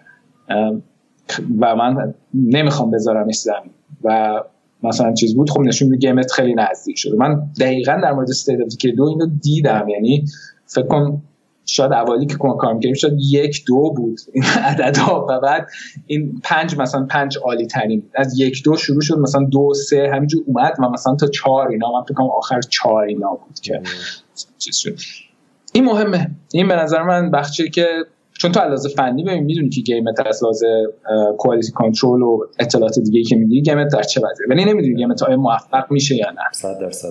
و 1.60 1.76
من 1.76 2.14
نمی‌خوام 2.34 2.92
بذارم 2.92 3.32
زمین 3.32 3.72
و 4.04 4.42
مثلا 4.84 5.14
چیز 5.14 5.36
بود 5.36 5.50
خب 5.50 5.62
نشون 5.62 5.90
میده 5.90 6.08
game 6.08 6.27
ت 6.27 6.32
خیلی 6.32 6.56
نزدیک 6.56 6.98
شده. 6.98 7.16
من 7.16 7.42
دقیقا 7.60 8.00
در 8.04 8.14
مورد 8.14 8.30
State 8.30 8.60
of 8.60 8.96
Decay 8.96 9.04
اینو 9.04 9.26
دیدم. 9.26 9.90
یعنی 9.90 10.26
فکر 10.66 10.88
کنم 10.88 11.22
شاید 11.68 11.94
اولی 11.94 12.26
که 12.26 12.36
کار 12.36 12.74
می‌کردیم 12.74 12.94
شاید 12.94 13.14
یک 13.20 13.66
دو 13.68 13.94
بود 13.96 14.20
این 14.34 14.44
عددها 14.70 15.26
و 15.30 15.40
بعد 15.40 15.68
این 16.08 16.42
پنج 16.44 16.78
مثلا 16.78 17.06
پنج 17.06 17.38
عالی 17.38 17.68
ترین 17.68 18.04
از 18.16 18.40
یک 18.40 18.64
دو 18.64 18.76
شروع 18.76 19.02
شد 19.02 19.18
مثلا 19.18 19.44
دو 19.44 19.74
سه 19.74 20.10
همینجور 20.14 20.44
اومد 20.48 20.74
و 20.80 20.90
مثلا 20.90 21.16
تا 21.16 21.28
چهار 21.28 21.68
اینا. 21.68 21.92
من 21.92 22.04
فکر 22.04 22.24
آخر 22.38 22.62
چهار 22.62 23.04
اینا 23.04 23.30
بود 23.30 23.60
که 23.60 23.82
چیز 24.58 24.76
شد. 24.76 24.96
این 25.74 25.86
مهمه. 25.86 26.32
این 26.54 26.68
به 26.68 26.76
نظر 26.76 27.04
من 27.04 27.32
بخشی 27.32 27.70
که 27.70 27.88
چون 28.38 28.52
تو 28.52 28.60
علاوه 28.60 28.90
فنی 28.90 29.24
ببین 29.24 29.44
می‌دونی 29.44 29.70
که 29.70 29.82
game 29.82 30.18
ت 30.18 30.28
از 30.28 30.44
لحاظ 30.44 30.64
quality 31.38 31.72
control 31.72 32.22
و 32.22 32.40
اطلاعات 32.60 33.00
دیگه 33.00 33.24
که 33.24 33.36
میدی 33.36 33.62
game 33.62 33.87
ت 33.87 33.94
در 33.94 34.04
چه 34.04 34.22
وضعیه؟ 34.22 34.48
ولی 34.50 34.66
نمی‌دونی 34.66 34.96
game 34.96 35.18
ت 35.18 35.24
آیا 35.24 35.38
موفق 35.38 35.92
میشه 35.92 36.16
یا 36.16 36.32
نه. 36.32 36.42
100 36.52 36.80
درصد. 36.80 37.10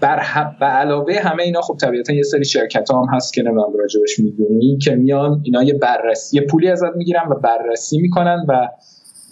بر 0.00 0.20
به 0.60 0.66
علاوه 0.66 1.14
همه 1.14 1.42
اینا 1.42 1.60
خب 1.60 1.76
طبیعتا 1.76 2.12
یه 2.12 2.22
سری 2.22 2.44
شرکت 2.44 2.90
هم 2.90 3.06
هست 3.12 3.34
که 3.34 3.42
نمی‌دونم 3.42 3.76
راجبش 3.78 4.18
می‌دونی 4.18 4.78
که 4.78 4.94
میان 4.94 5.40
اینا 5.44 5.62
یه 5.62 5.74
بررسی 5.74 6.36
یه 6.36 6.42
پولی 6.46 6.68
ازت 6.68 6.96
می‌گیرن 6.96 7.28
و 7.30 7.34
بررسی 7.34 8.00
می‌کنن 8.00 8.46
و 8.48 8.68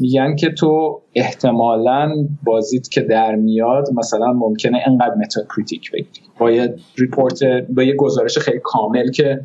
میگن 0.00 0.36
که 0.36 0.50
تو 0.50 1.00
احتمالا 1.14 2.28
بازیت 2.44 2.88
که 2.88 3.00
در 3.00 3.34
میاد 3.34 3.88
مثلا 3.94 4.32
ممکنه 4.32 4.82
انقدر 4.86 5.14
Metacritic 5.14 5.92
بگیری. 5.92 6.26
با 6.38 6.50
یه 6.50 6.74
report 6.98 7.44
با 7.68 7.82
یه 7.82 7.96
گزارش 7.96 8.38
خیلی 8.38 8.60
کامل 8.62 9.10
که 9.10 9.40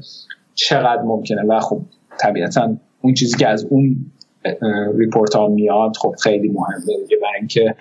چقدر 0.55 1.01
ممکنه. 1.01 1.41
و 1.41 1.59
خب 1.59 1.81
طبیعتا 2.19 2.75
اون 3.01 3.13
چیزی 3.13 3.37
که 3.37 3.47
از 3.47 3.65
اون 3.65 4.05
report 4.97 5.35
ها 5.35 5.47
میاد 5.47 5.95
خب 6.01 6.15
خیلی 6.23 6.49
مهمه 6.49 7.03
دیگه. 7.03 7.17
برای 7.21 7.37
اینکه 7.39 7.75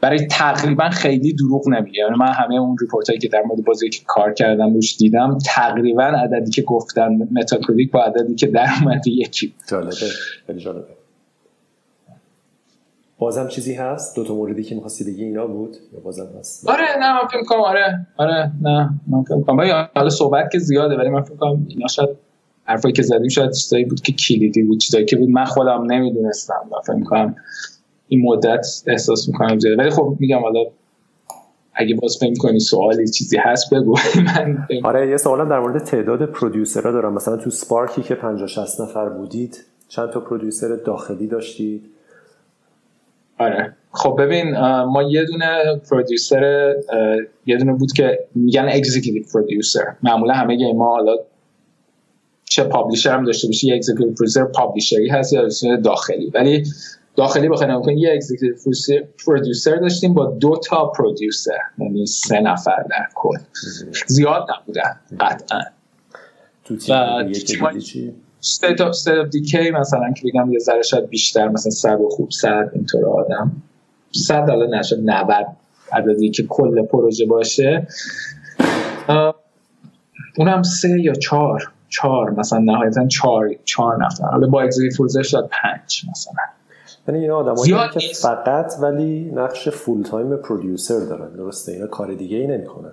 برای 0.00 0.26
تقریبا 0.26 0.90
خیلی 0.90 1.32
دروغ 1.32 1.68
نمیگه. 1.68 1.98
یعنی 1.98 2.16
من 2.16 2.32
همه 2.32 2.54
اون 2.54 2.76
report 2.80 3.08
هایی 3.08 3.20
که 3.20 3.28
در 3.28 3.42
مورد 3.42 3.64
بازی 3.64 3.88
که 3.88 4.00
کار 4.06 4.32
کردم 4.32 4.74
روش 4.74 4.96
دیدم 4.96 5.38
تقریبا 5.46 6.02
عددی 6.02 6.50
که 6.50 6.62
گفتن 6.62 7.28
Metacritic 7.32 7.90
با 7.90 8.04
عددی 8.04 8.34
که 8.34 8.46
در 8.46 8.68
اومده 8.82 9.10
یکی. 9.10 9.54
جالبه. 9.68 9.96
خیلی 10.46 10.60
جالبه. 10.60 10.84
بازم 13.18 13.48
چیزی 13.48 13.74
هست؟ 13.74 14.16
دو 14.16 14.24
تا 14.24 14.34
موردی 14.34 14.62
که 14.62 14.74
می‌خواستی 14.74 15.04
بگی 15.04 15.24
اینا 15.24 15.46
بود؟ 15.46 15.76
یا 15.92 16.00
بازم 16.00 16.28
هست؟ 16.38 16.68
آره 16.68 16.84
نه 17.00 17.12
من 17.12 17.28
فکر 17.28 17.42
کنم 17.42 17.60
آره. 17.60 18.06
آره 18.16 18.52
نه 18.62 18.90
من 19.06 19.22
فکر 19.22 19.40
کنم 19.40 19.88
حالا 19.94 20.10
صحبت 20.10 20.50
که 20.52 20.58
زیاده 20.58 20.96
ولی 20.96 21.08
من 21.08 21.22
فکر 21.22 21.36
کنم 21.36 21.66
اینا 21.68 21.86
شاید 21.86 22.08
حرفایی 22.64 22.92
که 22.92 23.02
زدیم 23.02 23.28
شاید 23.28 23.52
چیزایی 23.52 23.84
بود 23.84 24.00
که 24.00 24.12
کلیدی 24.12 24.62
بود. 24.62 24.78
چیزایی 24.78 25.04
که 25.04 25.16
بود 25.16 25.28
من 25.28 25.44
خودم 25.44 25.92
نمی‌دونستم. 25.92 26.68
و 26.72 26.80
فکر 26.86 27.04
کنم 27.04 27.36
این 28.08 28.22
مدت 28.24 28.66
احساس 28.86 29.28
می‌کنم 29.28 29.58
زیاده. 29.58 29.82
ولی 29.82 29.90
خب 29.90 30.16
میگم 30.20 30.38
حالا 30.38 30.64
اگه 31.74 31.94
باز 31.94 32.16
فکر 32.20 32.34
کنی 32.38 32.60
سوالی 32.60 33.08
چیزی 33.08 33.36
هست 33.36 33.74
بگو. 33.74 33.96
من 34.26 34.66
آره 34.84 35.10
یه 35.10 35.16
سوالم 35.16 35.48
در 35.48 35.60
مورد 35.60 35.84
تعداد 35.84 36.26
پرودیوسرها 36.26 36.92
دارم. 36.92 37.14
مثلا 37.14 37.36
تو 37.36 37.50
سپارکی 37.50 38.02
که 38.02 38.14
50 38.14 38.48
60 38.48 38.80
نفر 38.80 39.08
بودید 39.08 39.64
چند 39.88 40.10
تا 40.10 40.20
پرودیوسر 40.20 40.76
داخلی 40.76 41.26
داشتید؟ 41.26 41.84
آره. 43.38 43.76
خب 43.92 44.16
ببین 44.18 44.56
ما 44.84 45.02
یه 45.02 45.24
دونه 45.24 45.80
producer 45.90 46.74
یه 47.46 47.56
دونه 47.56 47.72
بود 47.72 47.92
که 47.92 48.18
میگن 48.34 48.68
executive 48.68 49.22
producer 49.32 49.94
معمولا 50.02 50.34
همه 50.34 50.72
ما 50.72 50.88
حالا 50.90 51.16
چه 52.44 52.64
publisher 52.64 53.10
هم 53.10 53.24
داشته 53.24 53.48
باشی 53.48 53.66
یه 53.66 53.74
executive 53.74 54.06
producer 54.06 54.44
publisher 54.44 55.02
ی 55.02 55.08
هست 55.08 55.32
یا 55.32 55.76
داخلی. 55.76 56.30
ولی 56.34 56.64
داخلی 57.18 57.48
بخوای 57.48 57.70
نگاه 57.70 57.94
یه 57.94 58.14
executive 58.14 58.72
producer 59.26 59.76
داشتیم 59.76 60.14
با 60.14 60.26
دو 60.26 60.60
تا 60.68 60.86
producer 60.86 61.58
یعنی 61.78 62.06
سه 62.06 62.40
نفر 62.40 62.82
در 62.90 63.06
کل. 63.14 63.38
زیاد 64.06 64.46
نبودن 64.50 64.96
قطعا. 65.20 65.60
تو 66.64 66.76
تیم 66.76 67.78
چی؟ 67.78 68.14
State 68.42 68.78
of, 68.78 68.92
State 68.94 69.18
of 69.24 69.30
Decay 69.30 69.70
مثلا 69.80 70.12
که 70.12 70.28
بگم 70.28 70.52
یه 70.52 70.58
ذره 70.58 70.82
شاید 70.82 71.08
بیشتر 71.08 71.48
مثلا 71.48 71.70
صد 71.70 72.00
و 72.00 72.08
خوب 72.08 72.30
صد 72.30 72.70
اینطور 72.74 73.06
آدم. 73.06 73.52
صد 74.12 74.50
حالا 74.50 74.78
نشد 74.78 74.98
90 75.04 75.46
عددی 75.92 76.30
که 76.30 76.42
کل 76.42 76.86
پروژه 76.86 77.26
باشه. 77.26 77.86
اونم 80.36 80.62
سه 80.62 81.00
یا 81.00 81.14
چهار 81.14 81.72
چهار 81.88 82.30
مثلا 82.30 82.58
نهایتا 82.58 83.06
چهار 83.06 83.50
چهار 83.64 84.04
نفر. 84.04 84.24
حالا 84.24 84.46
با 84.46 84.62
executive 84.62 85.22
شاید 85.22 85.44
پنج 85.62 86.04
مثلا. 86.10 86.57
یعنی 87.08 87.20
این 87.20 87.30
آدمایی 87.30 87.72
که 87.94 88.00
فقط 88.22 88.72
ولی 88.82 89.30
نقش 89.34 89.68
full 89.68 90.02
time 90.02 90.36
producer 90.36 91.00
دارن. 91.00 91.32
درسته؟ 91.36 91.72
اینا 91.72 91.86
کار 91.86 92.14
دیگه 92.14 92.36
ای 92.36 92.46
نمی‌کنن. 92.46 92.92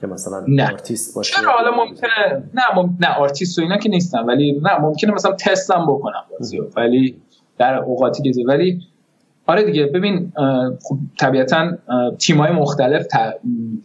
که 0.00 0.06
مثلا 0.06 0.44
نه. 0.48 0.72
آرتیست 0.72 1.14
باشه 1.14 1.36
چرا؟ 1.36 1.52
حالا 1.52 1.70
ممکنه 1.70 2.42
نه 2.54 2.62
مم... 2.76 2.96
نه 3.00 3.14
آرتیست 3.18 3.58
و 3.58 3.62
اینا 3.62 3.76
که 3.76 3.88
نیستن. 3.88 4.24
ولی 4.24 4.60
نه 4.62 4.78
ممکنه 4.78 5.12
مثلا 5.12 5.32
تست 5.32 5.70
هم 5.70 5.86
بکنم 5.86 6.24
بازی 6.38 6.60
ولی 6.76 7.16
در 7.58 7.74
اوقاتی 7.74 8.32
که 8.32 8.44
ولی 8.46 8.80
آره 9.46 9.64
دیگه 9.64 9.86
ببین 9.86 10.32
خب 10.82 10.96
طبیعتا 11.20 11.70
تیمای 12.18 12.52
مختلف 12.52 13.06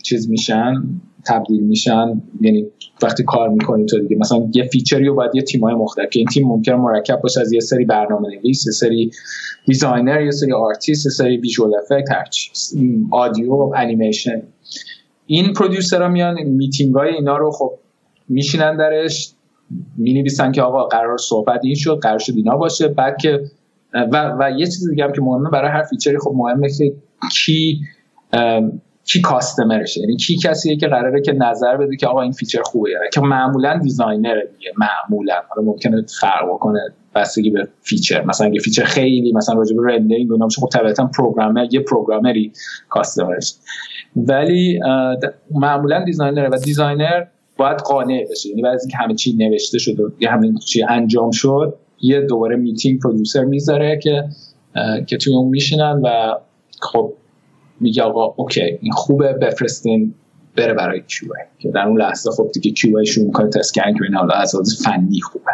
چیز 0.04 0.30
میشن. 0.30 0.84
تبدیل 1.26 1.64
میشن. 1.64 2.22
یعنی 2.42 2.68
وقتی 3.04 3.24
کار 3.24 3.50
می‌کنی 3.50 3.86
تو 3.86 4.00
دیگه 4.00 4.18
مثلا 4.18 4.50
یه 4.54 4.64
feature 4.64 5.00
ی 5.00 5.06
رو 5.06 5.16
باید 5.16 5.36
یه 5.36 5.42
تیمای 5.42 5.74
مختلف 5.74 6.10
که 6.10 6.20
این 6.20 6.28
تیم 6.28 6.48
ممکن 6.48 6.74
مرکب 6.74 7.22
باشه 7.22 7.42
از 7.42 7.54
یه 7.54 7.60
سری 7.60 7.86
برنامه 7.86 8.28
نویس 8.28 8.66
یه 8.66 8.72
سری 8.72 9.12
designer 9.66 10.22
یه 10.22 10.32
سری 10.32 10.54
آرتیست 10.54 11.06
یه 11.06 11.12
سری 11.12 11.38
visual 11.38 11.72
effect 11.76 12.12
هر 12.12 12.26
چیز 12.26 12.76
audio 13.12 13.54
انیمیشن 13.76 14.42
این 15.26 15.54
producer 15.54 16.02
ها 16.02 16.08
میان 16.08 16.44
میتینگ 16.44 16.96
های 16.96 17.14
اینا 17.14 17.38
رو 17.38 17.52
خب 17.52 17.72
میشینن 18.30 18.78
درش 18.78 19.34
می 19.98 20.14
نویسن 20.14 20.52
که 20.52 20.62
آقا 20.62 20.84
قرار 20.84 21.18
صحبت 21.18 21.60
این 21.64 21.76
شد 21.76 22.00
قرار 22.02 22.20
شد 22.20 22.34
اینا 22.36 22.58
باشه. 22.58 22.88
بعد 22.88 23.18
که 23.18 23.42
و, 23.94 24.36
و 24.40 24.52
یه 24.60 24.66
چیز 24.66 24.90
دیگه 24.90 25.04
هم 25.04 25.12
که 25.12 25.22
مهمه 25.22 25.50
برای 25.50 25.72
هر 25.72 25.84
feature 25.84 26.13
ی 26.13 26.18
خب 26.18 26.32
مهمه 26.36 26.70
که 26.78 26.94
کی 27.34 27.80
کی 29.06 29.22
customer 29.22 29.75
شه؟ 29.75 30.02
یعنی 30.02 30.16
کی 30.16 30.38
کسیه 30.38 30.78
که 30.78 30.88
قراره 30.88 31.22
که 31.22 31.34
نظر 31.34 31.78
بده 31.78 31.96
که 31.96 32.08
آقا 32.08 32.22
این 32.22 32.32
feature 32.32 32.62
خوبه؟ 32.62 32.90
که 33.14 33.22
معمولا 33.22 33.78
designer 33.78 34.42
دیگه 34.58 34.72
معمولا. 34.78 35.34
حالا 35.50 35.68
ممکنه 35.68 36.06
فرق 36.20 36.58
کنه 36.60 36.80
بستگی 37.16 37.50
به 37.50 37.68
feature. 37.82 38.26
مثلا 38.26 38.48
اگه 38.48 38.60
feature 38.60 38.84
خیلی 38.84 39.34
مثلا 39.34 39.56
راجع 39.56 39.76
به 39.76 39.94
rendering 39.94 40.32
اینا 40.32 40.48
خب 40.60 40.70
طبیعتا 40.74 41.10
programmer 41.18 41.68
یه 41.72 41.80
programmer 41.80 42.45
ی 42.45 42.52
customer 42.90 43.41
ش 43.41 43.54
ولی 44.16 44.80
معمولا 45.52 46.04
designer 46.04 46.50
و 46.52 46.58
designer 46.58 47.24
باید 47.58 47.78
قانع 47.78 48.26
بشه. 48.32 48.50
یعنی 48.50 48.62
بعد 48.62 48.74
از 48.74 48.82
اینکه 48.84 48.98
همه 48.98 49.16
چی 49.16 49.36
نوشته 49.36 49.80
شد 49.80 50.00
و 50.00 50.12
یه 50.20 50.30
همه 50.30 50.54
چی 50.68 50.84
انجام 50.84 51.32
شد 51.32 51.76
یه 52.02 52.22
دوباره 52.22 52.56
meeting 52.56 53.02
producer 53.02 53.44
می‌ذاره 53.44 54.00
که 54.04 54.24
که 55.08 55.18
توی 55.18 55.36
اون 55.36 55.48
میشینن 55.48 56.02
و 56.04 56.36
خب 56.82 57.14
میگه 57.80 58.04
آقا 58.04 58.34
okay 58.38 58.78
این 58.82 58.92
خوبه 58.92 59.34
بفرستین 59.34 60.14
بره 60.56 60.74
برای 60.74 61.02
QA 61.08 61.30
که 61.60 61.72
در 61.72 61.88
اون 61.88 62.02
لحظه 62.02 62.32
خب 62.32 62.52
دیگه 62.54 62.72
QA 62.72 63.06
شروع 63.06 63.26
می‌کنه 63.26 63.50
تست 63.50 63.74
کردن 63.74 63.94
که 63.94 64.18
حالا 64.18 64.34
از 64.34 64.82
فنی 64.86 65.22
خوبه. 65.22 65.52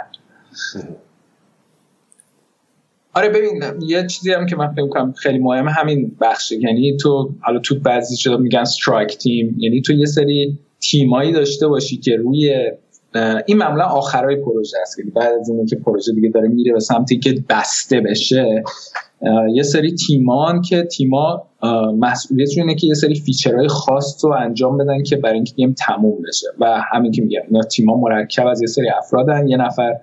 آره 3.13 3.29
ببین 3.29 3.63
یه 3.81 4.07
چیزی 4.07 4.31
هم 4.31 4.45
که 4.45 4.55
من 4.55 4.73
فکر 4.73 4.87
کنم 4.87 5.11
خیلی 5.11 5.39
مهمه 5.39 5.71
همین 5.71 6.17
بخشه 6.21 6.55
یعنی 6.55 6.97
تو 6.97 7.33
حالا 7.41 7.59
تو 7.59 7.79
بعضی 7.79 8.15
چیزا 8.15 8.37
میگن 8.37 8.59
strike 8.59 9.17
team 9.17 9.55
یعنی 9.59 9.81
تو 9.81 9.93
یه 9.93 10.05
سری 10.05 10.59
تیمایی 10.79 11.31
داشته 11.31 11.67
باشی 11.67 11.97
که 11.97 12.15
روی 12.15 12.71
این 13.45 13.57
معمولا 13.57 13.85
آخرای 13.85 14.35
پروژه 14.35 14.77
است. 14.81 14.97
بعد 15.15 15.33
از 15.41 15.49
اینکه 15.49 15.75
که 15.75 15.81
پروژه 15.81 16.13
دیگه 16.13 16.29
داره 16.29 16.47
میره 16.47 16.73
به 16.73 16.79
سمتی 16.79 17.19
که 17.19 17.43
بسته 17.49 18.01
بشه 18.01 18.63
یه 19.53 19.63
سری 19.63 19.95
تیمان 19.95 20.61
که 20.61 20.83
تیما 20.83 21.47
مسئولیتشون 21.99 22.63
اینه 22.63 22.75
که 22.75 22.87
یه 22.87 22.93
سری 22.93 23.15
feature 23.15 23.56
های 23.56 23.67
خاص 23.67 24.25
رو 24.25 24.31
انجام 24.31 24.77
بدن 24.77 25.03
که 25.03 25.15
برای 25.15 25.35
اینکه 25.35 25.53
game 25.53 25.75
تموم 25.87 26.21
بشه. 26.27 26.47
و 26.59 26.81
همین 26.91 27.11
که 27.11 27.21
میگم 27.21 27.41
اینا 27.47 27.61
تیما 27.61 27.97
مرکب 27.97 28.47
از 28.47 28.61
یه 28.61 28.67
سری 28.67 28.89
افرادن. 28.89 29.47
یه 29.47 29.57
نفر 29.57 29.93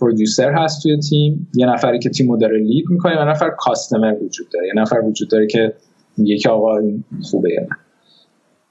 producer 0.00 0.52
هست 0.52 0.82
توی 0.82 0.98
تیم 0.98 1.48
یه 1.54 1.66
نفری 1.66 1.98
که 1.98 2.10
تیمو 2.10 2.36
داره 2.36 2.58
lead 2.58 2.84
می‌کنه 2.90 3.12
یه 3.12 3.24
نفر 3.24 3.50
customer 3.58 4.14
وجود 4.24 4.48
داره. 4.48 4.66
یه 4.66 4.72
نفر 4.76 4.96
وجود 4.96 5.28
داره 5.30 5.46
که 5.46 5.72
میگه 6.16 6.36
که 6.36 6.48
آقا 6.48 6.80
خوبه 7.22 7.52
یا 7.52 7.60
نه. 7.60 7.76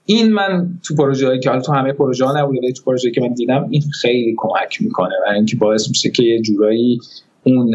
این 0.05 0.33
من 0.33 0.69
تو 0.87 0.95
پروژه 0.95 1.39
که 1.39 1.49
حالا 1.49 1.61
تو 1.61 1.73
همه 1.73 1.93
پروژه 1.93 2.25
ها 2.25 2.39
نبوده 2.39 2.59
ولی 2.59 2.73
تو 2.73 2.83
پروژه 2.83 3.11
که 3.11 3.21
من 3.21 3.33
دیدم 3.33 3.67
این 3.69 3.81
خیلی 4.01 4.35
کمک 4.37 4.81
می‌کنه. 4.81 5.13
و 5.27 5.31
اینکه 5.33 5.55
باعث 5.55 5.89
میشه 5.89 6.09
که 6.09 6.23
یه 6.23 6.41
جورایی 6.41 6.99
اون 7.43 7.71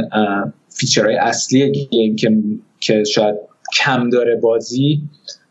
feature 0.82 1.09
های 1.09 1.16
اصلی 1.16 1.72
game 1.72 2.16
که 2.16 2.30
که 2.80 3.04
شاید 3.04 3.36
کم 3.78 4.10
داره 4.10 4.36
بازی 4.42 5.02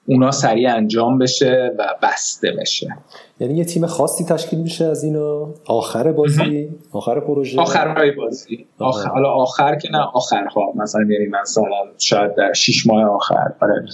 اونا 0.05 0.31
سریع 0.31 0.75
انجام 0.75 1.17
بشه 1.17 1.71
و 1.79 1.87
بسته 2.03 2.51
بشه. 2.51 2.97
یعنی 3.39 3.57
یه 3.57 3.65
تیم 3.65 3.85
خاصی 3.85 4.25
تشکیل 4.25 4.59
میشه 4.59 4.85
از 4.85 5.03
اینو 5.03 5.53
آخر 5.65 6.11
بازی؟ 6.11 6.69
آخر 6.91 7.19
پروژه؟ 7.19 7.59
آخرهای 7.59 8.11
بازی. 8.11 8.65
آخر. 8.79 9.09
حالا 9.09 9.29
آخر 9.29 9.75
که 9.75 9.89
نه 9.91 9.99
آخرها. 10.13 10.73
مثلا 10.75 11.01
یعنی 11.01 11.27
مثلا 11.41 11.63
شاید 11.97 12.35
در 12.35 12.53
6 12.53 12.87
ماه 12.87 13.03
آخر. 13.03 13.53
آره. 13.61 13.85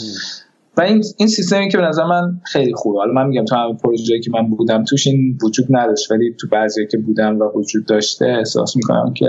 و 0.77 0.81
این 0.81 1.03
این 1.17 1.27
سیستمی 1.27 1.69
که 1.69 1.77
به 1.77 1.83
نظر 1.83 2.03
من 2.03 2.41
خیلی 2.43 2.73
خوبه. 2.73 2.99
حالا 2.99 3.13
من 3.13 3.27
میگم 3.27 3.45
تو 3.45 3.55
همین 3.55 3.77
پروژه‌ای 3.77 4.21
که 4.21 4.31
من 4.31 4.49
بودم 4.49 4.83
توش 4.83 5.07
این 5.07 5.37
وجود 5.43 5.65
نداشت. 5.69 6.11
ولی 6.11 6.35
تو 6.39 6.47
بعضی 6.51 6.87
که 6.91 6.97
بودم 6.97 7.39
و 7.39 7.43
وجود 7.55 7.85
داشته 7.85 8.25
احساس 8.25 8.75
می‌کنم 8.75 9.13
که 9.13 9.27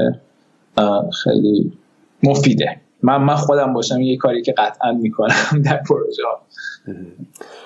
خیلی 1.24 1.72
مفیده. 2.22 2.80
من 3.02 3.16
من 3.16 3.34
خودم 3.34 3.72
باشم 3.72 4.00
یه 4.00 4.16
کاری 4.16 4.42
که 4.42 4.52
قطعا 4.52 4.92
می‌کنم 4.92 5.34
در 5.66 5.82
پروژه 5.88 6.22
ها. 6.24 6.40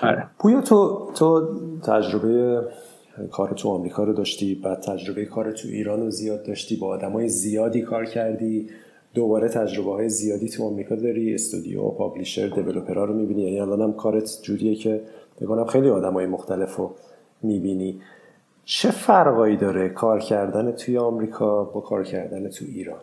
آره. 0.08 0.26
پویا 0.38 0.60
تو 0.60 1.10
تو 1.14 1.48
تجربه 1.80 2.62
کار 3.30 3.52
تو 3.52 3.68
آمریکا 3.68 4.04
رو 4.04 4.12
داشتی 4.12 4.54
بعد 4.54 4.80
تجربه 4.80 5.24
کار 5.24 5.52
تو 5.52 5.68
ایران 5.68 6.00
رو 6.00 6.10
زیاد 6.10 6.42
داشتی 6.42 6.76
با 6.76 6.86
آدمای 6.86 7.28
زیادی 7.28 7.82
کار 7.82 8.04
کردی 8.04 8.68
دوباره 9.14 9.48
تجربه 9.48 9.90
های 9.90 10.08
زیادی 10.08 10.48
تو 10.48 10.64
آمریکا 10.66 10.94
داری 10.94 11.34
استودیو 11.34 11.88
پابلیشر 11.88 12.48
دیولپرها 12.48 13.04
رو 13.04 13.14
می‌بینی؟ 13.14 13.42
یعنی 13.42 13.60
الان 13.60 13.80
هم 13.80 13.92
کارت 13.92 14.38
جوریه 14.42 14.74
که 14.74 15.00
بگم 15.40 15.64
خیلی 15.64 15.88
آدم 15.88 16.12
های 16.12 16.26
مختلف 16.26 16.76
رو 16.76 16.94
می‌بینی. 17.42 18.00
چه 18.64 18.90
فرقایی 18.90 19.56
داره 19.56 19.88
کار 19.88 20.18
کردن 20.20 20.72
توی 20.72 20.98
آمریکا 20.98 21.64
با 21.64 21.80
کار 21.80 22.04
کردن 22.04 22.48
تو 22.48 22.64
ایران؟ 22.68 23.00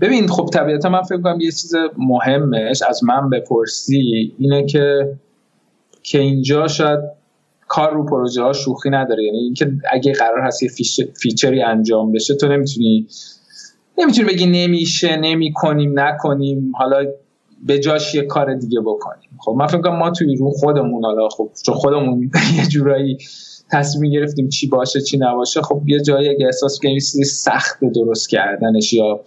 ببین 0.00 0.28
خب 0.28 0.50
طبیعتا 0.52 0.88
من 0.88 1.02
فکر 1.02 1.20
کنم 1.20 1.40
یه 1.40 1.50
چیز 1.50 1.74
مهمش 1.98 2.82
از 2.88 3.04
من 3.04 3.30
بپرسی 3.30 4.32
اینه 4.38 4.66
که 4.66 5.14
که 6.02 6.18
اینجا 6.18 6.68
شاید 6.68 7.00
کار 7.68 7.92
رو 7.94 8.06
پروژه 8.06 8.42
ها 8.42 8.52
شوخی 8.52 8.90
نداره. 8.90 9.24
یعنی 9.24 9.38
اینکه 9.38 9.72
اگه 9.92 10.12
قرار 10.12 10.40
هست 10.40 10.62
یه 10.62 10.68
فیچری 11.22 11.62
انجام 11.62 12.12
بشه 12.12 12.34
تو 12.34 12.48
نمی‌تونی 12.48 13.06
نمی‌تونی 13.98 14.28
بگی 14.28 14.46
نمیشه 14.46 15.16
نمی 15.16 15.52
کنیم 15.52 16.00
نکنیم 16.00 16.72
حالا 16.76 17.04
به 17.66 17.78
جاش 17.78 18.14
یه 18.14 18.22
کار 18.22 18.54
دیگه 18.54 18.80
بکنیم. 18.80 19.30
خب 19.38 19.54
من 19.58 19.66
فکر 19.66 19.80
کنم 19.80 19.96
ما 19.96 20.10
توی 20.10 20.36
رو 20.36 20.50
خودمون 20.50 21.04
حالا 21.04 21.28
خب 21.28 21.50
چون 21.66 21.74
خودمون 21.74 22.30
یه 22.58 22.66
جورایی 22.66 23.18
تصمیم 23.72 24.12
گرفتیم 24.12 24.48
چی 24.48 24.68
باشه 24.68 25.00
چی 25.00 25.18
نباشه. 25.18 25.62
خب 25.62 25.82
یه 25.86 26.00
جایی 26.00 26.28
اگه 26.28 26.46
احساس 26.46 26.78
کنیم 26.82 26.98
سخت 27.24 27.84
درست 27.94 28.28
کردنش 28.28 28.92
یا 28.92 29.20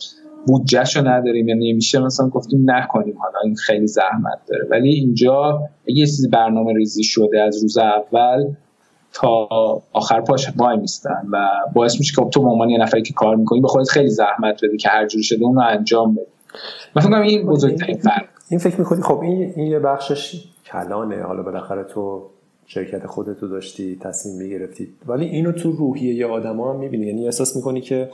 بودجهشو 0.48 1.08
نداریم 1.08 1.48
یا 1.48 1.56
نمیشه 1.56 2.00
مثلا 2.00 2.30
گفتیم 2.30 2.72
نکنیم 2.72 3.18
حالا 3.18 3.40
این 3.44 3.56
خیلی 3.56 3.88
زحمت 3.88 4.40
داره. 4.48 4.68
ولی 4.72 4.90
اینجا 4.90 5.62
یه 5.88 6.06
چیزی 6.06 6.28
برنامه 6.28 6.74
ریزی 6.74 7.04
شده 7.04 7.42
از 7.42 7.62
روز 7.62 7.78
اول 7.78 8.54
تا 9.14 9.48
آخر 9.94 10.22
پاش 10.22 10.50
وای 10.58 10.78
میستن 10.78 11.28
و 11.32 11.48
باعث 11.74 12.00
میشه 12.00 12.14
که 12.16 12.30
تو 12.30 12.42
به 12.42 12.50
عنوان 12.50 12.70
یه 12.70 12.78
نفری 12.78 13.02
که 13.02 13.14
کار 13.14 13.36
می‌کنی 13.36 13.62
به 13.62 13.68
خودت 13.68 13.90
خیلی 13.90 14.10
زحمت 14.10 14.66
بدی 14.66 14.78
که 14.78 14.90
هر 14.90 15.08
جوری 15.08 15.24
شده 15.24 15.44
اون 15.44 15.56
رو 15.56 15.62
انجام 15.68 16.16
بدی. 16.16 16.26
مثلا 16.96 17.22
این 17.22 17.46
بزرگترین 17.46 17.98
فرق. 17.98 18.26
این 18.50 18.60
فکر 18.60 18.80
می‌کنی؟ 18.80 19.02
خب 19.02 19.20
این, 19.20 19.54
این 19.56 19.68
یه 19.68 19.80
بخشش 19.80 20.44
کلانه. 20.72 21.24
حالا 21.24 21.44
بالاخره 21.44 21.84
تو 21.84 22.30
شرکت 22.66 23.08
خودتو 23.08 23.48
داشتی 23.48 23.98
تصمیم 24.02 24.36
می‌گرفتی. 24.36 24.88
ولی 25.08 25.26
اینو 25.26 25.52
تو 25.52 25.72
روحیه 25.72 26.14
یه 26.14 26.26
آدما 26.26 26.74
هم 26.74 26.80
می‌بینی. 26.80 27.06
یعنی 27.06 27.26
احساس 27.26 27.56
می‌کنی 27.56 27.82
که 27.82 28.10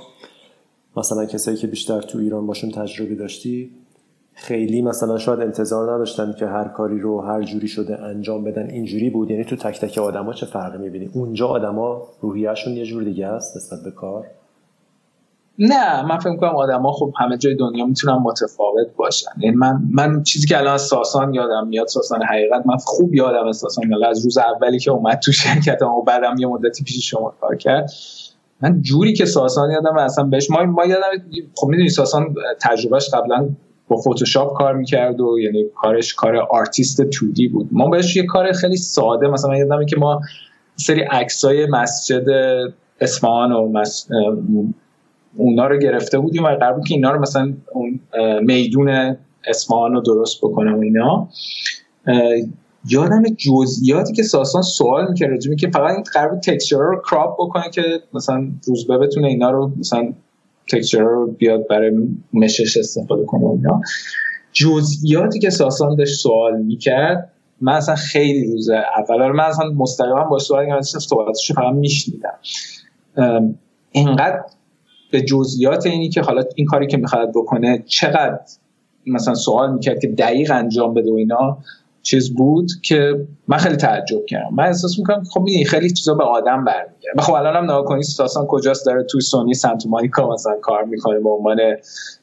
مثلا 0.98 1.26
کسایی 1.26 1.58
که 1.58 1.68
بیشتر 1.68 2.02
تو 2.02 2.20
ایران 2.20 2.48
باشون 2.48 2.72
تجربه 2.72 3.16
داشتی 3.16 3.70
خیلی 4.34 4.82
مثلا 4.82 5.18
شاید 5.18 5.40
انتظار 5.40 5.94
نداشتن 5.94 6.34
که 6.40 6.46
هر 6.46 6.68
کاری 6.68 7.00
رو 7.00 7.22
هر 7.22 7.44
جوری 7.44 7.68
شده 7.68 8.02
انجام 8.02 8.44
بدن 8.44 8.70
اینجوری 8.70 9.10
بود. 9.10 9.32
یعنی 9.32 9.44
تو 9.44 9.56
تک 9.56 9.80
تک 9.80 9.98
آدما 9.98 10.34
چه 10.34 10.46
فرقی 10.46 10.78
می‌بینی؟ 10.78 11.10
اونجا 11.14 11.48
آدما 11.48 12.08
روحیهشون 12.22 12.74
یه 12.74 12.86
جور 12.86 13.04
دیگه 13.04 13.28
است 13.28 13.58
نسبت 13.58 13.84
به 13.84 13.92
کار. 13.92 14.28
نه 15.62 16.06
من 16.06 16.18
فکر 16.18 16.36
کنم 16.36 16.56
آدما 16.56 16.92
خب 16.92 17.14
همه 17.18 17.38
جای 17.38 17.56
دنیا 17.56 17.86
می‌تونن 17.86 18.14
متفاوت 18.14 18.88
باشن. 18.96 19.32
یعنی 19.40 19.56
من 19.56 19.82
من 19.92 20.24
چیزی 20.24 20.48
که 20.48 20.58
الان 20.58 20.78
ساسان 20.78 21.34
یادم 21.34 21.68
میاد 21.68 21.88
ساسان 21.88 22.24
حقیقت 22.24 22.66
من 22.66 22.78
خوب 22.78 23.16
یادم 23.16 23.52
ساسان 23.52 23.88
میاد 23.88 24.04
از 24.04 24.24
روز 24.24 24.38
اولی 24.38 24.80
که 24.80 24.92
اومد 24.92 25.20
تو 25.20 25.32
شرکتم 25.32 25.90
و 25.90 26.02
بعدم 26.02 26.36
یه 26.40 26.48
مدتی 26.48 26.84
پیش 26.84 27.10
شما 27.10 27.34
کار 27.42 27.56
کرد. 27.56 27.92
من 28.62 28.82
جوری 28.82 29.14
که 29.14 29.26
ساسان 29.26 29.72
یادم 29.72 29.98
اصلا 29.98 30.24
بهش 30.24 30.50
ما 30.50 30.64
ما 30.64 30.86
یادم 30.86 31.08
خب 31.56 31.68
می‌دونی 31.68 31.90
ساسان 31.90 32.36
تجربهش 32.62 33.10
قبلا 33.14 33.50
با 33.88 33.98
فتوشاپ 33.98 34.58
کار 34.58 34.76
می‌کرد 34.76 35.22
و 35.22 35.40
یعنی 35.40 35.66
کارش 35.76 36.14
کار 36.14 36.36
آرتیست 36.38 37.02
تودی 37.02 37.48
بود. 37.48 37.70
ما 37.72 37.90
بهش 37.90 38.16
یه 38.16 38.26
کار 38.26 38.52
خیلی 38.52 38.78
ساده 38.78 39.28
مثلا 39.28 39.58
یادم 39.58 39.86
که 39.86 39.96
ما 39.96 40.22
سری 40.76 41.02
عکسای 41.02 41.66
مسجد 41.66 42.26
اصفهان 43.00 43.52
و 43.52 43.68
مس... 43.68 44.08
اونا 45.38 45.68
رو 45.68 45.78
گرفته 45.78 46.20
بودیم 46.20 46.44
و 46.44 46.48
قرار 46.48 46.74
بود 46.74 46.88
که 46.88 46.94
اینا 46.94 47.12
رو 47.12 47.22
مثلا 47.22 47.54
اون 47.74 48.00
میدون 48.42 49.18
اصفهان 49.48 49.94
رو 49.94 50.02
درست 50.02 50.38
بکنم 50.42 50.78
و 50.78 50.82
اینا. 50.82 51.30
یادم 52.90 53.24
جزئیاتی 53.24 54.14
که 54.14 54.24
ساسان 54.24 54.62
سوال 54.62 55.08
می‌کرد 55.10 55.30
راجبه 55.30 55.56
که 55.56 55.70
فقط 55.70 55.96
این 55.96 56.04
قرار 56.14 56.38
texture 56.38 56.78
رو 56.78 57.02
crop 57.12 57.34
بکنه 57.40 57.70
که 57.74 57.82
مثلا 58.14 58.48
روزبه 58.68 58.98
بتونه 58.98 59.28
اینا 59.28 59.52
رو 59.52 59.72
مثلا 59.80 60.14
تکسچر 60.72 61.02
رو 61.02 61.28
بیاد 61.28 61.68
برای 61.68 61.92
مشش 62.34 62.78
استفاده 62.78 63.26
کنه 63.26 63.46
اینا. 63.46 63.82
جزئیاتی 64.54 65.40
که 65.40 65.50
ساسان 65.50 65.96
داشت 65.96 66.20
سوال 66.20 66.62
می‌کرد 66.62 67.32
من 67.62 67.74
اصلا 67.74 67.96
خیلی 67.96 68.52
روزه 68.52 68.84
اول 68.98 69.32
من 69.32 69.44
اصلا 69.44 69.70
مستقیما 69.70 70.24
با 70.24 70.40
سوال 70.40 70.66
که 70.66 70.82
صحبتش 70.82 71.52
فقط 71.52 71.74
میشنیدم. 71.74 72.34
اینقدر 73.92 74.44
به 75.12 75.22
جزئیات 75.22 75.86
اینی 75.86 76.10
که 76.10 76.22
حالا 76.22 76.44
این 76.56 76.66
کاری 76.66 76.88
که 76.88 76.98
می‌خواد 76.98 77.30
بکنه 77.36 77.84
چقدر 77.88 78.40
مثلا 79.08 79.36
سوال 79.36 79.74
می‌کرد 79.74 80.00
که 80.00 80.08
دقیق 80.08 80.52
انجام 80.52 80.94
بده 80.94 81.12
و 81.12 81.16
اینا 81.16 81.58
چیز 82.04 82.34
بود 82.34 82.72
که 82.84 83.28
من 83.48 83.58
خیلی 83.58 83.76
تعجب 83.76 84.26
کردم. 84.26 84.56
من 84.56 84.64
احساس 84.64 85.00
می‌کنم 85.00 85.24
خب 85.24 85.46
این 85.48 85.66
خیلی 85.66 85.90
چیزا 85.90 86.14
به 86.14 86.24
آدم 86.24 86.66
برمیگرده. 86.66 87.22
خب 87.22 87.34
الان 87.34 87.56
هم 87.56 87.64
نگاه 87.64 87.86
کنید 87.86 88.04
ساسان 88.04 88.46
کجاست؟ 88.46 88.86
داره 88.86 89.04
توی 89.04 89.22
سونی 89.22 89.54
سنت 89.54 89.86
مونیکا 89.88 90.34
مثلا 90.34 90.56
کار 90.62 90.84
می‌کنه 90.84 91.20
به 91.20 91.30
عنوان 91.30 91.58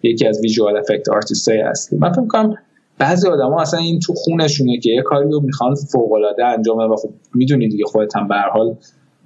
یکی 0.02 0.26
از 0.26 0.40
visual 0.40 0.76
effect 0.76 1.08
artist 1.08 1.48
های 1.48 1.60
اصلی. 1.60 1.98
من 1.98 2.12
فکر 2.12 2.20
می‌کنم 2.20 2.54
بعضی 2.98 3.28
آدما 3.28 3.60
اصلا 3.60 3.80
این 3.80 4.00
تو 4.00 4.14
خونشونه 4.14 4.78
که 4.78 4.90
یه 4.90 5.02
کاری 5.02 5.30
رو 5.30 5.40
می‌خوان 5.40 5.74
فوق 5.74 6.12
انجام 6.44 6.78
و 6.78 6.96
خب 6.96 7.10
می‌دونید 7.34 7.70
دیگه 7.70 7.84
خودت 7.84 8.16
هم 8.16 8.28
به 8.28 8.34
حال 8.34 8.76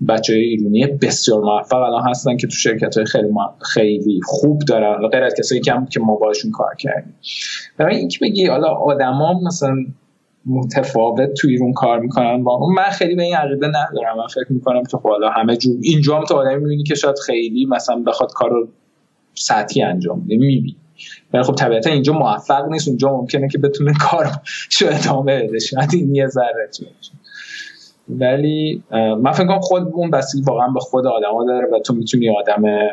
بچه 0.09 0.33
های 0.33 0.43
ایرانی 0.43 0.87
بسیار 0.87 1.41
موفق 1.41 1.77
الان 1.83 2.09
هستن 2.09 2.37
که 2.37 2.47
تو 2.47 2.53
شرکت 2.53 2.97
های 2.97 3.07
خیلی 3.07 3.29
خیلی 3.75 4.21
خوب 4.25 4.59
دارن 4.69 5.09
غیر 5.09 5.23
از 5.23 5.35
کسایی 5.39 5.61
که 5.61 5.73
که 5.91 6.01
ما 6.01 6.17
باشون 6.17 6.51
کار 6.51 6.75
کردیم. 6.79 7.15
برای 7.77 7.97
اینکه 7.97 8.19
بگی 8.23 8.47
حالا 8.47 8.69
آدما 8.69 9.41
مثلا 9.47 9.75
متفاوت 10.47 11.35
تو 11.35 11.49
ایران 11.49 11.73
کار 11.73 12.01
می‌کنن 12.01 12.45
با 12.45 12.69
من 12.77 12.91
خیلی 12.91 13.15
به 13.15 13.23
این 13.23 13.37
عقیده 13.37 13.67
ندارم. 13.67 14.19
من 14.19 14.27
فکر 14.27 14.53
می‌کنم 14.53 14.83
که 14.91 14.97
حالا 14.97 15.31
همه 15.31 15.57
جور 15.57 15.77
اینجا 15.83 16.19
هم 16.19 16.25
تو 16.25 16.35
آدمی 16.35 16.57
می‌بینی 16.57 16.83
که 16.83 16.95
شاید 16.95 17.19
خیلی 17.27 17.67
مثلا 17.67 18.03
بخواد 18.07 18.33
کار 18.33 18.51
رو 18.51 18.69
سطحی 19.35 19.83
انجام 19.83 20.21
بده. 20.25 20.37
می‌بینی. 20.37 20.77
ولی 21.33 21.43
خب 21.43 21.55
طبیعتا 21.55 21.91
اینجا 21.91 22.13
موفق 22.13 22.69
نیست. 22.69 22.89
اونجا 22.89 23.09
ممکنه 23.09 23.49
که 23.49 23.59
بتونه 23.59 23.93
کار 24.01 24.27
شو 24.71 24.87
ادامه 24.91 25.43
بده. 25.43 25.59
شاید 25.59 25.91
این 25.95 26.15
یه 26.15 26.27
ذره 26.27 26.69
ولی 28.09 28.83
من 28.93 29.33
فکر 29.33 29.47
کنم 29.47 29.61
خود 29.61 29.83
اون 29.93 30.11
بستگی 30.11 30.43
واقعا 30.43 30.69
به 30.69 30.81
خود 30.81 31.07
آدما 31.07 31.45
داره 31.45 31.69
و 31.73 31.79
تو 31.79 31.95
می‌تونی 31.95 32.37
آدم 32.37 32.89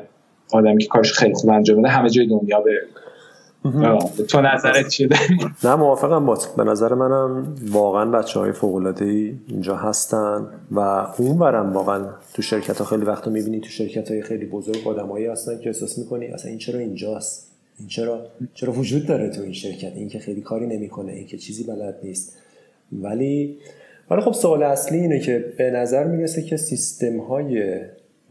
آدمی 0.54 0.84
که 0.84 0.88
کارش 0.88 1.14
خیلی 1.14 1.34
خوب 1.34 1.50
انجام 1.50 1.82
بده 1.82 1.90
همه 1.90 2.10
جای 2.10 2.28
دنیا 2.28 2.62
بره. 2.62 2.88
تو 4.28 4.42
نظرت 4.42 4.88
چیه؟ 4.88 5.10
نه 5.64 5.76
موافقم 5.76 6.26
با 6.26 6.38
به 6.58 6.64
نظر 6.64 6.94
منم 6.94 7.56
واقعا 7.72 8.06
بچه 8.06 8.40
های 8.40 8.54
اینجا 9.48 9.76
هستن 9.76 10.48
و 10.72 10.80
اون 11.18 11.38
برم 11.38 11.74
واقعا 11.74 12.06
تو 12.34 12.42
شرکت 12.42 12.78
ها 12.78 12.86
خیلی 12.86 13.06
وقتا 13.06 13.32
می‌بینی 13.32 13.60
تو 13.60 13.70
شرکت 13.70 14.12
های 14.12 14.22
خیلی 14.22 14.46
بزرگ 14.46 14.88
آدمایی 14.88 15.26
هستن 15.26 15.60
که 15.60 15.68
احساس 15.70 15.98
می‌کنی 15.98 16.28
اصلا 16.28 16.50
این 16.50 16.60
چرا 16.60 16.80
اینجاست؟ 16.80 17.52
این 17.80 17.88
چرا 17.88 18.22
چرا 18.54 18.74
وجود 18.74 19.06
داره 19.06 19.30
تو 19.30 19.42
این 19.42 19.54
شرکت؟ 19.54 19.94
این 19.96 20.10
که 20.10 20.20
خیلی 20.20 20.42
کاری 20.42 20.68
نمی‌کنه 20.68 21.12
این 21.12 21.28
که 21.28 21.38
چیزی 21.38 21.64
بلد 21.64 22.00
نیست. 22.04 22.38
ولی 22.92 23.58
ولی 24.10 24.22
خب 24.22 24.34
سوال 24.34 24.64
اصلی 24.64 24.98
اینه 25.00 25.20
که 25.20 25.54
به 25.58 25.72
نظر 25.72 26.04
می‌رسه 26.04 26.42
که 26.42 26.58
سیستم 26.58 27.20
های 27.20 27.80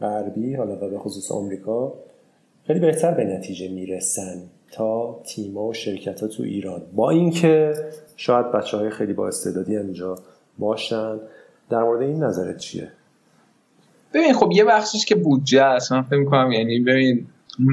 غربی 0.01 0.55
حالا 0.55 0.75
به 0.75 0.99
خصوص 0.99 1.31
آمریکا 1.31 1.93
خیلی 2.67 2.79
بهتر 2.79 3.11
به 3.11 3.23
نتیجه 3.23 3.67
می‌رسن 3.67 4.41
تا 4.71 5.21
تیما 5.25 5.67
و 5.67 5.73
شرکت 5.73 6.21
ها 6.21 6.27
تو 6.27 6.43
ایران. 6.43 6.81
با 6.95 7.09
اینکه 7.09 7.73
شاید 8.15 8.51
بچه 8.51 8.77
های 8.77 8.89
خیلی 8.89 9.13
با 9.13 9.27
استعدادی 9.27 9.77
اینجا 9.77 10.15
باشن. 10.57 11.19
در 11.69 11.83
مورد 11.83 12.01
این 12.01 12.23
نظرت 12.23 12.57
چیه؟ 12.57 12.87
ببین 14.13 14.33
خب 14.33 14.51
یه 14.51 14.63
بخشش 14.63 15.05
که 15.05 15.15
بودجه 15.15 15.63
است. 15.63 15.91
من 15.91 16.01
فکر 16.01 16.19
می‌کنم 16.19 16.51
یعنی 16.51 16.79
ببین 16.79 17.27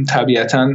طبیعتا 0.09 0.69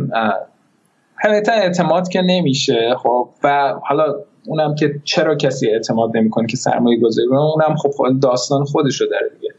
طبیعتا 1.23 1.51
اعتماد 1.51 2.07
که 2.07 2.21
نمیشه 2.21 2.95
خب 3.03 3.29
و 3.43 3.73
حالا 3.83 4.15
اونم 4.47 4.75
که 4.75 5.01
چرا 5.03 5.35
کسی 5.35 5.69
اعتماد 5.69 6.17
نمی‌کنه 6.17 6.47
که 6.47 6.57
سرمایه 6.57 6.99
گذاری 6.99 7.27
اونم 7.27 7.75
خب 7.75 7.91
داستان 8.21 8.63
خودشو 8.63 9.05
داره 9.05 9.31
دیگه. 9.39 9.53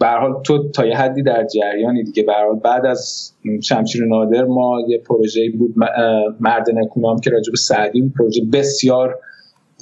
به 0.00 0.06
حال 0.06 0.42
تو 0.42 0.68
تا 0.68 0.86
یه 0.86 0.96
حدی 0.96 1.22
در 1.22 1.46
جریانی 1.46 2.04
دیگه. 2.04 2.22
به 2.22 2.32
بعد 2.64 2.86
از 2.86 3.32
شمشیر 3.62 4.04
نادر 4.06 4.44
ما 4.44 4.80
یه 4.88 4.98
پروژه 4.98 5.40
بود 5.58 5.74
مرد 6.40 6.70
نکونام 6.74 7.20
که 7.20 7.30
راجب 7.30 7.54
سعدی 7.54 8.00
بود 8.00 8.12
پروژه 8.18 8.42
بسیار 8.52 9.18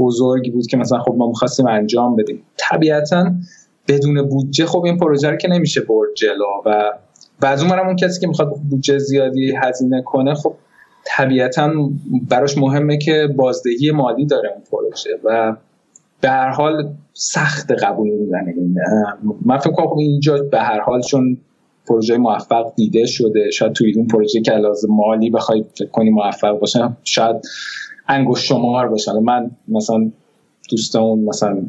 بزرگی 0.00 0.50
بود 0.50 0.66
که 0.66 0.76
مثلا 0.76 0.98
خب 0.98 1.14
ما 1.14 1.28
می‌خواستیم 1.28 1.66
انجام 1.66 2.16
بدیم. 2.16 2.42
طبیعتا 2.56 3.32
بدون 3.88 4.28
بودجه 4.28 4.66
خب 4.66 4.84
این 4.84 4.98
پروژه 4.98 5.30
رو 5.30 5.36
که 5.36 5.48
نمیشه 5.48 5.80
برد 5.80 6.14
جلو 6.14 6.44
و 6.66 6.92
و 7.42 7.46
از 7.46 7.62
اون 7.62 7.78
اون 7.78 7.96
کسی 7.96 8.20
که 8.20 8.26
می‌خواد 8.26 8.50
بودجه 8.70 8.98
زیادی 8.98 9.54
هزینه 9.62 10.02
کنه 10.02 10.34
خب 10.34 10.54
طبیعتا 11.16 11.72
براش 12.28 12.58
مهمه 12.58 12.98
که 12.98 13.28
بازدهی 13.36 13.90
مالی 13.90 14.26
داره 14.26 14.50
اون 14.50 14.62
پروژه 14.70 15.10
و 15.24 15.56
به 16.20 16.28
هر 16.28 16.50
حال 16.50 16.88
سخت 17.12 17.72
قبول 17.72 18.08
می‌زنه 18.10 18.54
من 19.44 19.58
فکر 19.58 19.72
کنم 19.72 19.98
اینجا 19.98 20.38
به 20.50 20.60
هر 20.60 20.80
حال 20.80 21.00
چون 21.00 21.38
پروژه 21.86 22.16
موفق 22.16 22.72
دیده 22.76 23.06
شده 23.06 23.50
شاید 23.50 23.72
توی 23.72 23.92
اون 23.96 24.06
پروژه 24.06 24.40
که 24.40 24.52
لازم 24.52 24.88
مالی 24.90 25.30
بخوای 25.30 25.64
فکر 25.74 25.88
کنی 25.88 26.10
موفق 26.10 26.58
باشه 26.58 26.88
شاید 27.04 27.36
انگوش 28.08 28.48
شمار 28.48 28.88
باشه. 28.88 29.12
من 29.12 29.50
مثلا 29.68 30.10
دوستان 30.70 31.18
مثلا 31.18 31.62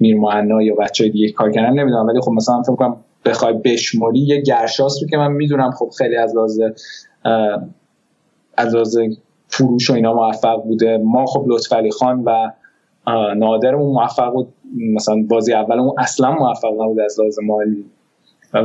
میر 0.00 0.16
معنا 0.16 0.62
یا 0.62 0.74
بچه 0.74 1.08
دیگه 1.08 1.32
کار 1.32 1.50
کردن 1.50 1.80
نمی‌دونم 1.80 2.06
ولی 2.06 2.20
خب 2.20 2.32
مثلا 2.32 2.62
فکر 2.62 2.76
کنم 2.76 2.96
بخوای 3.24 3.52
بشموری 3.64 4.18
یه 4.18 4.40
گرشاست 4.40 5.02
رو 5.02 5.08
که 5.08 5.16
من 5.16 5.32
می‌دونم 5.32 5.70
خب 5.70 5.90
خیلی 5.98 6.16
از 6.16 6.36
لازم 6.36 6.74
از 8.56 8.74
لازم 8.74 9.16
فروش 9.48 9.90
و 9.90 9.94
اینا 9.94 10.14
موفق 10.14 10.62
بوده. 10.62 10.98
ما 10.98 11.26
خب 11.26 11.44
لطفعلی 11.48 11.90
خان 11.90 12.24
و 12.24 12.50
نادرمون 13.36 13.92
موفق 13.92 14.32
بود. 14.32 14.48
مثلا 14.94 15.22
بازی 15.28 15.52
اولمون 15.52 15.94
اصلا 15.98 16.32
موفق 16.32 16.72
نبود 16.80 17.00
از 17.00 17.20
لازم 17.20 17.44
مالی. 17.44 17.84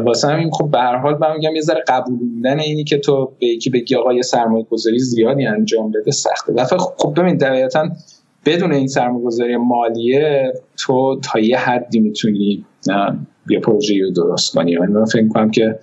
واسه 0.06 0.28
همین 0.28 0.52
خب 0.52 0.72
به 0.72 0.80
هر 0.80 0.98
حال 0.98 1.18
من 1.18 1.34
میگم 1.36 1.56
یه 1.56 1.62
ذره 1.62 1.84
قبول 1.88 2.20
اینی 2.60 2.84
که 2.84 2.98
تو 2.98 3.32
به 3.40 3.48
یکی 3.48 3.70
بگی 3.70 3.96
آقا 3.96 4.14
یه 4.14 4.22
سرمایه 4.22 4.64
گذاری 4.64 5.00
زیادی 5.00 5.46
انجام 5.46 5.92
بده 5.92 6.12
سخته. 6.12 6.54
دفعه 6.54 6.80
خب 6.80 7.20
ببین 7.20 7.38
طبیعتا 7.38 7.90
بدون 8.46 8.74
این 8.74 8.88
سرمایه 8.88 9.26
گذاری 9.26 9.58
مالیه 9.58 10.54
تو 10.78 11.20
تا 11.24 11.40
یه 11.40 11.58
حدی 11.58 12.00
می‌تونی 12.00 12.66
یه 13.50 13.60
پروژه 13.60 13.96
رو 14.04 14.12
درست 14.12 14.56
کنی. 14.56 14.78
من 14.78 15.06
فکر 15.06 15.28
کنم 15.28 15.52
که 15.52 15.80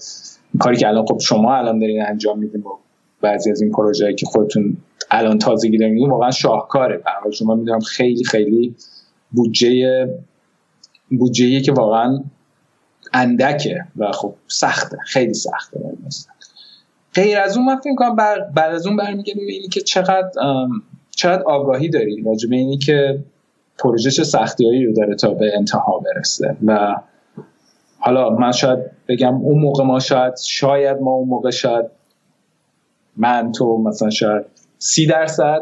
کاری 0.60 0.76
که 0.76 0.88
الان 0.88 1.06
خب 1.06 1.18
شما 1.20 1.54
الان 1.54 1.78
دارین 1.78 2.02
انجام 2.02 2.38
میدین 2.38 2.60
با 2.60 2.78
بعضی 3.22 3.50
از 3.50 3.62
این 3.62 3.72
پروژه 3.72 4.14
که 4.14 4.26
خودتون 4.26 4.76
الان 5.10 5.38
تازگی 5.38 5.78
دارین 5.78 6.10
واقعا 6.10 6.30
شاهکاره. 6.30 6.98
برای 6.98 7.32
شما 7.32 7.54
می‌دونم 7.54 7.80
خیلی 7.80 8.24
خیلی 8.24 8.74
بودجه 9.30 10.08
بودجه 11.18 11.60
که 11.60 11.72
واقعا 11.72 12.20
اندکه 13.12 13.84
و 13.96 14.12
خب 14.12 14.34
سخته 14.48 14.98
خیلی 15.06 15.34
سخته. 15.34 15.80
غیر 17.14 17.38
از 17.38 17.56
اون 17.56 17.66
من 17.66 17.76
فکر 17.76 17.94
کنم 17.94 18.16
بعد 18.54 18.74
از 18.74 18.86
اون 18.86 18.96
برمیگردیم 18.96 19.46
اینی 19.46 19.68
که 19.68 19.80
چقدر 19.80 20.30
چقدر 21.10 21.42
آگاهی 21.42 21.88
داری 21.88 22.22
راجع 22.22 22.48
به 22.48 22.56
اینی 22.56 22.78
که 22.78 23.24
پروژه 23.78 24.10
چه 24.10 24.24
سختیایی 24.24 24.84
رو 24.84 24.92
داره 24.92 25.14
تا 25.14 25.34
به 25.34 25.56
انتها 25.56 25.98
برسه. 25.98 26.56
و 26.66 26.96
حالا 27.98 28.30
من 28.30 28.52
شاید 28.52 28.78
بگم 29.08 29.34
اون 29.34 29.58
موقع 29.58 29.84
ما 29.84 30.00
شاید 30.00 30.36
شاید 30.36 31.00
ما 31.00 31.10
اون 31.10 31.28
موقع 31.28 31.50
شاید 31.50 31.86
من 33.16 33.52
تو 33.52 33.78
مثلا 33.78 34.10
شاید 34.10 34.42
سی 34.78 35.06
درصد 35.06 35.60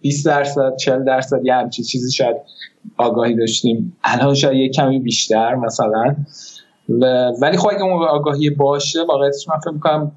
20 0.00 0.26
درصد 0.26 0.76
40 0.76 1.04
درصد 1.04 1.40
یه 1.44 1.54
همچین 1.54 1.84
چیزی 1.84 2.12
شاید 2.12 2.36
آگاهی 2.96 3.34
داشتیم. 3.34 3.96
الان 4.04 4.34
شاید 4.34 4.56
یه 4.56 4.68
کمی 4.68 4.98
بیشتر 4.98 5.54
مثلا. 5.54 6.16
ولی 7.40 7.56
خب 7.56 7.68
اگه 7.68 7.82
آگاهی 8.10 8.50
باشه 8.50 9.02
واقعیتش 9.08 9.48
من 9.48 9.58
فکر 9.58 9.70
می‌کنم 9.70 10.12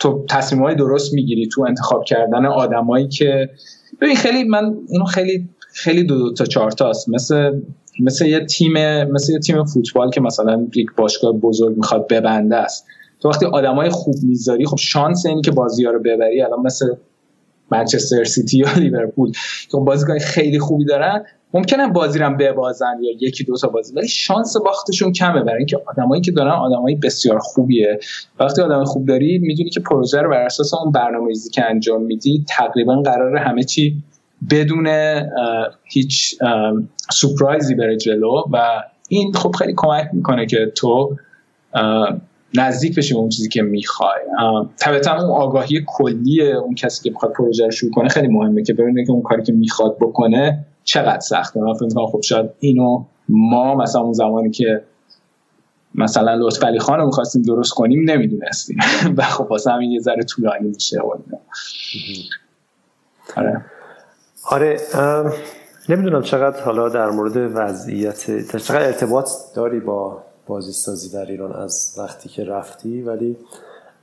تو 0.00 0.24
تصمیم 0.30 0.62
های 0.62 0.74
درست 0.74 1.14
می‌گیری 1.14 1.48
تو 1.48 1.64
انتخاب 1.68 2.04
کردن 2.04 2.46
آدمایی 2.46 3.08
که 3.08 3.50
ببین 4.00 4.16
خیلی 4.16 4.44
من 4.44 4.76
اینو 4.88 5.04
خیلی 5.04 5.48
خیلی 5.72 6.04
دو, 6.04 6.18
دو 6.18 6.32
تا 6.32 6.44
چهار 6.44 6.70
تاست 6.70 7.08
مثل 7.08 7.60
مثل 8.00 8.26
یه 8.26 8.40
تیم 8.40 8.72
مثل 9.04 9.32
یه 9.32 9.38
تیم 9.38 9.64
فوتبال 9.64 10.10
که 10.10 10.20
مثلا 10.20 10.66
یک 10.76 10.86
باشگاه 10.96 11.32
بزرگ 11.32 11.76
می‌خواد 11.76 12.06
ببنده 12.08 12.56
است. 12.56 12.86
تو 13.24 13.30
وقتی 13.30 13.46
آدمای 13.46 13.90
خوب 13.90 14.14
می‌ذاری 14.22 14.66
خب 14.66 14.76
شانس 14.76 15.26
اینی 15.26 15.42
که 15.42 15.50
بازی 15.50 15.84
ها 15.84 15.90
رو 15.90 15.98
ببری. 15.98 16.42
الان 16.42 16.60
مثل 16.60 16.94
منچستر 17.70 18.24
سیتی 18.24 18.58
یا 18.58 18.66
لیورپول 18.76 19.32
که 19.70 19.78
بازیکن 19.78 20.18
خیلی 20.18 20.58
خوبی 20.58 20.84
دارن 20.84 21.24
ممکنه 21.54 21.88
بازی 21.88 22.18
رو 22.18 22.36
ببازن 22.36 22.94
یا 23.02 23.28
یکی 23.28 23.44
دو 23.44 23.56
تا 23.56 23.68
بازی 23.68 23.94
ولی 23.94 24.08
شانس 24.08 24.56
باختشون 24.56 25.12
کمه 25.12 25.42
برای 25.42 25.58
اینکه 25.58 25.78
آدمایی 25.86 26.22
که 26.22 26.32
دارن 26.32 26.50
آدمایی 26.50 26.96
بسیار 26.96 27.38
خوبیه. 27.38 27.98
وقتی 28.40 28.62
آدم 28.62 28.84
خوب 28.84 29.06
داری 29.06 29.38
می‌دونی 29.38 29.70
که 29.70 29.80
پروژه 29.80 30.20
رو 30.20 30.30
بر 30.30 30.42
اساس 30.42 30.74
اون 30.74 30.92
برنامه‌ریزی 30.92 31.50
که 31.50 31.64
انجام 31.70 32.02
میدی 32.02 32.44
تقریبا 32.48 33.02
قرار 33.02 33.36
همه 33.36 33.64
چی 33.64 34.02
بدون 34.50 34.88
هیچ 35.84 36.34
سورپرایزی 37.12 37.74
بره 37.74 37.96
جلو. 37.96 38.42
و 38.52 38.82
این 39.08 39.32
خب 39.32 39.52
خیلی 39.58 39.72
کمک 39.76 40.08
می‌کنه 40.12 40.46
که 40.46 40.72
تو 40.74 41.16
نزدیک 42.56 42.96
بشی 42.96 43.14
اون 43.14 43.28
چیزی 43.28 43.48
که 43.48 43.62
می‌خوای. 43.62 44.20
طبعا 44.76 45.22
اون 45.22 45.30
آگاهی 45.30 45.84
کلی 45.86 46.52
اون 46.52 46.74
کسی 46.74 47.02
که 47.02 47.10
می‌خواد 47.10 47.32
پروژه 47.32 47.64
رو 47.64 47.70
شروع 47.70 47.92
کنه 47.92 48.08
خیلی 48.08 48.28
مهمه 48.28 48.62
که 48.62 48.74
ببینه 48.74 49.04
که 49.04 49.12
اون 49.12 49.22
کاری 49.22 49.42
که 49.42 49.52
می‌خواد 49.52 49.96
بکنه 50.00 50.66
چقدر 50.84 51.20
سخته. 51.20 51.60
من 51.60 51.74
فکر 51.74 52.06
خب 52.06 52.20
شاید 52.20 52.50
اینو 52.60 53.04
ما 53.28 53.74
مثلا 53.74 54.02
اون 54.02 54.12
زمانی 54.12 54.50
که 54.50 54.84
مثلا 55.94 56.34
لطف 56.34 56.64
علی 56.64 56.78
خان 56.78 56.98
رو 56.98 57.06
می‌خواستیم 57.06 57.42
درست 57.42 57.72
کنیم 57.72 58.10
نمی‌دونستیم. 58.10 58.78
و 59.16 59.22
خب 59.22 59.50
واسه 59.50 59.70
همین 59.70 59.90
یه 59.90 60.00
ذره 60.00 60.22
طولانی 60.22 60.68
میشه 60.68 61.00
آره. 63.36 63.64
آره 64.50 64.76
نمی‌دونم 65.88 66.22
چقدر 66.22 66.62
حالا 66.62 66.88
در 66.88 67.10
مورد 67.10 67.36
وضعیت 67.36 68.46
چقدر 68.56 68.86
ارتباط 68.86 69.28
داری 69.56 69.80
با 69.80 70.22
بازیسازی 70.46 71.12
در 71.12 71.26
ایران 71.26 71.52
از 71.52 71.94
وقتی 71.98 72.28
که 72.28 72.44
رفتی 72.44 73.02
ولی 73.02 73.36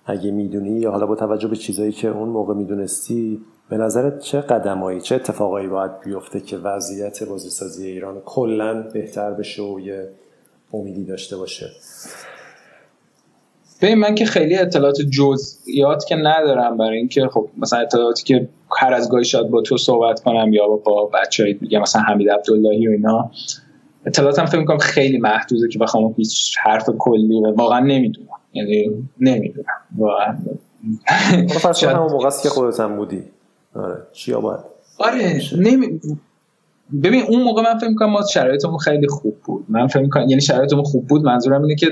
اگه 0.05 0.31
می‌دونی 0.31 0.79
یا 0.79 0.91
حالا 0.91 1.05
با 1.05 1.15
توجه 1.15 1.47
به 1.47 1.55
چیزایی 1.55 1.91
که 1.91 2.07
اون 2.07 2.29
موقع 2.29 2.53
می‌دونستی 2.53 3.41
به 3.69 3.77
نظرت 3.77 4.19
چه 4.19 4.41
قدمایی 4.41 5.01
چه 5.01 5.15
اتفاقایی 5.15 5.67
باید 5.67 5.99
بیفته 5.99 6.39
که 6.39 6.57
وضعیت 6.57 7.23
بازیسازی 7.23 7.87
ایران 7.87 8.21
کلا 8.25 8.81
بهتر 8.81 9.31
بشه 9.31 9.61
و 9.61 9.79
یه 9.79 10.09
امیدی 10.73 11.05
داشته 11.05 11.37
باشه؟ 11.37 11.71
ببین 13.81 13.97
من 13.97 14.15
که 14.15 14.25
خیلی 14.25 14.55
اطلاعات 14.55 15.01
جزئیات 15.01 16.05
که 16.05 16.15
ندارم 16.15 16.77
برای 16.77 16.97
اینکه 16.97 17.27
خب 17.27 17.49
مثلا 17.57 17.79
اطلاعاتی 17.79 18.23
که 18.23 18.47
هر 18.77 18.93
از 18.93 19.09
گاهی 19.09 19.25
شاید 19.25 19.47
با 19.47 19.61
تو 19.61 19.77
صحبت 19.77 20.19
کنم 20.19 20.53
یا 20.53 20.67
با 20.67 21.05
بچهای 21.05 21.53
دیگه 21.53 21.79
مثلا 21.79 22.01
حمید 22.01 22.29
عبداللهی 22.29 22.87
و 22.87 22.91
اینا. 22.91 23.31
اطلاعاتم 24.05 24.45
فکر 24.45 24.59
می‌کنم 24.59 24.77
خیلی 24.77 25.17
محدوده 25.17 25.67
که 25.67 25.79
بخوام 25.79 26.13
هیچ 26.17 26.57
حرف 26.63 26.89
کلی 26.99 27.39
و 27.39 27.51
واقعا 27.55 27.79
نمی‌دونم. 27.79 28.27
یعنی 28.53 29.07
نمی‌دونم. 29.19 29.65
واقعا. 29.97 30.37
همون 31.81 32.11
موقع 32.11 32.29
که 32.43 32.49
خودت 32.49 32.79
هم 32.79 32.95
بودی. 32.95 33.23
آره. 33.75 33.97
چی 34.13 34.33
باید؟ 34.33 34.59
آره. 34.99 35.41
نمی... 35.57 36.01
ببین 37.03 37.23
اون 37.23 37.43
موقع 37.43 37.61
من 37.61 37.77
فکر 37.77 37.89
می‌کنم 37.89 38.09
ما 38.09 38.21
شرایطمون 38.33 38.77
خیلی 38.77 39.07
خوب 39.07 39.37
بود. 39.43 39.65
من 39.69 39.87
فکر 39.87 40.01
می‌کنم 40.01 40.29
یعنی 40.29 40.41
شرایطمون 40.41 40.83
خوب 40.83 41.07
بود. 41.07 41.23
منظورم 41.23 41.61
اینه 41.61 41.75
که 41.75 41.87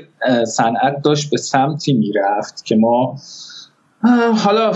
صنعت 0.45 1.01
داشت 1.03 1.31
به 1.31 1.37
سمتی 1.37 1.93
می‌رفت 1.93 2.65
که 2.65 2.75
ما 2.75 3.15
حالا 4.37 4.71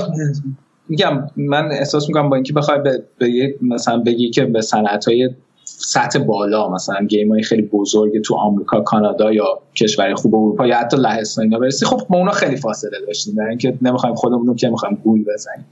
میگم 0.89 1.29
من 1.35 1.71
احساس 1.71 2.07
می‌کنم 2.07 2.29
با 2.29 2.35
اینکه 2.35 2.53
بخوای 2.53 2.79
به, 2.79 3.03
به 3.17 3.55
مثلا 3.61 3.97
بگی 3.97 4.29
که 4.29 4.45
به 4.45 4.61
صنعت 4.61 5.07
های 5.07 5.29
سطح 5.77 6.19
بالا 6.19 6.69
مثلا 6.69 7.05
گیم 7.05 7.31
های 7.31 7.43
خیلی 7.43 7.61
بزرگ 7.61 8.21
تو 8.21 8.35
آمریکا 8.35 8.81
کانادا 8.81 9.33
یا 9.33 9.45
کشور 9.75 10.15
خوب 10.15 10.35
اروپا 10.35 10.67
یا 10.67 10.77
حتی 10.77 10.97
لهستان 10.97 11.43
اینا 11.43 11.59
برسی 11.59 11.85
خب 11.85 12.01
ما 12.09 12.17
اونا 12.17 12.31
خیلی 12.31 12.55
فاصله 12.55 12.99
داشتیم 13.07 13.35
در 13.35 13.43
اینکه 13.43 13.77
نمی‌خوایم 13.81 14.15
خودمون 14.15 14.47
رو 14.47 14.55
که 14.55 14.69
می‌خوایم 14.69 14.95
گول 15.03 15.25
بزنیم. 15.33 15.65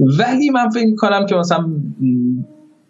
ولی 0.00 0.50
من 0.50 0.68
فکر 0.68 0.94
کنم 0.94 1.26
که 1.26 1.34
مثلا 1.34 1.70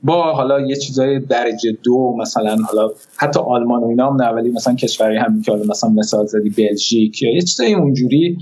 با 0.03 0.33
حالا 0.33 0.61
یه 0.61 0.77
چیزای 0.77 1.19
درجه 1.19 1.79
دو 1.83 2.17
مثلا 2.19 2.57
حالا 2.57 2.91
حتی 3.17 3.41
آلمان 3.41 3.83
و 3.83 3.87
اینا 3.87 4.11
هم 4.11 4.23
نه 4.23 4.29
ولی 4.29 4.51
مثلا 4.51 4.75
کشوری 4.75 5.17
هم 5.17 5.43
که 5.43 5.53
حالا 5.53 5.65
مثلا 5.65 5.91
مثال 5.91 6.27
زدی 6.27 6.51
بلژیک 6.51 7.23
یا 7.23 7.35
یه 7.35 7.41
چیزای 7.41 7.75
اونجوری 7.75 8.39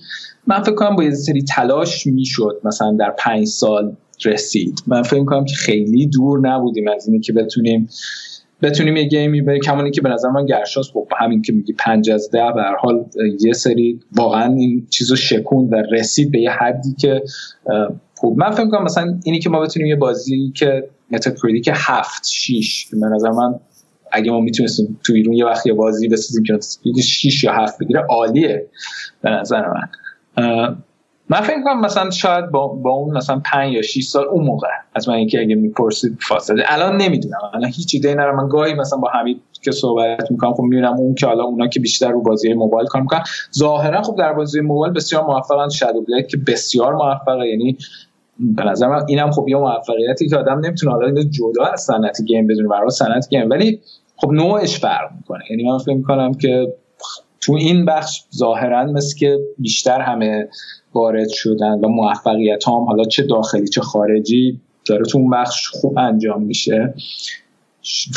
من 0.47 0.63
فکر 0.63 0.75
کنم 0.75 0.97
با 0.97 1.05
یه 1.05 1.15
سری 1.15 1.43
تلاش 1.43 2.07
می‌شد 2.07 2.61
مثلا 2.65 2.97
در 2.99 3.15
پنج 3.19 3.47
سال 3.47 3.97
رسید. 4.25 4.83
من 4.87 5.03
فکر 5.03 5.25
کنم 5.25 5.45
که 5.45 5.55
خیلی 5.55 6.07
دور 6.07 6.41
نبودیم 6.41 6.89
از 6.89 7.09
اینی 7.09 7.21
که 7.21 7.33
بتونیم 7.33 7.89
بتونیم 8.63 8.97
یه 8.97 9.05
گیمی 9.05 9.43
به 9.43 9.59
کمانی 9.59 9.91
که 9.91 10.01
به 10.01 10.09
نظر 10.09 10.29
من 10.29 10.47
گرشاس 10.47 10.91
خب 10.93 11.09
همین 11.19 11.43
که 11.43 11.53
میگی 11.53 11.73
پنج 11.73 12.11
از 12.11 12.31
ده 12.31 12.53
به 12.55 12.63
حال 12.81 13.05
یه 13.41 13.53
سری 13.53 14.01
واقعا 14.13 14.55
این 14.55 14.87
چیزو 14.91 15.17
شکون 15.17 15.69
و 15.69 15.83
رسید 15.91 16.31
به 16.31 16.41
یه 16.41 16.51
حدی 16.51 16.95
که 16.99 17.23
خوب 18.15 18.39
من 18.39 18.51
فکر 18.51 18.69
کنم 18.69 18.85
مثلا 18.85 19.21
اینی 19.25 19.39
که 19.39 19.51
ما 19.51 19.61
بتونیم 19.61 19.89
یه 19.89 19.97
بازی 19.97 20.53
که 20.55 20.89
که 21.65 21.73
هفت 21.75 22.27
شیش 22.27 22.87
به 22.87 23.07
نظر 23.07 23.31
من 23.31 23.61
اگه 24.13 24.31
ما 24.31 24.41
می‌تونستیم 24.41 24.99
تو 25.05 25.13
ایرون 25.13 25.35
یه 25.35 25.47
وقت 25.47 25.67
یه 25.67 25.73
بازی 25.73 26.09
بسازیم 26.09 26.43
که 26.45 26.59
شیش 27.03 27.45
یا 27.45 27.53
هفت 27.53 27.79
بگیره 27.79 28.01
عالیه 28.01 28.67
به 29.23 29.31
نظر 29.31 29.63
من. 29.69 29.89
من 31.31 31.41
فکر 31.41 31.63
کنم 31.65 31.81
مثلا 31.81 32.11
شاید 32.11 32.51
با, 32.51 32.69
با 32.69 32.91
اون 32.91 33.17
مثلا 33.17 33.41
5 33.45 33.73
یا 33.73 33.83
6 33.83 34.05
سال 34.05 34.29
اون 34.29 34.45
موقع 34.45 34.69
از 34.95 35.09
من 35.09 35.15
اینکه 35.15 35.41
اگه 35.41 35.55
می‌پرسید 35.55 36.19
فاصله. 36.29 36.65
الان 36.67 36.97
نمی‌دونم. 36.97 37.39
الان 37.55 37.71
هیچ 37.71 37.91
ایده 37.95 38.13
ندارم. 38.15 38.37
من 38.37 38.49
گاهی 38.49 38.75
مثلا 38.75 38.99
با 38.99 39.09
حمید 39.09 39.43
که 39.63 39.71
صحبت 39.71 40.31
می‌کنم 40.31 40.53
خب 40.53 40.63
می‌بینم 40.63 40.95
اون 40.95 41.15
که 41.15 41.27
حالا 41.27 41.45
اونا 41.45 41.69
که 41.69 41.81
بیشتر 41.81 42.11
رو 42.11 42.23
بازی 42.23 42.55
موبایل 42.55 42.87
کار 42.87 43.03
می‌کنن. 43.03 43.23
ظاهرا 43.59 44.03
خب 44.03 44.17
در 44.19 44.33
بازی 44.33 44.61
موبایل 44.61 44.93
بسیار 44.93 45.25
موفقن. 45.25 45.69
شادو 45.69 46.03
بلک 46.03 46.29
که 46.29 46.37
بسیار 46.37 46.95
موفقه. 46.95 47.49
یعنی 47.49 47.77
به 48.41 48.65
نظر 48.65 48.87
من 48.89 49.05
اینم 49.09 49.31
خب 49.31 49.49
یه 49.49 49.57
موفقیتی 49.57 50.29
که 50.29 50.37
آدم 50.37 50.59
نمی‌تونه 50.59 50.93
حالا 50.93 51.07
اینو 51.07 51.23
جدا 51.23 51.65
از 51.65 51.81
صنعت 51.81 52.23
گیم 52.23 52.47
بدونه. 52.47 52.69
برای 52.69 52.91
صنعت 52.91 53.29
گیم. 53.31 53.51
ولی 53.51 53.81
خب 54.17 54.31
نوعش 54.33 54.79
فرق 54.79 55.13
می‌کنه. 55.17 55.45
یعنی 55.51 55.71
من 55.71 55.79
فکر 55.79 55.95
می‌کنم 55.95 56.35
که 56.35 56.73
تو 57.41 57.53
این 57.53 57.85
بخش 57.85 58.23
ظاهرا 58.37 58.85
مثل 58.85 59.19
که 59.19 59.39
بیشتر 59.59 60.01
همه 60.01 60.49
وارد 60.95 61.29
شدن 61.29 61.81
و 61.81 61.89
موفقیت 61.89 62.69
هم 62.69 62.85
حالا 62.85 63.05
چه 63.05 63.23
داخلی 63.23 63.69
چه 63.69 63.81
خارجی 63.81 64.61
داره 64.87 65.05
تو 65.05 65.19
اون 65.19 65.31
بخش 65.31 65.69
خوب 65.69 65.99
انجام 65.99 66.43
میشه. 66.43 66.95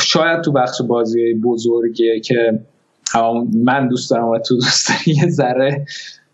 شاید 0.02 0.40
تو 0.40 0.52
بخش 0.52 0.82
بازی 0.82 1.34
بزرگه 1.34 2.20
که 2.20 2.60
من 3.54 3.88
دوست 3.88 4.10
دارم 4.10 4.28
و 4.28 4.38
تو 4.38 4.54
دوست 4.54 4.88
داری 4.88 5.18
یه 5.18 5.28
ذره 5.28 5.86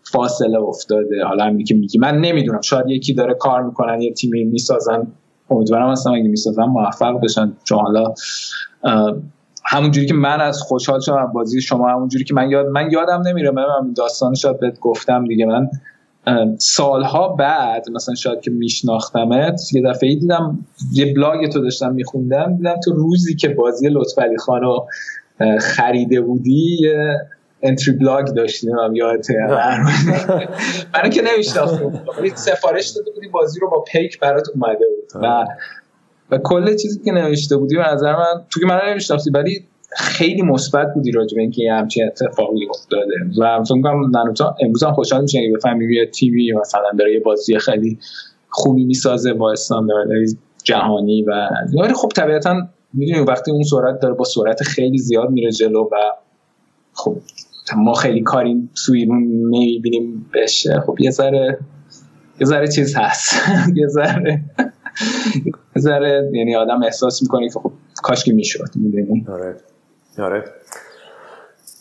فاصله 0.03 0.59
افتاده. 0.59 1.23
حالا 1.25 1.43
همین 1.43 1.65
که 1.65 1.75
میگی. 1.75 1.97
من 1.97 2.17
نمی‌دونم. 2.17 2.61
شاید 2.61 2.89
یکی 2.89 3.13
داره 3.13 3.33
کار 3.33 3.63
می‌کنن 3.63 4.01
یه 4.01 4.13
تیمی 4.13 4.43
می‌سازن. 4.43 5.07
امیدوارم 5.49 5.89
اصلا 5.89 6.13
اگه 6.13 6.27
می‌سازن 6.27 6.63
موفق 6.63 7.19
بشن. 7.23 7.53
چون 7.63 7.79
حالا 7.79 8.13
همون 9.71 9.91
جوری 9.91 10.07
که 10.07 10.13
من 10.13 10.41
از 10.41 10.61
خوشحال 10.61 10.99
شدم 10.99 11.31
بازی 11.33 11.61
شما 11.61 11.89
همون 11.89 12.07
جوری 12.07 12.23
که 12.23 12.33
من 12.33 12.49
یاد 12.49 12.65
من 12.65 12.91
یادم 12.91 13.21
نمیره 13.27 13.51
من 13.51 13.93
داستان 13.97 14.33
شاید 14.33 14.59
بهت 14.59 14.79
گفتم 14.79 15.25
دیگه. 15.25 15.45
من 15.45 15.69
سالها 16.57 17.27
بعد 17.27 17.89
مثلا 17.89 18.15
شاید 18.15 18.41
که 18.41 18.51
میشناختمت 18.51 19.61
یه 19.73 19.81
دفعه 19.81 20.15
دیدم 20.15 20.65
یه 20.93 21.13
بلاگ 21.13 21.49
تو 21.51 21.61
داشتم 21.61 21.93
میخوندم 21.93 22.57
دیدم 22.57 22.75
تو 22.83 22.93
روزی 22.93 23.35
که 23.35 23.49
بازی 23.49 23.89
لطفعلی 23.89 24.37
خانو 24.37 24.79
خریده 25.59 26.21
بودی 26.21 26.77
یه 26.81 27.19
انتری 27.63 27.95
بلاگ 27.95 28.25
داشتیم 28.25 28.79
هم 28.79 28.95
یادته 28.95 29.33
منو 30.93 31.09
که 31.09 31.21
نمیشناختم. 31.21 32.01
سفارش 32.35 32.87
داده 32.87 33.11
بودی 33.11 33.27
بازی 33.27 33.59
رو 33.59 33.69
با 33.69 33.83
پیک 33.91 34.19
برات 34.19 34.47
اومده 34.55 34.85
بود. 34.95 35.23
و 35.23 35.45
و 36.31 36.37
کل 36.37 36.75
چیزی 36.75 36.99
که 37.05 37.11
نوشته 37.11 37.57
بودی 37.57 37.75
به 37.75 37.93
نظر 37.93 38.15
من 38.15 38.43
تو 38.49 38.59
که 38.59 38.65
منو 38.65 38.89
نمیشناختی 38.89 39.29
ولی 39.29 39.65
خیلی 39.97 40.41
مثبت 40.41 40.93
بودی 40.93 41.11
راجع 41.11 41.35
به 41.35 41.41
اینکه 41.41 41.71
همچین 41.71 42.07
اتفاقی 42.07 42.67
افتاده. 42.69 43.15
و 43.39 43.63
فکر 43.63 43.81
کنم 43.81 44.09
نانوتا 44.09 44.55
امروز 44.61 44.83
هم 44.83 44.93
خوشحال 44.93 45.21
میشه 45.21 45.39
اگه 45.39 45.53
بفهمی 45.55 45.95
یه 45.95 46.05
تیوی 46.05 46.53
مثلا 46.53 46.91
داره 46.99 47.13
یه 47.13 47.19
بازی 47.19 47.59
خیلی 47.59 47.97
خوبی 48.49 48.85
می‌سازه 48.85 49.33
با 49.33 49.51
استانداردهای 49.51 50.25
جهانی 50.63 51.23
و 51.23 51.49
ولی 51.81 51.93
خب 51.93 52.09
طبیعتا 52.15 52.67
می‌دونی 52.93 53.19
وقتی 53.19 53.51
اون 53.51 53.63
سرعت 53.63 53.99
داره 53.99 54.13
با 54.13 54.25
سرعت 54.25 54.63
خیلی 54.63 54.97
زیاد 54.97 55.29
میره 55.29 55.51
جلو 55.51 55.83
و 55.83 55.95
خب 56.93 57.17
ما 57.77 57.93
خیلی 57.93 58.21
کاری 58.21 58.69
اون 58.89 59.23
نمی‌بینیم 59.49 60.25
بشه 60.33 60.79
خب 60.87 60.95
یه 60.99 61.11
ذره 61.11 61.59
یه 62.39 62.47
ذره 62.47 62.67
چیز 62.67 62.95
هست. 62.95 63.33
یه 63.79 63.87
ذره. 63.87 64.41
ذره 65.77 66.29
یعنی 66.33 66.55
آدم 66.55 66.83
احساس 66.83 67.21
می‌کنه 67.21 67.49
که 67.49 67.59
خب 67.59 67.71
کاش 68.03 68.23
که 68.23 68.33
می‌شد 68.33 68.69
می‌دونی؟ 68.75 69.25
آره. 69.29 69.55
آره. 70.19 70.43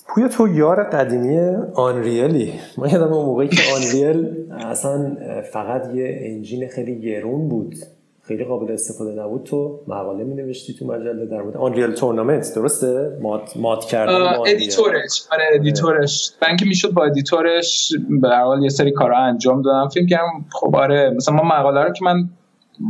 پویا 0.08 0.28
تو 0.28 0.48
یار 0.48 0.84
قدیمی 0.84 1.38
آنریلی. 1.74 2.52
ما 2.78 2.88
یادم 2.88 3.12
اون 3.12 3.26
موقعی 3.26 3.48
که 3.48 3.60
آنریل 3.76 4.46
اصلا 4.50 5.16
فقط 5.52 5.94
یه 5.94 6.18
انجین 6.22 6.68
خیلی 6.68 7.00
گرون 7.00 7.48
بود. 7.48 7.74
خیلی 8.22 8.44
قابل 8.44 8.72
استفاده 8.72 9.22
نبود. 9.22 9.42
تو 9.42 9.80
مقاله 9.88 10.24
می 10.24 10.34
نوشتی 10.34 10.74
تو 10.74 10.86
مجله 10.86 11.26
در 11.26 11.42
بود 11.42 11.56
آنریل 11.56 11.92
تورنامنت 11.92 12.54
درسته؟ 12.54 13.18
مات 13.20 13.56
مات 13.56 13.84
کردن 13.84 14.12
ادیتورش. 14.46 15.22
آره 15.32 15.44
ادیتورش. 15.52 16.32
من 16.42 16.56
که 16.56 16.64
می‌شد 16.66 16.90
با 16.90 17.04
editor 17.04 17.70
ش 17.70 17.92
به 18.20 18.28
حال 18.28 18.62
یه 18.62 18.68
سری 18.68 18.92
کارا 18.92 19.18
انجام 19.18 19.62
دادم. 19.62 19.88
فکر 19.88 20.06
کردم 20.06 20.44
خب 20.52 20.76
آره 20.76 21.10
مثلا 21.16 21.34
ما 21.34 21.44
مقاله 21.44 21.80
رو 21.84 21.92
که 21.92 22.04
من 22.04 22.28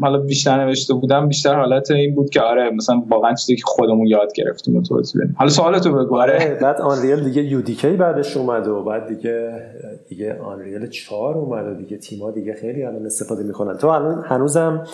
حالا 0.02 0.18
بیشتر 0.18 0.64
نوشته 0.64 0.94
بودم 0.94 1.28
بیشتر 1.28 1.54
حالت 1.54 1.90
این 1.90 2.14
بود 2.14 2.30
که 2.30 2.40
آره 2.40 2.70
مثلا 2.70 3.02
واقعا 3.08 3.34
چیزی 3.34 3.56
که 3.56 3.62
خودمون 3.66 4.06
یاد 4.06 4.32
گرفتیم 4.34 4.76
و 4.76 4.82
توضیح 4.82 5.22
بدیم 5.22 5.36
حالا 5.38 5.50
سوالتو 5.50 5.92
بگو. 5.92 6.16
آره, 6.16 6.58
بعد 6.62 6.80
Unreal 6.80 7.24
دیگه 7.24 7.42
UDK 7.42 7.78
ای 7.78 7.90
بعدش 7.90 8.36
اومد 8.36 8.66
و 8.68 8.84
بعد 8.84 9.08
دیگه 9.08 9.62
دیگه 10.08 10.38
Unreal 10.38 10.86
4 10.86 11.38
اومد 11.38 11.66
و 11.66 11.74
دیگه 11.74 11.96
تیما 11.96 12.30
دیگه 12.30 12.54
خیلی 12.54 12.84
الان 12.84 13.06
استفاده 13.06 13.42
می‌کنن. 13.42 13.76
تو 13.78 13.86
الان 13.86 14.24
هنوزم 14.24 14.84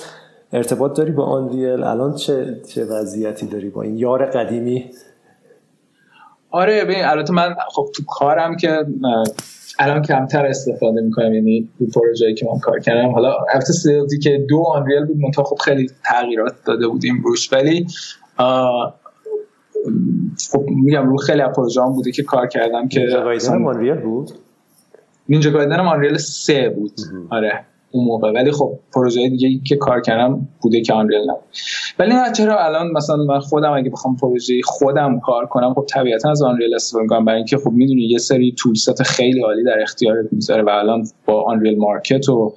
ارتباط 0.53 0.97
داری 0.97 1.13
با 1.13 1.25
Unreal؟ 1.25 1.83
الان 1.83 2.15
چه 2.15 2.61
چه 2.69 2.85
وضعیتی 2.85 3.47
داری 3.47 3.71
با 3.71 3.83
این 3.83 3.97
یار 3.97 4.27
قدیمی؟ 4.27 4.91
آره 6.51 6.85
ببین 6.85 7.05
البته 7.05 7.33
من 7.33 7.55
خب 7.69 7.87
تو 7.95 8.03
کارم 8.09 8.57
که 8.57 8.85
الان 9.79 10.03
کمتر 10.03 10.47
استفاده 10.47 11.01
می‌کنم 11.01 11.35
یعنی 11.35 11.69
تو 11.79 11.87
پروژه‌ای 11.87 12.35
که 12.35 12.47
من 12.47 12.59
کار 12.59 12.81
کردم. 12.81 13.11
حالا 13.11 13.37
البته 13.53 13.73
سیلزی 13.73 14.19
که 14.19 14.47
دو 14.49 14.65
Unreal 14.69 15.05
بود 15.05 15.17
منتها 15.17 15.45
خب 15.45 15.57
خیلی 15.57 15.91
تغییرات 16.05 16.55
داده 16.65 16.89
بودیم 16.89 17.23
روش. 17.25 17.53
ولی 17.53 17.87
خب 20.51 20.65
میگم 20.69 21.09
رو 21.09 21.17
خیلی 21.17 21.43
پروژه 21.57 21.83
هم 21.83 21.93
بوده 21.93 22.13
که 22.13 22.23
کار 22.23 22.47
کردم 22.47 22.89
که 22.89 23.01
Ninja 23.01 23.69
Unreal 23.69 23.95
بود؟ 23.95 24.31
Ninja 25.29 25.51
Gaiden 25.51 25.81
Unreal 25.81 26.17
سه 26.17 26.69
بود. 26.69 27.01
آره. 27.31 27.65
اون 27.95 28.05
موقع. 28.05 28.33
ولی 28.33 28.53
خب 28.53 28.79
پروژه 28.95 29.29
دیگه 29.29 29.61
که 29.65 29.77
کار 29.77 30.01
کردم 30.01 30.49
بوده 30.61 30.81
که 30.81 30.93
Unreal 30.93 31.21
نبود. 31.21 31.43
ولی 31.99 32.15
نه 32.15 32.33
چرا 32.33 32.65
الان 32.65 32.91
مثلا 32.91 33.17
من 33.17 33.39
خودم 33.39 33.73
اگه 33.73 33.91
بخوام 33.91 34.17
پروژه 34.17 34.55
خودم 34.65 35.21
کار 35.21 35.47
کنم 35.47 35.75
خب 35.75 35.87
طبیعتا 35.89 36.31
از 36.31 36.43
Unreal 36.43 36.75
استفاده 36.75 37.07
کنم 37.07 37.25
برای 37.25 37.37
اینکه 37.37 37.57
خب 37.57 37.71
می‌دونی 37.71 38.03
یه 38.03 38.19
سری 38.19 38.55
toolset 38.59 39.03
خیلی 39.03 39.43
عالی 39.43 39.65
در 39.65 39.83
اختیارت 39.83 40.27
می‌ذاره 40.33 40.63
و 40.63 40.69
الان 40.69 41.05
با 41.27 41.43
Unreal 41.43 41.79
Market 41.79 42.29
و 42.29 42.55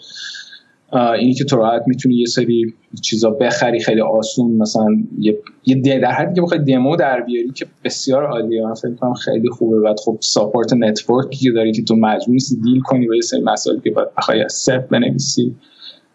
اینی 0.93 1.33
که 1.33 1.43
تو 1.43 1.57
راحت 1.57 1.83
می‌تونی 1.87 2.15
یه 2.15 2.25
سری 2.25 2.73
چیزا 3.01 3.29
بخری 3.29 3.79
خیلی 3.79 4.01
آسون 4.01 4.51
مثلا 4.51 4.87
یه, 5.19 5.37
یه 5.65 5.99
در 5.99 6.11
حدی 6.11 6.35
که 6.35 6.41
بخوای 6.41 6.59
دمو 6.59 6.95
در 6.95 7.21
بیاری 7.21 7.51
که 7.51 7.65
بسیار 7.83 8.25
عالیه. 8.25 8.65
من 8.65 8.73
فکر 8.73 8.95
کنم 8.95 9.13
خیلی 9.13 9.49
خوبه. 9.49 9.79
بعد 9.79 9.99
خب 9.99 10.17
support 10.19 10.73
network 10.73 11.29
ی 11.29 11.37
که 11.37 11.51
داری 11.51 11.71
که 11.71 11.83
تو 11.83 11.95
مجبور 11.95 12.33
نیستی 12.33 12.55
deal 12.61 12.81
کنی 12.81 13.07
با 13.07 13.15
یه 13.15 13.21
سری 13.21 13.41
مسائلی 13.41 13.81
که 13.81 13.91
باید 13.91 14.07
بخوای 14.17 14.41
از 14.41 14.53
صفر 14.53 14.77
بنویسی. 14.77 15.55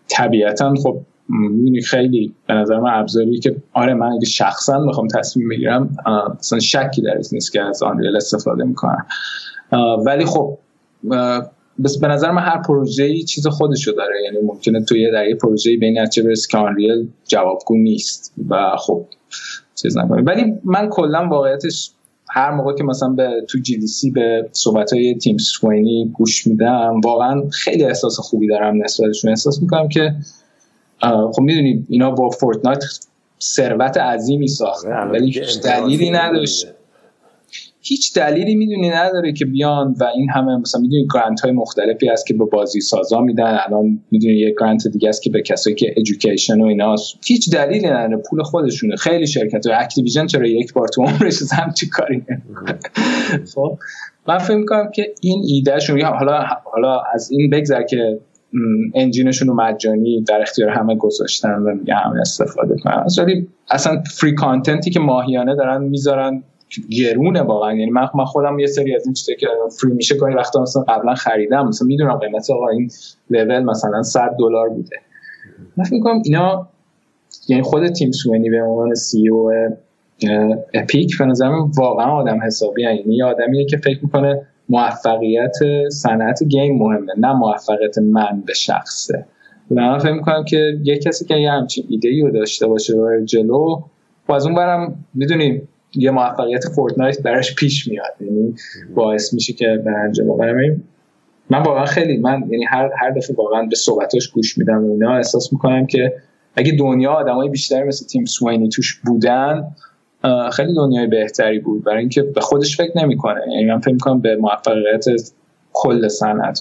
طبیعتا 0.08 0.74
خب 0.74 1.00
می‌دونی 1.28 1.80
خیلی 1.80 2.34
به 2.48 2.54
نظر 2.54 2.78
من 2.78 2.90
ابزاری 2.94 3.38
که 3.38 3.56
آره 3.72 3.94
من 3.94 4.12
اگه 4.12 4.26
شخصا 4.26 4.78
می‌خوام 4.78 5.06
تصمیم 5.08 5.48
بگیرم 5.48 5.96
مثلا 6.38 6.58
شکی 6.58 7.02
در 7.02 7.16
نیست 7.32 7.52
که 7.52 7.62
از 7.62 7.82
آنریل 7.82 8.16
استفاده 8.16 8.64
می‌کنم. 8.64 9.06
ولی 10.06 10.24
خب 10.24 10.58
بس 11.84 11.98
به 11.98 12.08
نظر 12.08 12.30
من 12.30 12.42
هر 12.42 12.62
پروژه 12.62 13.22
چیز 13.22 13.46
خودشو 13.46 13.92
داره. 13.92 14.14
یعنی 14.24 14.46
ممکنه 14.46 14.84
توی 14.84 15.10
در 15.12 15.28
یه 15.28 15.34
پروژه 15.34 15.76
به 15.76 15.90
نتیجه 15.90 16.28
برسی 16.28 16.48
که 16.50 16.58
آنریل 16.58 17.08
جوابگو 17.28 17.76
نیست 17.76 18.34
و 18.48 18.76
خب 18.78 19.04
چیز 19.74 19.96
نکنه. 19.96 20.22
ولی 20.22 20.54
من 20.64 20.88
کلا 20.88 21.28
واقعیتش 21.28 21.90
هر 22.30 22.50
موقع 22.50 22.74
که 22.74 22.84
مثلا 22.84 23.08
به 23.08 23.30
تو 23.48 23.58
جی 23.58 23.78
دی 23.78 23.86
سی 23.86 24.10
به 24.10 24.48
صحبت 24.52 24.92
های 24.92 25.14
تیم 25.14 25.38
سوینی 25.38 26.10
گوش 26.14 26.46
میدم 26.46 27.00
واقعا 27.04 27.42
خیلی 27.50 27.84
احساس 27.84 28.20
خوبی 28.20 28.48
دارم 28.48 28.84
نسبتشون 28.84 29.30
احساس 29.30 29.62
می‌کنم 29.62 29.88
که 29.88 30.14
خب 31.32 31.42
می‌دونید 31.42 31.86
اینا 31.88 32.10
با 32.10 32.30
Fortnite 32.30 32.84
ثروت 33.42 33.96
عظیمی 33.96 34.48
ساختن 34.48 34.92
آره، 34.92 35.10
ولی 35.10 35.40
دلیلی 35.64 36.10
نداشت. 36.10 36.66
هیچ 37.84 38.14
دلیلی 38.14 38.54
می‌دونی 38.54 38.90
نداره 38.90 39.32
که 39.32 39.44
بیان 39.44 39.94
و 40.00 40.04
این 40.04 40.30
همه 40.30 40.56
مثلا 40.56 40.80
می‌دونی 40.80 41.06
grant 41.14 41.40
های 41.40 41.52
مختلفی 41.52 42.08
هست 42.08 42.26
که 42.26 42.34
به 42.34 42.44
بازی 42.44 42.80
سازا 42.80 43.20
میدن 43.20 43.58
الان 43.66 44.00
می‌دونی 44.10 44.34
یه 44.34 44.54
grant 44.60 44.88
دیگه 44.88 45.08
است 45.08 45.22
که 45.22 45.30
به 45.30 45.42
کسایی 45.42 45.76
که 45.76 45.94
education 45.96 46.60
و 46.60 46.66
اینا 46.66 46.96
هیچ 47.26 47.52
دلیلی 47.52 47.86
نداره 47.86 48.22
پول 48.30 48.42
خودشونه. 48.42 48.96
خیلی 48.96 49.26
شرکت 49.26 49.66
و 49.66 49.70
Activision 49.78 50.26
چرا 50.26 50.46
یک 50.46 50.72
بار 50.72 50.88
تو 50.88 51.02
عمرش 51.02 51.38
چی 51.78 51.88
کاری؟ 51.88 52.22
خب 53.54 53.78
من 54.28 54.38
فکر 54.38 54.56
می‌کنم 54.56 54.90
که 54.90 55.14
این 55.20 55.42
ایدهشون 55.46 56.02
حالا 56.02 56.44
حالا 56.64 57.02
از 57.14 57.30
این 57.30 57.50
بگذر 57.50 57.82
که 57.82 58.20
انجینشون 58.94 59.48
رو 59.48 59.54
مجانی 59.54 60.24
در 60.28 60.42
اختیار 60.42 60.70
همه 60.70 60.96
گذاشتن 60.96 61.54
و 61.54 61.74
میگه 61.74 61.94
همه 61.94 62.20
استفاده 62.20 62.76
کنن. 62.76 63.04
اصلا 63.70 64.02
فری 64.10 64.34
کانتنتی 64.34 64.90
که 64.90 65.00
ماهیانه 65.00 65.56
دارن 65.56 65.82
می‌ذارن 65.82 66.42
گرونه 66.90 67.42
واقعا. 67.42 67.72
یعنی 67.74 67.90
من 67.90 68.24
خودم 68.24 68.58
یه 68.58 68.66
سری 68.66 68.94
از 68.94 69.04
این 69.04 69.14
چیزا 69.14 69.34
که 69.34 69.46
فری 69.80 69.92
میشه 69.92 70.14
گاهی 70.14 70.34
وقتا 70.34 70.62
مثلا 70.62 70.82
قبلا 70.82 71.14
خریدم. 71.14 71.68
مثلا 71.68 71.88
می‌دونم 71.88 72.14
قیمت 72.14 72.50
آقا 72.50 72.68
این 72.68 72.90
لول 73.30 73.60
مثلا 73.60 74.02
100 74.02 74.36
دلار 74.38 74.68
بوده. 74.68 74.96
من 75.76 75.84
فکر 75.84 76.00
کنم 76.00 76.22
اینا 76.24 76.68
یعنی 77.48 77.62
خود 77.62 77.88
تیم 77.88 78.10
سوینی 78.10 78.50
به 78.50 78.62
عنوان 78.62 78.94
سی 78.94 79.28
او 79.28 79.52
اپیک 80.74 81.18
به 81.18 81.24
نظر 81.24 81.48
واقعا 81.76 82.06
آدم 82.06 82.42
حسابی 82.42 82.82
یعنی 82.82 83.16
یه 83.16 83.24
آدمیه 83.24 83.64
که 83.64 83.76
فکر 83.76 83.98
می‌کنه 84.02 84.46
موفقیت 84.68 85.56
صنعت 85.88 86.42
گیم 86.44 86.78
مهمه 86.78 87.12
نه 87.18 87.32
موفقیت 87.32 87.98
من 87.98 88.42
به 88.46 88.54
شخصه. 88.54 89.24
و 89.70 89.74
من 89.74 89.98
فکر 89.98 90.12
می‌کنم 90.12 90.44
که 90.44 90.78
یه 90.84 90.98
کسی 90.98 91.24
که 91.24 91.34
یه 91.34 91.50
همچین 91.50 91.84
ایده 91.88 92.22
رو 92.22 92.30
داشته 92.30 92.66
باشه 92.66 92.96
و 92.96 93.24
جلو 93.24 93.82
و 94.28 94.32
از 94.32 94.46
اون 94.46 94.54
برم 94.54 95.04
می‌دونیم 95.14 95.68
یه 95.94 96.10
موفقیت 96.10 96.64
فورتنایت 96.74 97.22
براش 97.22 97.54
پیش 97.54 97.88
میاد. 97.88 98.12
یعنی 98.20 98.54
باعث 98.94 99.34
میشه 99.34 99.52
که 99.52 99.82
به 99.84 99.90
انجام 99.90 100.26
من 100.26 100.80
من 101.50 101.62
واقعا 101.62 101.84
خیلی 101.84 102.16
من 102.16 102.42
یعنی 102.50 102.64
هر 102.64 102.90
هر 103.00 103.10
دفعه 103.10 103.36
واقعا 103.36 103.62
به 103.62 103.76
صحبتاش 103.76 104.28
گوش 104.28 104.58
میدم 104.58 104.84
و 104.84 104.92
اینا 104.92 105.16
احساس 105.16 105.52
می‌کنم 105.52 105.86
که 105.86 106.12
اگه 106.56 106.72
دنیا 106.72 107.12
آدمای 107.12 107.48
بیشتری 107.48 107.88
مثل 107.88 108.06
تیم 108.06 108.24
سوینی 108.24 108.68
توش 108.68 109.00
بودن 109.06 109.64
خیلی 110.52 110.74
دنیای 110.74 111.06
بهتری 111.06 111.58
بود. 111.58 111.84
برای 111.84 111.98
اینکه 111.98 112.22
به 112.22 112.40
خودش 112.40 112.76
فکر 112.76 112.98
نمی‌کنه. 112.98 113.40
یعنی 113.50 113.64
من 113.64 113.80
فکر 113.80 113.92
می‌کنم 113.92 114.20
به 114.20 114.36
موفقیت 114.36 115.04
کل 115.72 116.08
صنعت 116.08 116.58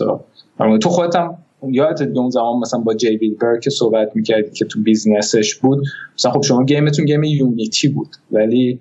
تو 0.82 0.90
خودت 0.90 1.16
هم 1.16 1.38
یادت 1.70 2.18
اون 2.18 2.30
زمان 2.30 2.60
مثلا 2.60 2.80
با 2.80 2.94
Jay 2.94 3.18
Wilbur 3.18 3.60
که 3.60 3.70
صحبت 3.70 4.16
می‌کردی 4.16 4.52
که 4.52 4.66
تو 4.66 4.82
business 4.84 5.41
ش 5.41 5.56
بود. 5.56 5.84
مثلا 6.18 6.32
خب 6.32 6.42
شما 6.42 6.64
game 6.64 6.88
تون 6.88 7.06
game 7.06 7.24
Unity 7.24 7.88
بود. 7.88 8.10
ولی 8.32 8.80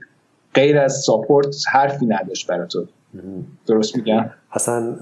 غیر 0.55 0.79
از 0.79 0.93
support 0.93 1.57
حرفی 1.73 2.07
نداشت 2.07 2.47
برای 2.47 2.67
تو. 2.69 2.87
درست 3.67 3.97
میگم؟ 3.97 4.31
اصلا 4.53 4.97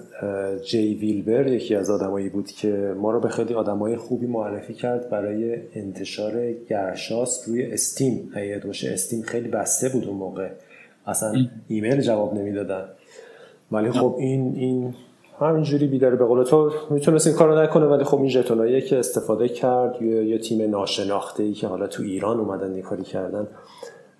Jay 0.64 0.94
Wilbur 0.94 1.46
یکی 1.46 1.74
از 1.74 1.90
آدمایی 1.90 2.28
بود 2.28 2.46
که 2.50 2.94
ما 2.96 3.10
رو 3.10 3.20
به 3.20 3.28
خیلی 3.28 3.54
آدمای 3.54 3.96
خوبی 3.96 4.26
معرفی 4.26 4.74
کرد 4.74 5.10
برای 5.10 5.56
انتشار 5.74 6.52
گرشاسب 6.52 7.48
روی 7.48 7.72
Steam. 7.72 8.32
اگه 8.34 8.62
باشه 8.66 8.90
Steam 8.92 9.22
خیلی 9.22 9.48
بسته 9.48 9.88
بود 9.88 10.04
اون 10.04 10.16
موقع. 10.16 10.48
اصلا 11.06 11.32
ایمیل 11.68 12.00
جواب 12.00 12.34
نمی‌دادن. 12.34 12.84
ولی 13.72 13.90
خب 13.90 14.16
این 14.18 14.54
این 14.56 14.94
همینجوری 15.40 15.86
بیداره 15.86 16.16
به 16.16 16.24
قول 16.24 16.44
تو. 16.44 16.72
می‌تونست 16.90 17.26
این 17.26 17.36
کارو 17.36 17.62
نکنه 17.62 17.86
ولی 17.86 18.04
خب 18.04 18.18
این 18.18 18.28
ژتونایی 18.28 18.80
که 18.80 18.98
استفاده 18.98 19.48
کرد 19.48 20.02
یا 20.02 20.22
یه 20.22 20.38
تیم 20.38 20.70
ناشناخته 20.70 21.42
ای 21.42 21.52
که 21.52 21.66
حالا 21.66 21.86
تو 21.86 22.02
ایران 22.02 22.40
اومدن 22.40 22.72
این 22.72 22.82
کاری 22.82 23.02
کردن. 23.02 23.46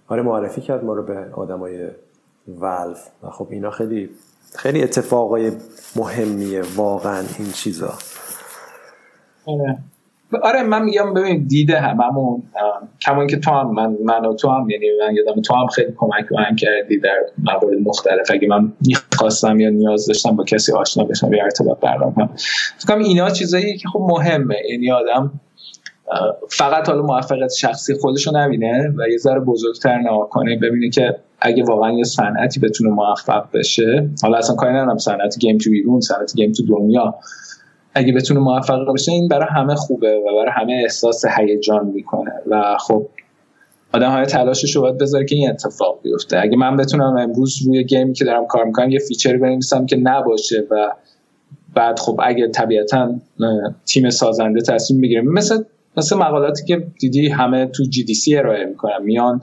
آره 0.08 0.22
معرفی 0.22 0.60
کرد 0.60 0.84
ما 0.84 0.92
رو 0.94 1.02
به 1.02 1.26
آدمای 1.34 1.88
ولف. 2.48 3.08
و 3.22 3.30
خب 3.30 3.48
اینا 3.50 3.70
خیلی 3.70 4.10
خیلی 4.56 4.82
اتفاقای 4.82 5.52
مهمیه 5.96 6.62
واقعا 6.76 7.24
این 7.38 7.52
چیزا. 7.52 7.92
آره. 9.46 9.78
آره 10.42 10.62
من 10.62 10.82
میگم 10.82 11.14
ببین 11.14 11.46
دیده 11.46 11.80
هممون. 11.80 12.42
کمان 13.00 13.26
که 13.26 13.36
تو 13.36 13.50
هم 13.50 13.70
من 13.70 13.96
من 14.04 14.24
و 14.26 14.34
تو 14.34 14.48
هم 14.48 14.70
یعنی 14.70 14.86
من 15.00 15.14
یادم 15.14 15.42
تو 15.42 15.54
هم 15.54 15.66
خیلی 15.66 15.92
کمک 15.96 16.32
من 16.32 16.56
کردی 16.56 17.00
در 17.00 17.18
موارد 17.38 17.78
مختلف. 17.84 18.30
اگه 18.30 18.48
من 18.48 18.72
می‌خواستم 19.12 19.60
یا 19.60 19.70
نیاز 19.70 20.06
داشتم 20.06 20.36
با 20.36 20.44
کسی 20.44 20.72
آشنا 20.72 21.04
بشم 21.04 21.32
یا 21.32 21.44
ارتباط 21.44 21.80
برقرار 21.80 22.12
کنم. 22.12 22.30
فکر 22.78 22.96
اینا 22.96 23.30
چیزایی 23.30 23.78
که 23.78 23.88
خب 23.88 24.00
مهمه. 24.00 24.56
یعنی 24.70 24.92
آدم 24.92 25.40
فقط 26.48 26.88
حالا 26.88 27.02
موفقیت 27.02 27.52
شخصی 27.52 27.94
خودشو 27.94 28.30
نبینه 28.34 28.92
و 28.96 29.08
یه 29.10 29.16
ذره 29.16 29.40
بزرگتر 29.40 29.98
نگاه 29.98 30.28
کنه 30.28 30.56
ببینه 30.56 30.90
که 30.90 31.16
اگه 31.40 31.64
واقعا 31.64 31.92
یه 31.92 32.04
صنعتی 32.04 32.60
بتونه 32.60 32.90
موفق 32.90 33.44
بشه 33.54 34.10
حالا 34.22 34.38
اصلا 34.38 34.56
کاری 34.56 34.74
ندارم 34.74 34.98
صنعت 34.98 35.38
گیم 35.38 35.58
تو 35.58 35.70
ایران 35.70 36.00
صنعت 36.00 36.34
گیم 36.34 36.52
تو 36.52 36.62
دنیا. 36.66 37.14
اگه 37.94 38.12
بتونه 38.12 38.40
موفق 38.40 38.92
بشه 38.94 39.12
این 39.12 39.28
برای 39.28 39.48
همه 39.56 39.74
خوبه 39.74 40.16
و 40.18 40.24
برای 40.24 40.50
همه 40.52 40.80
احساس 40.82 41.24
هیجان 41.38 41.86
می‌کنه. 41.86 42.32
و 42.46 42.76
خب 42.80 43.06
آدم 43.94 44.10
های 44.10 44.26
تلاشش 44.26 44.76
رو 44.76 44.82
باید 44.82 44.98
بذاره 44.98 45.24
که 45.24 45.36
این 45.36 45.50
اتفاق 45.50 45.98
بیفته. 46.02 46.38
اگه 46.40 46.56
من 46.56 46.76
بتونم 46.76 47.16
امروز 47.16 47.62
روی 47.66 47.84
game 47.84 48.07
ی 48.07 48.12
که 48.12 48.24
دارم 48.24 48.46
کار 48.46 48.64
می‌کنم 48.64 48.90
یه 48.90 48.98
feature 48.98 49.36
بنویسم 49.36 49.86
که 49.86 49.96
نباشه 49.96 50.66
و 50.70 50.92
بعد 51.74 51.98
خب 51.98 52.20
اگه 52.22 52.48
طبیعتا 52.48 53.14
تیم 53.86 54.10
سازنده 54.10 54.62
تصمیم 54.62 55.00
بگیره 55.00 55.20
مثل 55.20 55.62
مثل 55.98 56.16
مقالاتی 56.16 56.64
که 56.64 56.86
دیدی 57.00 57.28
همه 57.28 57.66
تو 57.66 57.84
GDC 57.84 58.36
ارائه 58.36 58.64
می‌کنن. 58.64 59.02
میان 59.04 59.42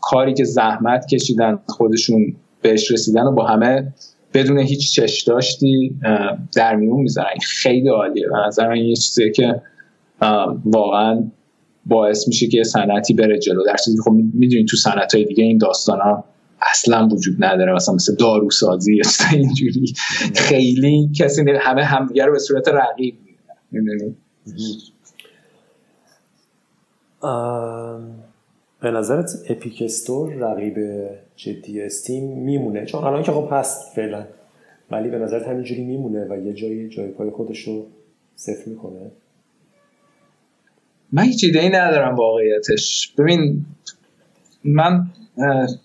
کاری 0.00 0.34
که 0.34 0.44
زحمت 0.44 1.06
کشیدن 1.06 1.58
خودشون 1.66 2.36
بهش 2.62 2.90
رسیدن 2.90 3.22
و 3.22 3.32
با 3.32 3.46
همه 3.46 3.92
بدون 4.34 4.58
هیچ 4.58 4.92
چشم‌داشتی 4.92 5.96
در 6.56 6.76
میون 6.76 7.00
می‌ذارن. 7.00 7.38
خیلی 7.42 7.88
عالیه. 7.88 8.28
به 8.28 8.36
نظر 8.46 8.68
من 8.68 8.76
یه 8.76 8.96
چیزیه 8.96 9.30
که 9.30 9.62
واقعا 10.64 11.24
باعث 11.86 12.28
میشه 12.28 12.46
که 12.46 12.64
صنعتی 12.64 13.14
بره 13.14 13.38
جلو. 13.38 13.64
در 13.66 13.76
چیزی 13.84 13.98
خب 14.04 14.10
می‌دونید 14.10 14.68
تو 14.68 14.76
صنعت 14.76 15.14
های 15.14 15.24
دیگه 15.24 15.44
این 15.44 15.58
داستان 15.58 16.00
ها 16.00 16.24
اصلا 16.62 17.08
وجود 17.12 17.44
نداره. 17.44 17.72
مثلا 17.72 17.94
مثل 17.94 18.14
داروسازی 18.14 18.96
یا 18.96 19.02
اینجوری. 19.32 19.94
خیلی 20.34 21.10
کسی 21.16 21.44
همه 21.60 21.84
همدیگه 21.84 22.24
رو 22.24 22.32
به 22.32 22.38
صورت 22.38 22.68
رقیب 22.68 23.14
می‌بینن. 23.70 24.16
به 28.80 28.90
نظرت 28.90 29.30
اپیک 29.48 29.82
استور 29.82 30.34
رقیب 30.34 30.76
جدی 31.36 31.82
استیم 31.82 32.38
میمونه؟ 32.38 32.86
چون 32.86 33.04
الان 33.04 33.22
که 33.22 33.32
خب 33.32 33.48
هست 33.50 33.94
فعلا 33.94 34.26
ولی 34.90 35.08
به 35.08 35.18
نظرت 35.18 35.48
همینجوری 35.48 35.84
میمونه 35.84 36.26
و 36.30 36.46
یه 36.46 36.52
جایی 36.52 36.88
جای 36.88 37.08
پای 37.08 37.30
خودش 37.30 37.60
رو 37.60 37.86
صفر 38.36 38.70
می‌کنه؟ 38.70 39.10
من 41.12 41.22
هیچ 41.22 41.44
ایده 41.44 41.60
ای 41.60 41.68
ندارم 41.68 42.14
واقعیتش. 42.14 43.14
ببین 43.18 43.66
من 44.64 45.06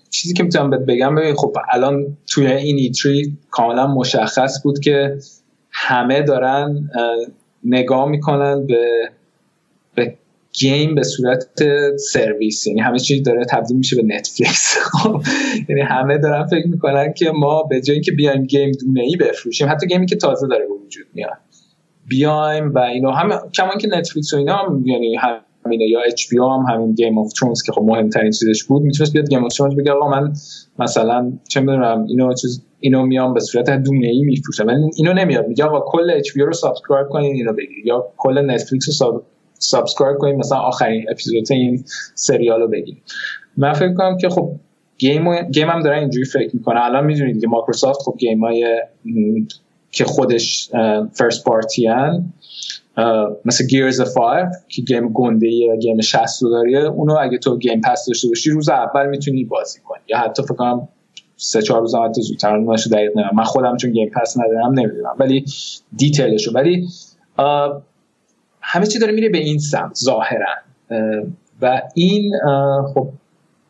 چیزی 0.09 0.33
که 0.33 0.43
می‌تونم 0.43 0.69
بهت 0.69 0.81
بگم 0.81 1.15
ببین 1.15 1.35
خب 1.35 1.57
الان 1.71 2.17
توی 2.27 2.47
این 2.47 2.77
E3 2.77 3.37
کاملا 3.51 3.87
مشخص 3.87 4.63
بود 4.63 4.79
که 4.79 5.17
همه 5.71 6.21
دارن 6.21 6.89
نگاه 7.63 8.09
می‌کنن 8.09 8.67
به 8.67 9.09
به 9.95 10.17
game 10.59 10.95
به 10.95 11.03
صورت 11.03 11.63
سرویس 11.95 12.67
یعنی 12.67 12.79
همه 12.79 12.99
چیز 12.99 13.23
داره 13.23 13.45
تبدیل 13.45 13.77
میشه 13.77 13.95
به 13.95 14.03
Netflix. 14.03 14.77
خب 14.91 15.21
یعنی 15.69 15.81
همه 15.81 16.17
دارن 16.17 16.45
فکر 16.45 16.67
می‌کنن 16.67 17.13
که 17.13 17.31
ما 17.31 17.63
به 17.63 17.81
جای 17.81 17.93
اینکه 17.93 18.11
بیایم 18.11 18.45
game 18.45 18.71
دونه 18.71 19.01
ای 19.01 19.15
بفروشیم 19.15 19.69
حتی 19.69 19.87
game 19.87 20.02
ی 20.02 20.05
که 20.05 20.15
تازه 20.15 20.47
داره 20.47 20.65
به 20.67 20.73
وجود 20.85 21.05
میاد 21.13 21.37
بیایم 22.07 22.73
و 22.73 22.79
اینو 22.79 23.11
هم 23.11 23.29
کمان 23.53 23.77
که 23.77 23.87
Netflix 23.87 24.33
و 24.33 24.37
اینا 24.37 24.55
هم 24.55 24.83
یعنی 24.85 25.15
همینه 25.65 25.85
یا 25.85 25.99
HBO 26.07 26.37
هم 26.37 26.65
همین 26.69 26.93
Game 26.93 27.17
of 27.17 27.33
Thrones 27.33 27.63
که 27.65 27.71
خب 27.71 27.81
مهمترین 27.81 28.31
چیزش 28.31 28.63
بود 28.63 28.83
می‌تونست 28.83 29.13
بیاد 29.13 29.29
Game 29.29 29.45
of 29.45 29.53
Thrones 29.53 29.75
بگه 29.75 29.91
آقا 29.91 30.09
من 30.09 30.33
مثلا 30.79 31.33
چه 31.47 31.59
می‌دونم 31.59 32.05
اینو 32.09 32.33
چیز 32.33 32.63
اینو 32.79 33.05
میام 33.05 33.33
به 33.33 33.39
صورت 33.39 33.69
دونه 33.69 34.07
ای 34.07 34.21
میفروشم. 34.21 34.67
ولی 34.67 34.89
اینو 34.97 35.13
نمیاد 35.13 35.47
میگه 35.47 35.63
آقا 35.63 35.79
کل 35.79 36.11
HBO 36.11 36.29
رو 36.37 36.53
subscribe 36.53 37.07
کنین 37.07 37.33
اینو 37.33 37.53
بگیر. 37.53 37.85
یا 37.85 38.07
کل 38.17 38.51
Netflix 38.51 39.01
رو 39.01 39.23
subscribe 39.59 40.17
کنیم 40.17 40.35
مثلا 40.35 40.57
آخرین 40.57 41.05
اپیزود 41.11 41.51
این 41.51 41.83
سریال 42.15 42.61
رو 42.61 42.67
بگیم. 42.67 43.01
من 43.57 43.73
فکر 43.73 43.93
کنم 43.93 44.17
که 44.17 44.29
خب 44.29 44.51
game, 44.97 45.41
game 45.41 45.69
هم 45.69 45.81
دارن 45.81 45.99
اینجوری 45.99 46.25
فکر 46.25 46.55
می‌کنه. 46.55 46.85
الان 46.85 47.05
می‌دونید 47.05 47.41
که 47.41 47.47
مایکروسافت 47.47 48.01
خب 48.01 48.15
game 48.19 48.43
های 48.43 48.81
که 49.91 50.03
خودش 50.03 50.69
first 51.13 51.43
party 51.43 51.87
هن. 51.87 52.33
مثل 53.45 53.67
Gears 53.67 53.95
of 53.95 54.07
War 54.07 54.65
که 54.67 54.81
گیم 54.81 55.09
گنده 55.13 55.47
یا 55.47 55.75
گیم 55.75 56.01
60 56.01 56.41
دلاریه 56.41 56.79
اونو 56.79 57.17
اگه 57.21 57.37
تو 57.37 57.57
Game 57.57 57.81
Pass 57.81 58.05
داشته 58.07 58.27
باشی 58.27 58.49
روز 58.49 58.69
اول 58.69 59.07
می‌تونی 59.07 59.43
بازی 59.43 59.79
کنی. 59.79 59.99
یا 60.07 60.17
حتی 60.17 60.43
فکر 60.43 60.53
کنم 60.53 60.87
سه 61.37 61.61
چهار 61.61 61.81
روز 61.81 61.95
حتی 61.95 62.21
زودتر. 62.21 62.57
نشه 62.57 62.89
دقیق 62.89 63.17
نمیم 63.17 63.29
من 63.33 63.43
خودم 63.43 63.77
چون 63.77 63.91
Game 63.91 64.09
Pass 64.09 64.37
ندارم 64.37 64.79
نمی‌دونم. 64.79 65.15
ولی 65.19 65.45
detail 65.97 66.33
شو 66.33 66.51
ولی 66.51 66.87
همه 68.71 68.87
چی 68.87 68.99
داره 68.99 69.13
میره 69.13 69.29
به 69.29 69.37
این 69.37 69.59
سمت 69.59 69.95
ظاهرا. 69.95 70.53
و 71.61 71.81
این 71.93 72.33
خب 72.93 73.09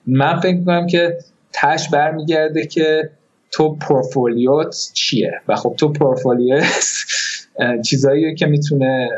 من 0.06 0.40
فکر 0.40 0.56
می‌کنم 0.56 0.88
که 0.88 1.18
تش 1.54 1.90
برمیگرده 1.90 2.68
که 2.68 3.10
تو 3.52 3.76
پورتفولیوت 3.76 4.92
چیه. 4.94 5.42
و 5.48 5.56
خب 5.56 5.76
تو 5.78 5.94
پورتفولیوت 5.94 6.64
چیزایی 7.88 8.36
که 8.36 8.46
می‌تونه 8.46 9.10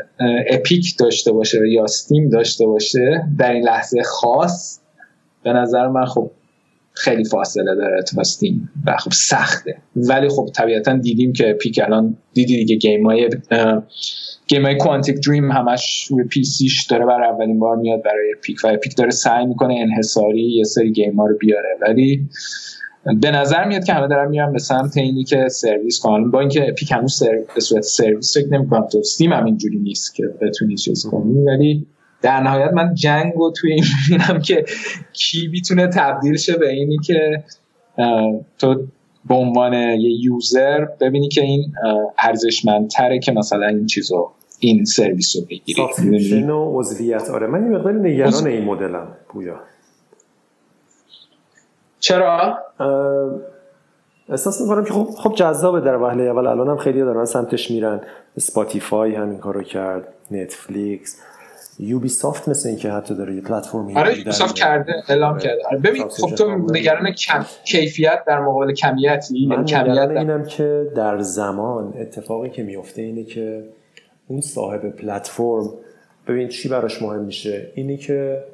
اپیک 0.50 0.96
داشته 0.98 1.32
باشه 1.32 1.68
یا 1.68 1.86
ستیم 1.86 2.28
داشته 2.28 2.66
باشه 2.66 3.24
در 3.38 3.52
این 3.52 3.64
لحظه 3.64 4.02
خاص 4.02 4.80
به 5.42 5.52
نظر 5.52 5.88
من 5.88 6.04
خب 6.04 6.30
خیلی 6.94 7.24
فاصله 7.24 7.74
داره. 7.74 8.02
تو 8.02 8.24
ستیم 8.24 8.70
و 8.86 8.96
خب 8.96 9.12
سخته. 9.12 9.76
ولی 9.96 10.28
خب 10.28 10.48
طبیعتا 10.54 10.96
دیدیم 10.96 11.32
که 11.32 11.52
پیک 11.52 11.80
الان 11.84 12.16
دیدی 12.32 12.56
دیگه 12.56 12.76
گیم 12.76 13.06
های 13.06 13.28
گیم 14.46 14.66
های 14.66 14.76
کوانتیک 14.76 15.26
دریم 15.26 15.50
همش 15.50 16.06
روی 16.10 16.24
پی 16.24 16.44
سیش 16.44 16.86
داره 16.86 17.06
برای 17.06 17.28
اولین 17.28 17.58
بار 17.58 17.76
میاد 17.76 18.02
برای 18.02 18.34
پیک. 18.42 18.56
و 18.64 18.76
پیک 18.76 18.96
داره 18.96 19.10
سعی 19.10 19.46
می‌کنه 19.46 19.74
انحصاری 19.74 20.56
یه 20.56 20.64
سری 20.64 20.92
گیم 20.92 21.16
ها 21.16 21.26
رو 21.26 21.36
بیاره. 21.38 21.68
ولی 21.80 22.28
به 23.20 23.30
نظر 23.30 23.64
میاد 23.64 23.84
که 23.84 23.92
همه 23.92 24.08
دارن 24.08 24.30
میرن 24.30 24.52
به 24.52 24.58
سمت 24.58 24.96
اینی 24.96 25.24
که 25.24 25.48
سرویس 25.48 25.98
کنن. 25.98 26.30
با 26.30 26.40
اینکه 26.40 26.74
Epic 26.78 26.92
هنوز 26.92 27.14
سر... 27.14 27.38
به 27.54 27.60
صورت 27.60 27.82
سرویس 27.82 28.36
فکر 28.36 28.48
نمی‌کنم. 28.48 28.86
تو 28.86 28.98
Steam 28.98 29.32
هم 29.32 29.44
اینجوری 29.44 29.78
نیست 29.78 30.14
که 30.14 30.24
بتونی 30.40 30.76
چیز 30.76 31.06
کنی. 31.06 31.44
ولی 31.44 31.86
در 32.22 32.40
نهایت 32.40 32.72
من 32.72 32.94
جنگ 32.94 33.32
رو 33.36 33.52
توی 33.56 33.72
این 33.72 33.84
می‌بینم 34.10 34.40
که 34.40 34.64
کی 35.12 35.48
می‌تونه 35.52 35.86
تبدیل 35.86 36.36
شه 36.36 36.56
به 36.56 36.70
اینی 36.70 36.98
که 36.98 37.44
تو 38.58 38.86
به 39.28 39.34
عنوان 39.34 39.72
یه 39.74 40.24
user 40.24 40.84
ببینی 41.00 41.28
که 41.28 41.40
این 41.40 41.72
ارزشمندتره 42.18 43.18
که 43.18 43.32
مثلا 43.32 43.66
این 43.66 43.86
چیزو 43.86 44.30
این 44.58 44.84
سرویس 44.84 45.36
رو 45.36 45.42
بگیری. 45.42 45.74
subscription 45.74 46.50
و 46.50 46.78
عضویت. 46.78 47.30
آره 47.30 47.46
من 47.46 47.62
یه 47.62 47.78
مقدار 47.78 47.92
نگران 47.92 48.46
این 48.46 48.64
مدلم 48.64 49.08
پویا. 49.28 49.60
چرا؟ 52.00 52.58
احساس 54.28 54.60
می‌کنم 54.60 54.84
که 54.84 54.92
خب 54.92 55.04
خب 55.04 55.34
جذابه 55.34 55.80
در 55.80 55.96
وهله 55.96 56.22
اول. 56.22 56.46
الان 56.46 56.68
هم 56.68 56.76
خیلی 56.76 57.00
دارن 57.00 57.24
سمتش 57.24 57.70
میرن. 57.70 58.00
Spotify 58.36 59.14
همین 59.14 59.38
کارو 59.38 59.62
کرد 59.62 60.08
Netflix 60.30 61.20
Ubisoft 61.78 62.48
مثل 62.48 62.68
اینکه 62.68 62.90
حتی 62.90 63.14
داره 63.14 63.34
یه 63.34 63.40
پلتفرمی 63.40 63.96
آره 63.96 64.18
Ubisoft 64.18 64.54
کرده 64.54 64.92
اعلام 65.08 65.32
آره. 65.32 65.42
کرده. 65.42 65.62
آره 65.66 65.78
ببین 65.78 66.08
خب 66.08 66.34
تو 66.34 66.56
نگران 66.70 67.12
کم... 67.12 67.44
کیفیت 67.64 68.24
در 68.26 68.40
مقابل 68.40 68.74
کمیت 68.74 69.26
من 69.48 69.64
کمیت 69.64 69.86
در... 69.86 70.18
اینم 70.18 70.44
که 70.44 70.86
در 70.96 71.20
زمان 71.20 71.94
اتفاقی 71.96 72.50
که 72.50 72.62
میفته 72.62 73.02
اینه 73.02 73.24
که 73.24 73.64
اون 74.28 74.40
صاحب 74.40 74.90
پلتفرم 74.90 75.70
ببین 76.28 76.48
چی 76.48 76.68
براش 76.68 77.02
مهم 77.02 77.24
میشه؟ 77.24 77.72
اینی 77.74 77.96
که 77.96 78.44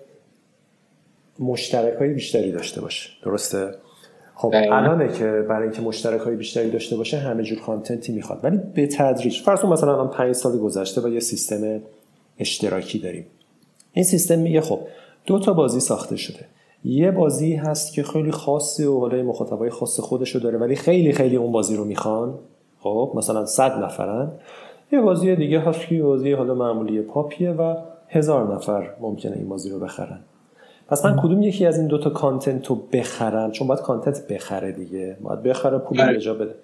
مشترک 1.39 1.95
های 1.95 2.13
بیشتری 2.13 2.53
داشته 2.53 2.81
باشه. 2.81 3.11
درسته؟ 3.25 3.75
خب 4.35 4.53
الانه 4.55 5.13
که 5.13 5.25
برای 5.49 5.63
اینکه 5.63 5.83
مشترک 5.83 6.21
های 6.21 6.37
بیشتری 6.37 6.71
داشته 6.71 6.97
باشه 6.97 7.19
همه 7.19 7.43
جور 7.43 7.59
کانتنتی 7.59 8.13
می‌خواد. 8.13 8.41
ولی 8.45 8.61
به 8.75 8.87
تدریج 8.87 9.41
فرض 9.41 9.65
مثلا 9.65 9.95
الان 9.95 10.11
5 10.11 10.35
سال 10.35 10.59
گذشته 10.59 11.01
و 11.01 11.09
یه 11.09 11.21
سیستم 11.21 11.81
اشتراکی 12.39 12.99
داریم. 12.99 13.27
این 13.93 14.05
سیستم 14.05 14.39
میگه 14.39 14.61
خب 14.61 14.81
دو 15.27 15.39
تا 15.39 15.53
بازی 15.53 15.81
ساخته 15.81 16.17
شده. 16.17 16.45
یه 16.85 17.11
بازی 17.11 17.55
هست 17.55 17.93
که 17.93 18.03
خیلی 18.03 18.31
خاصه 18.31 18.89
و 18.89 19.01
حالا 19.01 19.23
مخاطبای 19.23 19.71
خاص 19.71 20.01
خودشو 20.01 20.39
داره 20.39 20.59
ولی 20.59 20.77
خیلی 20.77 21.13
خیلی 21.13 21.37
اون 21.37 21.53
بازی 21.53 21.77
رو 21.77 21.85
می‌خوان. 21.85 22.35
خب 22.81 23.13
مثلا 23.15 23.47
100 23.47 23.85
نفرن. 23.85 24.33
یه 24.93 25.01
بازی 25.01 25.37
دیگه 25.37 25.61
هست 25.61 25.87
که 25.87 26.03
بازی 26.03 26.33
حالا 26.33 26.55
معمولی 26.55 27.01
پاپیه 27.01 27.51
و 27.51 27.77
هزار 28.09 28.55
نفر 28.55 28.91
ممکنه 29.01 29.37
این 29.37 29.49
بازی 29.49 29.71
رو 29.71 29.79
بخرن. 29.79 30.21
پس 30.89 31.05
من 31.05 31.21
کدوم 31.23 31.43
یکی 31.43 31.67
از 31.67 31.79
این 31.79 31.87
دوتا 31.87 32.11
content 32.11 32.67
رو 32.67 32.75
بخرم 32.93 33.51
چون 33.51 33.69
باید 33.69 33.81
content 33.81 34.29
بخره 34.29 34.73
دیگه. 34.73 35.17
باید 35.21 35.43
بخره 35.43 35.79
پول 35.79 35.99
بله. 35.99 36.19
جا 36.19 36.35
بده. 36.35 36.55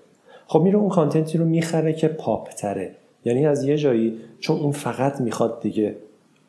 خب 0.46 0.60
میره 0.60 0.78
اون 0.78 0.88
content 0.88 1.32
ی 1.32 1.38
رو 1.38 1.44
می‌خره 1.44 1.92
که 1.92 2.08
پاپ 2.08 2.48
تره 2.48 2.94
یعنی 3.24 3.46
از 3.46 3.64
یه 3.64 3.76
جایی 3.76 4.18
چون 4.40 4.60
اون 4.60 4.72
فقط 4.72 5.20
می‌خواد 5.20 5.60
دیگه 5.62 5.96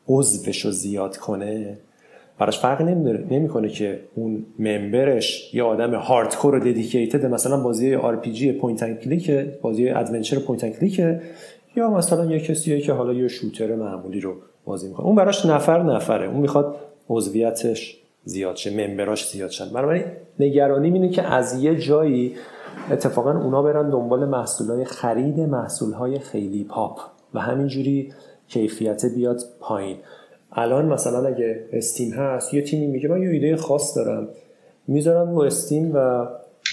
عضوش 0.08 0.64
رو 0.64 0.70
زیاد 0.70 1.16
کنه 1.16 1.78
براش 2.38 2.58
فرق 2.58 2.82
نمی‌کنه 3.30 3.68
که 3.68 4.00
اون 4.14 4.46
member 4.58 5.30
ش 5.30 5.54
یه 5.54 5.62
آدم 5.62 5.94
hardcore 5.94 6.54
و 6.54 6.60
dedicated 6.60 7.26
مثلا 7.26 7.60
بازی 7.62 7.94
RPG 7.94 8.52
point 8.52 9.00
click 9.00 9.30
بازی 9.62 9.88
adventure 9.88 10.38
point 10.38 10.78
click 10.78 11.02
یا 11.76 11.90
مثلا 11.90 12.24
یه 12.24 12.40
کسیه 12.40 12.80
که 12.80 12.92
حالا 12.92 13.12
یه 13.12 13.28
شوتر 13.28 13.74
معمولی 13.74 14.20
رو 14.20 14.34
بازی 14.64 14.88
می‌کنه. 14.88 15.06
اون 15.06 15.16
براش 15.16 15.46
نفر 15.46 15.82
نفره. 15.82 16.26
اون 16.28 16.40
می‌خواد 16.40 16.76
عضویتش 17.08 17.98
زیاد 18.24 18.56
شه 18.56 18.86
ممبراش 18.86 19.28
زیاد 19.28 19.50
شن 19.50 19.68
بنابراین 19.68 20.04
نگرانی 20.40 20.92
اینه 20.92 21.08
که 21.08 21.22
از 21.22 21.62
یه 21.62 21.76
جایی 21.76 22.34
اتفاقا 22.90 23.30
اونا 23.30 23.62
برن 23.62 23.90
دنبال 23.90 24.24
محصولای 24.24 24.84
خرید 24.84 25.40
محصولهای 25.40 26.18
خیلی 26.18 26.64
پاپ 26.64 27.00
و 27.34 27.40
همینجوری 27.40 28.12
کیفیت 28.48 29.06
بیاد 29.06 29.40
پایین. 29.60 29.96
الان 30.52 30.86
مثلا 30.86 31.28
اگه 31.28 31.68
استیم 31.72 32.12
هست 32.12 32.54
یه 32.54 32.62
تیمی 32.62 32.86
میگه 32.86 33.08
من 33.08 33.22
یه 33.22 33.28
ایده 33.28 33.56
خاص 33.56 33.96
دارم. 33.96 34.28
می‌ذارم 34.88 35.34
رو 35.34 35.40
استیم 35.40 35.90
و 35.94 36.26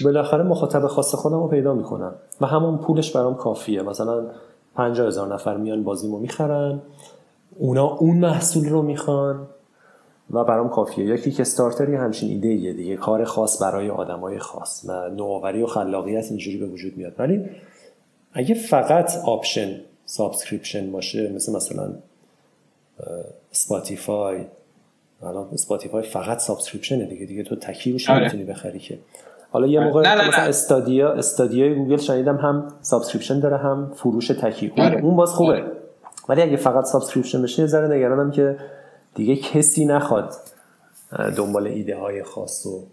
بالاخره 0.04 0.44
مخاطب 0.44 0.88
خاص 0.88 1.16
خودم 1.16 1.40
رو 1.40 1.48
پیدا 1.48 1.74
می‌کنم 1.74 2.16
و 2.42 2.46
همون 2.46 2.78
پولش 2.78 3.12
برام 3.12 3.36
کافیه. 3.36 3.82
مثلا 3.82 4.26
50 4.76 5.08
هزار 5.08 5.34
نفر 5.34 5.58
میان 5.58 5.84
بازیمو 5.84 6.20
می‌خرن. 6.20 6.82
اونا 7.60 7.88
اون 7.88 8.18
محصول 8.18 8.70
رو 8.70 8.82
می‌خوان. 8.82 9.48
و 10.32 10.44
برام 10.44 10.70
کافیه. 10.70 11.06
یا 11.06 11.18
Kickstarter 11.18 11.90
یه 11.90 12.00
همچین 12.00 12.30
ایده 12.30 12.48
یه 12.48 12.74
دیگه 12.74 12.96
کار 12.96 13.24
خاص 13.24 13.62
برای 13.62 13.90
آدمای 13.90 14.40
خاص 14.40 14.86
و 14.88 15.10
نوآوری 15.10 15.64
و 15.64 15.68
خلاقیت 15.68 16.26
اینجوری 16.30 16.58
به 16.58 16.66
وجود 16.66 16.98
میاد. 16.98 17.14
ولی 17.20 17.46
اگه 18.34 18.56
فقط 18.56 19.12
option 19.26 19.80
subscription 20.06 20.92
باشه 20.92 21.32
مثل 21.36 21.56
مثلا 21.56 21.94
Spotify 23.52 24.46
الان 25.24 25.48
Spotify 25.54 26.04
فقط 26.04 26.40
subscription 26.40 27.01
ه 27.01 27.06
دیگه 27.06 27.26
دیگه 27.26 27.44
تو 27.44 27.56
تکی 27.56 27.92
روش 27.92 28.10
آره. 28.10 28.20
نمی‌تونی 28.20 28.44
بخری 28.44 28.80
که. 28.80 29.00
حالا 29.52 29.68
یه 29.68 29.80
موقع 29.80 30.02
نه 30.02 30.28
مثلا 30.28 30.44
Stadia 30.44 31.12
Stadia 31.14 31.67
ی 31.67 31.76
گوگل 31.76 31.98
شنیدم 31.98 32.38
هم 32.38 32.68
subscription 32.82 33.40
داره 33.40 33.58
هم 33.58 33.92
فروش 33.96 34.28
تکی. 34.28 34.74
اون, 34.78 34.86
آره. 34.86 35.02
اون 35.02 35.16
باز 35.16 35.30
خوبه. 35.30 35.54
آره. 35.54 35.72
ولی 36.30 36.42
اگه 36.42 36.56
فقط 36.56 36.86
subscription 36.86 37.42
بشه 37.42 37.68
ذره 37.68 37.96
نگرانم 37.96 38.32
که 38.32 38.58
دیگه 39.16 39.36
کسی 39.36 39.86
نخواد 39.86 40.34
دنبال 41.38 41.68
ایده 41.68 41.98
های 41.98 42.24
خاص 42.24 42.66
و 42.66 42.84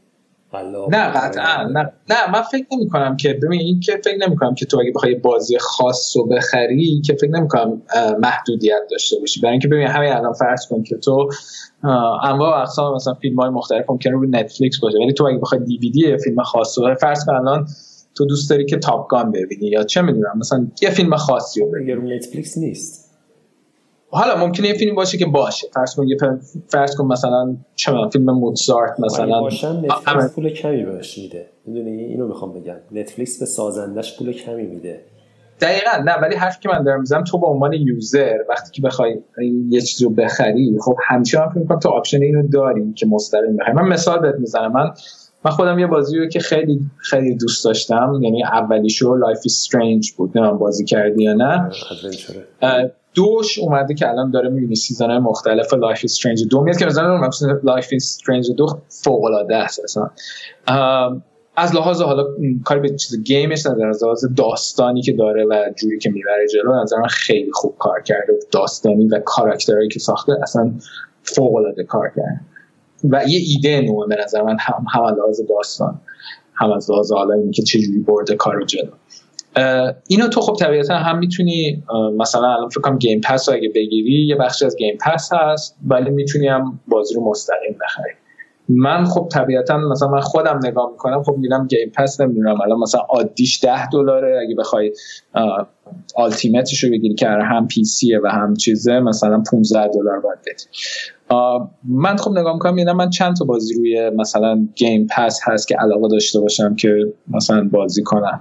نه 0.91 1.13
قطعا. 1.13 1.63
نه. 1.63 1.93
نه 2.11 2.31
من 2.33 2.43
فکر 2.43 2.67
نمی 2.73 2.89
کنم 2.89 3.17
که 3.17 3.39
ببین 3.43 3.61
این 3.61 3.81
که 3.81 4.01
فکر 4.05 4.17
نمی 4.27 4.37
کنم 4.37 4.55
که 4.55 4.67
تو 4.67 4.81
اگه 4.81 4.93
بخوای 4.93 5.15
بازی 5.15 5.59
خاص 5.59 6.17
رو 6.17 6.27
بخری 6.27 7.03
که 7.05 7.15
فکر 7.15 7.31
نمی 7.31 7.49
کنم 7.49 7.83
محدودیت 8.19 8.83
داشته 8.91 9.17
باشی. 9.21 9.41
برای 9.41 9.53
اینکه 9.53 9.69
ببین 9.69 9.87
همین 9.87 10.13
الان 10.13 10.33
فرض 10.33 10.67
کن 10.67 10.83
که 10.83 10.97
تو 10.97 11.29
انواع 12.23 12.61
اقسام 12.61 12.95
مثلا 12.95 13.15
فیلم 13.15 13.41
های 13.41 13.51
مختلف 13.51 13.91
ممکنه 13.91 14.13
روی 14.13 14.29
Netflix 14.29 14.81
باشه 14.81 14.99
ولی 14.99 15.13
تو 15.13 15.25
اگه 15.25 15.39
بخوای 15.39 15.61
دیویدی 15.65 16.19
فیلم 16.19 16.43
خاص 16.43 16.79
رو 16.79 16.95
فرض 16.95 17.25
کن 17.25 17.35
الان 17.35 17.67
تو 18.15 18.27
دوست 18.27 18.51
داری 18.51 18.67
که 18.67 18.77
Top 18.77 19.09
Gun 19.09 19.33
ببینی 19.33 19.67
یا 19.67 19.83
چه 19.83 20.03
می‌دونم 20.03 20.39
مثلا 20.39 20.67
یه 20.83 20.91
فیلم 20.91 21.17
خاصی 21.17 21.61
رو 21.61 21.71
ببینی. 21.71 21.93
روی 21.93 22.17
Netflix 22.17 22.59
نیست. 22.59 23.00
حالا 24.11 24.47
ممکنه 24.47 24.69
یه 24.69 24.75
فیلم 24.75 24.95
باشه 24.95 25.19
که 25.19 25.27
باشه. 25.27 25.69
فرض 25.75 25.95
کن 25.95 26.09
یه 26.09 26.17
فرض 26.69 26.97
کن 26.97 27.07
مثلا 27.07 27.57
چه 27.75 27.93
فیلم 28.13 28.31
موزارت 28.31 29.01
مثلا. 29.01 29.47
Netflix 29.49 30.35
پول 30.35 30.51
کمی 30.51 30.85
بهش 30.85 31.19
میده. 31.19 31.47
می‌دونی؟ 31.67 32.05
اینو 32.05 32.29
می‌خوام 32.29 32.53
بگم. 32.53 32.77
Netflix 32.93 33.39
به 33.39 33.47
سازندش 33.47 34.19
پول 34.19 34.33
کمی 34.33 34.67
میده. 34.67 35.01
دقیقا 35.61 36.03
نه 36.05 36.13
ولی 36.23 36.35
حرفی 36.35 36.59
که 36.61 36.69
من 36.69 36.85
دارم 36.85 37.01
می‌زنم 37.01 37.25
تو 37.25 37.39
به 37.39 37.47
عنوان 37.47 37.73
user 37.73 38.39
وقتی 38.49 38.71
که 38.73 38.83
بخوای 38.83 39.19
یه 39.69 39.81
چیزی 39.81 40.05
رو 40.05 40.11
بخری 40.11 40.79
خب 40.81 40.97
من 41.11 41.23
فکر 41.25 41.79
تو 41.83 41.89
option 41.89 42.23
اینو 42.23 42.49
داری 42.49 42.93
که 42.93 43.07
مستقیم 43.07 43.57
بخری. 43.57 43.73
من 43.73 43.89
مثال 43.89 44.19
بهت 44.19 44.35
می‌زنم. 44.39 44.73
من 44.73 44.91
من 45.45 45.51
خودم 45.51 45.79
یه 45.79 45.87
بازی 45.87 46.19
رو 46.19 46.27
که 46.27 46.41
خیلی 46.41 46.81
خیلی 46.97 47.37
دوست 47.37 47.65
داشتم 47.65 48.21
یعنی 48.23 48.45
اولیشو 48.45 49.15
Life 49.15 49.39
is 49.45 49.60
Strange 49.60 50.13
بود. 50.13 50.39
نه 50.39 50.53
بازی 50.53 50.85
کردی 50.85 51.23
یا 51.23 51.33
نه. 51.33 51.71
دوش 53.15 53.59
اومده 53.59 53.95
که 53.95 54.09
الان 54.09 54.31
داره 54.31 54.49
می‌بینی 54.49 54.75
season 54.75 55.19
مختلف 55.19 55.75
Life 55.75 56.01
is 56.05 56.14
Strange 56.14 56.45
دو 56.51 56.61
میاد 56.61 56.77
که 56.77 56.87
مثلا 56.87 57.31
Life 57.63 57.89
is 57.93 58.06
Strange 58.06 58.51
دو 58.57 58.67
فوق 58.89 59.25
العاده 59.25 59.57
است 59.57 59.81
اصلا. 59.85 60.11
از 61.57 61.75
لحاظ 61.75 62.03
حالا 62.03 62.25
کاری 62.65 62.81
به 62.81 62.89
چیز 62.89 63.23
گیمش 63.23 63.67
از 63.67 64.03
لحاظ 64.03 64.25
داستانی 64.37 65.03
که 65.03 65.13
داره 65.13 65.45
و 65.45 65.71
جوری 65.77 65.99
که 65.99 66.11
می‌بره 66.11 66.47
جلو 66.53 66.83
نظر 66.83 66.97
من 66.97 67.09
خیلی 67.09 67.53
خوب 67.53 67.75
کار 67.79 68.03
کرده. 68.03 68.33
داستانی 68.51 69.09
و 69.09 69.21
کاراکترهایی 69.25 69.89
که 69.89 69.99
ساخته 69.99 70.33
اصلا 70.43 70.73
فوق 71.23 71.55
العاده 71.55 71.85
کار 71.85 72.09
کرده. 72.17 72.41
و 73.05 73.25
یه 73.29 73.41
ایده 73.47 73.81
نوئه 73.81 74.09
به 74.09 74.17
نظر 74.25 74.43
من 74.43 74.57
هم, 74.61 75.05
از 75.05 75.19
لحاظ 75.19 75.41
داستان 75.49 76.01
هم 76.55 76.73
از 76.73 76.91
لحاظ 76.91 77.13
حالا 77.13 77.35
اینکه 77.35 77.63
چجوری 77.63 77.99
برده 77.99 78.37
کارو 78.37 78.65
جلو. 78.65 78.91
اینو 80.09 80.29
تو 80.29 80.41
خب 80.41 80.57
طبیعتا 80.61 80.95
هم 80.95 81.19
می‌تونی 81.19 81.83
مثلا 82.17 82.55
الان 82.55 82.69
فکر 82.69 82.81
کنم 82.81 82.99
Game 82.99 83.21
Pass 83.21 83.49
رو 83.49 83.55
اگه 83.55 83.69
بگیری 83.69 84.27
یه 84.27 84.37
بخشی 84.37 84.65
از 84.65 84.77
Game 84.77 84.99
Pass 85.01 85.31
هست 85.33 85.77
ولی 85.87 86.11
می‌تونی 86.11 86.49
هم 86.49 86.81
بازی 86.89 87.15
رو 87.15 87.31
مستقیم 87.31 87.77
بخری. 87.85 88.13
من 88.69 89.05
خب 89.05 89.29
طبیعتا 89.33 89.79
مثلا 89.79 90.09
من 90.09 90.21
خودم 90.21 90.61
نگاه 90.65 90.91
می‌کنم 90.91 91.23
خب 91.23 91.37
میرم 91.37 91.67
Game 91.67 91.93
Pass 91.95 92.21
نمی‌دونم 92.21 92.61
الان 92.61 92.79
مثلا 92.79 93.01
عادیش 93.01 93.65
10 93.65 93.89
دلاره 93.89 94.41
اگه 94.47 94.55
بخوای 94.55 94.93
Ultimate 96.15 96.71
ش 96.71 96.85
رو 96.85 96.91
بگیری 96.91 97.15
که 97.15 97.29
هم 97.29 97.67
PC 97.67 97.85
ه 97.85 98.21
و 98.25 98.27
هم 98.27 98.55
چیزه 98.55 99.01
مثلا 99.01 99.43
15 99.51 99.89
دلار 99.89 100.21
باید 100.21 100.39
بدی. 100.39 100.65
من 101.85 102.17
خب 102.17 102.31
نگاه 102.39 102.53
می‌کنم 102.53 102.75
میگم 102.75 102.97
من 102.97 103.11
چند 103.11 103.37
تا 103.37 103.45
بازی 103.45 103.75
روی 103.75 104.11
مثلا 104.11 104.69
Game 104.75 105.07
Pass 105.11 105.41
هست 105.45 105.69
که 105.69 105.77
علاقه 105.77 106.09
داشته 106.09 106.41
باشم 106.41 106.75
که 106.75 107.13
مثلا 107.31 107.69
بازی 107.73 108.03
کنم. 108.03 108.41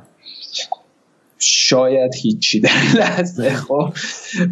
شاید 1.40 2.16
هیچی 2.16 2.60
در 2.60 2.70
لحظه. 3.00 3.50
خب. 3.50 3.94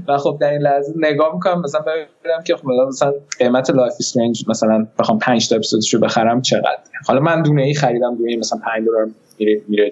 و 0.08 0.18
خب 0.18 0.38
در 0.42 0.52
این 0.52 0.62
لحظه 0.62 0.94
نگاه 0.96 1.34
می‌کنم 1.34 1.62
مثلا 1.62 1.82
ببینم 1.82 2.44
که 2.44 2.56
خب 2.56 2.68
مثلا 2.68 3.14
قیمت 3.40 3.70
Life 3.70 3.94
is 4.00 4.10
Strange 4.10 4.46
مثلا 4.48 4.88
بخوام 5.00 5.20
5 5.20 5.50
تا 5.50 5.56
اپیزودش 5.56 5.94
رو 5.94 6.00
بخرم 6.00 6.42
چقدر 6.42 6.80
حالا 7.08 7.20
من 7.20 7.42
دونه 7.42 7.62
ای 7.62 7.74
خریدم 7.74 8.16
دونه 8.16 8.32
ای 8.32 8.38
مثلا 8.38 8.60
5 8.66 8.88
دلار 8.88 9.10
میره 9.40 9.62
میره 9.68 9.92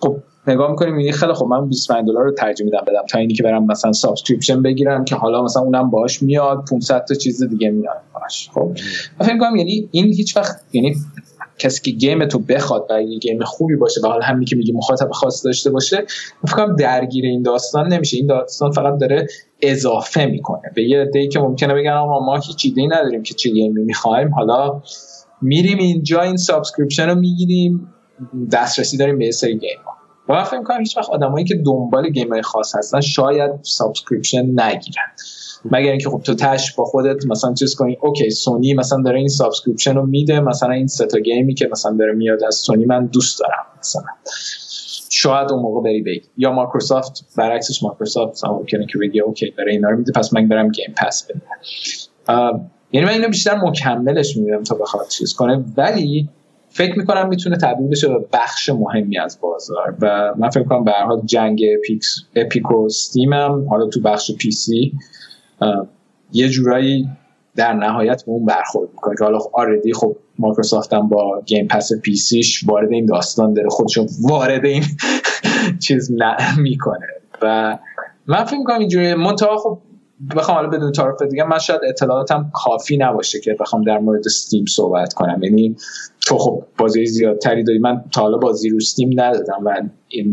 خب 0.00 0.16
نگاه 0.46 0.70
می‌کنیم 0.70 0.94
میگه 0.94 1.12
خیلی 1.12 1.32
خب 1.32 1.46
من 1.46 1.68
25 1.68 2.06
دلار 2.06 2.24
رو 2.24 2.32
ترجیح 2.32 2.66
میدم 2.66 2.84
بدم 2.86 3.06
تا 3.10 3.18
اینی 3.18 3.34
که 3.34 3.42
برم 3.42 3.66
مثلا 3.66 3.92
subscription 3.92 4.62
بگیرم 4.62 5.04
که 5.04 5.16
حالا 5.16 5.42
مثلا 5.42 5.62
اونم 5.62 5.90
باش 5.90 6.22
میاد 6.22 6.64
500 6.70 7.04
تا 7.08 7.14
چیز 7.14 7.42
دیگه 7.42 7.70
میاد 7.70 8.00
باش 8.14 8.50
خب. 8.54 8.72
فکر 9.20 9.38
کنم 9.38 9.56
یعنی 9.56 9.88
این 9.90 10.12
هیچ 10.12 10.36
وقت 10.36 10.60
یعنی 10.72 10.96
کسی 11.58 11.82
که 11.82 11.90
game 11.90 12.28
تو 12.28 12.38
بخواد 12.38 12.86
و 12.90 13.02
یه 13.02 13.18
game 13.18 13.44
خوبی 13.44 13.76
باشه 13.76 14.00
و 14.04 14.06
حالا 14.06 14.24
همین 14.24 14.44
که 14.44 14.56
میگه 14.56 14.74
مخاطب 14.74 15.10
خاص 15.10 15.46
داشته 15.46 15.70
باشه 15.70 16.04
فکر 16.48 16.66
درگیر 16.78 17.24
این 17.24 17.42
داستان 17.42 17.92
نمیشه. 17.92 18.16
این 18.16 18.26
داستان 18.26 18.70
فقط 18.70 18.98
داره 18.98 19.26
اضافه 19.62 20.26
می‌کنه. 20.26 20.62
به 20.74 20.82
یه 20.82 21.04
دی 21.12 21.28
که 21.28 21.38
ممکنه 21.38 21.74
بگن 21.74 21.92
ما 21.92 22.20
ما 22.20 22.36
هیچ 22.36 22.62
ایده 22.64 22.96
نداریم 22.96 23.22
که 23.22 23.34
چه 23.34 23.50
game 23.50 23.76
ی 23.76 23.82
می‌خوایم. 23.84 24.34
حالا 24.34 24.82
میریم 25.42 25.78
اینجا 25.78 26.22
این 26.22 26.36
subscription 26.36 27.08
رو 27.08 27.14
می‌گیریم 27.14 27.92
دسترسی 28.52 28.96
داریم 28.96 29.18
به 29.18 29.30
سری 29.30 29.58
game 29.58 29.78
ها 29.84 29.92
و 30.28 30.32
من 30.32 30.44
فکر 30.44 30.62
کنم 30.62 30.78
هیچ 30.78 30.96
وقت 30.96 31.10
آدمایی 31.10 31.44
که 31.44 31.54
دنبال 31.66 32.10
game 32.10 32.32
های 32.32 32.42
خاص 32.42 32.76
هستن 32.76 33.00
شاید 33.00 33.50
subscription 33.62 34.60
نگیرن. 34.60 35.06
مگر 35.64 35.90
اینکه 35.90 36.10
خب 36.10 36.20
تو 36.24 36.34
تش 36.34 36.74
با 36.74 36.84
خودت 36.84 37.26
مثلا 37.26 37.54
چیز 37.54 37.74
کنی 37.74 37.98
OK 38.00 38.30
سونی 38.30 38.74
مثلا 38.74 39.02
داره 39.02 39.18
این 39.18 39.28
subscription 39.28 39.94
رو 39.94 40.06
میده 40.06 40.40
مثلا 40.40 40.70
این 40.70 40.86
سه 40.86 41.06
تا 41.06 41.18
game 41.18 41.47
ی 41.47 41.54
که 41.54 41.68
مثلا 41.72 41.96
داره 41.96 42.12
میاد 42.12 42.44
از 42.44 42.54
سونی 42.54 42.84
من 42.84 43.06
دوست 43.06 43.40
دارم 43.40 43.66
مثلا. 43.80 44.02
شاید 45.10 45.52
اون 45.52 45.62
موقع 45.62 45.80
بری 45.82 46.02
بگی. 46.02 46.22
یا 46.36 46.52
مایکروسافت 46.52 47.24
برعکسش 47.36 47.82
مایکروسافت 47.82 48.44
ممکنه 48.44 48.86
که 48.86 48.98
بگی 48.98 49.20
OK 49.20 49.54
داره 49.56 49.72
اینا 49.72 49.90
رو 49.90 49.96
میده 49.98 50.12
پس 50.12 50.34
من 50.34 50.48
برم 50.48 50.68
Game 50.68 50.94
Pass 50.96 51.28
بدم. 51.28 52.70
یعنی 52.92 53.06
من 53.06 53.12
اینو 53.12 53.28
بیشتر 53.28 53.56
مکملش 53.56 54.36
میدم 54.36 54.62
تا 54.62 54.74
بخواد 54.74 55.08
چیز 55.08 55.34
کنه 55.34 55.64
ولی 55.76 56.28
فکر 56.68 56.98
می‌کنم 56.98 57.28
می‌تونه 57.28 57.56
تبدیل 57.56 57.88
بشه 57.88 58.08
به 58.08 58.24
بخش 58.32 58.70
مهمی 58.70 59.18
از 59.18 59.38
بازار. 59.40 59.96
و 60.00 60.34
من 60.38 60.50
فکر 60.50 60.64
کنم 60.64 60.84
به 60.84 60.92
هر 60.92 61.20
جنگ 61.24 61.60
اپیکس 61.78 62.16
اپیک 62.36 62.70
و 62.70 62.84
استیم 62.84 63.32
هم 63.32 63.66
حالا 63.70 63.86
تو 63.86 64.00
بخش 64.00 64.30
PC 64.38 64.92
یه 66.32 66.48
جورایی 66.48 67.08
در 67.56 67.72
نهایت 67.72 68.24
به 68.24 68.32
اون 68.32 68.44
برخورد 68.44 68.90
می‌کنه 68.92 69.14
که 69.18 69.24
حالا 69.24 69.38
already 69.52 69.92
خب 69.92 70.16
مایکروسافت 70.38 70.92
هم 70.92 71.08
با 71.08 71.42
Game 71.46 71.66
Pass 71.66 71.92
PC 72.02 72.14
ش 72.14 72.64
وارد 72.68 72.92
این 72.92 73.06
داستان 73.06 73.52
داره. 73.52 73.68
خودشون 73.68 74.06
وارد 74.28 74.64
این 74.64 74.82
چیز 75.86 76.12
می‌کنه. 76.58 77.06
و 77.42 77.78
من 78.26 78.44
فکر 78.44 78.58
می‌کنم 78.58 78.78
اینجوری 78.78 79.14
منتها 79.14 79.56
خب 79.56 79.78
بخوام 80.36 80.56
حالا 80.56 80.68
بدون 80.68 80.92
تعارف 80.92 81.22
دیگه 81.22 81.44
من 81.44 81.58
شاید 81.58 81.80
اطلاعاتم 81.88 82.50
کافی 82.54 82.96
نباشه 82.96 83.40
که 83.40 83.56
بخوام 83.60 83.82
در 83.84 83.98
مورد 83.98 84.22
استیم 84.26 84.64
صحبت 84.64 85.14
کنم. 85.14 85.42
یعنی 85.42 85.76
تو 86.26 86.38
خب 86.38 86.62
بازی 86.78 87.06
زیادتری 87.06 87.64
داری. 87.64 87.78
من 87.78 88.04
تا 88.12 88.20
حالا 88.20 88.38
بازی 88.38 88.68
رو 88.68 88.76
استیم 88.76 89.20
ندادم 89.20 89.58
و 89.64 89.82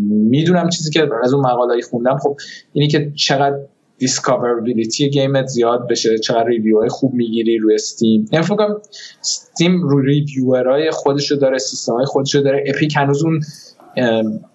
می‌دونم 0.10 0.70
چیزی 0.70 0.92
که 0.92 1.10
از 1.24 1.34
اون 1.34 1.46
مقاله‌ای 1.46 1.82
خوندم. 1.82 2.18
خب 2.18 2.38
اینی 2.74 2.88
که 2.88 3.12
چقدر 3.16 3.58
discoverability 3.98 5.10
game 5.10 5.38
ت 5.38 5.46
زیاد 5.46 5.88
بشه. 5.88 6.18
چقدر 6.18 6.48
review 6.48 6.80
های 6.80 6.90
خوب 6.90 7.14
می‌گیری 7.14 7.58
روی 7.58 7.76
استیم 7.76 8.30
یعنی 8.32 8.46
فکر 8.46 8.76
استیم 9.20 9.82
رو 9.82 10.02
ریویورای 10.02 10.92
خودشو 10.92 11.36
داره 11.36 11.58
سیستم 11.58 11.94
های 11.94 12.06
خودشو 12.06 12.40
داره. 12.40 12.64
اپیک 12.68 12.96
هنوز 12.96 13.24
اون 13.24 13.42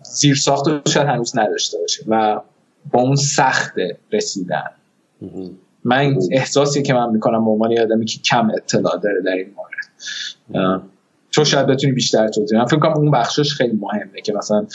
زیر 0.03 0.35
ساخت 0.35 0.89
شاید 0.89 1.07
هنوز 1.07 1.39
نداشته 1.39 1.79
باشه 1.79 2.05
و 2.09 2.41
با 2.93 3.03
اون 3.03 3.17
سخت 3.17 3.75
رسیدن. 4.13 4.71
من 5.85 6.19
احساسی 6.33 6.83
که 6.83 6.95
من 6.95 7.11
می‌کنم 7.11 7.45
به 7.45 7.51
عنوان 7.51 7.79
آدمی 7.79 8.05
که 8.05 8.19
کم 8.21 8.51
اطلاع 8.51 9.01
داره 9.03 9.23
در 9.23 9.33
این 9.33 9.47
مورد. 9.57 10.83
تو 11.33 11.45
شاید 11.45 11.67
بتونی 11.67 11.93
بیشتر 11.93 12.29
توضیح 12.29 12.59
من 12.59 12.65
فکر 12.65 12.79
کنم 12.79 12.93
اون 12.93 13.11
بخشش 13.11 13.53
خیلی 13.53 13.79
مهمه 13.81 14.21
که 14.25 14.33
مثلا 14.33 14.67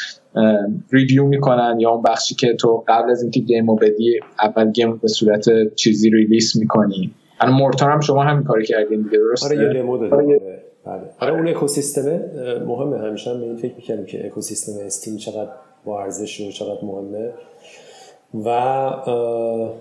review 0.91 1.26
می‌کنن 1.26 1.80
یا 1.80 1.90
اون 1.90 2.02
بخشی 2.02 2.36
که 2.36 2.54
تو 2.54 2.84
قبل 2.88 3.12
از 3.12 3.22
اینکه 3.22 3.40
game 3.40 3.68
رو 3.68 3.76
بدی 3.76 4.20
اول 4.42 4.72
گیم 4.72 4.98
به 4.98 5.08
صورت 5.08 5.74
چیزی 5.76 6.10
release 6.10 6.56
می‌کنی. 6.56 7.14
الان 7.40 7.56
مورتار 7.56 7.92
هم 7.92 8.00
شما 8.00 8.24
همین 8.24 8.44
کارو 8.44 8.62
کردین 8.62 9.02
دیگه 9.02 9.18
درست 9.18 9.46
آره 9.46 9.58
یه 9.58 9.74
دمو 9.74 9.92
آره, 9.92 10.42
بله. 10.86 11.02
آره 11.20 11.34
اون 11.34 11.48
اکوسیستم 11.48 12.20
مهمه. 12.66 12.98
همیشه 12.98 13.34
به 13.34 13.44
این 13.44 13.56
فکر 13.56 13.76
می‌کنیم 13.76 14.06
که 14.06 14.26
اکوسیستم 14.26 14.86
استیم 14.86 15.18
چقدر 15.18 15.50
با 15.86 16.02
ارزش 16.04 16.42
و 16.42 16.52
چقدر 16.52 16.86
مهمه. 16.86 17.30
و 18.34 18.50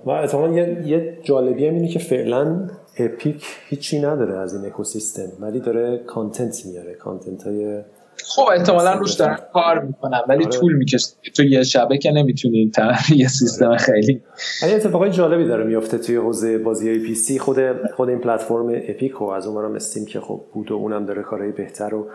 و 0.04 0.10
اتفاقا 0.10 0.48
یه, 0.48 0.82
یه 0.86 1.18
جالبی 1.22 1.66
هم 1.66 1.74
اینه 1.74 1.88
که 1.88 1.98
فعلا 1.98 2.68
اپیک 2.98 3.44
هیچی 3.68 3.98
نداره 3.98 4.38
از 4.38 4.54
این 4.54 4.66
اکوسیستم 4.66 5.28
ولی 5.40 5.60
داره 5.60 5.98
content 5.98 6.66
میاره. 6.66 6.94
content 6.94 7.42
های 7.42 7.80
خب 8.24 8.48
احتمالا 8.56 8.94
روش 8.94 9.14
دارن 9.14 9.38
کار 9.52 9.84
می‌کنن 9.84 10.20
ولی 10.28 10.44
آره. 10.44 10.52
طول 10.52 10.72
می‌کشه. 10.72 11.08
تو 11.36 11.42
یه 11.42 11.62
شبه 11.62 11.98
که 11.98 12.10
نمی‌تونی 12.10 12.72
یه 13.16 13.28
سیستم 13.28 13.66
آره. 13.66 13.78
خیلی. 13.78 14.22
ولی 14.62 14.74
اتفاقای 14.74 15.10
جالبی 15.10 15.44
داره 15.44 15.64
میفته 15.64 15.98
توی 15.98 16.16
حوزه 16.16 16.58
بازی 16.58 16.88
های 16.88 16.98
PC. 16.98 17.38
خود 17.38 17.58
خود 17.96 18.08
این 18.08 18.18
پلتفرم 18.18 18.68
اپیک 18.68 19.22
و 19.22 19.24
از 19.24 19.46
اونورم 19.46 19.74
استیم 19.74 20.04
که 20.04 20.20
خب 20.20 20.40
بود 20.52 20.70
و 20.70 20.74
اونم 20.74 21.06
داره 21.06 21.22
کارهای 21.22 21.52
بهتر 21.52 21.94
و 21.94 22.06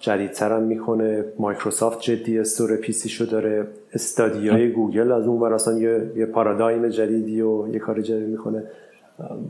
جدیدتر 0.00 0.52
هم 0.52 0.62
می‌کنه. 0.62 1.24
مایکروسافت 1.38 2.00
جدی 2.00 2.38
store 2.38 2.76
PC 2.76 3.08
شو 3.08 3.24
داره. 3.24 3.66
استادیای 3.92 4.70
گوگل 4.72 5.12
از 5.12 5.26
اون 5.26 5.52
اصلا 5.52 5.78
یه, 5.78 6.10
یه 6.16 6.26
پارادایم 6.26 6.88
جدیدی 6.88 7.40
و 7.40 7.68
یه 7.72 7.78
کار 7.78 8.00
جدید 8.00 8.28
می‌کنه. 8.28 8.62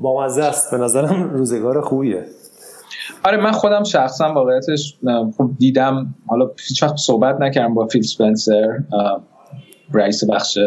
با 0.01 0.25
مزه 0.25 0.43
است. 0.43 0.71
به 0.71 0.77
نظرم 0.77 1.31
روزگار 1.31 1.81
خوبیه. 1.81 2.25
آره 3.25 3.37
من 3.37 3.53
خودم 3.53 3.85
شخصا 3.85 4.33
واقعیتش 4.33 4.99
خوب 5.37 5.59
دیدم. 5.59 6.15
حالا 6.27 6.51
هیچ 6.69 6.83
وقت 6.83 6.97
صحبت 6.97 7.41
نکردم 7.41 7.75
با 7.75 7.87
فیل 7.87 8.03
اسپنسر 8.03 8.79
رئیس 9.95 10.31
بخش 10.31 10.59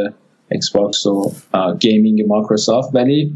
ایکس 0.51 0.71
باکس 0.71 1.05
و 1.05 1.31
gaming 1.79 2.25
مایکروسافت. 2.27 2.95
ولی 2.95 3.33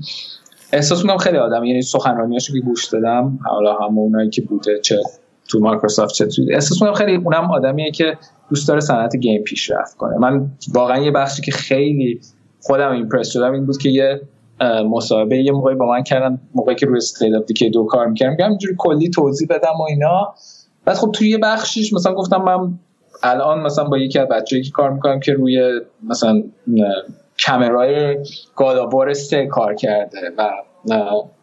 احساس 0.73 1.01
می‌کنم 1.01 1.17
خیلی 1.17 1.37
آدم 1.37 1.63
یعنی 1.63 1.81
سخنرانیاشو 1.81 2.53
که 2.53 2.59
گوش 2.59 2.87
دادم 2.87 3.39
حالا 3.45 3.73
هم 3.73 3.97
اونایی 3.97 4.29
که 4.29 4.41
بوده 4.41 4.79
چه 4.79 4.99
تو 5.47 5.59
مایکروسافت 5.59 6.13
چه 6.13 6.25
تو 6.25 6.41
احساس 6.51 6.81
می‌کنم 6.81 6.93
خیلی 6.93 7.15
اونم 7.15 7.51
آدمیه 7.51 7.91
که 7.91 8.17
دوست 8.49 8.67
داره 8.67 8.79
صنعت 8.79 9.15
game 9.15 9.43
پیشرفت 9.43 9.97
کنه. 9.97 10.17
من 10.17 10.51
واقعا 10.73 10.97
یه 10.97 11.11
بخشی 11.11 11.41
که 11.41 11.51
خیلی 11.51 12.21
خودم 12.61 12.91
impress 12.91 13.29
شدم 13.29 13.53
این 13.53 13.65
بود 13.65 13.77
که 13.77 13.89
یه 13.89 14.21
مصاحبه 14.89 15.37
یه 15.37 15.51
موقعی 15.51 15.75
با 15.75 15.85
من 15.85 16.03
کردن 16.03 16.39
موقعی 16.55 16.75
که 16.75 16.85
روی 16.85 16.97
State 16.97 17.27
of 17.27 17.39
Decay 17.39 17.69
دو 17.69 17.85
کار 17.85 18.07
می‌کردم 18.07 18.45
همینجوری 18.45 18.75
کلی 18.77 19.09
توضیح 19.09 19.47
بدم 19.49 19.73
و 19.79 19.83
اینا. 19.83 20.33
بعد 20.85 20.95
خب 20.95 21.11
توی 21.11 21.29
یه 21.29 21.37
بخشیش 21.37 21.93
مثلا 21.93 22.13
گفتم 22.13 22.41
من 22.41 22.79
الان 23.23 23.59
مثلا 23.59 23.83
با 23.83 23.97
یکی 23.97 24.19
از 24.19 24.27
بچه‌هایی 24.27 24.61
که 24.61 24.71
کار 24.71 24.89
می‌کنم 24.89 25.19
که 25.19 25.33
روی 25.33 25.81
مثلا 26.03 26.43
camera 27.39 28.17
ی 28.55 28.62
God 28.62 28.81
of 28.81 28.94
War 28.94 29.13
سه 29.13 29.45
کار 29.45 29.75
کرده 29.75 30.19
و 30.37 30.49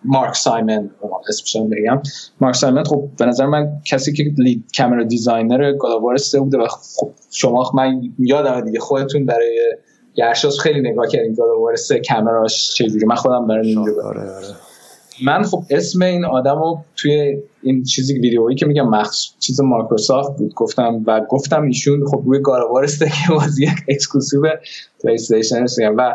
مارک 0.05 0.34
سایمن 0.34 0.90
اسمش 1.28 1.56
بگم. 1.56 2.02
مارک 2.40 2.55
سایمن 2.55 2.84
خب 2.84 3.09
به 3.18 3.26
نظر 3.26 3.47
من 3.47 3.68
کسی 3.84 4.12
که 4.12 4.24
lead 4.39 4.65
camera 4.78 5.05
designer 5.05 5.73
God 5.73 5.89
of 5.89 6.00
War 6.00 6.16
سه 6.16 6.40
بوده 6.40 6.59
و 6.59 6.66
خب 6.66 7.10
شما 7.30 7.70
من 7.74 8.01
یادم 8.18 8.60
دیگه 8.60 8.80
خودتون 8.80 9.26
برای 9.26 9.76
گرشاسپ 10.15 10.59
خیلی 10.59 10.81
نگاه 10.81 11.07
کردیم 11.09 11.35
God 11.35 11.74
سه 11.74 12.01
کمراش 12.01 12.74
چیزی 12.74 13.07
من 13.07 13.15
خودم 13.15 13.47
برای 13.47 13.77
آره 14.05 14.20
آره. 14.20 14.55
من 15.24 15.43
خب 15.43 15.62
اسم 15.70 16.03
این 16.03 16.24
آدم 16.24 16.59
رو 16.59 16.78
توی 16.97 17.43
این 17.62 17.85
چیزی 17.85 18.15
ویدیویی 18.15 18.57
که 18.57 18.66
میگم 18.66 18.89
مخصوص 18.89 19.39
چیز 19.39 19.61
مایکروسافت 19.61 20.39
بود. 20.39 20.55
گفتم 20.55 21.05
و 21.07 21.20
گفتم 21.28 21.62
ایشون 21.62 22.07
خب 22.07 22.23
روی 22.27 22.41
God 22.40 22.58
of 22.58 22.69
War 22.69 22.86
که 22.87 23.11
بازی 23.31 23.69
exclusive 23.89 24.43
پلی 25.05 25.15
استیشن 25.15 25.66
و 25.97 26.15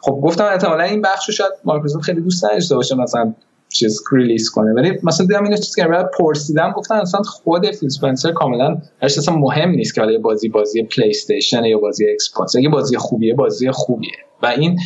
خب 0.00 0.12
گفتم 0.12 0.44
احتمالاً 0.44 0.84
این 0.84 1.02
بخشو 1.02 1.32
شاید 1.32 1.52
مایکروسافت 1.64 2.04
خیلی 2.04 2.20
دوست 2.20 2.44
نداشته 2.44 2.74
باشه. 2.74 2.94
مثلا 2.94 3.34
چیز 3.72 4.00
release 4.12 4.50
کنه. 4.50 4.72
ولی 4.72 4.98
مثلا 5.02 5.26
دیدم 5.26 5.44
اینو 5.44 5.56
چیز 5.56 5.76
که 5.76 5.86
پرسیدم 6.18 6.72
گفتن 6.76 6.94
اصلا 6.94 7.22
خود 7.22 7.66
فیل 7.66 7.86
اسپنسر 7.86 8.32
کاملا 8.32 8.78
اصلا 9.02 9.36
مهم 9.36 9.70
نیست 9.70 9.94
که 9.94 10.00
حالا 10.00 10.18
بازی 10.18 10.48
بازی 10.48 10.82
پلی 10.82 11.10
استیشن 11.10 11.64
یا 11.64 11.78
بازی 11.78 12.06
ایکس 12.06 12.32
باکس 12.38 12.56
اگه 12.56 12.68
بازی 12.68 12.96
خوبیه 12.96 13.34
بازی 13.34 13.70
خوبیه. 13.70 14.10
و 14.42 14.46
این 14.46 14.78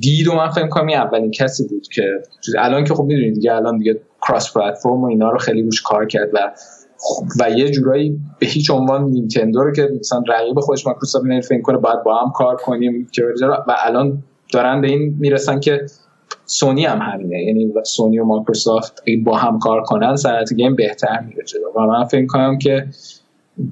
دید 0.00 0.28
و 0.28 0.34
من 0.34 0.48
فکر 0.48 0.68
کنم 0.68 0.88
اولین 0.88 1.30
کسی 1.30 1.68
بود 1.68 1.88
که 1.88 2.02
الان 2.58 2.84
که 2.84 2.94
خب 2.94 3.02
می‌دونید 3.02 3.34
دیگه 3.34 3.54
الان 3.54 3.78
دیگه 3.78 4.00
cross-platform 4.28 5.02
و 5.02 5.06
اینا 5.06 5.30
رو 5.30 5.38
خیلی 5.38 5.62
روش 5.62 5.82
کار 5.82 6.06
کرد 6.06 6.30
و 6.34 6.38
و 7.40 7.50
یه 7.50 7.70
جورایی 7.70 8.20
به 8.38 8.46
هیچ 8.46 8.70
عنوان 8.70 9.04
نینتندو 9.04 9.62
رو 9.62 9.72
که 9.72 9.88
مثلا 10.00 10.22
رقیب 10.28 10.60
خودش 10.60 10.86
مایکروسافت 10.86 11.26
فکر 11.48 11.60
کنه 11.60 11.78
باید 11.78 12.02
با 12.02 12.20
هم 12.20 12.32
کار 12.34 12.56
کنیم 12.56 13.08
که 13.12 13.22
و 13.42 13.76
الان 13.84 14.22
دارن 14.52 14.80
به 14.80 14.88
این 14.88 15.16
می‌رسن 15.18 15.60
که 15.60 15.86
سونی 16.50 16.84
هم 16.84 16.98
همینه. 16.98 17.42
یعنی 17.42 17.72
سونی 17.84 18.18
و 18.18 18.24
مایکروسافت 18.24 19.02
با 19.24 19.36
هم 19.36 19.58
کار 19.58 19.82
کنن 19.82 20.16
صنعت 20.16 20.54
game 20.54 20.76
بهتر 20.76 21.20
میره 21.20 21.44
جلو. 21.44 21.70
و 21.76 21.86
من 21.86 22.04
فکر 22.04 22.26
کنم 22.26 22.58
که 22.58 22.86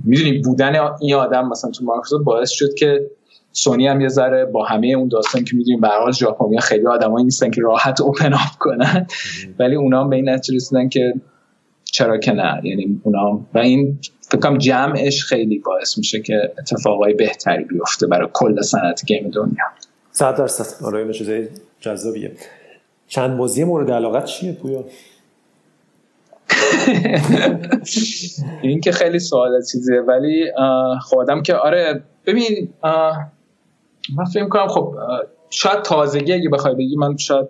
می‌دونی 0.05 0.39
بودن 0.39 0.77
این 1.01 1.15
آدم 1.15 1.48
مثلا 1.48 1.70
تو 1.70 1.85
مایکروسافت 1.85 2.24
باعث 2.24 2.51
شد 2.51 2.74
که 2.74 3.11
سونی 3.53 3.86
هم 3.86 4.01
یه 4.01 4.09
ذره 4.09 4.44
با 4.44 4.65
همه 4.65 4.86
اون 4.86 5.09
داستان 5.09 5.44
که 5.44 5.57
می‌دونیم 5.57 5.81
به 5.81 5.89
حال 5.89 6.12
ژاپنیا 6.12 6.61
خیلی 6.61 6.86
آدمایی 6.86 7.24
نیستن 7.24 7.51
که 7.51 7.61
راحت 7.61 8.01
اوپن 8.01 8.35
اپ 8.35 8.59
کنن. 8.59 9.07
ولی 9.59 9.74
اونا 9.74 10.01
هم 10.01 10.11
به 10.11 10.16
این 10.16 10.28
نتیجه 10.28 10.57
رسیدن 10.57 10.89
که 10.89 11.15
چرا 11.85 12.19
که 12.19 12.32
نه؟ 12.32 12.61
یعنی 12.65 13.01
اونا 13.05 13.40
و 13.55 13.59
این 13.59 13.98
فکر 14.20 14.57
جمعش 14.57 15.24
خیلی 15.24 15.59
باعث 15.59 15.98
میشه 15.98 16.20
که 16.20 16.53
اتفاقای 16.59 17.15
بهتری 17.15 17.65
بیفته 17.65 18.07
برای 18.07 18.28
کل 18.32 18.62
صنعت 18.62 19.05
گیم 19.07 19.31
دنیا. 19.31 19.65
100 20.12 20.36
درصد. 20.36 20.85
آره 20.85 21.12
چیزای 21.12 21.48
جذابیه. 21.81 22.32
چند 23.08 23.38
بازی 23.38 23.64
مورد 23.64 23.90
علاقت 23.90 24.24
چیه 24.24 24.52
پویا 24.52 24.84
این 28.62 28.80
که 28.80 28.92
خیلی 28.92 29.18
سوال 29.18 29.62
چیزیه 29.72 30.00
ولی 30.00 30.44
خودم 31.02 31.42
که 31.42 31.54
آره 31.54 32.02
ببین 32.26 32.68
من 34.16 34.24
فکر 34.34 34.48
کنم 34.48 34.68
خب 34.68 34.94
شاید 35.50 35.82
تازگی 35.82 36.32
اگه 36.32 36.48
بخوای 36.48 36.74
بگی 36.74 36.96
من 36.96 37.16
شاید 37.16 37.46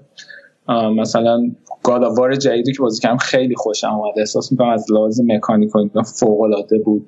مثلا 0.97 1.51
گاداوار 1.83 2.35
جدیدی 2.35 2.73
که 2.73 2.83
بازی 2.83 3.03
کردم 3.03 3.17
خیلی 3.17 3.57
خوشم 3.57 3.95
اومد. 3.95 4.19
احساس 4.19 4.53
می‌کنم 4.53 4.69
از 4.69 4.93
لحاظ 4.93 5.21
مکانیک 5.25 5.77
و 5.77 6.03
فوق 6.03 6.41
العاده 6.41 6.79
بود. 6.79 7.07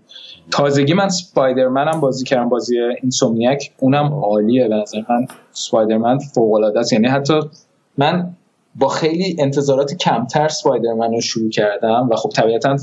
تازگی 0.50 0.94
من 0.94 1.08
سپایدرمن 1.08 1.88
هم 1.88 2.00
بازی 2.00 2.24
کردم 2.24 2.48
بازی 2.48 2.78
اینسومنیاک 3.02 3.72
اونم 3.78 4.14
عالیه 4.14 4.68
به 4.68 4.74
نظر 4.74 4.98
من. 5.08 5.26
سپایدرمن 5.52 6.18
فوق 6.18 6.52
العاده 6.52 6.80
است 6.80 6.92
یعنی 6.92 7.08
حتی 7.08 7.40
من 7.98 8.36
با 8.74 8.88
خیلی 8.88 9.36
انتظارات 9.38 9.94
کمتر 9.94 10.48
سپایدرمن 10.48 11.12
رو 11.12 11.20
شروع 11.20 11.50
کردم 11.50 12.08
و 12.12 12.16
خب 12.16 12.28
طبیعتا 12.28 12.76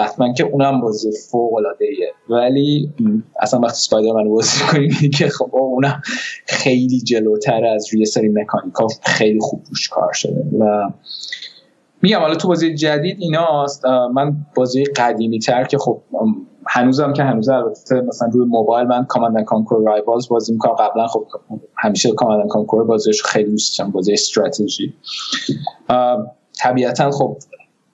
حتما 0.00 0.32
که 0.32 0.44
اونم 0.44 0.80
بازی 0.80 1.10
فوق 1.30 1.54
العاده 1.54 1.86
ولی 2.28 2.92
اصلا 3.40 3.60
وقتی 3.60 3.80
سپایدر 3.80 4.12
من 4.12 4.28
بازی 4.28 4.60
کنیم 4.72 5.10
که 5.18 5.28
خب 5.28 5.50
اونم 5.52 6.02
خیلی 6.46 7.00
جلوتر 7.00 7.64
از 7.64 7.94
روی 7.94 8.04
سری 8.04 8.28
مکانیکا 8.28 8.86
خیلی 9.02 9.40
خوب 9.40 9.62
روش 9.68 9.88
کار 9.88 10.12
شده. 10.12 10.44
و 10.60 10.90
میگم 12.02 12.18
حالا 12.18 12.34
تو 12.34 12.48
بازی 12.48 12.74
جدید 12.74 13.16
ایناست. 13.20 13.86
من 13.86 14.36
بازی 14.54 14.84
قدیمی 14.84 15.38
تر 15.38 15.64
که 15.64 15.78
خب 15.78 16.00
هنوزم 16.70 17.12
که 17.12 17.22
هنوز 17.22 17.48
البته 17.48 18.00
مثلا 18.00 18.28
روی 18.32 18.46
موبایل 18.46 18.86
من 18.86 19.04
Command & 19.04 19.44
Conquer 19.44 19.84
Rivals 19.84 20.28
بازی 20.28 20.52
می‌کنم. 20.52 20.72
قبلا 20.72 21.06
خب 21.06 21.26
همیشه 21.76 22.12
Command & 22.12 22.48
Conquer 22.48 22.84
بازیش 22.84 23.22
خیلی 23.22 23.50
دوست 23.50 23.70
داشتم 23.70 23.92
بازی 23.92 24.12
استراتژی. 24.12 24.94
طبیعتا 26.58 27.10
خب 27.10 27.36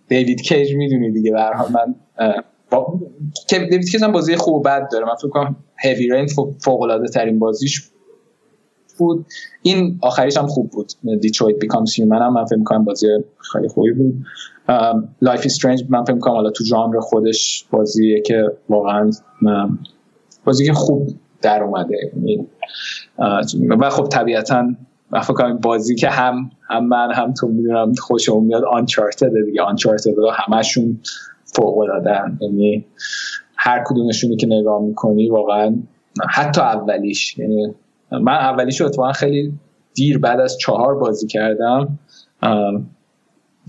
دیوید 0.08 0.42
کیج 0.42 0.74
می‌دونی 0.74 1.10
دیگه 1.10 1.32
به 1.32 1.70
من 1.72 1.94
با... 2.70 3.00
دیوید 3.48 3.90
کیج 3.90 4.04
هم 4.04 4.12
بازی 4.12 4.36
خوب 4.36 4.54
و 4.54 4.60
بد 4.60 4.88
داره. 4.92 5.06
من 5.06 5.14
فکر 5.14 5.28
کنم 5.28 5.56
Heavy 5.78 6.08
Rain 6.08 6.26
فوق 6.64 6.82
العاده 6.82 7.08
ترین 7.08 7.38
بازیش 7.38 7.90
بود. 8.98 9.26
این 9.62 9.98
آخریش 10.02 10.36
هم 10.36 10.46
خوب 10.46 10.70
بود. 10.70 10.92
Detroit 11.20 11.58
Become 11.58 11.94
Human 11.94 12.22
هم 12.22 12.32
من 12.32 12.44
فکر 12.44 12.58
می‌کنم 12.58 12.84
بازی 12.84 13.06
خیلی 13.52 13.68
خوبی 13.68 13.92
بود. 13.92 14.14
Life 15.22 15.42
is 15.44 15.53
Strange 15.53 15.84
من 15.88 16.04
فکر 16.04 16.14
می‌کنم 16.14 16.34
حالا 16.34 16.50
تو 16.50 16.64
ژانر 16.64 17.00
خودش 17.00 17.66
بازیه 17.70 18.20
که 18.20 18.52
واقعا 18.68 19.10
بازی 20.44 20.66
که 20.66 20.72
خوب 20.72 21.08
در 21.42 21.62
اومده. 21.62 22.12
و 23.80 23.90
خب 23.90 24.08
طبیعتا 24.08 24.66
من 25.10 25.20
فکر 25.20 25.32
کنم 25.32 25.58
بازی 25.58 25.94
که 25.94 26.08
هم 26.08 26.50
هم 26.70 26.86
من 26.86 27.14
هم 27.14 27.32
تو 27.32 27.48
می‌دونم 27.48 27.92
خوشم 27.94 28.42
میاد 28.42 28.64
Uncharted 28.64 29.44
دیگه. 29.46 29.62
Uncharted 29.62 30.10
همشون 30.34 31.00
فوق 31.44 31.78
العاده 31.78 32.20
یعنی 32.40 32.84
هر 33.56 33.84
کدومشونی 33.86 34.36
که 34.36 34.46
نگاه 34.46 34.82
می‌کنی 34.82 35.30
واقعا 35.30 35.76
حتی 36.30 36.60
اولیش. 36.60 37.38
یعنی 37.38 37.74
من 38.10 38.32
اولیش 38.32 38.80
رو 38.80 39.12
خیلی 39.14 39.52
دیر 39.94 40.18
بعد 40.18 40.40
از 40.40 40.58
چهار 40.58 40.94
بازی 40.94 41.26
کردم. 41.26 41.98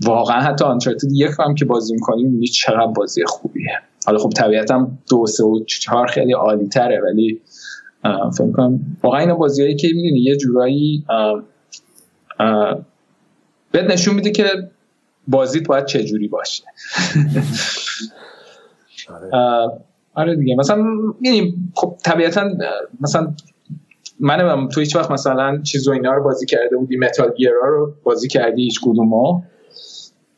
واقعا 0.04 0.40
حتی 0.40 0.64
آنچارتد 0.64 1.12
یک 1.12 1.30
هم 1.38 1.54
که 1.54 1.64
بازی 1.64 1.94
می‌کنی 1.94 2.22
می‌بینی 2.22 2.46
چقدر 2.46 2.86
بازی 2.86 3.24
خوبیه. 3.24 3.78
حالا 4.06 4.18
خب 4.18 4.30
طبیعتا 4.30 4.88
دو 5.10 5.26
سه 5.26 5.44
و 5.44 5.64
چهار 5.64 6.06
خیلی 6.06 6.32
عالی 6.32 6.68
تره 6.68 7.00
ولی 7.00 7.40
فکر 8.38 8.52
کنم 8.52 8.80
واقعا 9.02 9.20
این 9.20 9.34
بازیایی 9.34 9.76
که 9.76 9.88
می‌دونی 9.94 10.20
یه 10.20 10.36
جورایی 10.36 11.04
بهت 13.72 13.90
نشون 13.90 14.14
میده 14.14 14.30
که 14.30 14.44
بازیت 15.28 15.66
باید 15.66 15.84
چه 15.84 16.04
جوری 16.04 16.28
باشه. 16.28 16.64
آره. 20.14 20.36
دیگه. 20.36 20.56
مثلا 20.56 20.82
می‌دونیم 21.20 21.72
خب 21.74 21.96
طبیعتا 22.04 22.50
مثلا 23.00 23.34
من 24.20 24.68
تو 24.68 24.80
هیچ 24.80 24.96
وقت 24.96 25.10
مثلا 25.10 25.62
چیز 25.62 25.88
و 25.88 25.92
اینا 25.92 26.12
رو 26.12 26.24
بازی 26.24 26.46
کرده 26.46 26.76
بودی 26.76 26.96
متال 26.96 27.32
گیرا 27.36 27.68
رو 27.68 27.92
بازی 28.04 28.28
کردی 28.28 28.62
هیچ 28.62 28.80
کدومو. 28.82 29.42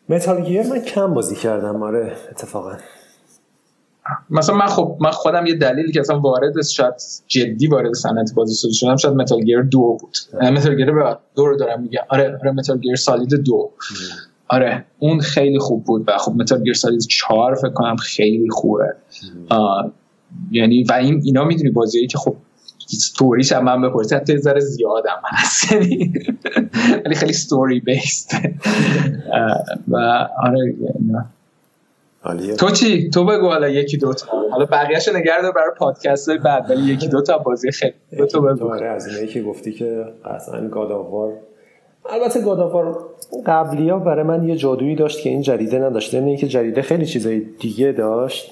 Metal 0.09 0.43
Gear 0.43 0.63
من 0.67 0.81
کم 0.81 1.15
بازی 1.15 1.37
کردم 1.37 1.83
آره 1.83 2.17
اتفاقا. 2.31 2.73
مثلا 4.31 4.57
من 4.57 4.67
خب 4.67 4.97
من 5.01 5.11
خودم 5.11 5.47
یه 5.47 5.55
دلیلی 5.55 5.93
که 5.93 6.01
اصلا 6.01 6.21
وارد 6.21 6.63
شاید 6.63 6.95
جدی 7.27 7.67
وارد 7.67 7.93
صنعت 7.95 8.35
بازی 8.35 8.55
سازی 8.55 8.75
شدم 8.75 8.97
شاید 8.97 9.15
Metal 9.15 9.41
Gear 9.41 9.63
دو 9.63 9.99
بود. 10.01 10.43
Metal 10.43 10.75
Gear 10.75 10.87
دو 11.35 11.47
رو 11.47 11.57
دارم 11.57 11.83
میگم. 11.83 12.01
آره 12.09 12.39
آره 12.41 12.51
Metal 12.51 12.79
Gear 12.79 12.97
Solid 12.97 13.35
دو. 13.35 13.71
آره 14.49 14.85
اون 14.99 15.21
خیلی 15.21 15.59
خوب 15.59 15.85
بود 15.85 16.05
و 16.09 16.19
خب 16.19 16.33
Metal 16.33 16.63
Gear 16.63 16.75
Solid 16.75 17.01
چهار 17.01 17.55
فکر 17.55 17.73
کنم 17.73 17.97
خیلی 17.97 18.51
خوبه. 18.51 18.95
یعنی 20.51 20.85
و 20.85 20.93
این 20.93 21.23
اینا 21.25 21.45
می‌دونی 21.45 21.71
بازیایی 21.71 22.07
که 22.07 22.19
خب 22.19 22.37
ستوریش 22.89 23.53
هم 23.53 23.65
من 23.65 23.83
بپرسی 23.83 24.15
حتی 24.15 24.39
ذره 24.39 24.61
زیادم 24.61 25.21
هست. 25.25 25.73
یعنی 25.73 26.13
ولی 27.05 27.15
خیلی 27.15 27.33
ستوری 27.33 27.81
بیست 27.81 28.35
و 29.89 29.97
آره 30.43 30.75
تو 32.59 32.71
چی؟ 32.71 33.11
تو 33.11 33.25
بگو 33.25 33.47
حالا 33.47 33.69
یکی 33.69 33.97
دو 33.97 34.13
تا. 34.13 34.27
حالا 34.51 34.65
بقیه‌شو 34.65 35.17
نگرد 35.17 35.55
برای 35.55 35.71
پادکست 35.79 36.29
های 36.29 36.39
بعد 36.39 36.71
ولی 36.71 36.83
یکی 36.83 37.09
دو 37.09 37.23
تا 37.23 37.39
بازی 37.39 37.71
خیلی. 37.71 37.95
تو 38.31 38.41
بگو. 38.41 38.73
آره 38.73 38.87
از 38.87 39.07
اینایی 39.07 39.27
که 39.27 39.43
گفتی 39.43 39.73
که 39.73 40.05
قطعا 40.25 40.69
گاداوار 40.69 41.33
البته 42.11 42.41
گاداوار 42.41 43.05
قبلی 43.47 43.91
ها 43.91 43.99
برای 43.99 44.23
من 44.25 44.49
یه 44.49 44.57
جادویی 44.57 44.95
داشت 44.95 45.23
که 45.23 45.31
این 45.31 45.43
جریده 45.43 45.79
نداشت. 45.79 46.15
اینه 46.15 46.37
که 46.37 46.49
جریده 46.49 46.83
خیلی 46.83 47.07
چیزای 47.07 47.41
دیگه 47.61 47.93
داشت. 47.93 48.51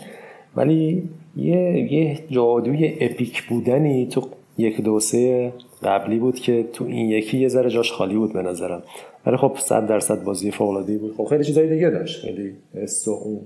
ولی 0.57 1.09
یه 1.37 1.93
یه 1.93 2.19
جادوی 2.31 2.97
اپیک 3.01 3.49
بودنی 3.49 4.07
تو 4.07 4.29
یک 4.59 4.81
دو 4.81 5.01
سه 5.01 5.53
قبلی 5.83 6.19
بود 6.19 6.35
که 6.35 6.69
تو 6.73 6.85
این 6.85 7.11
یکی 7.11 7.39
یه 7.39 7.49
ذره 7.49 7.71
جاش 7.71 7.93
خالی 7.93 8.15
بود 8.15 8.33
به 8.33 8.43
نظرم. 8.43 8.83
ولی 9.27 9.37
خب 9.37 9.57
100 9.59 9.87
درصد 9.87 10.25
بازی 10.25 10.51
فوق 10.51 10.87
بود. 10.87 11.15
خب 11.17 11.25
خیلی 11.25 11.45
چیزای 11.45 11.69
دیگه 11.69 11.91
داشت. 11.91 12.21
خیلی 12.21 12.55
حس 12.75 13.09
اون 13.09 13.41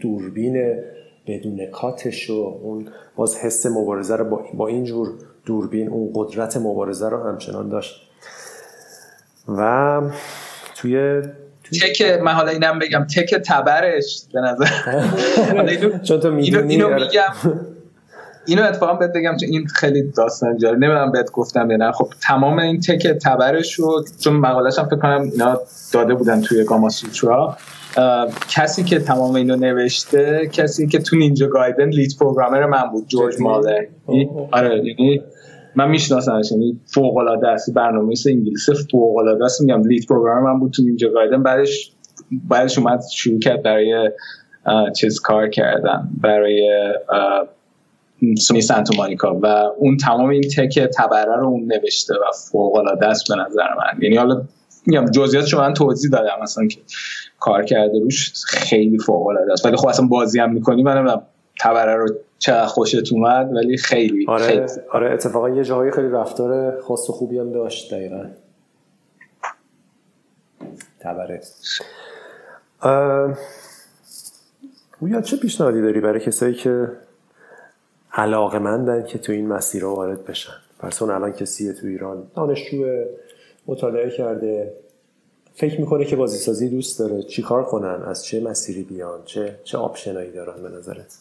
دوربین 0.00 0.74
بدون 1.26 1.66
کاتش 1.66 2.30
و 2.30 2.58
اون 2.62 2.88
باز 3.16 3.36
حس 3.36 3.66
مبارزه 3.66 4.16
رو 4.16 4.24
با, 4.24 4.44
با 4.54 4.68
این 4.68 4.84
جور 4.84 5.08
دوربین 5.46 5.88
اون 5.88 6.10
قدرت 6.14 6.56
مبارزه 6.56 7.08
رو 7.08 7.22
همچنان 7.22 7.68
داشت. 7.68 8.10
و 9.48 10.02
توی 10.76 11.22
تک 11.82 12.02
من 12.02 12.32
حالا 12.32 12.50
اینم 12.50 12.78
بگم 12.78 13.06
تک 13.16 13.34
تبرش 13.34 14.22
به 14.34 14.40
نظر. 14.40 14.66
چون 16.08 16.20
تو 16.20 16.30
می‌دونی 16.30 16.74
اینو, 16.74 16.86
اینو 16.86 17.04
میگم. 17.04 17.60
اینو 18.46 18.62
اتفاقا 18.62 18.94
بهت 18.94 19.12
بگم 19.12 19.36
چون 19.40 19.48
این 19.48 19.66
خیلی 19.66 20.02
داستان 20.02 20.58
جالب. 20.58 20.76
نمی‌دونم 20.76 21.12
بهت 21.12 21.30
گفتم 21.30 21.70
یا 21.70 21.76
نه. 21.76 21.92
خب 21.92 22.08
تمام 22.22 22.58
این 22.58 22.80
تک 22.80 23.06
تبرش 23.06 23.74
رو 23.74 24.04
چون 24.20 24.32
مقالش 24.32 24.78
هم 24.78 24.86
فکر 24.86 24.96
کنم 24.96 25.20
اینا 25.32 25.60
داده 25.92 26.14
بودن 26.14 26.40
توی 26.40 26.64
گاما 26.64 26.88
سوترا. 26.88 27.56
کسی 28.48 28.84
که 28.84 28.98
تمام 28.98 29.34
اینو 29.34 29.56
نوشته 29.56 30.50
کسی 30.52 30.86
که 30.86 30.98
تو 30.98 31.16
نینجا 31.16 31.46
گایدن 31.46 31.88
لیت 31.88 32.18
پروگرامر 32.18 32.66
من 32.66 32.90
بود 32.92 33.08
جورج 33.08 33.40
مالر. 33.40 33.84
آره 34.50 34.76
یعنی 34.84 35.22
من 35.76 35.88
میشناسمش 35.90 36.50
یعنی 36.50 36.80
فوق 36.86 37.16
العاده 37.16 37.48
است 37.48 37.74
برنامه 37.74 38.14
انگلیسی 38.26 38.72
فوق 38.90 39.16
العاده 39.16 39.44
است 39.44 39.60
میگم 39.60 39.82
لیت 39.88 40.06
پروگرامر 40.06 40.52
من 40.52 40.60
بود 40.60 40.72
تو 40.72 40.82
نینجا 40.82 41.08
گایدن 41.08 41.42
بعدش 41.42 41.92
بعدش 42.48 42.78
اومد 42.78 43.00
شروع 43.12 43.38
کرد 43.38 43.62
برای 43.62 44.10
چیز 44.96 45.20
کار 45.20 45.48
کردن 45.48 46.08
برای 46.20 46.70
سونی 48.38 48.60
سانتو 48.60 48.96
مانیکا 48.96 49.38
و 49.42 49.46
اون 49.78 49.96
تمام 49.96 50.28
این 50.28 50.42
تک 50.56 50.78
تبره 50.78 51.36
رو 51.36 51.46
اون 51.46 51.72
نوشته 51.72 52.14
و 52.14 52.32
فوق 52.52 52.76
العاده 52.76 53.06
است 53.06 53.28
به 53.28 53.34
نظر 53.34 53.68
من. 53.78 54.02
یعنی 54.02 54.16
حالا 54.16 54.42
میگم 54.86 55.04
جزئیاتش 55.04 55.54
من 55.54 55.74
توضیح 55.74 56.10
دادم 56.10 56.42
مثلا 56.42 56.66
که 56.66 56.80
کار 57.40 57.62
کرده 57.62 58.00
روش 58.00 58.32
خیلی 58.46 58.98
فوق 58.98 59.26
العاده 59.26 59.52
است. 59.52 59.66
ولی 59.66 59.76
خب 59.76 59.88
اصلا 59.88 60.06
بازی 60.06 60.40
هم 60.40 60.52
می‌کنی 60.52 60.82
من 60.82 61.22
تبره 61.60 61.94
رو 61.96 62.08
چه 62.38 62.66
خوشت 62.66 63.12
اومد 63.12 63.52
ولی 63.54 63.76
خیلی 63.76 64.26
آره 64.28 64.46
خیلی. 64.46 64.66
آره 64.92 65.12
اتفاقا 65.12 65.50
یه 65.50 65.64
جاهایی 65.64 65.90
خیلی 65.90 66.08
رفتار 66.08 66.80
خاص 66.80 67.10
و 67.10 67.12
خوبی 67.12 67.38
هم 67.38 67.52
داشت 67.52 67.94
دقیقا. 67.94 68.24
تبره 71.00 71.40
یا 75.02 75.20
چه 75.20 75.36
پیشنهادی 75.36 75.82
داری 75.82 76.00
برای 76.00 76.20
کسایی 76.20 76.54
که 76.54 76.88
علاقه 78.12 78.58
مندن 78.58 79.04
که 79.04 79.18
تو 79.18 79.32
این 79.32 79.48
مسیر 79.48 79.82
رو 79.82 79.94
وارد 79.94 80.24
بشن؟ 80.24 80.52
فرسون 80.80 81.10
الان 81.10 81.32
کسیه 81.32 81.72
تو 81.72 81.86
ایران 81.86 82.30
دانشجو 82.36 82.84
مطالعه 83.66 84.10
کرده 84.10 84.72
فکر 85.54 85.80
می‌کنه 85.80 86.04
که 86.04 86.16
بازیسازی 86.16 86.68
دوست 86.68 86.98
داره 86.98 87.22
چیکار 87.22 87.64
کنن؟ 87.64 88.02
از 88.06 88.24
چه 88.24 88.40
مسیری 88.40 88.82
بیان؟ 88.82 89.20
چه 89.24 89.58
چه 89.64 89.78
آپشنایی 89.78 90.32
دارن 90.32 90.62
به 90.62 90.68
نظرت؟ 90.68 91.18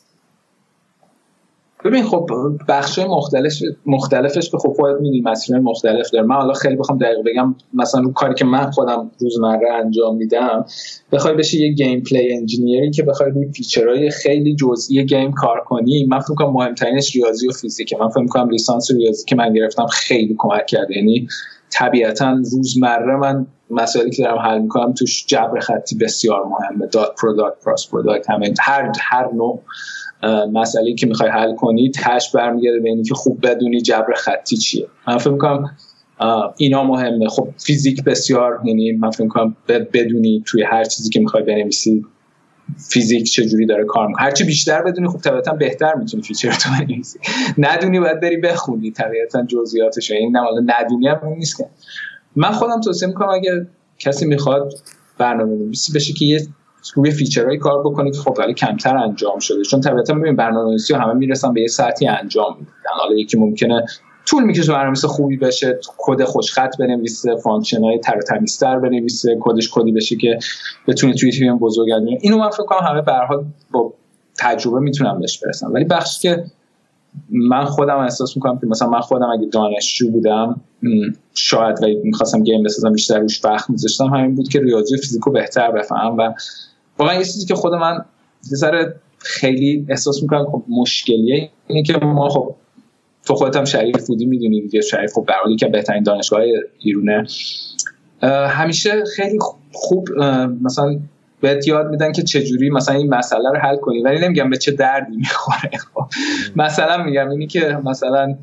ببین 1.86 2.04
خب 2.04 2.30
بخش 2.68 3.00
مختلف 3.00 3.54
مختلفش 3.86 4.50
که 4.50 4.58
خب 4.58 4.74
خودت 4.76 5.02
می‌دونی 5.02 5.22
مسئله 5.22 5.60
مختلف 5.60 6.10
داره. 6.10 6.26
من 6.26 6.36
حالا 6.36 6.54
خیلی 6.54 6.76
بخوام 6.76 6.98
دقیق 6.98 7.18
بگم 7.26 7.56
مثلا 7.74 8.02
رو 8.02 8.12
کاری 8.12 8.34
که 8.34 8.46
من 8.46 8.72
خودم 8.72 9.12
روزمره 9.20 9.74
انجام 9.74 10.16
میدم 10.16 10.66
بخوای 11.12 11.34
بشی 11.34 11.68
یه 11.68 11.74
gameplay 11.74 12.04
engineer 12.04 12.34
ی 12.34 12.92
که 12.92 13.04
بخوای 13.04 13.30
روی 13.32 13.52
feature 13.52 13.97
های 13.97 14.10
خیلی 14.10 14.56
جزئی 14.56 15.06
game 15.06 15.32
کار 15.32 15.64
کنی 15.66 16.06
من 16.06 16.20
فکر 16.20 16.34
کنم 16.34 16.54
مهمترینش 16.54 17.16
ریاضی 17.16 17.48
و 17.48 17.52
فیزیکه. 17.52 17.98
من 17.98 18.10
فکر 18.10 18.28
کنم 18.28 18.50
لیسانس 18.50 18.92
ریاضی 18.92 19.26
که 19.26 19.36
من 19.36 19.54
گرفتم 19.54 19.86
خیلی 19.86 20.36
کمک 20.38 20.66
کرده. 20.66 20.98
یعنی 20.98 21.28
طبیعتا 21.72 22.32
روزمره 22.32 23.16
من 23.16 23.48
مسائلی 23.70 24.12
که 24.12 24.24
دارم 24.24 24.38
حل 24.38 24.60
می‌کنم 24.62 24.94
توش 24.94 25.26
جبر 25.26 25.60
خطی 25.60 25.96
بسیار 25.96 26.46
مهمه. 26.46 26.88
dot 26.88 27.10
product 27.22 27.64
cross 27.66 27.88
product 27.88 28.30
هر 28.60 28.92
هر 29.02 29.34
نوع 29.34 29.62
مسئله 30.54 30.94
که 30.94 31.08
می‌خوای 31.08 31.30
حل 31.30 31.56
کنی 31.56 31.92
تش 31.92 32.32
برمیگرده 32.32 32.80
به 32.80 32.90
اینکه 32.90 33.14
خوب 33.14 33.48
بدونی 33.48 33.82
جبر 33.82 34.14
خطی 34.14 34.58
چیه. 34.58 34.88
من 35.08 35.18
فکر 35.18 35.30
می‌کنم 35.30 35.78
اینا 36.58 36.84
مهمه. 36.84 37.30
خب 37.30 37.48
فیزیک 37.58 38.04
بسیار 38.04 38.60
یعنی 38.66 38.92
من 38.92 39.12
فکر 39.12 39.24
می‌کنم 39.24 39.56
بدونی 39.94 40.44
توی 40.48 40.64
هر 40.64 40.84
چیزی 40.84 41.10
که 41.10 41.20
می‌خوای 41.20 41.44
بنویسی 41.44 42.06
فیزیک 42.90 43.32
چجوری 43.32 43.66
داره 43.66 43.86
کار 43.86 44.08
می‌کنه. 44.08 44.24
هرچی 44.26 44.44
بیشتر 44.44 44.82
بدونی 44.82 45.08
خب 45.08 45.18
طبیعتا 45.18 45.54
بهتر 45.54 45.96
می‌تونی 45.96 46.24
feature 46.24 46.52
تو 46.52 46.70
بنویسی. 46.80 47.20
ندونی 47.58 48.00
باید 48.00 48.20
بری 48.20 48.38
بخونی 48.38 48.92
طبیعتا 48.92 49.46
جزئیاتش. 49.46 50.12
این 50.12 50.36
حالا 50.36 50.62
ندونی 50.66 51.08
هم 51.08 51.20
نیست 51.38 51.58
که. 51.58 51.66
من 52.36 52.52
خودم 52.52 52.82
توصیه 52.82 53.08
می‌کنم 53.08 53.30
اگه 53.30 53.68
کسی 54.00 54.26
می‌خواد 54.26 54.74
برنامه 55.18 55.56
نویسی 55.56 55.94
بشه 55.94 56.14
که 56.14 56.26
یه 56.26 56.48
روی 56.94 57.12
feature 57.12 57.44
هایی 57.44 57.58
کار 57.58 57.80
بکنه 57.80 58.12
که 58.12 58.18
خب 58.18 58.36
ولی 58.38 58.54
کمتر 58.54 58.98
انجام 58.98 59.40
شده. 59.40 59.64
چون 59.64 59.82
طبیعتا 59.82 60.14
ببین 60.14 60.36
برنامه‌نویسی 60.36 60.94
همه 60.94 61.14
می‌رسن 61.14 61.54
به 61.54 61.62
یه 61.62 61.68
سطحی 61.68 62.08
انجام 62.08 62.56
میدن. 62.60 62.72
حالا 63.00 63.16
یکی 63.16 63.38
ممکنه 63.38 63.86
طول 64.26 64.44
می‌کشه 64.44 64.72
برنامه‌نویس 64.72 65.06
خوبی 65.06 65.38
بشه 65.38 65.80
کد 65.98 66.24
خوشخط 66.24 66.78
بنویسه 66.78 67.36
function 67.36 67.84
های 67.84 68.00
تر 68.00 68.22
تمیزتر 68.22 68.80
بنویسه 68.80 69.38
کدش 69.42 69.70
کدی 69.74 69.92
بشه 69.92 70.16
که 70.16 70.40
بتونه 70.88 71.14
توی 71.14 71.32
تیم 71.32 71.58
بزرگ 71.58 71.88
اینو 72.22 72.38
من 72.38 72.50
فکر 72.50 72.64
کنم 72.64 72.88
همه 72.88 73.02
به 73.02 73.12
با 73.72 73.94
تجربه 74.40 74.80
می‌تونم 74.80 75.20
بهش 75.20 75.40
برسم 75.40 75.74
ولی 75.74 75.86
بخشی 75.86 76.22
که 76.22 76.44
من 77.30 77.66
خودم 77.66 77.98
احساس 77.98 78.36
می‌کنم 78.38 78.60
که 78.60 78.68
مثلا 78.68 78.90
من 78.90 79.00
خودم 79.00 79.30
اگه 79.30 79.46
دانشجو 79.46 80.12
بودم 80.12 80.62
شاید 81.34 81.84
و 81.84 81.88
می‌خواستم 82.04 82.44
game 82.44 82.64
بسازم 82.64 82.92
بیشتر 82.92 83.20
روش 83.20 83.46
وقت 83.46 83.70
میذاشتم 83.70 84.06
همین 84.06 84.36
بود 84.36 84.50
که 84.50 84.60
ریاضی 84.60 84.96
و 84.96 84.98
فیزیکو 84.98 85.32
بهتر 85.32 85.72
بفهم 85.72 86.18
و 86.18 86.34
واقعا 86.98 87.16
یه 87.16 87.24
چیزی 87.24 87.46
که 87.46 87.56
خود 87.56 87.74
من 87.74 88.06
یه 88.52 88.94
خیلی 89.18 89.86
احساس 89.90 90.22
می‌کنم 90.22 90.46
خب 90.46 90.64
مشکلیه 90.70 91.50
اینه 91.68 91.84
که 91.84 91.98
ما 91.98 92.30
خب 92.30 92.56
تو 93.26 93.36
خودت 93.36 93.56
هم 93.56 93.66
شریف 93.66 94.08
بودی 94.08 94.26
می‌دونی 94.26 94.62
دیگه 94.62 94.82
شریف 94.82 95.14
خب 95.14 95.26
برحالی 95.28 95.56
که 95.56 95.68
بهترین 95.68 96.04
دانشگاه 96.04 96.42
ایرونه. 96.80 97.28
همیشه 98.50 99.04
خیلی 99.16 99.40
خوب 99.72 100.10
مثلا 100.62 101.00
بهت 101.42 101.68
یاد 101.68 101.90
میدن 101.90 102.12
که 102.12 102.24
چجوری 102.24 102.70
مثلا 102.70 102.96
این 102.96 103.14
مسئله 103.14 103.50
رو 103.50 103.58
حل 103.58 103.78
کنی 103.78 104.02
ولی 104.02 104.20
نمیگم 104.20 104.50
به 104.50 104.58
چه 104.58 104.72
دردی 104.72 105.16
می‌خوره. 105.16 105.78
خب 105.94 106.06
مثلا 106.56 107.04
میگم 107.04 107.30
اینی 107.30 107.48
که 107.48 107.80
مثلا 107.86 108.36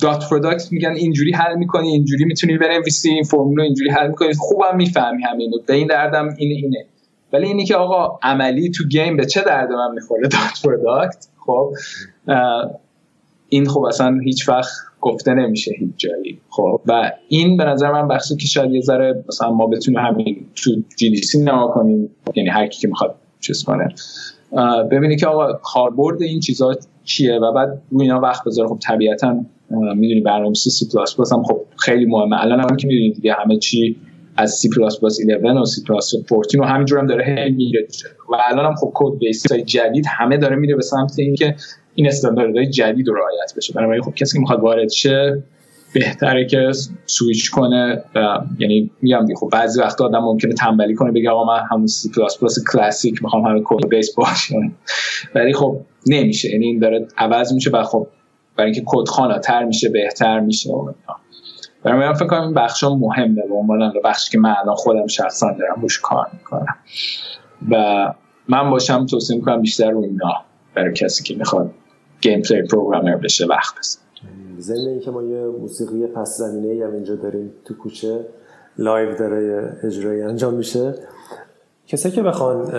dot 0.00 0.28
product 0.30 0.72
میگن 0.72 0.94
اینجوری 0.96 1.32
حل 1.32 1.54
می‌کنی 1.54 1.88
اینجوری 1.88 2.24
می‌تونی 2.24 2.58
بنویسی 2.58 3.10
این 3.10 3.22
فرمول 3.22 3.60
اینجوری 3.60 3.90
حل 3.90 4.08
می‌کنی. 4.08 4.34
خوبم 4.38 4.76
می‌فهمی 4.76 5.22
همینو 5.22 5.56
به 5.66 5.74
این 5.74 5.86
دردم 5.86 6.34
اینه 6.38 6.54
اینه. 6.54 6.84
ولی 7.32 7.46
اینی 7.46 7.64
که 7.64 7.76
آقا 7.76 8.18
عملی 8.22 8.70
تو 8.70 8.84
game 8.84 9.16
به 9.16 9.26
چه 9.26 9.42
درد 9.42 9.72
من 9.72 9.94
می‌خوره؟ 9.94 10.22
dot 10.22 10.62
product 10.64 11.26
خب 11.46 11.72
این 13.48 13.66
خب 13.66 13.80
اصلا 13.80 14.18
هیچ 14.24 14.48
وقت 14.48 14.72
گفته 15.00 15.34
نمیشه 15.34 15.72
هیچ 15.78 15.90
جایی. 15.96 16.40
خب 16.48 16.80
و 16.86 17.12
این 17.28 17.56
به 17.56 17.64
نظر 17.64 17.92
من 17.92 18.08
بخشی 18.08 18.36
که 18.36 18.46
شاید 18.46 18.72
یه 18.72 18.80
ذره 18.80 19.24
مثلا 19.28 19.50
ما 19.50 19.66
بتونیم 19.66 20.00
همین 20.00 20.46
تو 20.54 20.70
جی 20.96 21.10
دی 21.10 21.20
کنیم 21.74 22.10
یعنی 22.34 22.48
هر 22.48 22.66
کی 22.66 22.80
که 22.80 22.88
می‌خواد 22.88 23.14
چیز 23.40 23.64
کنه. 23.64 23.88
ببینی 24.90 25.16
که 25.16 25.26
آقا 25.26 25.52
کاربرد 25.52 26.22
این 26.22 26.40
چیزا 26.40 26.74
چیه 27.04 27.38
و 27.38 27.52
بعد 27.52 27.82
روی 27.90 28.02
اینا 28.02 28.20
وقت 28.20 28.44
بذاره. 28.46 28.68
خب 28.68 28.78
طبیعتا 28.82 29.36
می‌دونی 29.70 30.20
برنامه‌نویسی 30.20 30.70
سی 30.70 30.86
پلاس 30.92 31.16
پلاس 31.16 31.32
هم 31.32 31.42
خب 31.42 31.60
خیلی 31.76 32.06
مهمه. 32.06 32.42
الان 32.42 32.60
هم 32.60 32.76
که 32.76 32.86
می‌دونید 32.86 33.14
دیگه 33.14 33.32
همه 33.32 33.58
چی 33.58 33.96
از 34.36 34.50
سی 34.50 34.68
پلاس 34.76 35.00
پلاس 35.00 35.20
11 35.20 35.52
و 35.52 35.64
سی 35.64 35.82
پلاس 35.88 36.14
14 36.28 36.60
و 36.60 36.64
همینجور 36.64 36.98
هم 36.98 37.06
داره 37.06 37.24
هی 37.24 37.50
میره 37.50 37.86
و 38.32 38.36
الان 38.50 38.66
هم 38.66 38.74
خب 38.74 38.90
code 38.94 39.18
base 39.18 39.52
جدید 39.52 40.06
همه 40.08 40.36
داره 40.36 40.56
میره 40.56 40.76
به 40.76 40.82
سمت 40.82 41.18
اینکه 41.18 41.56
این 41.94 42.06
استانداردهای 42.06 42.70
جدید 42.70 43.08
رو 43.08 43.14
رعایت 43.14 43.54
بشه. 43.56 43.72
بنابراین 43.72 44.02
خب 44.02 44.14
کسی 44.14 44.32
که 44.32 44.40
می‌خواد 44.40 44.60
وارد 44.60 44.90
شه 44.90 45.42
بهتره 45.94 46.46
که 46.46 46.70
سویچ 47.06 47.50
کنه 47.50 48.02
و 48.14 48.38
یعنی 48.58 48.90
میگم 49.02 49.26
خب 49.40 49.48
بعضی 49.52 49.80
وقت 49.80 50.00
آدم 50.00 50.18
ممکنه 50.18 50.54
تنبلی 50.54 50.94
کنه 50.94 51.12
بگه 51.12 51.30
آقا 51.30 51.44
من 51.44 51.62
همون 51.70 51.86
سی 51.86 52.10
پلاس 52.10 52.38
پلاس 52.38 52.58
کلاسیک 52.72 53.22
می‌خوام 53.22 53.42
همون 53.42 53.62
code 53.64 53.88
base 53.88 54.14
باشه 54.14 54.54
ولی 55.34 55.52
خب 55.52 55.80
نمیشه. 56.06 56.50
یعنی 56.50 56.66
این 56.66 56.78
داره 56.78 57.06
عوض 57.18 57.52
میشه 57.52 57.70
و 57.70 57.82
خب 57.82 58.06
برای 58.56 58.70
اینکه 58.70 58.82
کد 58.86 59.08
خواناتر 59.08 59.64
میشه 59.64 59.88
بهتر 59.88 60.40
میشه 60.40 60.70
برای 61.82 61.98
من 61.98 62.12
فکر 62.12 62.26
کنم 62.26 62.42
این 62.42 62.54
بخش 62.54 62.84
مهمه 62.84 63.42
به 63.48 63.54
عنوان 63.54 63.92
بخشی 64.04 64.30
که 64.30 64.38
من 64.38 64.54
الان 64.62 64.74
خودم 64.74 65.06
شخصا 65.06 65.52
دارم 65.58 65.82
روش 65.82 66.00
کار 66.00 66.26
می‌کنم. 66.32 66.76
و 67.70 68.14
من 68.48 68.70
باشم 68.70 69.06
توصیه 69.06 69.36
می‌کنم 69.36 69.60
بیشتر 69.60 69.90
رو 69.90 70.02
اینا 70.02 70.32
برای 70.74 70.92
کسی 70.92 71.24
که 71.24 71.34
می‌خواد 71.34 71.70
gameplay 72.20 72.62
programmer 72.62 73.16
بشه 73.16 73.46
وقت 73.46 73.78
بس 73.78 73.98
ضمن 74.58 74.88
اینکه 74.88 75.10
ما 75.10 75.22
یه 75.22 75.40
موسیقی 75.40 76.06
پس 76.06 76.36
زمینه 76.38 76.86
هم 76.86 76.92
اینجا 76.92 77.14
داریم 77.14 77.52
تو 77.64 77.74
کوچه 77.74 78.20
live 78.78 79.18
داره 79.18 79.72
اجرایی 79.84 80.22
انجام 80.22 80.54
میشه. 80.54 80.94
کسی 81.86 82.10
که 82.10 82.22
بخوان 82.22 82.70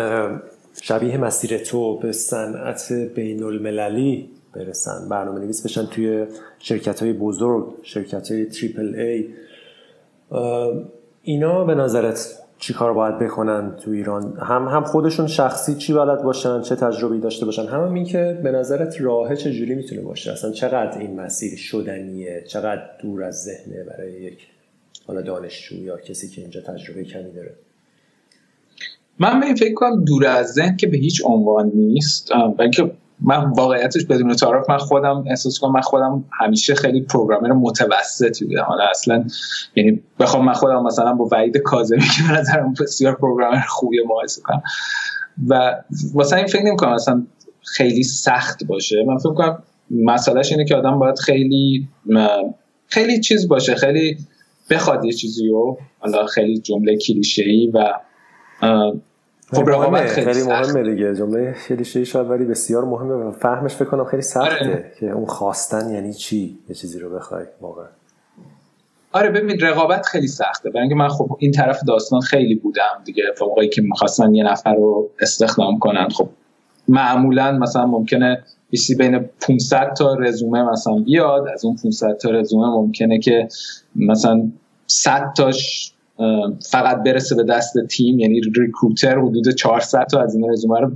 شبیه 0.81 1.17
مسیر 1.17 1.57
تو 1.57 1.99
به 1.99 2.11
صنعت 2.11 2.93
بین 3.15 3.43
المللی 3.43 4.29
برسن. 4.53 5.09
برنامه 5.09 5.39
نویس 5.39 5.65
بشن 5.65 5.85
توی 5.85 6.25
شرکت 6.59 7.03
های 7.03 7.13
بزرگ 7.13 7.73
شرکت 7.81 8.31
های 8.31 8.45
تریپل 8.45 8.95
ای. 8.95 9.29
اینا 11.21 11.63
به 11.63 11.75
نظرت 11.75 12.39
چی 12.59 12.73
کار 12.73 12.93
باید 12.93 13.19
بکنن 13.19 13.75
تو 13.75 13.91
ایران؟ 13.91 14.37
هم 14.37 14.67
هم 14.67 14.83
خودشون 14.83 15.27
شخصی 15.27 15.75
چی 15.75 15.93
بلد 15.93 16.23
باشن 16.23 16.61
چه 16.61 16.75
تجربی 16.75 17.19
داشته 17.19 17.45
باشن؟ 17.45 17.65
هم 17.65 17.93
این 17.93 18.05
که 18.05 18.39
به 18.43 18.51
نظرت 18.51 19.01
راه 19.01 19.35
چجوری 19.35 19.75
می‌تونه 19.75 20.01
باشه؟ 20.01 20.31
اصلا 20.31 20.51
چقدر 20.51 20.99
این 20.99 21.19
مسیر 21.19 21.57
شدنیه؟ 21.57 22.43
چقدر 22.47 22.81
دور 23.01 23.23
از 23.23 23.43
ذهنه 23.43 23.83
برای 23.83 24.11
یک 24.11 24.47
حالا 25.07 25.21
دانشجو 25.21 25.75
یا 25.75 25.97
کسی 25.97 26.29
که 26.29 26.41
اینجا 26.41 26.61
تجربه 26.61 27.03
کمی 27.03 27.31
داره؟ 27.31 27.53
من 29.19 29.39
به 29.39 29.55
فکر 29.55 29.73
کنم 29.73 30.03
دور 30.05 30.27
از 30.27 30.53
ذهن 30.53 30.77
که 30.77 30.87
به 30.87 30.97
هیچ 30.97 31.21
عنوان 31.25 31.71
نیست. 31.75 32.31
بلکه 32.57 32.91
من 33.21 33.51
واقعیتش 33.51 34.05
بدون 34.05 34.35
تعارف 34.35 34.69
من 34.69 34.77
خودم 34.77 35.23
احساس 35.29 35.59
کنم 35.59 35.71
من 35.71 35.81
خودم 35.81 36.25
همیشه 36.31 36.75
خیلی 36.75 37.01
پروگرامر 37.01 37.51
متوسطی 37.51 38.45
بودم. 38.45 38.63
حالا 38.63 38.83
اصلا 38.89 39.25
یعنی 39.75 40.01
بخوام 40.19 40.45
من 40.45 40.53
خودم 40.53 40.83
مثلا 40.83 41.13
با 41.13 41.29
وحید 41.31 41.57
کاظمی 41.57 41.99
که 41.99 42.23
به 42.27 42.39
نظرم 42.39 42.73
بسیار 42.81 43.15
پروگرامر 43.15 43.59
خوبی 43.67 43.97
مقایسه 44.05 44.41
کنم. 44.41 44.61
و 45.47 45.75
واسه 46.13 46.35
این 46.35 46.47
فکر 46.47 46.63
نمی‌کنم 46.63 46.93
مثلا 46.93 47.23
خیلی 47.63 48.03
سخت 48.03 48.63
باشه. 48.63 49.03
من 49.07 49.17
فکر 49.17 49.33
کنم 49.33 49.63
مسئلهش 49.91 50.51
اینه 50.51 50.65
که 50.65 50.75
آدم 50.75 50.99
باید 50.99 51.19
خیلی 51.19 51.87
خیلی 52.87 53.19
چیز 53.19 53.47
باشه 53.47 53.75
خیلی 53.75 54.17
بخواد 54.69 55.05
یه 55.05 55.11
چیزی 55.11 55.47
رو 55.47 55.77
حالا 55.99 56.25
خیلی 56.25 56.59
جمله 56.59 56.97
کلیشه‌ای 56.97 57.71
و 57.73 57.93
خب 59.53 59.69
رقابت 59.69 60.07
خیلی, 60.07 60.33
خیلی 60.33 60.47
مهمه 60.47 60.95
دیگه. 60.95 61.15
جمله 61.15 61.53
خیلی 61.53 61.85
شاید 61.85 62.29
ولی 62.29 62.45
بسیار 62.45 62.85
مهمه 62.85 63.13
و 63.13 63.31
فهمش 63.31 63.75
فکر 63.75 63.85
کنم 63.85 64.05
خیلی 64.05 64.21
سخته 64.21 64.65
آره. 64.65 64.91
که 64.99 65.11
اون 65.11 65.25
خواستن 65.25 65.89
یعنی 65.89 66.13
چی؟ 66.13 66.59
یه 66.69 66.75
چیزی 66.75 66.99
رو 66.99 67.15
بخوای 67.15 67.45
واقعا. 67.61 67.85
آره 69.11 69.29
ببین 69.29 69.59
رقابت 69.59 70.05
خیلی 70.05 70.27
سخته. 70.27 70.69
برای 70.69 70.81
اینکه 70.81 70.95
من 70.95 71.07
خب 71.07 71.37
این 71.39 71.51
طرف 71.51 71.79
داستان 71.87 72.21
خیلی 72.21 72.55
بودم 72.55 73.01
دیگه. 73.05 73.23
موقعی 73.41 73.69
که 73.69 73.81
می‌خواستن 73.81 74.35
یه 74.35 74.43
نفر 74.43 74.75
رو 74.75 75.09
استخدام 75.19 75.79
کنن. 75.79 76.09
خب 76.09 76.29
معمولا 76.87 77.51
مثلا 77.51 77.85
ممکنه 77.85 78.43
بیسی 78.69 78.95
بین 78.95 79.29
500 79.41 79.93
تا 79.97 80.13
رزومه 80.13 80.71
مثلا 80.71 80.95
بیاد. 80.95 81.47
از 81.47 81.65
اون 81.65 81.75
500 81.83 82.17
تا 82.17 82.29
رزومه 82.29 82.67
ممکنه 82.67 83.19
که 83.19 83.47
مثلا 83.95 84.51
100 84.87 85.33
تاش 85.37 85.93
فقط 86.71 87.03
برسه 87.03 87.35
به 87.35 87.43
دست 87.43 87.73
تیم 87.89 88.19
یعنی 88.19 88.41
ریکروتر 88.55 89.19
حدود 89.19 89.49
400 89.49 90.07
تا 90.11 90.21
از 90.21 90.35
این 90.35 90.49
رزومه 90.49 90.79
رو 90.79 90.91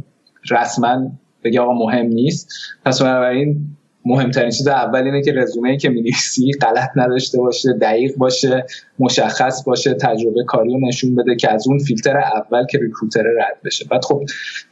رسما 0.52 1.11
بگه 1.43 1.61
آقا 1.61 1.73
مهم 1.73 2.06
نیست. 2.06 2.49
پس 2.85 3.02
بنابراین 3.02 3.77
مهمترین 4.06 4.49
چیز 4.49 4.68
اول 4.68 5.03
اینه 5.03 5.22
که 5.22 5.32
رزومه 5.32 5.69
ای 5.69 5.78
که 5.78 5.90
می‌نویسی 5.90 6.52
غلط 6.61 6.90
نداشته 6.95 7.38
باشه 7.38 7.73
دقیق 7.73 8.15
باشه 8.18 8.65
مشخص 8.99 9.64
باشه 9.64 9.94
تجربه 9.94 10.44
کاری 10.48 10.88
نشون 10.88 11.15
بده 11.15 11.36
که 11.36 11.53
از 11.53 11.68
اون 11.68 11.80
فیلتر 11.80 12.18
اول 12.18 12.65
که 12.65 12.78
ریکروتر 12.78 13.23
رد 13.23 13.57
بشه. 13.65 13.86
بعد 13.91 14.06
خب 14.06 14.22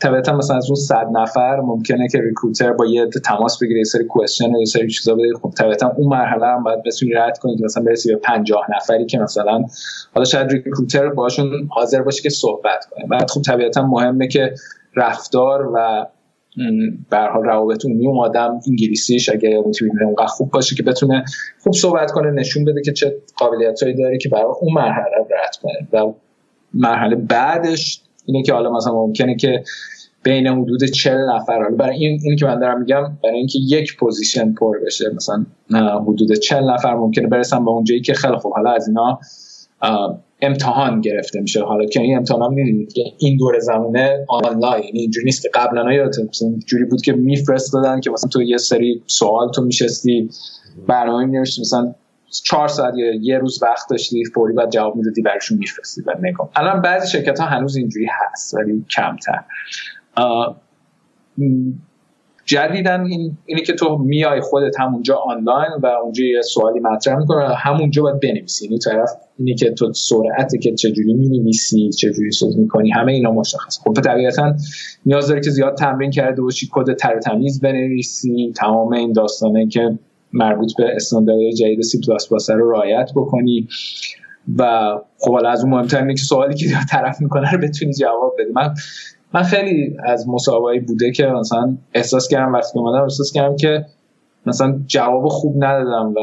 طبیعتا 0.01 0.37
مثلا 0.37 0.57
از 0.57 0.65
اون 0.65 0.75
صد 0.75 1.07
نفر 1.13 1.59
ممکنه 1.59 2.07
که 2.07 2.21
ریکروتر 2.21 2.73
با 2.73 2.85
یه 2.85 3.07
تماس 3.25 3.63
بگیره 3.63 3.77
یه 3.77 3.83
سری 3.83 4.03
کوئسچن 4.03 4.55
یه 4.59 4.65
سری 4.65 4.87
چیزا 4.87 5.15
بده. 5.15 5.33
خب 5.41 5.53
طبیعتا 5.57 5.93
اون 5.97 6.09
مرحله 6.09 6.45
هم 6.45 6.63
باید 6.63 6.83
بتونی 6.83 7.11
رد 7.11 7.37
کنی 7.37 7.57
که 7.57 7.63
مثلا 7.63 7.83
برسی 7.83 8.13
به 8.13 8.19
50 8.19 8.65
نفری 8.75 9.05
که 9.05 9.17
مثلا 9.17 9.63
حالا 10.13 10.25
شاید 10.25 10.51
recruiter 10.51 11.09
باشون 11.09 11.67
حاضر 11.71 12.01
باشه 12.01 12.21
که 12.21 12.29
صحبت 12.29 12.85
کنه. 12.91 13.07
بعد 13.07 13.29
خب 13.29 13.41
طبیعتا 13.41 13.87
مهمه 13.87 14.27
که 14.27 14.53
رفتار 14.95 15.71
و 15.75 16.05
به 17.09 17.17
حال 17.17 17.43
روابط 17.43 17.85
عمومی 17.85 18.07
اون 18.07 18.17
آدم 18.17 18.59
انگلیسیش 18.67 19.29
اگه 19.29 19.63
می‌تونه 19.65 20.03
اونقدر 20.05 20.25
خوب 20.25 20.51
باشه 20.51 20.75
که 20.75 20.83
بتونه 20.83 21.25
خوب 21.63 21.73
صحبت 21.73 22.11
کنه 22.11 22.31
نشون 22.31 22.65
بده 22.65 22.81
که 22.81 22.93
چه 22.93 23.15
قابلیتایی 23.37 23.95
داره 23.95 24.17
که 24.17 24.29
برای 24.29 24.53
اون 24.61 24.73
مرحله 24.73 25.17
رد 25.43 25.55
کنه. 25.61 25.87
و 25.93 26.13
مرحله 26.73 27.15
بعدش 27.15 28.01
اینه 28.25 28.43
که 28.43 28.53
حالا 28.53 28.71
مثلا 28.71 28.93
ممکنه 28.93 29.35
که 29.35 29.63
بین 30.23 30.47
حدود 30.47 30.83
40 30.83 31.17
نفر 31.29 31.63
حالا 31.63 31.75
برای 31.75 32.05
این 32.05 32.19
اینی 32.23 32.35
که 32.35 32.45
من 32.45 32.59
دارم 32.59 32.79
میگم 32.79 33.17
برای 33.23 33.37
اینکه 33.37 33.59
یک 33.59 33.97
position 33.97 34.53
پر 34.53 34.77
بشه 34.85 35.05
مثلا 35.15 35.45
حدود 36.01 36.33
40 36.33 36.69
نفر 36.69 36.95
ممکنه 36.95 37.27
برسن 37.27 37.65
به 37.65 37.71
اونجایی 37.71 38.01
که 38.01 38.13
خیلی 38.13 38.37
خوب. 38.37 38.53
حالا 38.53 38.71
از 38.71 38.87
اینا 38.87 39.19
امتحان 40.41 41.01
گرفته 41.01 41.41
میشه. 41.41 41.63
حالا 41.63 41.85
که 41.85 42.01
این 42.01 42.17
امتحان 42.17 42.53
می‌دونید 42.53 42.93
که 42.93 43.01
این 43.17 43.37
دور 43.37 43.59
زمانه 43.59 44.25
آنلاین 44.29 44.83
یعنی 44.83 44.99
اینجوری 44.99 45.25
نیست 45.25 45.41
که 45.41 45.49
قبلا 45.53 46.09
جوری 46.65 46.85
بود 46.85 47.01
که 47.01 47.13
میفرستادن 47.13 47.99
که 47.99 48.11
مثلا 48.11 48.29
تو 48.29 48.41
یه 48.41 48.57
سری 48.57 49.03
سوال 49.07 49.51
تو 49.51 49.61
میشستی 49.61 50.29
برنامه 50.87 51.25
مینوشتی 51.25 51.61
مثلا 51.61 51.95
چهار 52.43 52.67
ساعت 52.67 52.93
یا 52.97 53.13
یه 53.13 53.37
روز 53.37 53.63
وقت 53.63 53.89
داشتی 53.89 54.25
فوری 54.25 54.53
بعد 54.53 54.69
جواب 54.69 54.95
می‌دادی 54.95 55.21
برشون 55.21 55.57
میفرستی 55.57 56.01
و 56.01 56.13
نگاه. 56.21 56.49
الان 56.55 56.81
بعضی 56.81 57.07
شرکت 57.07 57.39
ها 57.39 57.45
هنوز 57.45 57.75
اینجوری 57.75 58.07
هست 58.11 58.53
ولی 58.53 58.85
کمتر. 58.95 59.43
جدیدن 62.49 63.05
این 63.05 63.37
اینی 63.45 63.61
که 63.61 63.73
تو 63.73 63.97
میای 63.97 64.41
خودت 64.41 64.79
همونجا 64.79 65.15
آنلاین 65.15 65.71
و 65.83 65.87
اونجا 66.03 66.23
یه 66.23 66.41
سوالی 66.41 66.79
مطرح 66.79 67.17
می‌کنه 67.17 67.55
همونجا 67.55 68.03
باید 68.03 68.19
بنویسی. 68.19 68.67
این 68.67 68.79
طرف 68.79 69.09
اینی 69.37 69.55
که 69.55 69.71
تو 69.71 69.93
سرعتی 69.93 70.59
که 70.59 70.75
چجوری 70.75 71.13
می‌نویسی 71.13 71.89
چجوری 71.89 72.31
صحبت 72.31 72.55
می‌کنی 72.55 72.91
همه 72.91 73.11
اینا 73.11 73.31
مشخص. 73.31 73.79
خب 73.79 73.93
طبیعتا 73.93 74.53
نیاز 75.05 75.27
داره 75.27 75.41
که 75.41 75.49
زیاد 75.49 75.77
تمرین 75.77 76.11
کرده 76.11 76.41
باشی 76.41 76.69
کد 76.71 76.93
تر 76.93 77.19
تمیز 77.19 77.61
بنویسی 77.61 78.53
تمام 78.55 78.93
این 78.93 79.13
داستانه 79.13 79.67
که 79.67 79.99
مربوط 80.33 80.71
به 80.77 80.95
استانداردهای 80.95 81.53
جدید 81.53 81.81
سی 81.81 82.01
پلاس 82.07 82.29
پلاس 82.29 82.49
رو 82.49 82.71
رعایت 82.71 83.11
بکنی. 83.15 83.67
و 84.57 84.91
خب 85.17 85.31
حالا 85.31 85.49
از 85.49 85.63
اون 85.63 85.73
مهمتر 85.73 86.01
اینه 86.01 86.13
که 86.13 86.21
سوالی 86.21 86.55
که 86.55 86.65
طرف 86.91 87.21
می‌کنه 87.21 87.51
رو 87.51 87.59
بتونی 87.59 87.93
جواب 87.93 88.35
بدی. 88.39 88.51
من 88.51 88.73
من 89.33 89.43
خیلی 89.43 89.97
از 90.03 90.29
مسابقه 90.29 90.79
بوده 90.79 91.11
که 91.11 91.25
مثلا 91.25 91.77
احساس 91.93 92.27
کردم 92.27 92.53
وقتی 92.53 92.79
اومدم 92.79 93.03
احساس 93.03 93.31
کردم 93.31 93.55
که 93.55 93.85
مثلا 94.45 94.79
جواب 94.87 95.27
خوب 95.27 95.63
ندادم 95.63 96.13
و 96.13 96.19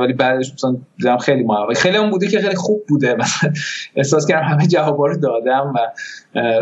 ولی 0.00 0.12
بعدش 0.12 0.52
مثلا 0.54 0.76
دیدم 0.98 1.18
خیلی 1.18 1.42
موفق 1.42 1.72
خیلی 1.72 1.96
هم 1.96 2.10
بوده 2.10 2.28
که 2.28 2.38
خیلی 2.38 2.54
خوب 2.54 2.84
بوده. 2.88 3.14
مثلا 3.20 3.52
احساس 3.96 4.26
کردم 4.26 4.48
همه 4.48 4.66
جوابا 4.66 5.06
رو 5.06 5.16
دادم 5.16 5.72
و 5.74 5.78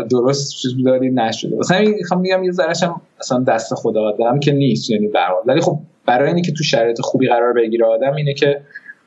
درست 0.09 0.51
چیز 0.51 0.71
داری 0.85 1.09
نشده. 1.09 1.55
مثلا 1.55 1.79
می‌خوام 1.79 2.21
میگم 2.21 2.43
یه 2.43 2.51
ذرهش 2.51 2.83
هم 2.83 3.01
مثلا 3.19 3.39
دست 3.39 3.73
خدا 3.73 4.01
آدم 4.01 4.39
که 4.39 4.51
نیست 4.51 4.89
یعنی 4.89 5.07
به 5.07 5.19
ولی 5.45 5.61
خب 5.61 5.79
برای 6.05 6.33
اینکه 6.33 6.51
تو 6.51 6.63
شرایط 6.63 7.01
خوبی 7.01 7.27
قرار 7.27 7.53
بگیره 7.53 7.85
آدم 7.85 8.15
اینه 8.15 8.33
که 8.33 8.61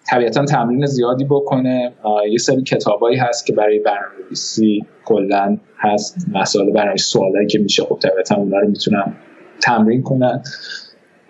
طبیعتا 0.07 0.45
تمرین 0.45 0.87
زیادی 0.87 1.25
بکنه. 1.25 1.93
یه 2.31 2.39
سری 2.39 2.63
کتابایی 2.63 3.17
هست 3.17 3.47
که 3.47 3.53
برای 3.53 3.79
برنامه‌نویسی 3.79 4.85
کلا 5.05 5.59
هست. 5.79 6.27
مسائل 6.33 6.71
برای 6.71 6.99
سوالایی 6.99 7.47
که 7.47 7.59
میشه. 7.59 7.83
خب 7.83 7.99
طبیعتا 8.03 8.35
اونا 8.35 8.59
رو 8.59 8.69
می‌تونم 8.69 9.17
تمرین 9.63 10.03
کنن 10.03 10.43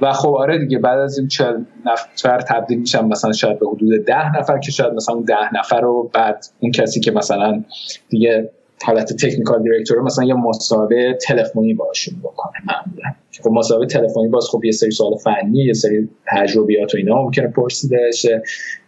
و 0.00 0.12
خب 0.12 0.34
آره 0.34 0.58
دیگه 0.58 0.78
بعد 0.78 0.98
از 0.98 1.18
این 1.18 1.28
چل 1.28 1.64
نفر 1.86 2.40
تبدیل 2.40 2.78
میشم 2.78 3.08
مثلا 3.08 3.32
شاید 3.32 3.58
به 3.58 3.66
حدود 3.66 4.04
ده 4.06 4.38
نفر 4.38 4.58
که 4.58 4.72
شاید 4.72 4.92
مثلا 4.92 5.14
اون 5.14 5.24
ده 5.24 5.54
نفر 5.54 5.80
رو 5.80 6.10
بعد 6.14 6.44
اون 6.60 6.72
کسی 6.72 7.00
که 7.00 7.10
مثلا 7.10 7.64
دیگه 8.08 8.50
حالت 8.84 9.12
تکنیکال 9.12 9.62
دیرکتور 9.62 10.00
مثلا 10.00 10.24
یه 10.24 10.34
مسابقه 10.34 11.18
تلفنی 11.26 11.74
باشون 11.74 12.14
بکنه 12.22 12.52
معمولا. 12.66 13.14
خب 13.44 13.50
مسابقه 13.50 13.86
تلفنی 13.86 14.28
باز 14.28 14.48
خب 14.52 14.64
یه 14.64 14.72
سری 14.72 14.90
سوال 14.90 15.16
فنی 15.16 15.64
یه 15.64 15.72
سری 15.72 16.08
تجربیات 16.26 16.94
و 16.94 16.98
اینا 16.98 17.22
ممکنه 17.22 17.48
پرسیده 17.48 17.98
بشه. 18.08 18.42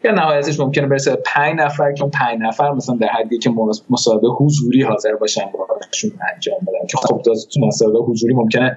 یا 0.05 0.13
نهایتش 0.13 0.61
ممکنه 0.61 0.87
برسه 0.87 1.17
5 1.27 1.61
نفر 1.61 1.93
که 1.93 2.05
5 2.05 2.39
نفر 2.41 2.73
مثلا 2.73 2.97
در 2.97 3.07
حدی 3.07 3.39
که 3.39 3.51
مسابقه 3.91 4.29
حضوری 4.29 4.83
حاضر 4.83 5.15
باشن 5.15 5.45
باشون 5.69 6.11
انجام 6.35 6.59
بدن. 6.63 6.87
که 6.91 6.99
خب 6.99 7.23
تو 7.23 7.67
مسابقه 7.67 7.99
حضوری 7.99 8.35
ممکنه 8.35 8.77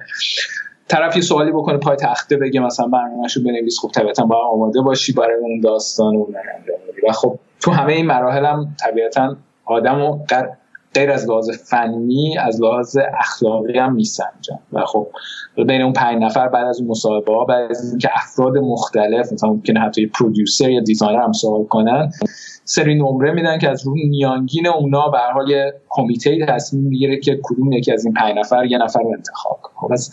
طرف 0.88 1.16
یه 1.16 1.22
سوالی 1.22 1.52
بکنه 1.52 1.78
پای 1.78 1.96
تخته 1.96 2.36
بگه 2.36 2.60
مثلا 2.60 2.86
برنامه‌شو 2.86 3.42
بنویس 3.44 3.78
خب 3.82 3.90
طبیعتا 3.94 4.24
باید 4.24 4.42
آماده 4.52 4.80
باشی 4.80 5.12
برای 5.12 5.40
اون 5.40 5.60
داستان 5.60 6.16
و 6.16 6.26
و 7.08 7.12
خب 7.12 7.38
تو 7.60 7.70
همه 7.70 7.92
این 7.92 8.06
مراحل 8.06 8.44
هم 8.44 8.76
طبیعتا 8.80 9.36
آدمو 9.64 10.18
غیر 10.96 11.10
از 11.10 11.28
لحاظ 11.28 11.50
فنی 11.50 12.38
از 12.38 12.62
لحاظ 12.62 12.98
اخلاقی 13.18 13.78
هم 13.78 13.94
میسنجن 13.94 14.58
و 14.72 14.84
خب 14.84 15.06
بین 15.66 15.82
اون 15.82 15.92
پنج 15.92 16.22
نفر 16.22 16.48
بعد 16.48 16.66
از 16.66 16.80
اون 16.80 16.90
مصاحبه 16.90 17.34
ها 17.34 17.44
بعد 17.44 17.70
از 17.70 17.90
اینکه 17.90 18.08
افراد 18.14 18.58
مختلف 18.58 19.32
مثلا 19.32 19.50
ممکنه 19.50 19.80
حتی 19.80 20.06
پرودیوسر 20.06 20.70
یا 20.70 20.80
دیزاینر 20.80 21.22
هم 21.22 21.32
سوال 21.32 21.64
کنن 21.64 22.10
سری 22.64 22.94
نمره 22.94 23.32
میدن 23.32 23.58
که 23.58 23.70
از 23.70 23.86
رو 23.86 23.94
میانگین 23.94 24.66
اونا 24.66 25.08
به 25.08 25.18
حال 25.34 25.50
یه 25.50 25.74
کمیته 25.88 26.46
تصمیم 26.48 26.84
می‌گیره 26.84 27.20
که 27.20 27.40
کدوم 27.42 27.72
یکی 27.72 27.92
از 27.92 28.04
این 28.04 28.14
پنج 28.14 28.38
نفر 28.38 28.64
یه 28.64 28.78
نفر 28.78 29.00
رو 29.00 29.12
انتخاب 29.16 29.60
کنه. 29.62 29.96
خب 29.96 30.12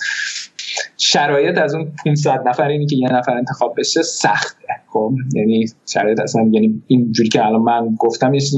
شرایط 0.97 1.57
از 1.57 1.75
اون 1.75 1.91
500 2.05 2.47
نفر 2.47 2.67
اینی 2.67 2.85
که 2.85 2.95
یه 2.95 3.13
نفر 3.13 3.37
انتخاب 3.37 3.73
بشه 3.77 4.01
سخته. 4.01 4.67
خب 4.93 5.11
یعنی 5.35 5.65
شرایط 5.85 6.19
اصلا 6.19 6.41
یعنی 6.51 6.83
اینجوری 6.87 7.29
که 7.29 7.45
الان 7.45 7.61
من 7.61 7.95
گفتم 7.99 8.33
یه 8.33 8.39
چیزی 8.39 8.57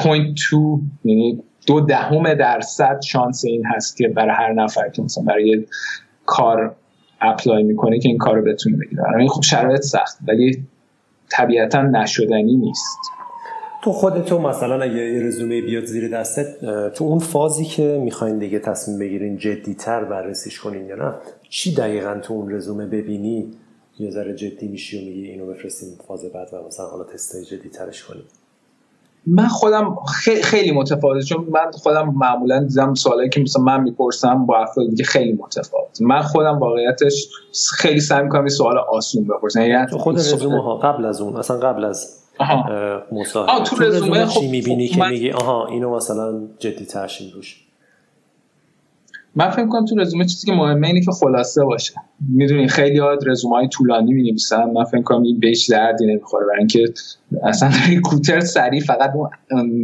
0.2 0.00 0.08
یعنی 1.04 1.42
دو 1.66 1.80
دهم 1.80 2.34
درصد 2.34 3.00
شانس 3.02 3.44
این 3.44 3.66
هست 3.66 3.96
که 3.96 4.08
برای 4.08 4.34
هر 4.36 4.52
نفر 4.52 4.88
که 4.88 5.02
مثلا 5.02 5.24
برای 5.24 5.66
کار 6.26 6.76
اپلای 7.20 7.62
می‌کنه 7.62 7.98
که 7.98 8.08
این 8.08 8.18
کار 8.18 8.36
رو 8.36 8.44
بتونه 8.44 8.76
بگیره. 8.76 9.02
این 9.18 9.28
خب 9.28 9.42
شرایط 9.42 9.80
سخت 9.80 10.18
ولی 10.28 10.64
طبیعتا 11.30 11.82
نشدنی 11.82 12.56
نیست. 12.56 12.98
تو 13.82 13.92
خودتو 13.92 14.38
مثلا 14.38 14.82
اگه 14.82 14.94
یه 14.94 15.22
رزومه 15.22 15.62
بیاد 15.62 15.84
زیر 15.84 16.08
دستت 16.08 16.60
تو 16.94 17.04
اون 17.04 17.18
فازی 17.18 17.64
که 17.64 18.00
می‌خواین 18.04 18.38
دیگه 18.38 18.58
تصمیم 18.58 18.98
بگیرین 18.98 19.36
جدیتر 19.36 20.04
بررسیش 20.04 20.60
کنین 20.60 20.86
یا 20.86 20.96
نه 20.96 21.14
چی 21.48 21.74
دقیقا 21.74 22.18
تو 22.22 22.34
اون 22.34 22.52
رزومه 22.52 22.86
ببینی؟ 22.86 23.52
یه 23.98 24.10
ذره 24.10 24.34
جدی 24.34 24.68
میشی 24.68 24.98
و 24.98 25.00
میگی 25.00 25.24
اینو 25.24 25.46
بفرستیم 25.46 25.88
فاز 26.08 26.24
بعد 26.24 26.48
و 26.52 26.66
مثلا 26.66 26.86
حالا 26.86 27.04
تستای 27.04 27.44
جدیترش 27.44 28.04
کنیم. 28.04 28.24
من 29.26 29.48
خودم 29.48 29.96
خیلی 30.42 30.70
متفاوته 30.70 31.22
چون 31.22 31.46
من 31.50 31.70
خودم 31.72 32.14
معمولا 32.16 32.64
دیدم 32.64 32.94
سوالایی 32.94 33.28
که 33.28 33.40
مثلا 33.40 33.62
من 33.62 33.82
می‌پرسم 33.82 34.46
با 34.46 34.58
افراد 34.58 34.88
دیگه 34.90 35.04
خیلی 35.04 35.32
متفاوت. 35.32 36.02
من 36.02 36.22
خودم 36.22 36.58
واقعیتش 36.58 37.28
خیلی 37.76 38.00
سعی 38.00 38.22
می‌کنم 38.22 38.40
این 38.40 38.48
سوال 38.48 38.78
آسون 38.78 39.24
بپرسم. 39.24 39.60
یعنی 39.60 39.86
تو 39.86 39.98
خود 39.98 40.16
رزومه 40.16 40.62
ها 40.62 40.76
قبل 40.76 41.04
از 41.04 41.20
اون 41.20 41.36
اصلا 41.36 41.56
قبل 41.56 41.84
از 41.84 42.16
مصاحبه. 43.12 43.64
تو 43.64 43.76
رزومه 43.76 44.26
خب 44.26 44.40
چی 44.40 44.48
می‌بینی 44.48 44.88
خب 44.88 44.94
که 44.94 45.08
میگی؟ 45.08 45.30
آها 45.30 45.66
اینو 45.66 45.96
مثلا 45.96 46.40
جدی 46.58 46.84
ترشیم 46.84 47.32
روش 47.34 47.66
من 49.34 49.50
فکر 49.50 49.66
کنم 49.66 49.84
تو 49.84 49.96
رزومه 49.96 50.24
چیزی 50.24 50.46
که 50.46 50.52
مهمه 50.52 50.86
اینه 50.86 51.00
که 51.00 51.10
خلاصه 51.10 51.64
باشه. 51.64 51.92
می‌دونی 52.28 52.68
خیلی 52.68 52.98
ها 52.98 53.18
رزومه 53.26 53.56
های 53.56 53.68
طولانی 53.68 54.12
می 54.12 54.22
نویسن 54.22 54.64
من 54.64 54.84
فکر 54.84 55.02
کنم 55.02 55.22
این 55.22 55.40
بهش 55.40 55.70
دردی 55.70 56.06
نمی‌خوره. 56.06 56.46
برای 56.46 56.58
اینکه 56.58 56.84
اصلا 57.42 57.70
ریکروتر 57.88 58.40
سریع 58.40 58.80
فقط 58.80 59.12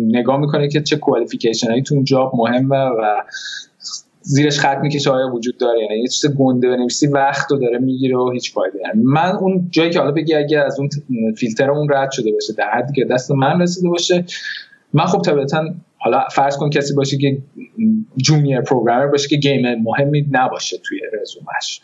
نگاه 0.09 0.40
می‌کنه 0.40 0.68
که 0.68 0.81
چه 0.81 0.97
کوالیفیکیشن 0.97 1.70
هایی 1.70 1.82
تو 1.82 1.94
اون 1.94 2.05
جاب 2.05 2.32
مهمه 2.35 2.77
و 2.77 3.23
زیرش 4.20 4.59
خط 4.59 4.78
می‌کشه 4.82 5.10
آیا 5.10 5.35
وجود 5.35 5.59
داره 5.59 5.81
یعنی 5.81 6.01
یه 6.01 6.09
چیز 6.09 6.35
گنده 6.35 6.68
بنویسی 6.68 7.06
وقت 7.06 7.52
رو 7.52 7.59
داره 7.59 7.78
می‌گیره 7.78 8.16
و 8.16 8.31
هیچ 8.31 8.52
فایده 8.52 8.78
نداره. 8.78 9.01
من 9.05 9.36
اون 9.36 9.68
جایی 9.70 9.90
که 9.90 9.98
حالا 9.98 10.12
بگی 10.12 10.35
اگه 10.35 10.59
از 10.59 10.81
اون 10.81 10.89
فیلتر 11.36 11.70
اون 11.70 11.89
رد 11.93 12.10
شده 12.10 12.32
باشه 12.32 12.52
در 12.52 12.70
حدی 12.70 12.93
که 12.93 13.05
دست 13.05 13.31
من 13.31 13.62
رسیده 13.62 13.89
باشه 13.89 14.24
من 14.93 15.05
خب 15.05 15.23
طبیعتا 15.23 15.64
حالا 15.98 16.24
فرض 16.32 16.56
کن 16.56 16.70
کسی 16.70 16.94
باشه 16.94 17.18
که 17.18 17.39
junior 18.16 18.61
programmer 18.61 19.07
باشه 19.07 19.29
که 19.29 19.37
game 19.37 19.83
مهمی 19.83 20.27
نباشه 20.31 20.77
توی 20.79 21.01
رزومش 21.21 21.81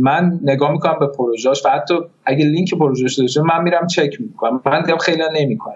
من 0.00 0.40
نگاه 0.42 0.72
می‌کنم 0.72 0.98
به 1.00 1.06
پروژهش 1.06 1.66
و 1.66 1.68
حتی 1.68 1.94
اگه 2.24 2.44
لینک 2.44 2.74
پروژهش 2.74 3.18
داشته 3.18 3.42
من 3.42 3.62
میرم 3.62 3.86
چک 3.86 4.20
می‌کنم. 4.20 4.62
من 4.66 4.82
دیدم 4.82 4.98
خیلی 4.98 5.22
نمی‌کنن 5.40 5.72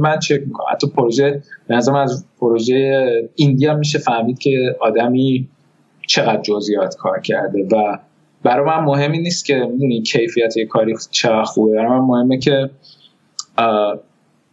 من 0.00 0.18
چک 0.18 0.40
می‌کنم. 0.46 0.66
حتی 0.72 0.86
پروژه 0.86 1.42
نظرم 1.70 1.94
از 1.94 2.26
پروژه 2.40 3.06
indie 3.34 3.67
ها 3.67 3.74
میشه 3.74 3.98
فهمید 3.98 4.38
که 4.38 4.76
آدمی 4.80 5.48
چقدر 6.06 6.42
جزئیات 6.42 6.96
کار 6.96 7.20
کرده 7.20 7.68
و 7.72 7.98
برای 8.42 8.66
من 8.66 8.84
مهمی 8.84 9.18
نیست 9.18 9.44
که 9.44 9.68
کیفیت 10.06 10.54
کاری 10.70 10.94
چقدر 11.10 11.42
خوبه. 11.42 11.76
برای 11.76 11.88
من 11.88 11.98
مهمه 11.98 12.38
که 12.38 12.70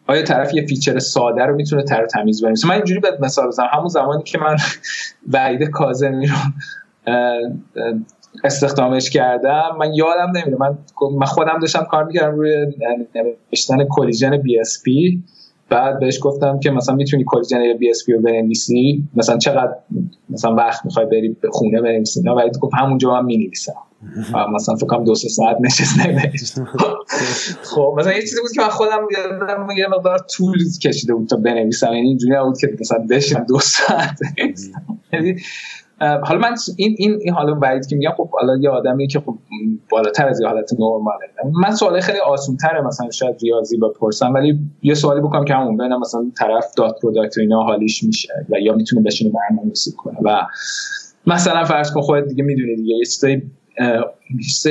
آیا 0.09 0.23
طرف 0.23 0.53
یه 0.53 0.65
feature 0.65 0.99
ساده 0.99 1.45
رو 1.45 1.55
می‌تونه 1.55 1.83
تر 1.83 2.05
تمیز 2.05 2.43
بنویسه؟ 2.43 2.67
من 2.67 2.75
اینجوری 2.75 2.99
به 2.99 3.17
مثال 3.21 3.47
بزنم. 3.47 3.67
همون 3.71 3.87
زمانی 3.87 4.23
که 4.23 4.37
من 4.37 4.55
وعید 5.33 5.63
کاظمی 5.63 6.27
رو 6.27 6.35
استخدامش 8.43 9.09
کردم 9.09 9.69
من 9.79 9.93
یادم 9.93 10.31
نمیره. 10.37 10.57
من 11.19 11.25
خودم 11.25 11.59
داشتم 11.61 11.83
کار 11.83 12.03
می‌کردم 12.03 12.35
روی 12.35 12.67
نوشتن 13.51 13.85
collision 13.89 14.37
BSP 14.37 15.23
بعد 15.69 15.99
بهش 15.99 16.19
گفتم 16.21 16.59
که 16.59 16.71
مثلا 16.71 16.95
می‌تونی 16.95 17.23
collision 17.27 17.73
BSP 17.79 18.13
رو 18.13 18.21
بنویسی؟ 18.21 19.03
مثلا 19.15 19.37
چقدر 19.37 19.75
مثلا 20.29 20.55
وقت 20.55 20.85
می‌خوای 20.85 21.05
بری 21.05 21.37
خونه 21.49 21.81
بنویسی؟ 21.81 22.21
نه 22.21 22.31
ولی 22.31 22.49
گفت 22.61 22.73
همونجا 22.73 23.11
من 23.11 23.25
می‌نویسم. 23.25 23.73
مثلا 24.53 24.75
فکر 24.75 24.87
کنم 24.87 25.03
دو 25.03 25.15
سه 25.15 25.29
ساعت 25.29 25.57
نشست 25.65 25.99
نوشت 25.99 26.59
خب 27.63 27.95
مثلا 27.97 28.13
یه 28.13 28.21
چیزی 28.21 28.41
بود 28.41 28.51
که 28.51 28.61
من 28.61 28.69
خودم 28.69 29.07
یادم 29.17 29.67
یه 29.77 29.87
مقدار 29.87 30.17
طول 30.17 30.57
کشیده 30.83 31.13
بود 31.13 31.29
تا 31.29 31.35
بنویسم. 31.35 31.93
یعنی 31.93 32.07
اینجوری 32.07 32.33
نبود 32.33 32.57
که 32.57 32.67
مثلا 32.79 33.05
بشم 33.09 33.43
دو 33.43 33.59
ساعت 33.59 34.19
یعنی 35.13 35.35
حالا 35.99 36.39
من 36.39 36.55
این 36.77 36.95
این 36.97 37.19
این 37.21 37.33
حالا 37.33 37.53
بعید 37.53 37.87
که 37.87 37.95
میگم 37.95 38.11
خب 38.17 38.29
حالا 38.29 38.57
یه 38.57 38.69
آدمی 38.69 39.07
که 39.07 39.19
خب 39.19 39.37
بالاتر 39.89 40.27
از 40.27 40.41
حالت 40.41 40.73
نرماله. 40.73 41.27
من 41.63 41.71
سوال 41.75 41.99
خیلی 41.99 42.19
آسون 42.19 42.57
تره 42.57 42.81
مثلا 42.81 43.11
شاید 43.11 43.35
ریاضی 43.43 43.77
بپرسم 43.77 44.33
ولی 44.33 44.59
یه 44.81 44.93
سوالی 44.93 45.21
بکنم 45.21 45.45
که 45.45 45.53
همون 45.53 45.77
ببینم 45.77 45.99
مثلا 45.99 46.31
طرف 46.37 46.73
dot 46.77 46.95
product 47.01 47.37
و 47.37 47.41
اینا 47.41 47.63
حالیش 47.63 48.03
میشه 48.03 48.45
و 48.49 48.59
یا 48.59 48.75
می‌تونه 48.75 49.01
بشینه 49.01 49.31
برنامه‌نویسی 49.31 49.91
کنه. 49.91 50.17
و 50.23 50.41
مثلا 51.27 51.63
فرض 51.63 51.91
کن 51.91 52.01
خودت 52.01 52.27
دیگه 52.27 52.43
می‌دونی 52.43 52.75
دیگه 52.75 52.95
یه 52.95 53.05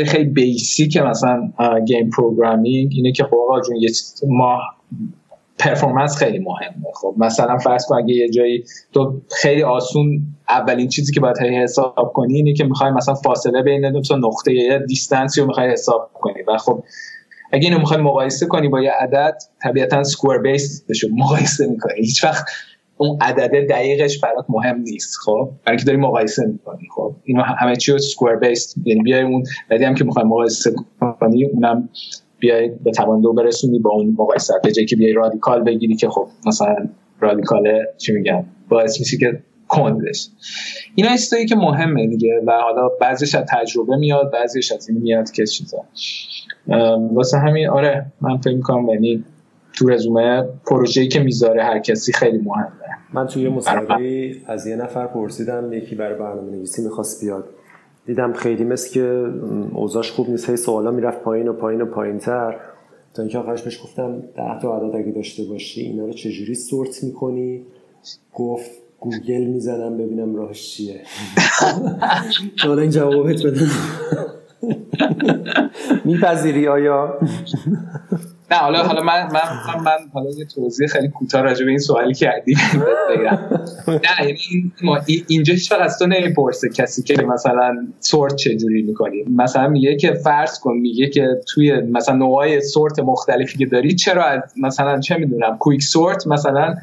خیلی 0.06 0.24
basic 0.24 0.89
ه 0.89 1.03
مثلا 1.02 1.51
game 1.86 2.11
programming 2.11 2.93
اینه 2.94 3.12
که 3.12 3.24
خب 3.24 3.62
چون 3.66 3.77
یه 3.76 3.90
ما 4.28 4.60
performance 5.59 6.16
خیلی 6.16 6.39
مهمه. 6.39 6.93
خب 6.94 7.14
مثلا 7.16 7.59
فرض 7.59 7.86
کن 7.86 7.97
اگه 7.97 8.14
یه 8.14 8.28
جایی 8.28 8.64
تو 8.93 9.20
خیلی 9.30 9.62
آسون 9.62 10.20
اولین 10.48 10.89
چیزی 10.89 11.12
که 11.12 11.20
باید 11.20 11.39
حساب 11.39 12.12
کنی 12.14 12.35
اینه 12.35 12.52
که 12.52 12.64
می‌خوای 12.64 12.90
مثلا 12.90 13.14
فاصله 13.14 13.62
بین 13.62 13.93
دو 13.93 14.01
تا 14.01 14.16
نقطه 14.16 14.52
یا 14.52 14.78
distance 14.78 15.34
ی 15.34 15.40
رو 15.40 15.47
می‌خوای 15.47 15.70
حساب 15.70 16.10
کنی. 16.14 16.43
و 16.48 16.59
خب 16.59 16.85
اگه 17.52 17.68
اینو 17.68 17.78
می‌خوای 17.78 18.01
مقایسه 18.01 18.47
کنی 18.47 18.68
با 18.68 18.82
یه 18.82 18.90
عدد 18.90 19.35
طبیعتا 19.62 20.02
square 20.03 20.39
base 20.39 20.85
شو 20.89 21.09
مقایسه 21.12 21.66
می‌کنی. 21.66 22.01
هیچ 22.01 22.24
وقت 22.24 22.44
اون 22.99 23.19
عدد 23.20 23.69
دقیقش 23.70 24.19
برات 24.19 24.45
مهم 24.49 24.81
نیست 24.81 25.16
خب؟ 25.25 25.51
برای 25.65 25.77
اینکه 25.77 25.85
داری 25.85 25.99
مقایسه 25.99 26.47
می‌کنی 26.47 26.89
خب؟ 26.95 27.15
اینو 27.25 27.43
همه 27.43 27.77
چی 27.77 27.93
رو 27.93 27.99
square 27.99 28.36
base 28.36 28.74
یعنی 28.85 29.03
بیای 29.03 29.23
اون 29.23 29.43
بدی 29.70 29.85
هم 29.85 29.95
که 29.95 30.05
می‌خوای 30.05 30.25
مقایسه 30.25 30.73
کنی 31.20 31.45
اونم 31.45 31.89
بیای 32.39 32.69
به 32.69 32.91
توان 32.91 33.20
دو 33.20 33.33
برسونی 33.33 33.79
با 33.79 33.91
اون 33.91 34.16
مقایسه 34.19 34.55
به 34.62 34.73
جایی 34.73 34.87
که 34.87 34.97
بیای 34.97 35.12
رادیکال 35.12 35.62
بگیری 35.62 35.97
که 35.97 36.09
خب 36.09 36.29
مثلا 36.47 36.77
رادیکال 37.20 37.69
چی 37.99 38.12
میگن 38.12 38.45
باعث 38.69 39.01
میشه 39.01 39.16
که 39.16 39.43
کند 39.69 40.05
بشه 40.05 40.31
اینا 40.95 41.11
استایی 41.11 41.47
که 41.47 41.57
مهمه 41.57 42.07
دیگه 42.07 42.41
و 42.47 42.53
حالا 42.53 42.89
بعضیش 43.01 43.35
از 43.35 43.45
تجربه 43.49 43.97
میاد 43.97 44.33
بعضیش 44.33 44.73
از 44.73 44.89
این 44.89 44.99
میاد 44.99 45.31
که 45.31 45.47
چیزا. 45.47 45.85
واسه 47.12 47.39
همین 47.39 47.69
آره 47.69 48.07
من 48.20 48.37
فکر 48.37 48.55
می‌کنم 48.55 48.89
یعنی 48.89 49.25
تو 49.79 49.89
رزومه 49.89 50.45
پروژه‌ای 50.67 51.09
که 51.09 51.21
می‌ذاره 51.21 51.65
هر 51.65 51.79
کسی 51.79 52.13
خیلی 52.13 52.39
مهمه. 52.39 52.73
من 53.13 53.27
توی 53.27 53.49
مسابقه 53.49 54.33
از 54.47 54.67
یه 54.67 54.77
نفر 54.77 55.07
پرسیدم 55.07 55.73
یکی 55.73 55.95
برای 55.95 56.19
برنامه 56.19 56.51
نویسی 56.51 56.85
می‌خواست 56.85 57.25
بیاد. 57.25 57.45
دیدم 58.07 58.33
خیلی 58.33 58.65
مثل 58.65 58.91
که 58.91 59.33
اوضاش 59.75 60.13
خوب 60.13 60.31
نیست 60.31 60.51
هی 60.51 60.57
سوالا 60.57 60.91
می‌رفت 60.91 61.21
پایین 61.21 61.49
و 61.49 61.53
پایین 61.53 61.81
و 61.81 61.87
پایین 61.87 62.19
تر 62.19 62.57
تا 63.15 63.23
اینکه 63.23 63.39
آخرش 63.39 63.63
بهش 63.63 63.83
گفتم 63.83 64.21
ده 64.21 64.61
تا 64.63 64.77
عدد 64.77 64.97
اگه 64.97 65.13
داشته 65.13 65.45
باشی 65.45 65.81
اینا 65.81 66.05
رو 66.05 66.13
چجوری 66.13 66.55
سورت 66.55 67.05
می‌کنی؟ 67.05 67.63
گفت 68.35 68.71
گوگل 69.01 69.45
می‌زنم 69.45 69.97
ببینم 69.97 70.37
راهش 70.37 70.77
چیه. 70.77 71.01
حالا 72.65 72.83
این 72.83 72.91
جوابت 72.91 73.47
بدم. 73.47 73.71
میپذیری 76.05 76.69
آیا؟ 76.69 77.19
نه 78.51 78.57
حالا 78.57 78.83
حالا 78.83 79.03
من 79.03 79.29
من 79.33 79.41
من 79.85 79.97
حالا 80.12 80.31
یه 80.39 80.45
توضیح 80.45 80.89
خیلی 80.89 81.09
کوتاه 81.09 81.43
راجع 81.43 81.65
به 81.65 81.70
این 81.70 81.79
سوالی 81.79 82.15
کردی 82.15 82.55
بگم. 83.11 83.39
نه 83.89 84.27
یعنی 84.27 84.73
اینجا 85.27 85.55
هیچ 85.55 85.73
از 85.73 85.99
تو 85.99 86.07
نمی‌پرسه 86.07 86.69
کسی 86.69 87.03
که 87.03 87.23
مثلا 87.23 87.87
سورت 88.01 88.37
چجوری 88.37 88.83
می‌کنی. 88.83 89.25
مثلا 89.37 89.69
میگه 89.69 89.97
که 89.97 90.12
فرض 90.12 90.59
کن 90.59 90.77
میگه 90.77 91.09
که 91.09 91.27
توی 91.55 91.81
مثلا 91.81 92.15
نوعای 92.15 92.61
سورت 92.61 92.99
مختلفی 92.99 93.59
که 93.59 93.66
داری 93.66 93.95
چرا 93.95 94.43
مثلا 94.57 95.01
چه 95.01 95.16
می‌دونم 95.16 95.59
کویک 95.59 95.83
سورت 95.83 96.27
مثلا 96.27 96.75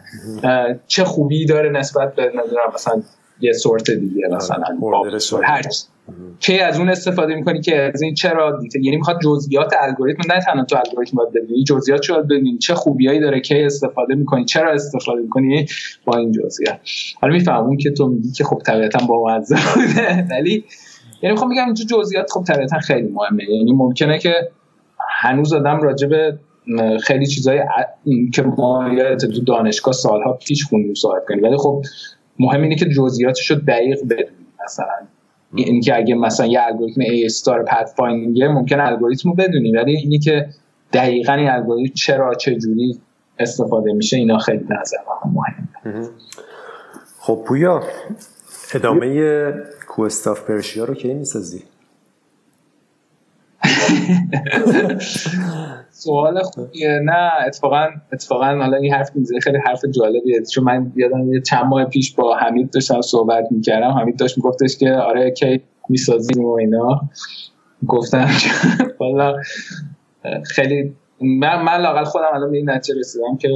چه 0.87 1.03
خوبی 1.03 1.45
داره 1.45 1.69
نسبت 1.69 2.15
به 2.15 2.31
مثلا 2.73 3.01
یه 3.39 3.53
سورت 3.53 3.91
دیگه 3.91 4.27
مثلا. 4.31 4.65
هر 5.43 5.61
کی 6.39 6.59
از 6.59 6.79
اون 6.79 6.89
استفاده 6.89 7.35
می‌کنی 7.35 7.61
که 7.61 7.91
از 7.93 8.01
این 8.01 8.13
چرا 8.13 8.59
یعنی 8.81 8.97
می‌خواد 8.97 9.19
جزئیات 9.23 9.73
الگوریتم 9.81 10.33
نه 10.33 10.39
تنها 10.41 10.65
تو 10.65 10.77
الگوریتم 10.85 11.17
باید 11.17 11.29
بدونی 11.29 11.63
جزئیات 11.63 12.01
شو 12.01 12.23
ببینی 12.23 12.57
چه 12.57 12.75
خوبیایی 12.75 13.19
داره 13.19 13.39
کی 13.39 13.63
استفاده 13.63 14.15
می‌کنی 14.15 14.45
چرا 14.45 14.71
استفاده 14.71 15.21
می‌کنی 15.21 15.65
با 16.05 16.17
این 16.17 16.31
جزئیات. 16.31 16.79
حالا 17.21 17.33
میفهمون 17.33 17.77
که 17.77 17.91
تو 17.91 18.07
میگی 18.07 18.31
که 18.31 18.43
خب 18.43 18.61
طبیعتا 18.65 19.05
با 19.05 19.25
مزه 19.25 19.55
بوده 19.75 20.27
ولی 20.31 20.63
یعنی 21.21 21.33
می‌خوام 21.33 21.51
بگم 21.51 21.65
اینجا 21.65 21.85
جزئیات 21.97 22.31
خب 22.31 22.43
طبیعتا 22.47 22.79
خیلی 22.79 23.07
مهمه. 23.07 23.43
یعنی 23.49 23.73
ممکنه 23.73 24.19
که 24.19 24.33
هنوز 25.09 25.53
آدم 25.53 25.81
راجع 25.81 26.07
به 26.07 26.39
خیلی 27.03 27.25
چیزای 27.25 27.59
که 28.33 28.41
ما 28.41 28.95
تو 29.21 29.41
دانشگاه 29.41 29.93
سالها 29.93 30.33
پیش 30.33 30.63
خوندیم 30.63 30.93
صحبت 30.93 31.25
کنیم. 31.27 31.43
ولی 31.43 31.57
خب 31.57 31.81
مهم 32.39 32.61
اینه 32.61 32.75
که 32.75 32.85
جزئیاتش 32.85 33.51
رو 33.51 33.57
دقیق 33.57 34.03
بدونیم 34.03 34.47
مثلا. 34.65 34.85
این 35.55 35.81
که 35.81 35.97
اگه 35.97 36.15
مثلا 36.15 36.45
یه 36.45 36.61
الگوریتم 36.61 37.01
A 37.01 37.25
star 37.25 37.63
pathfinding 37.63 38.43
ممکن 38.43 38.79
الگوریتم 38.79 39.29
رو 39.29 39.35
بدونی 39.35 39.71
ولی 39.71 39.95
اینی 39.95 40.19
که 40.19 40.49
دقیقا 40.93 41.33
این 41.33 41.49
الگوریتم 41.49 41.93
چرا 41.93 42.33
چه 42.33 42.55
جوری 42.55 42.99
استفاده 43.39 43.93
میشه 43.93 44.17
اینا 44.17 44.37
خیلی 44.37 44.65
نظر 44.81 44.97
مهمه. 45.25 46.09
خب 47.19 47.43
پویا 47.47 47.83
ادامه 48.73 49.53
کوستاف 49.87 50.41
پرشیا 50.41 50.85
رو 50.85 50.93
کی 50.93 51.13
می‌سازی؟ 51.13 51.63
سوال 55.97 56.41
خوبیه. 56.43 56.99
نه 57.03 57.31
اتفاقا 57.47 57.87
اتفاقا 58.13 58.45
حالا 58.45 58.77
این 58.77 58.93
حرف 58.93 59.15
میزه 59.15 59.39
خیلی 59.39 59.57
حرف 59.65 59.81
جالبیه. 59.95 60.41
چون 60.53 60.63
من 60.63 60.91
یادم 60.95 61.33
یه 61.33 61.41
چند 61.41 61.65
ماه 61.65 61.85
پیش 61.85 62.15
با 62.15 62.35
حمید 62.35 62.71
داشتم 62.71 63.01
صحبت 63.01 63.43
می‌کردم. 63.51 63.91
حمید 63.91 64.17
داشت 64.17 64.37
میگفتش 64.37 64.77
که 64.77 64.93
آره 64.93 65.31
کی 65.31 65.61
می‌سازیم 65.89 66.45
و 66.45 66.51
اینا. 66.51 67.01
گفتم 67.87 68.27
والا 68.99 69.35
خیلی 70.45 70.93
من 71.21 71.61
من 71.61 71.81
لاقل 71.81 72.03
خودم 72.03 72.29
الان 72.33 72.51
به 72.51 72.57
این 72.57 72.69
نتیجه 72.69 72.99
رسیدم 72.99 73.37
که 73.37 73.49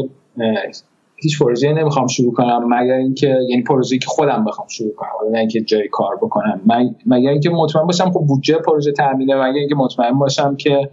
هیچ 1.15 1.39
پروژه 1.39 1.73
نمی‌خوام 1.73 2.07
شروع 2.07 2.33
کنم. 2.33 2.73
مگر 2.73 2.93
اینکه 2.93 3.37
یعنی 3.49 3.63
پروژه 3.63 3.97
که 3.97 4.07
خودم 4.07 4.45
بخوام 4.45 4.67
شروع 4.67 4.93
کنم. 4.95 5.09
ولی 5.21 5.31
نه 5.31 5.39
اینکه 5.39 5.61
جای 5.61 5.87
کار 5.87 6.15
بکنم. 6.15 6.61
مگر 7.05 7.29
اینکه 7.29 7.49
مطمئن 7.49 7.85
باشم 7.85 8.11
که 8.11 8.19
بودجه 8.19 8.57
پروژه 8.57 8.91
تامینه 8.91 9.35
مگر 9.35 9.59
اینکه 9.59 9.75
مطمئن 9.75 10.19
باشم 10.19 10.55
که 10.55 10.89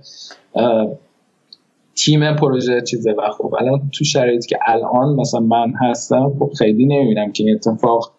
تیم 1.96 2.34
پروژه 2.34 2.80
چیزه 2.80 3.12
و 3.12 3.30
خب 3.38 3.54
الان 3.60 3.90
تو 3.92 4.04
شرایطی 4.04 4.48
که 4.48 4.58
الان 4.66 5.14
مثلا 5.14 5.40
من 5.40 5.72
هستم 5.80 6.32
خب 6.38 6.52
خیلی 6.58 6.86
نمی‌بینم 6.86 7.32
که 7.32 7.44
این 7.44 7.54
اتفاق 7.54 8.12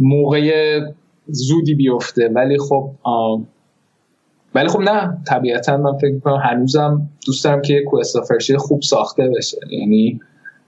موقع 0.00 0.80
زودی 1.26 1.74
بیفته. 1.74 2.28
ولی 2.28 2.58
خب 2.58 2.90
ولی 4.54 4.68
خب 4.68 4.80
نه 4.80 5.18
طبیعتا 5.26 5.76
من 5.76 5.98
فکر 5.98 6.18
کنم 6.18 6.40
هنوزم 6.44 7.08
دوست 7.26 7.44
دارم 7.44 7.62
که 7.62 7.82
کوستافرشی 7.90 8.56
خوب 8.56 8.82
ساخته 8.82 9.30
بشه. 9.36 9.58
یعنی 9.70 10.20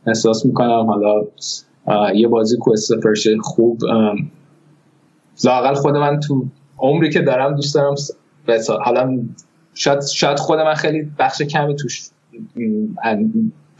احساس 0.07 0.47
می‌کنم 0.47 0.87
حالا 0.87 1.25
یه 2.15 2.29
بازی 2.29 2.57
کوستافرشی 2.57 3.37
خوب 3.43 3.81
لاقل 5.45 5.75
خود 5.75 5.97
من 5.97 6.21
تو 6.21 6.47
عمری 6.79 7.11
که 7.11 7.21
دارم 7.21 7.55
دوست 7.55 7.75
دارم 7.75 7.95
حالا 8.85 9.19
شاید 9.79 10.03
شاید 10.03 10.39
خود 10.39 10.59
من 10.59 10.75
خیلی 10.75 11.11
بخش 11.19 11.43
کمی 11.43 11.77
توش 11.77 12.09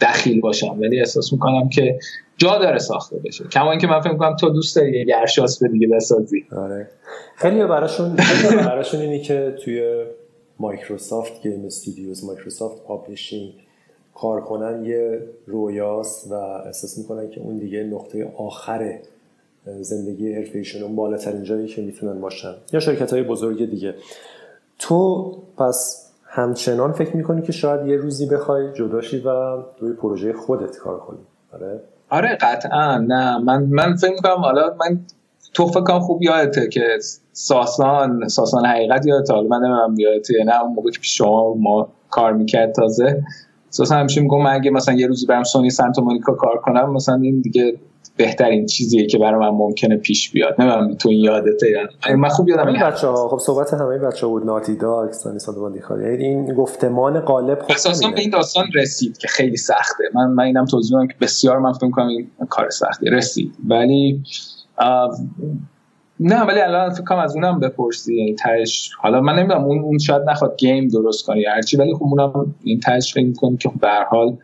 دخیل 0.01 0.41
باشم 0.41 0.81
ولی 0.81 0.99
احساس 0.99 1.33
می‌کنم 1.33 1.69
که 1.69 1.99
جا 2.37 2.59
داره 2.59 2.79
ساخته 2.79 3.17
بشه. 3.25 3.45
کما 3.45 3.71
اینکه 3.71 3.87
من 3.87 4.01
فکر 4.01 4.13
می‌کنم 4.13 4.37
تو 4.37 4.51
دوست 4.51 4.77
داری 4.77 5.07
یه 5.07 5.17
به 5.61 5.69
دیگه 5.69 5.89
بسازی. 5.89 6.45
آره. 6.57 6.89
خیلی 7.37 7.65
براشون 7.65 8.17
براشون 8.57 9.01
اینی 9.01 9.21
که 9.21 9.55
توی 9.65 10.05
مایکروسافت 10.59 11.43
گیم 11.43 11.65
استودیوز 11.65 12.25
مایکروسافت 12.25 12.85
پابلیشینگ 12.85 13.53
کار 14.15 14.41
کنن 14.41 14.85
یه 14.85 15.21
رویاست 15.47 16.31
و 16.31 16.35
احساس 16.35 16.99
می‌کنن 16.99 17.31
که 17.31 17.41
اون 17.41 17.59
دیگه 17.59 17.83
نقطه 17.85 18.33
آخر 18.37 18.99
زندگی 19.81 20.33
حرفیشون 20.35 20.83
اون 20.83 20.97
بالاترین 20.97 21.45
جایی 21.45 21.67
که 21.67 21.83
می‌تونن 21.83 22.21
باشن. 22.21 22.55
یا 22.73 22.81
شرکت 22.81 23.13
های 23.13 23.23
بزرگ 23.23 23.71
دیگه. 23.71 23.95
تو 24.89 25.33
پس 25.59 26.11
همچنان 26.25 26.93
فکر 26.93 27.17
می‌کنی 27.17 27.43
که 27.43 27.53
شاید 27.53 27.87
یه 27.87 27.97
روزی 27.97 28.27
بخوای 28.27 28.73
جداشی 28.73 29.19
و 29.19 29.29
روی 29.81 29.93
پروژه 29.93 30.33
خودت 30.33 30.77
کار 30.77 30.99
کنی؟ 30.99 31.19
آره. 31.53 31.81
آره 32.11 32.39
قطعا. 32.41 32.99
نه 32.99 33.39
من 33.39 33.63
من 33.63 33.97
فکر 33.97 34.11
می‌کنم 34.13 34.37
حالا 34.37 34.77
من 34.81 35.01
تو 35.55 35.67
فکرم 35.67 36.01
خوب 36.01 36.23
یادته 36.23 36.69
که 36.69 36.99
ساسان 37.33 38.29
ساسان 38.29 38.67
حقیقت 38.67 39.07
یادته. 39.07 39.35
حالا 39.35 39.49
من 39.49 39.57
نمی‌دونم 39.57 39.95
یادته 39.99 40.45
نه 40.45 40.63
اون 40.63 40.73
موقع 40.73 40.91
که 40.91 40.99
شما 41.03 41.55
ما 41.55 41.89
کار 42.11 42.33
می‌کرد 42.33 42.73
تازه. 42.73 43.23
ساسان 43.71 43.99
همیشه 43.99 44.21
میگم 44.21 44.43
من 44.43 44.55
اگه 44.55 44.71
مثلا 44.71 44.95
یه 44.95 45.07
روزی 45.07 45.27
برم 45.27 45.45
سونی 45.45 45.71
سانتا 45.71 46.03
مونیکا 46.03 46.35
کار 46.35 46.57
کنم 46.57 46.93
مثلا 46.93 47.15
این 47.15 47.41
دیگه 47.41 47.79
بهترین 48.17 48.67
چیزیه 48.67 49.07
که 49.07 49.19
برای 49.19 49.41
من 49.41 49.49
ممکنه 49.49 49.97
پیش 49.97 50.31
بیاد. 50.31 50.55
نمی‌دونم 50.59 50.95
تو 50.95 51.09
این 51.09 51.25
یادته 51.25 51.71
یعنی 52.07 52.21
من 52.21 52.29
خوب 52.29 52.49
یادم 52.49 52.67
این 52.67 52.83
بچه 52.83 53.07
ها 53.07 53.29
خب 53.29 53.39
صحبت 53.39 53.75
همه 53.75 53.99
بچه 53.99 54.27
ها 54.27 54.33
بود. 54.33 54.47
ناتی 54.47 54.77
داگ 54.77 55.13
سانی 55.13 55.39
سانتا 55.39 56.03
یعنی 56.03 56.25
این 56.25 56.55
گفتمان 56.55 57.21
غالب 57.21 57.63
خب 57.63 57.71
اساسا 57.71 58.09
به 58.11 58.21
این 58.21 58.31
داستان 58.31 58.65
رسید 58.75 59.19
که 59.19 59.29
خیلی 59.29 59.57
سخته. 59.57 60.05
من 60.15 60.27
من 60.27 60.45
اینم 60.45 60.65
توضیح 60.65 61.07
که 61.07 61.15
بسیار 61.21 61.59
من 61.59 61.73
فکر 61.73 61.91
کنم 61.91 62.09
این 62.09 62.29
کار 62.49 62.71
سختی 62.71 63.11
رسید. 63.11 63.55
ولی 63.69 64.23
نه 66.21 66.43
ولی 66.43 66.61
الان 66.61 66.91
فکر 66.91 67.05
کنم 67.05 67.19
از 67.19 67.35
اونم 67.35 67.61
بپرسی. 67.61 68.15
این 68.15 68.37
تهش 68.37 68.91
حالا 69.01 69.21
من 69.21 69.39
نمی‌دونم 69.39 69.65
اون 69.65 69.79
اون 69.79 69.99
شاید 69.99 70.23
نخواد 70.23 70.57
گیم 70.57 70.89
درست 70.89 71.27
کنه 71.27 71.43
هرچی 71.55 71.77
ولی 71.77 71.95
خب 71.95 72.03
اونم 72.03 72.55
این 72.63 72.81
تهش 72.81 73.15
فکر 73.15 73.27
می‌کنم 73.27 73.57
که 73.57 73.69
خب 73.69 73.81
به 73.81 73.89
حال 74.11 74.37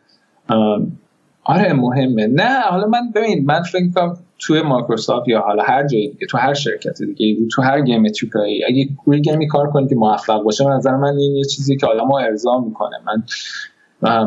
آره 1.45 1.73
مهمه. 1.73 2.27
نه 2.27 2.61
حالا 2.61 2.87
من 2.87 3.11
ببین 3.15 3.45
من 3.45 3.63
فکر 3.63 3.91
کنم 3.95 4.17
توی 4.39 4.63
مایکروسافت 4.63 5.29
یا 5.29 5.41
حالا 5.41 5.63
هر 5.63 5.87
جایی 5.87 6.17
تو 6.31 6.39
هر 6.39 6.55
شرکت 6.55 7.03
دیگه 7.03 7.47
تو 7.53 7.63
هر 7.63 7.81
game 7.81 8.09
triple 8.09 8.35
A 8.35 8.39
اگه 8.69 8.89
روی 9.07 9.21
game 9.21 9.43
ی 9.43 9.49
کار 9.49 9.71
کنی 9.71 9.89
که 9.89 9.95
موفق 9.95 10.43
باشه 10.43 10.65
من 10.65 10.77
نظر 10.77 10.97
من 10.97 11.17
این 11.17 11.37
یه 11.37 11.45
چیزی 11.45 11.77
که 11.77 11.87
حالا 11.87 12.05
ما 12.05 12.19
ارضا 12.19 12.59
می‌کنه. 12.59 12.97
من 13.07 13.23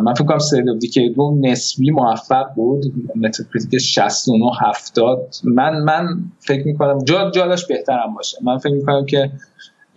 من 0.01 0.13
فکر 0.13 0.25
کنم 0.25 0.39
State 0.39 0.69
of 0.69 0.77
Decay 0.77 1.15
نسبی 1.41 1.91
موفق 1.91 2.45
بود. 2.55 2.83
Metacritic 3.15 3.79
69 3.79 4.51
70 4.61 5.19
من 5.43 5.83
من 5.83 6.07
فکر 6.39 6.67
می‌کنم 6.67 7.03
جا 7.03 7.31
جالش 7.31 7.65
بهترم 7.65 8.13
باشه. 8.15 8.37
من 8.43 8.57
فکر 8.57 8.73
می‌کنم 8.73 9.05
که 9.05 9.31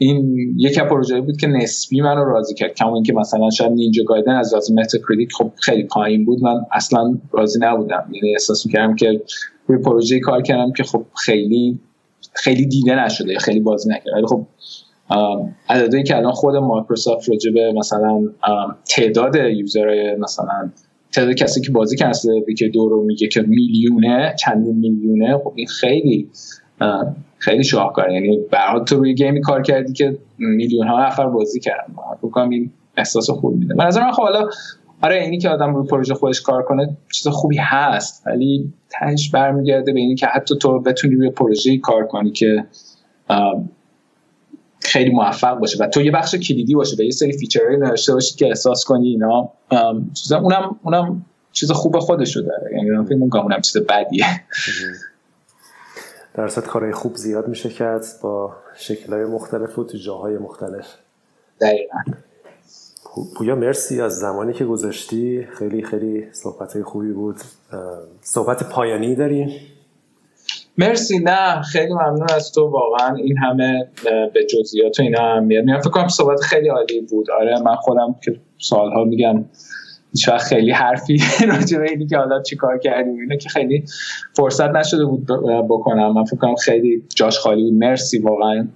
این 0.03 0.37
یک 0.59 0.81
پروژه 0.81 1.21
بود 1.21 1.37
که 1.37 1.47
نسبی 1.47 2.01
منو 2.01 2.25
راضی 2.25 2.55
کرد. 2.55 2.75
کما 2.75 2.95
اینکه 2.95 3.13
مثلا 3.13 3.51
شاید 3.51 3.73
Ninja 3.73 4.05
Gaiden 4.05 4.37
از 4.37 4.53
لحاظ 4.53 4.71
Metacritic 4.71 5.33
خب 5.33 5.51
خیلی 5.57 5.83
پایین 5.83 6.25
بود. 6.25 6.43
من 6.43 6.61
اصلا 6.73 7.19
راضی 7.33 7.59
نبودم. 7.63 8.11
یعنی 8.13 8.33
احساس 8.33 8.67
می‌کردم 8.67 8.97
که 8.97 9.21
روی 9.67 9.79
پروژه 9.79 10.21
کار 10.21 10.43
کردم 10.43 10.73
که 10.73 10.83
خب 10.83 11.05
خیلی 11.25 11.79
خیلی 12.35 12.67
دیده 12.67 13.05
نشده 13.05 13.39
خیلی 13.39 13.61
بازی 13.61 13.91
نکرد 13.91 14.15
ولی 14.15 14.27
خب 14.27 14.47
عددی 15.69 16.03
که 16.03 16.17
الان 16.17 16.33
خود 16.33 16.57
مایکروسافت 16.57 17.31
راجع 17.31 17.51
به 17.51 17.73
مثلا 17.73 18.23
تعداد 18.85 19.37
یوزرهای 19.37 20.17
مثلا 20.17 20.71
تعداد 21.13 21.35
کسی 21.35 21.61
که 21.61 21.73
بازی 21.73 21.97
کرده 21.97 22.55
که 22.59 22.69
دو 22.69 22.89
رو 22.89 23.05
میگه 23.05 23.29
که 23.29 23.43
میلیونه 23.43 24.35
چندین 24.39 24.77
میلیونه 24.77 25.39
خب 25.39 25.53
این 25.57 25.67
خیلی 25.67 26.29
خیلی 27.41 27.65
شاهکار 27.65 28.11
یعنی 28.11 28.39
برات 28.51 28.89
تو 28.89 28.97
روی 28.97 29.15
گیمی 29.15 29.41
کار 29.41 29.63
کردی 29.63 29.93
که 29.93 30.19
میلیون 30.39 30.89
ها 30.89 31.07
نفر 31.07 31.27
بازی 31.27 31.61
کردن. 31.61 31.95
فکر 32.23 32.41
این 32.41 32.71
احساس 32.97 33.31
خوب 33.31 33.57
میده. 33.57 33.75
من 33.75 33.87
نظر 33.87 34.05
من 34.05 34.13
خب 34.13 34.23
حالا 34.23 34.49
آره 35.03 35.23
اینی 35.23 35.39
که 35.39 35.49
آدم 35.49 35.75
روی 35.75 35.87
پروژه 35.87 36.15
خودش 36.15 36.41
کار 36.41 36.63
کنه 36.63 36.97
چیز 37.13 37.29
خوبی 37.29 37.57
هست 37.61 38.27
ولی 38.27 38.73
تهش 38.91 39.31
برمیگرده 39.31 39.93
به 39.93 40.01
اینی 40.01 40.15
که 40.15 40.27
حتی 40.27 40.59
تو 40.59 40.81
بتونی 40.81 41.15
روی 41.15 41.31
پروژه 41.31 41.79
کار 41.79 42.07
کنی 42.07 42.31
که 42.31 42.65
خیلی 44.83 45.11
موفق 45.11 45.59
باشه 45.59 45.85
و 45.85 45.87
تو 45.87 46.03
یه 46.03 46.11
بخش 46.11 46.35
کلیدی 46.35 46.75
باشه 46.75 46.97
و 46.99 47.03
یه 47.03 47.11
سری 47.11 47.33
فیچرهایی 47.33 47.79
داشته 47.79 48.13
باشی 48.13 48.37
که 48.37 48.47
احساس 48.47 48.85
کنی 48.85 49.09
اینا 49.09 49.49
اونم 50.31 50.77
اونم 50.83 51.27
چیز 51.53 51.73
خوب 51.73 51.99
خودش 51.99 52.37
رو 52.37 52.43
داره. 52.43 52.77
یعنی 52.77 52.91
من 52.91 53.05
فکر 53.05 53.39
اونم 53.39 53.61
چیز 53.61 53.77
بدیه. 53.77 54.25
در 56.41 56.61
کارهای 56.61 56.93
خوب 56.93 57.17
زیاد 57.17 57.49
میشه 57.49 57.69
کرد 57.69 58.05
با 58.23 58.53
شکلهای 58.77 59.25
مختلف 59.25 59.79
و 59.79 59.85
تو 59.85 59.99
جاهای 59.99 60.39
مختلف. 60.39 60.87
دقیقا. 61.61 61.99
پویا 63.37 63.55
مرسی 63.55 64.01
از 64.01 64.19
زمانی 64.19 64.53
که 64.53 64.65
گذاشتی. 64.65 65.47
خیلی 65.59 65.83
خیلی 65.83 66.33
صحبت 66.33 66.83
خوبی 66.83 67.13
بود. 67.13 67.37
صحبت 68.21 68.69
پایانی 68.69 69.15
داریم 69.15 69.51
مرسی. 70.79 71.19
نه 71.19 71.63
خیلی 71.63 71.93
ممنون 71.93 72.27
از 72.35 72.53
تو. 72.53 72.67
واقعا 72.67 73.15
این 73.15 73.39
همه 73.39 73.89
به 74.35 74.47
جزئیات 74.47 75.01
و 75.01 75.03
اینا 75.03 75.23
هم 75.23 75.45
میاد. 75.45 75.81
فکر 75.81 75.91
کنم 75.91 76.09
صحبت 76.09 76.41
خیلی 76.41 76.69
عالی 76.69 77.01
بود. 77.01 77.31
آره 77.31 77.63
من 77.65 77.75
خودم 77.75 78.17
که 78.25 78.41
سالها 78.59 79.05
میگم 79.05 79.45
هیچ 80.13 80.31
خیلی 80.31 80.71
حرفی 80.71 81.19
راجع 81.53 81.79
به 81.79 81.91
اینی 81.91 82.07
که 82.07 82.17
حالا 82.17 82.43
چیکار 82.43 82.79
کردیم 82.79 83.15
اینو 83.21 83.37
که 83.37 83.49
خیلی 83.49 83.85
فرصت 84.33 84.71
نشده 84.71 85.05
بود 85.05 85.27
بکنم. 85.71 86.13
من 86.13 86.25
فکر 86.25 86.37
کنم 86.37 86.55
خیلی 86.55 87.05
جاش 87.17 87.39
خالی 87.39 87.63
بود. 87.63 87.73
مرسی 87.73 88.19
واقعا 88.19 88.69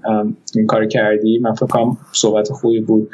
این 0.55 0.67
کار 0.67 0.87
کردی. 0.87 1.39
من 1.39 1.53
فکر 1.53 1.67
کنم 1.67 1.97
صحبت 2.13 2.53
خوبی 2.53 2.81
بود. 2.81 3.11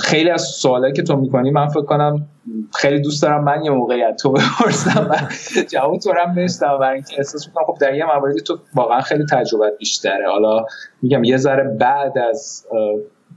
خیلی 0.00 0.30
از 0.30 0.42
سوالایی 0.42 0.92
که 0.92 1.02
تو 1.02 1.16
می‌کنی 1.16 1.50
من 1.50 1.68
فکر 1.68 1.82
کنم 1.82 2.26
خیلی 2.74 3.00
دوست 3.00 3.22
دارم 3.22 3.44
من 3.44 3.64
یه 3.64 3.70
موقعیت 3.70 4.16
تو 4.16 4.32
بپرسم. 4.32 5.06
و 5.10 5.16
جواب 5.72 5.98
تو 5.98 6.12
هم 6.26 6.34
بشتم 6.34 6.78
برای 6.78 6.94
اینکه 6.94 7.14
احساس 7.18 7.46
می‌کنم 7.46 7.64
خب 7.66 7.76
در 7.80 7.94
یه 7.94 8.04
مواردی 8.04 8.40
تو 8.40 8.58
واقعا 8.74 9.00
خیلی 9.00 9.24
تجربه 9.30 9.72
بیشتره. 9.78 10.30
حالا 10.30 10.64
میگم 11.02 11.24
یه 11.24 11.36
ذره 11.36 11.76
بعد 11.80 12.18
از 12.18 12.66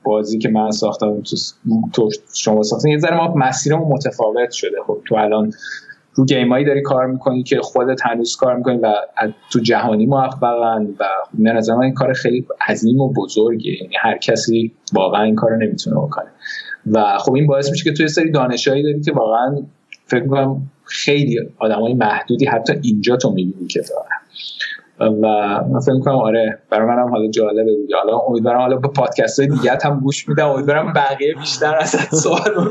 بازی 0.10 0.38
که 0.38 0.50
من 0.50 0.72
ساختم 0.72 1.22
تو, 1.94 2.10
شما 2.36 2.64
ساختن 2.64 2.90
یه 2.90 2.98
ذره 2.98 3.18
ما 3.18 3.34
مسیرمون 3.36 3.88
متفاوت 3.88 4.52
شده. 4.52 4.78
خب 4.88 4.98
تو 5.06 5.16
الان 5.16 5.52
رو 6.16 6.26
گیمایی 6.26 6.66
داری 6.66 6.82
کار 6.82 7.08
می‌کنی 7.08 7.44
که 7.44 7.60
خودت 7.62 8.06
هنوز 8.06 8.36
کار 8.36 8.56
می‌کنی 8.56 8.78
و 8.78 8.94
تو 9.52 9.60
جهانی 9.60 10.06
موفقن 10.06 10.88
و 11.00 11.06
من 11.34 11.52
نظر 11.52 11.74
این 11.74 11.94
کار 11.94 12.14
خیلی 12.14 12.46
عظیم 12.70 13.00
و 13.00 13.14
بزرگیه. 13.14 13.82
یعنی 13.82 13.96
هر 14.00 14.18
کسی 14.18 14.72
واقعا 14.94 15.24
این 15.24 15.36
کار 15.36 15.58
نمی‌تونه 15.58 15.96
بکنه. 15.96 16.28
و 16.92 17.18
خب 17.18 17.34
این 17.34 17.48
باعث 17.48 17.72
میشه 17.72 17.84
که 17.84 17.94
توی 17.94 18.08
سری 18.08 18.32
دانشایی 18.32 18.84
داری 18.84 19.02
که 19.02 19.12
واقعا 19.12 19.62
فکر 20.06 20.24
می‌کنم 20.24 20.62
خیلی 20.84 21.40
آدمای 21.58 21.94
محدودی 21.94 22.46
حتی 22.46 22.74
اینجا 22.82 23.18
تو 23.18 23.30
می‌بینی 23.30 23.68
که 23.68 23.82
دارن. 23.90 24.19
و 25.00 25.28
من 25.70 25.80
فکر 25.80 26.00
کنم 26.00 26.16
آره 26.16 26.60
برای 26.70 26.88
منم 26.88 27.10
حالا 27.10 27.28
جالبه 27.28 27.76
دیگه. 27.76 27.96
حالا 27.96 28.18
امیدوارم 28.18 28.60
حالا 28.60 28.76
به 28.76 28.88
پادکست 28.88 29.40
های 29.40 29.50
دیگه 29.50 29.78
هم 29.84 30.00
گوش 30.00 30.30
میدم. 30.30 30.50
امیدوارم 30.50 30.94
بقیه 30.94 31.36
بیشتر 31.36 31.76
از 31.76 31.90
سوال 32.12 32.70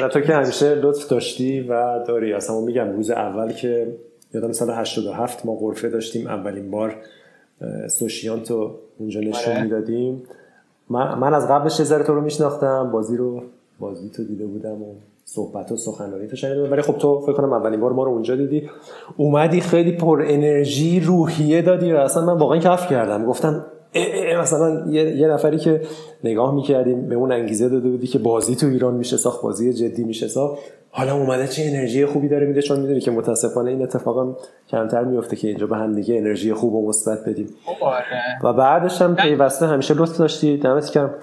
نه 0.00 0.08
تو 0.08 0.20
که 0.20 0.34
همیشه 0.34 0.74
لطف 0.74 1.08
داشتی 1.08 1.60
و 1.60 2.04
داری. 2.08 2.32
اصلا 2.32 2.60
میگم 2.60 2.92
روز 2.92 3.10
اول 3.10 3.52
که 3.52 3.96
یادم 4.34 4.52
سال 4.52 4.70
87 4.70 5.46
ما 5.46 5.54
غرفه 5.54 5.88
داشتیم 5.88 6.26
اولین 6.26 6.70
بار 6.70 6.96
سوشیانتو 7.88 8.74
اونجا 8.98 9.20
نشون 9.20 9.52
آره. 9.52 9.62
می‌دادیم. 9.62 10.22
من, 10.90 11.18
من 11.18 11.34
از 11.34 11.48
قبلش 11.48 11.80
یه 11.80 11.86
تو 11.86 12.14
رو 12.14 12.20
میشناختم. 12.20 12.90
بازی 12.90 13.16
رو 13.16 13.42
بازی 13.78 14.10
تو 14.10 14.24
دیده 14.24 14.46
بودم 14.46 14.82
و 14.82 14.94
صحبت 15.28 15.72
و 15.72 15.76
سخنرانی 15.76 16.26
تو 16.26 16.36
شنیدم 16.36 16.72
ولی 16.72 16.82
خب 16.82 16.98
تو 16.98 17.20
فکر 17.20 17.32
کنم 17.32 17.52
اولین 17.52 17.80
بار 17.80 17.92
ما 17.92 18.04
رو 18.04 18.10
اونجا 18.10 18.36
دیدی. 18.36 18.70
اومدی 19.16 19.60
خیلی 19.60 19.92
پر 19.92 20.24
انرژی 20.26 21.00
روحیه 21.00 21.62
دادی 21.62 21.92
و 21.92 21.96
اصلا 21.96 22.24
من 22.24 22.38
واقعا 22.38 22.58
کف 22.58 22.90
کردم. 22.90 23.26
گفتم 23.26 23.66
مثلا 24.40 24.90
یه،, 24.90 25.28
نفری 25.28 25.58
که 25.58 25.80
نگاه 26.24 26.54
می‌کردیم 26.54 27.08
به 27.08 27.14
اون 27.14 27.32
انگیزه 27.32 27.68
داده 27.68 27.88
بودی 27.88 28.06
که 28.06 28.18
بازی 28.18 28.56
تو 28.56 28.66
ایران 28.66 28.94
میشه 28.94 29.16
ساخت 29.16 29.42
بازی 29.42 29.72
جدی 29.72 30.04
میشه 30.04 30.28
ساخت. 30.28 30.58
حالا 30.90 31.16
اومده 31.16 31.48
چه 31.48 31.62
انرژی 31.66 32.06
خوبی 32.06 32.28
داره 32.28 32.46
میده 32.46 32.62
چون 32.62 32.80
می‌دونی 32.80 33.00
که 33.00 33.10
متاسفانه 33.10 33.70
این 33.70 33.82
اتفاقا 33.82 34.36
کمتر 34.68 35.04
میفته 35.04 35.36
که 35.36 35.48
اینجا 35.48 35.66
به 35.66 35.76
هم 35.76 35.94
دیگه 35.94 36.16
انرژی 36.16 36.54
خوب 36.54 36.74
و 36.74 36.88
مثبت 36.88 37.18
بدیم. 37.28 37.48
خب، 37.64 37.84
آره. 37.84 38.04
و 38.44 38.52
بعدش 38.52 39.02
هم 39.02 39.16
پیوسته 39.16 39.66
همیشه 39.66 39.94
لطف 39.94 40.18
داشتی. 40.18 40.56
دمت 40.56 40.84
کردم 40.90 41.14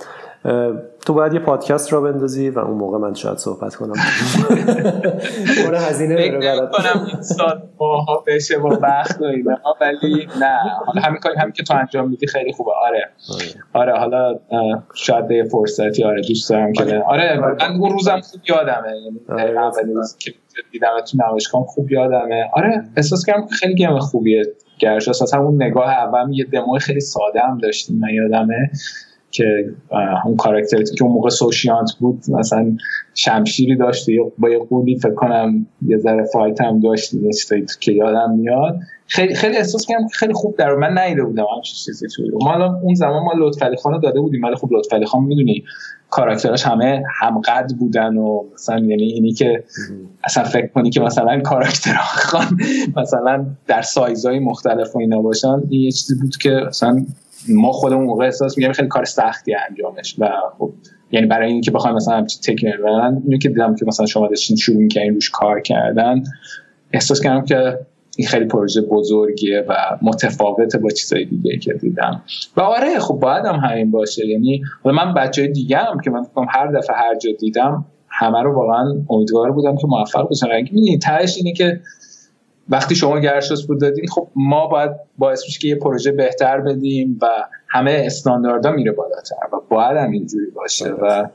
تو 1.06 1.14
باید 1.14 1.34
یه 1.34 1.40
پادکست 1.40 1.94
را 1.94 2.02
بندازی 2.02 2.50
و 2.50 2.60
اون 2.60 2.78
موقع 2.78 2.98
من 2.98 3.14
شاید 3.14 3.38
صحبت 3.38 3.76
کنم. 3.76 3.94
اون 5.66 5.76
هزینه 5.76 6.16
برات. 6.40 6.72
کنم 6.72 7.06
این 7.08 7.22
سال 7.22 7.62
ماها 7.80 8.24
بشه 8.28 8.58
با 8.58 8.80
وقت 8.82 9.22
و 9.22 9.26
ولی 9.82 10.28
نه. 10.40 10.60
حالا 10.86 11.02
همین 11.02 11.20
کاری 11.20 11.36
همین 11.40 11.54
که 11.54 11.64
تو 11.64 11.74
انجام 11.78 12.10
میدی 12.10 12.28
خیلی 12.28 12.54
خوبه. 12.54 12.72
آره. 12.72 13.10
آره. 13.74 14.00
حالا 14.00 14.40
شاید 14.94 15.32
یه 15.32 15.44
فرصتی 15.44 16.04
آره 16.04 16.22
دوست 16.22 16.50
دارم 16.50 16.74
که 16.74 17.04
آره. 17.08 17.40
من 17.40 17.80
اون 17.80 17.92
روزم 17.92 18.22
خوب 18.22 18.42
یادمه. 18.50 18.98
یعنی 19.04 19.20
آره، 19.30 19.60
اولین 19.60 19.96
روز 19.96 20.18
که 20.18 20.34
دیدم 20.72 21.02
تو 21.12 21.18
نمایشگاه 21.28 21.64
خوب 21.66 21.92
یادمه. 21.92 22.50
آره 22.54 22.84
احساس 22.98 23.26
کردم 23.26 23.48
خیلی 23.48 23.76
گیم 23.76 24.00
خوبیه. 24.00 24.44
گرش 24.80 25.08
اصلا 25.08 25.40
اون 25.40 25.64
نگاه 25.64 25.90
اول 25.90 26.34
یه 26.34 26.46
دمو 26.46 26.80
خیلی 26.80 27.00
ساده 27.00 27.40
هم 27.40 27.58
داشتیم 27.58 28.00
من 28.00 28.10
یادمه. 28.10 28.72
که 29.34 29.46
اون 30.26 30.36
کاراکتری 30.36 30.84
که 30.84 31.04
اون 31.04 31.14
موقع 31.14 31.30
سوشیانت 31.30 31.92
بود 32.00 32.24
مثلا 32.30 32.76
شمشیری 33.14 33.78
داشت 33.78 34.06
با 34.38 34.50
یه 34.50 34.60
قولی 34.60 35.00
فکر 35.00 35.14
کنم 35.14 35.68
یه 35.88 35.98
ذره 35.98 36.24
فایت 36.34 36.62
هم 36.62 36.80
داشت 36.80 37.12
که 37.80 37.92
یادم 37.92 38.32
میاد. 38.32 38.80
خیلی 39.08 39.36
خیلی 39.36 39.58
احساس 39.58 39.86
کردم 39.86 40.08
که 40.08 40.14
خیلی 40.14 40.34
خوب 40.34 40.56
در 40.58 40.76
من 40.76 40.98
نیده 40.98 41.24
بودم 41.24 41.46
همچین 41.56 41.76
چیزی 41.86 42.08
توی 42.16 42.30
ما 42.42 42.80
اون 42.84 42.94
زمان 42.94 43.24
ما 43.24 43.34
لطفعلی 43.38 43.76
خان 43.76 44.00
داده 44.00 44.20
بودیم. 44.20 44.44
ولی 44.44 44.56
خب 44.56 44.70
لطفعلی 44.72 45.06
خان 45.06 45.24
می‌دونی 45.24 45.64
کاراکتراش 46.10 46.64
همه 46.66 47.04
همقد 47.20 47.72
بودن 47.80 48.18
و 48.18 48.44
مثلا 48.54 48.80
یعنی 48.80 49.04
اینی 49.04 49.34
که 49.34 49.64
اصلا 50.24 50.44
فکر 50.44 50.68
کنی 50.68 50.90
که 50.90 51.02
مثلا 51.02 51.42
کاراکتر 51.42 51.98
خان 51.98 52.58
مثلا 52.98 53.46
در 53.68 53.82
سایزهای 53.82 54.40
مختلف 54.40 54.96
و 54.96 55.00
اینا 55.00 55.22
باشن. 55.22 55.62
این 55.70 55.82
یه 55.82 55.92
چیزی 55.92 56.16
بود 56.22 56.38
که 56.38 56.50
مثلا 56.68 57.06
ما 57.50 57.72
خودمون 57.72 58.06
موقع 58.06 58.26
احساس 58.26 58.58
میگم 58.58 58.72
خیلی 58.72 58.88
کار 58.88 59.06
سختی 59.06 59.56
انجامش 59.70 60.16
و 60.20 60.30
خب 60.58 60.72
یعنی 61.12 61.28
برای 61.28 61.52
اینکه 61.52 61.72
بخوایم 61.72 61.96
مثلا 61.96 62.18
همچین 62.18 62.42
تکنیک 62.42 62.76
اینو 63.26 63.38
که 63.38 63.50
دیدم 63.50 63.76
که 63.76 63.86
مثلا 63.86 64.06
شما 64.06 64.28
داشتین 64.28 64.58
شروع 64.58 64.78
می‌کنین 64.78 65.14
روش 65.14 65.30
کار 65.30 65.62
کردن 65.62 66.24
احساس 66.94 67.22
کردم 67.22 67.46
که 67.46 67.80
این 68.18 68.28
خیلی 68.28 68.46
پروژه 68.46 68.82
بزرگیه 68.82 69.66
و 69.70 69.74
متفاوته 70.02 70.78
با 70.78 70.90
چیزای 70.90 71.26
دیگه 71.26 71.58
که 71.58 71.74
دیدم. 71.74 72.22
و 72.58 72.62
آره 72.62 73.00
خب 73.00 73.14
باید 73.14 73.46
هم 73.46 73.56
همین 73.56 73.92
باشه. 73.92 74.28
یعنی 74.28 74.62
من 74.86 75.14
بچه 75.14 75.48
دیگه 75.48 75.78
هم 75.78 76.00
که 76.00 76.12
من 76.12 76.26
هر 76.50 76.68
دفعه 76.68 76.96
هر 76.96 77.16
جا 77.16 77.32
دیدم 77.40 77.86
همه 78.10 78.44
رو 78.44 78.56
واقعا 78.56 78.86
امیدوار 79.10 79.52
بودم 79.52 79.76
که 79.76 79.88
موفق 79.88 80.30
بشن. 80.30 80.48
می‌دونی 80.48 80.98
تهش 80.98 81.38
اینه 81.38 81.54
که 81.54 81.80
وقتی 82.70 82.96
شما 82.96 83.20
گرشاس 83.20 83.68
بود 83.68 83.82
دادین 83.82 84.08
خب 84.08 84.28
ما 84.36 84.68
باید 84.68 84.92
باعث 85.18 85.44
میشه 85.46 85.60
که 85.60 85.68
یه 85.68 85.76
پروژه 85.76 86.12
بهتر 86.12 86.62
بدیم 86.62 87.20
و 87.22 87.28
همه 87.68 88.04
استانداردها 88.06 88.72
میره 88.72 88.92
بالاتر 88.92 89.36
و 89.54 89.58
باید 89.70 89.98
هم 89.98 90.12
اینجوری 90.12 90.52
باشه 90.56 90.90
و 90.90 91.28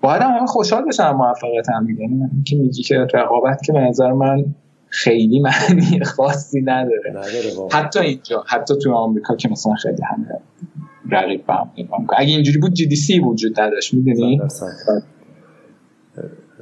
باید 0.00 0.22
هم 0.22 0.30
همه 0.30 0.46
خوشحال 0.46 0.84
بشن 0.84 1.10
موفقیت 1.10 1.68
هم 1.68 1.84
میگن. 1.84 2.30
که 2.46 2.56
میگی 2.56 2.82
که 2.82 3.06
رقابت 3.14 3.62
که 3.62 3.72
به 3.72 3.80
نظر 3.80 4.12
من 4.12 4.44
خیلی 4.88 5.40
معنی 5.40 6.04
خاصی 6.04 6.62
نداره, 6.62 7.12
حتی 7.72 7.98
اینجا 8.00 8.44
حتی 8.46 8.74
تو 8.82 8.92
آمریکا 8.92 9.36
که 9.36 9.48
مثلا 9.48 9.74
خیلی 9.74 10.02
همه 10.02 10.40
رقیب 11.10 11.46
با 11.46 11.54
هم 11.54 11.70
اگه 12.16 12.34
اینجوری 12.34 12.58
بود 12.58 12.72
GDC 12.72 13.18
وجود 13.20 13.60
نداشت 13.60 13.94
می‌دونی؟ 13.94 14.40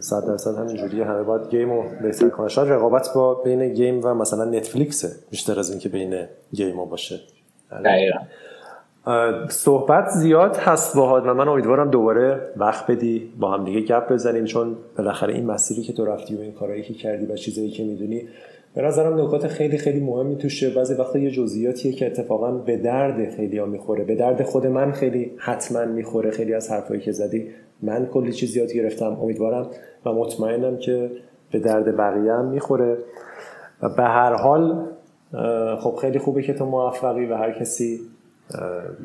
صد 0.03 0.27
درصد 0.27 0.59
همینجوری 0.59 1.03
همه 1.03 1.23
باید 1.23 1.51
game 1.51 1.71
رو 1.71 1.85
بهتر 2.03 2.29
کنن. 2.29 2.49
شاید 2.49 2.69
رقابت 2.69 3.09
با 3.15 3.35
بین 3.35 3.69
game 3.75 4.01
و 4.05 4.15
مثلا 4.15 4.45
Netflix 4.45 5.01
ه 5.01 5.09
بیشتر 5.31 5.59
از 5.59 5.71
اینکه 5.71 5.89
بین 5.89 6.25
game 6.53 6.77
ها 6.77 6.85
باشه. 6.85 7.21
دقیقا. 7.85 8.19
صحبت 9.49 10.09
زیاد 10.09 10.57
هست 10.57 10.97
باهات. 10.97 11.23
و 11.27 11.35
من 11.35 11.49
امیدوارم 11.49 11.91
دوباره 11.91 12.53
وقت 12.57 12.91
بدی 12.91 13.33
با 13.41 13.51
هم 13.51 13.65
دیگه 13.65 13.81
گپ 13.81 14.13
بزنیم 14.13 14.45
چون 14.45 14.77
بالاخره 14.99 15.35
این 15.35 15.47
مسیری 15.47 15.83
که 15.83 15.93
تو 15.93 16.05
رفتی 16.05 16.37
و 16.37 16.41
این 16.41 16.53
کارهایی 16.53 16.83
که 16.83 16.95
کردی 16.95 17.27
و 17.27 17.37
چیزایی 17.37 17.71
که 17.71 17.85
می‌دونی 17.85 18.29
به 18.75 18.83
نظرم 18.83 19.21
نکات 19.21 19.47
خیلی 19.47 19.79
خیلی 19.79 20.01
مهمی 20.01 20.37
توشه. 20.37 20.71
بعضی 20.71 20.95
وقتا 20.95 21.19
یه 21.19 21.31
جزئیاتیه 21.31 21.93
که 21.93 22.07
اتفاقا 22.07 22.53
به 22.53 22.77
درد 22.77 23.31
خیلی 23.31 23.59
ها 23.59 23.67
می‌خوره. 23.67 24.05
به 24.05 24.15
درد 24.15 24.43
خود 24.43 24.67
من 24.67 24.93
خیلی 24.93 25.33
حتما 25.39 25.85
می‌خوره. 25.85 26.31
خیلی 26.31 26.55
از 26.55 26.71
حرفایی 26.71 27.01
که 27.01 27.13
زدی. 27.13 27.49
من 27.83 28.07
کلی 28.07 28.33
چیز 28.33 28.57
یاد 28.57 28.73
گرفتم. 28.73 29.19
امیدوارم 29.23 29.71
و 30.07 30.13
مطمئنم 30.13 30.77
که 30.77 31.11
به 31.53 31.59
درد 31.59 31.97
بقیه 31.97 32.33
هم 32.33 32.49
می‌خوره. 32.49 32.99
و 33.83 33.89
به 33.89 34.03
هر 34.03 34.33
حال 34.33 34.89
خب 35.81 35.97
خیلی 36.01 36.19
خوبه 36.19 36.43
که 36.43 36.55
تو 36.55 36.67
موفقی 36.67 37.27
و 37.27 37.37
هر 37.37 37.53
کسی 37.53 38.01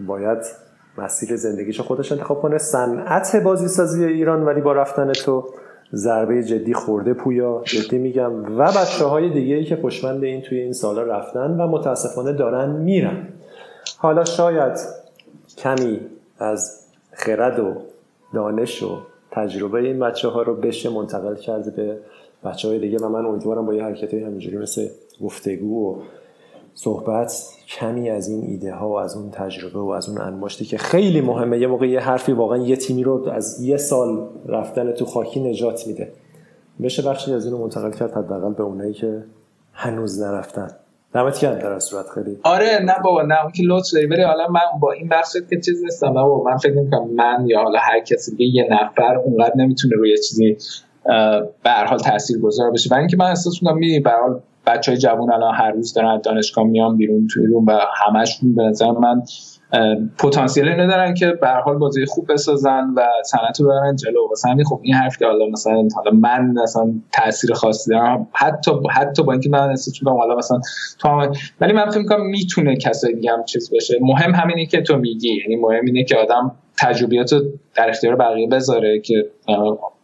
باید 0.07 0.37
مسیر 0.97 1.35
زندگیشو 1.35 1.83
خودش 1.83 2.11
انتخاب 2.11 2.41
کنه. 2.41 2.57
صنعت 2.57 3.35
بازی 3.35 3.67
سازی 3.67 4.05
ایران 4.05 4.43
ولی 4.43 4.61
با 4.61 4.73
رفتن 4.73 5.11
تو 5.11 5.49
ضربه 5.93 6.43
جدی 6.43 6.73
خورده 6.73 7.13
پویا. 7.13 7.61
جدی 7.65 7.97
میگم. 7.97 8.57
و 8.57 8.71
بچه 8.71 9.05
های 9.05 9.29
دیگه 9.29 9.55
ای 9.55 9.63
که 9.63 9.75
پشمند 9.75 10.23
این 10.23 10.41
توی 10.41 10.59
این 10.59 10.73
سالا 10.73 11.03
رفتن 11.03 11.51
و 11.51 11.67
متاسفانه 11.67 12.33
دارن 12.33 12.69
میرن. 12.69 13.27
حالا 13.97 14.25
شاید 14.25 14.79
کمی 15.57 15.99
از 16.39 16.87
خرد 17.11 17.59
و 17.59 17.73
دانش 18.33 18.83
و 18.83 18.97
تجربه 19.31 19.79
این 19.79 19.99
بچه 19.99 20.27
ها 20.27 20.41
رو 20.41 20.55
بشه 20.55 20.89
منتقل 20.89 21.35
کرده 21.35 21.71
به 21.71 21.97
بچه 22.43 22.67
های 22.67 22.79
دیگه 22.79 22.97
و 22.97 23.09
من 23.09 23.25
امیدوارم 23.25 23.65
با 23.65 23.73
یه 23.73 23.83
حرکت 23.83 24.13
همینجوری 24.13 24.57
مثل 24.57 24.87
گفتگو 25.23 25.91
و 25.91 26.01
صحبت 26.79 27.43
کمی 27.67 28.09
از 28.09 28.27
این 28.27 28.43
ایده 28.43 28.73
ها 28.73 28.89
و 28.89 28.93
از 28.93 29.15
اون 29.15 29.31
تجربه 29.31 29.79
و 29.79 29.89
از 29.89 30.09
اون 30.09 30.21
انباشتی 30.21 30.65
که 30.65 30.77
خیلی 30.77 31.21
مهمه. 31.21 31.59
یه 31.59 31.67
موقع 31.67 31.87
یه 31.87 31.99
حرفی 31.99 32.31
واقعا 32.31 32.57
یه 32.57 32.75
تیمی 32.75 33.03
رو 33.03 33.29
از 33.29 33.61
یه 33.63 33.77
سال 33.77 34.27
رفتن 34.45 34.91
تو 34.91 35.05
خاکی 35.05 35.39
نجات 35.39 35.87
میده. 35.87 36.11
بشه 36.83 37.01
بخشی 37.01 37.33
از 37.33 37.45
اینو 37.45 37.57
منتقل 37.57 37.91
کرد 37.91 38.11
حداقل 38.11 38.53
به 38.53 38.63
اونایی 38.63 38.93
که 38.93 39.23
هنوز 39.73 40.21
نرفتن. 40.21 40.71
دمت 41.13 41.39
گرم 41.41 41.59
در 41.59 41.79
صورت 41.79 42.09
خیلی. 42.09 42.39
آره 42.43 42.79
نه 42.85 42.95
بابا 43.03 43.21
نه. 43.21 43.43
اون 43.43 43.51
که 43.51 43.63
لطف 43.65 43.93
داری. 43.93 44.05
ولی 44.05 44.23
حالا 44.23 44.47
من 44.47 44.79
با 44.79 44.91
این 44.91 45.07
بحث 45.07 45.37
که 45.49 45.59
چیز 45.59 45.83
نیستم. 45.83 46.13
بابا 46.13 46.43
من 46.43 46.57
فکر 46.57 46.73
می‌کنم 46.73 47.09
من 47.15 47.45
یا 47.47 47.63
حالا 47.63 47.79
هر 47.79 47.99
کسی 47.99 48.35
یه 48.39 48.67
نفر 48.71 49.17
اونقدر 49.17 49.53
نمی‌تونه 49.55 49.95
روی 49.95 50.17
چیزی 50.17 50.57
به 51.63 51.71
حال 51.87 51.99
تاثیرگذار 51.99 52.71
بشه. 52.71 52.89
برای 52.89 53.01
اینکه 53.01 53.17
من 53.17 53.25
احساس 53.25 53.63
می‌کنم 53.63 53.77
می 53.77 53.99
به 53.99 54.11
بچه 54.67 54.91
های 54.91 54.99
جوان 54.99 55.33
الان 55.33 55.55
هر 55.55 55.71
روز 55.71 55.93
دارن 55.93 56.21
دانشگاه 56.21 56.65
میان 56.65 56.97
بیرون 56.97 57.27
توی 57.33 57.45
روم 57.45 57.65
و 57.65 57.79
همشون 58.05 58.55
به 58.55 58.63
نظر 58.63 58.91
من 58.91 59.21
پتانسیل 60.19 60.67
اینو 60.67 60.87
دارن 60.87 61.13
که 61.13 61.27
به 61.41 61.47
حال 61.47 61.77
بازی 61.77 62.05
خوب 62.05 62.31
بسازن 62.33 62.93
و 62.95 63.01
صنعت 63.25 63.61
رو 63.61 63.65
ببرن 63.65 63.95
جلو. 63.95 64.27
واسه 64.29 64.49
همین 64.49 64.65
خب 64.65 64.79
این 64.83 64.93
حرف 64.93 65.17
که 65.17 65.25
حالا 65.25 65.45
مثلا 65.51 65.87
حالا 65.95 66.11
من 66.11 66.53
مثلا 66.63 66.93
تاثیر 67.13 67.53
خاصی 67.53 67.91
دارم 67.91 68.27
حتی 68.33 68.71
حتی 68.91 69.23
با 69.23 69.31
اینکه 69.31 69.49
من 69.49 69.69
احساس 69.69 70.01
می‌کنم 70.01 70.17
حالا 70.17 70.35
مثلا 70.35 70.59
تو 70.99 71.09
هم 71.09 71.31
ولی 71.61 71.73
من 71.73 71.89
فکر 71.89 71.99
می‌کنم 71.99 72.25
می‌تونه 72.25 72.75
کسای 72.75 73.13
دیگه 73.13 73.31
هم 73.31 73.43
چیز 73.43 73.71
بشه 73.73 73.97
مهم 74.01 74.35
همینه 74.35 74.65
که 74.65 74.81
تو 74.81 74.97
میگی. 74.97 75.41
یعنی 75.41 75.55
مهم 75.55 75.85
اینه 75.85 76.03
که 76.03 76.17
آدم 76.17 76.51
تجربیات 76.79 77.33
در 77.75 77.89
اختیار 77.89 78.15
بقیه 78.15 78.47
بذاره 78.47 78.99
که 78.99 79.25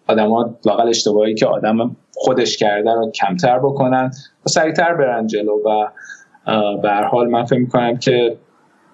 آدما 0.08 0.56
لاقل 0.66 0.88
اشتباهی 0.88 1.34
که 1.34 1.46
آدم 1.46 1.96
خودش 2.14 2.58
کردن 2.58 2.96
رو 2.96 3.12
کمتر 3.12 3.60
بکنن 3.60 4.12
و 4.46 4.50
سریعتر 4.50 4.94
برن 4.94 5.28
جلو 5.28 5.54
و 5.66 5.88
به 6.82 6.90
هر 6.90 7.04
حال 7.04 7.28
من 7.28 7.46
فکر 7.46 7.60
می‌کنم 7.60 7.98
که 7.98 8.38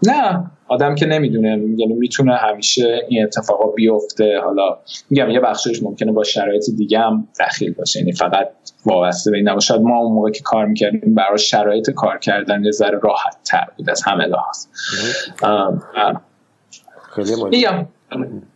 نه 0.08 0.52
آدم 0.68 0.96
که 0.96 1.06
نمی‌دونه 1.06 1.50
یعنی 1.50 1.94
می‌تونه 1.94 2.36
همیشه 2.36 3.02
این 3.10 3.24
اتفاقا 3.24 3.68
بیفته. 3.68 4.40
حالا 4.44 4.78
میگم 5.10 5.30
یه 5.30 5.40
بخشش 5.40 5.84
ممکنه 5.84 6.12
با 6.12 6.24
شرایط 6.24 6.64
دیگه 6.78 7.00
هم 7.00 7.28
دخیل 7.40 7.74
باشه 7.74 8.00
یعنی 8.00 8.12
فقط 8.12 8.50
وابسته 8.86 9.32
به 9.32 9.38
این 9.38 9.50
نباشه. 9.50 9.78
ما 9.78 9.98
اون 9.98 10.14
موقع 10.14 10.32
که 10.32 10.42
کار 10.44 10.66
می‌کردیم 10.66 11.16
برای 11.16 11.38
شرایط 11.38 11.90
کار 11.90 12.18
کردن 12.18 12.64
یه 12.64 12.72
ذره 12.72 13.00
راحت 13.04 13.38
تر 13.46 13.68
بود 13.78 13.90
از 13.90 14.04
همه 14.04 14.26
لحاظ. 14.26 14.66
خیلی 17.16 17.36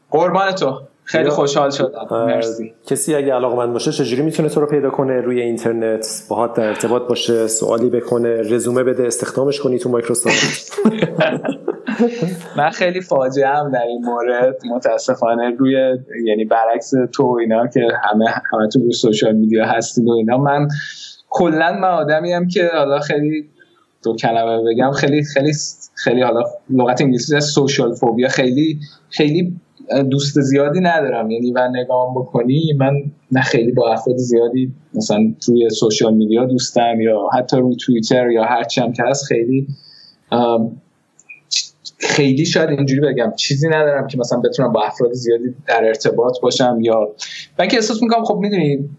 قربان 0.10 0.52
تو. 0.52 0.81
خیلی 1.05 1.30
خوشحال 1.30 1.69
شدم. 1.69 2.07
مرسی. 2.11 2.73
کسی 2.88 3.15
اگه 3.15 3.34
علاقه 3.34 3.55
من 3.55 3.73
باشه 3.73 3.91
چجوری 3.91 4.21
می‌تونه 4.21 4.49
تو 4.49 4.59
رو 4.61 4.67
پیدا 4.67 4.89
کنه 4.89 5.21
روی 5.21 5.41
اینترنت؟ 5.41 6.07
باهات 6.30 6.53
در 6.53 6.67
ارتباط 6.67 7.01
باشه 7.01 7.47
سوالی 7.47 7.89
بکنه 7.89 8.41
رزومه 8.41 8.84
بده 8.84 9.07
استخدامش 9.07 9.59
کنی 9.59 9.80
تو 9.80 9.89
مایکروسافت. 9.89 10.73
من 12.57 12.69
خیلی 12.69 13.01
فاجعه 13.01 13.47
هم 13.47 13.71
در 13.71 13.84
این 13.88 14.05
مورد. 14.05 14.57
متاسفانه 14.75 15.55
روی 15.57 15.97
یعنی 16.25 16.45
برعکس 16.45 16.91
تو 17.13 17.38
اینا 17.39 17.67
که 17.67 17.88
همه 18.03 18.25
همه 18.51 18.67
تو 18.67 18.80
روی 18.80 18.91
سوشال 18.91 19.35
میدیا 19.35 19.65
هستید 19.65 20.07
و 20.07 20.11
اینا 20.11 20.38
من 20.38 20.67
کلا 21.30 21.73
من 21.81 21.88
آدمی 21.88 22.34
هم 22.34 22.47
که 22.47 22.69
حالا 22.73 22.99
خیلی 22.99 23.49
دو 24.03 24.15
کلمه 24.15 24.63
بگم 24.71 24.91
خیلی 24.91 25.23
خیلی 25.23 25.53
خیلی 25.95 26.21
حالا 26.21 26.43
لغت 26.69 27.01
انگلیسی 27.01 27.39
سوشال 27.39 27.93
فوبیا 27.93 28.27
خیلی 28.27 28.80
خیلی 29.09 29.55
دوست 30.10 30.41
زیادی 30.41 30.80
ندارم. 30.80 31.31
یعنی 31.31 31.51
و 31.51 31.69
نگاه 31.73 32.14
بکنی 32.15 32.73
من 32.77 32.93
نه 33.31 33.41
خیلی 33.41 33.72
با 33.72 33.93
افراد 33.93 34.18
زیادی 34.18 34.72
مثلا 34.93 35.34
توی 35.45 35.69
سوشال 35.69 36.14
میدیا 36.14 36.45
دوستم 36.45 37.01
یا 37.01 37.30
حتی 37.38 37.57
روی 37.57 37.76
توییتر 37.76 38.30
یا 38.30 38.43
هر 38.43 38.64
هم 38.77 38.93
که 38.93 39.03
هست 39.07 39.26
خیلی 39.26 39.68
خیلی 42.03 42.45
شاید 42.45 42.69
اینجوری 42.69 43.01
بگم 43.01 43.34
چیزی 43.35 43.67
ندارم 43.67 44.07
که 44.07 44.17
مثلا 44.17 44.39
بتونم 44.39 44.71
با 44.71 44.84
افراد 44.84 45.13
زیادی 45.13 45.55
در 45.67 45.85
ارتباط 45.85 46.39
باشم 46.41 46.77
یا 46.81 47.15
من 47.59 47.67
که 47.67 47.77
احساس 47.77 48.03
می‌کنم 48.03 48.23
خب 48.23 48.35
می‌دونی 48.35 48.89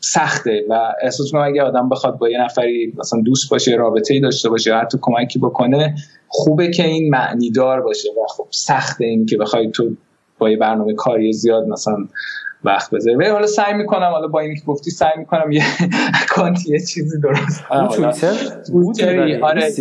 سخته 0.00 0.64
و 0.68 0.92
احساس 1.02 1.26
می‌کنم 1.26 1.48
اگه 1.48 1.62
آدم 1.62 1.88
بخواد 1.88 2.18
با 2.18 2.28
یه 2.28 2.44
نفری 2.44 2.92
مثلا 2.98 3.20
دوست 3.20 3.50
باشه 3.50 3.74
رابطه 3.74 4.14
ای 4.14 4.20
داشته 4.20 4.48
باشه 4.48 4.70
یا 4.70 4.78
حتی 4.78 4.98
کمکی 5.00 5.38
بکنه 5.38 5.94
خوبه 6.28 6.70
که 6.70 6.84
این 6.84 7.10
معنی 7.10 7.50
دار 7.50 7.80
باشه 7.80 8.08
و 8.08 8.26
خب 8.36 8.46
سخته 8.50 9.04
این 9.04 9.26
که 9.26 9.36
بخوای 9.36 9.70
تو 9.70 9.90
با 10.38 10.50
یه 10.50 10.56
برنامه 10.56 10.94
کاری 10.94 11.32
زیاد 11.32 11.66
مثلا 11.68 11.96
وقت 12.64 12.90
بذاری. 12.94 13.16
ولی 13.16 13.28
حالا 13.28 13.46
سعی 13.46 13.74
می‌کنم 13.74 14.10
حالا 14.10 14.26
با 14.28 14.40
این 14.40 14.54
که 14.54 14.62
گفتی 14.66 14.90
سعی 14.90 15.12
می‌کنم 15.18 15.52
یه 15.52 15.64
اکانت 16.22 16.66
یه 16.68 16.78
چیزی 16.80 17.20
درست 17.20 17.64
کنم. 17.68 17.78
آره. 19.48 19.72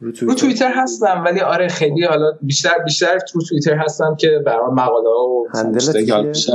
رو 0.00 0.12
توییتر, 0.12 0.26
رو 0.26 0.34
توییتر 0.34 0.72
هستم 0.74 1.22
ولی 1.26 1.40
آره 1.40 1.68
خیلی 1.68 2.04
حالا 2.04 2.32
بیشتر 2.42 2.78
بیشتر 2.84 3.18
تو 3.18 3.40
توییتر 3.48 3.74
هستم 3.74 4.16
که 4.18 4.42
برای 4.46 4.70
مقاله 4.72 5.08
ها 5.08 5.26
و 5.26 5.46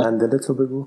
هندل 0.02 0.38
تو 0.38 0.54
بگو. 0.54 0.86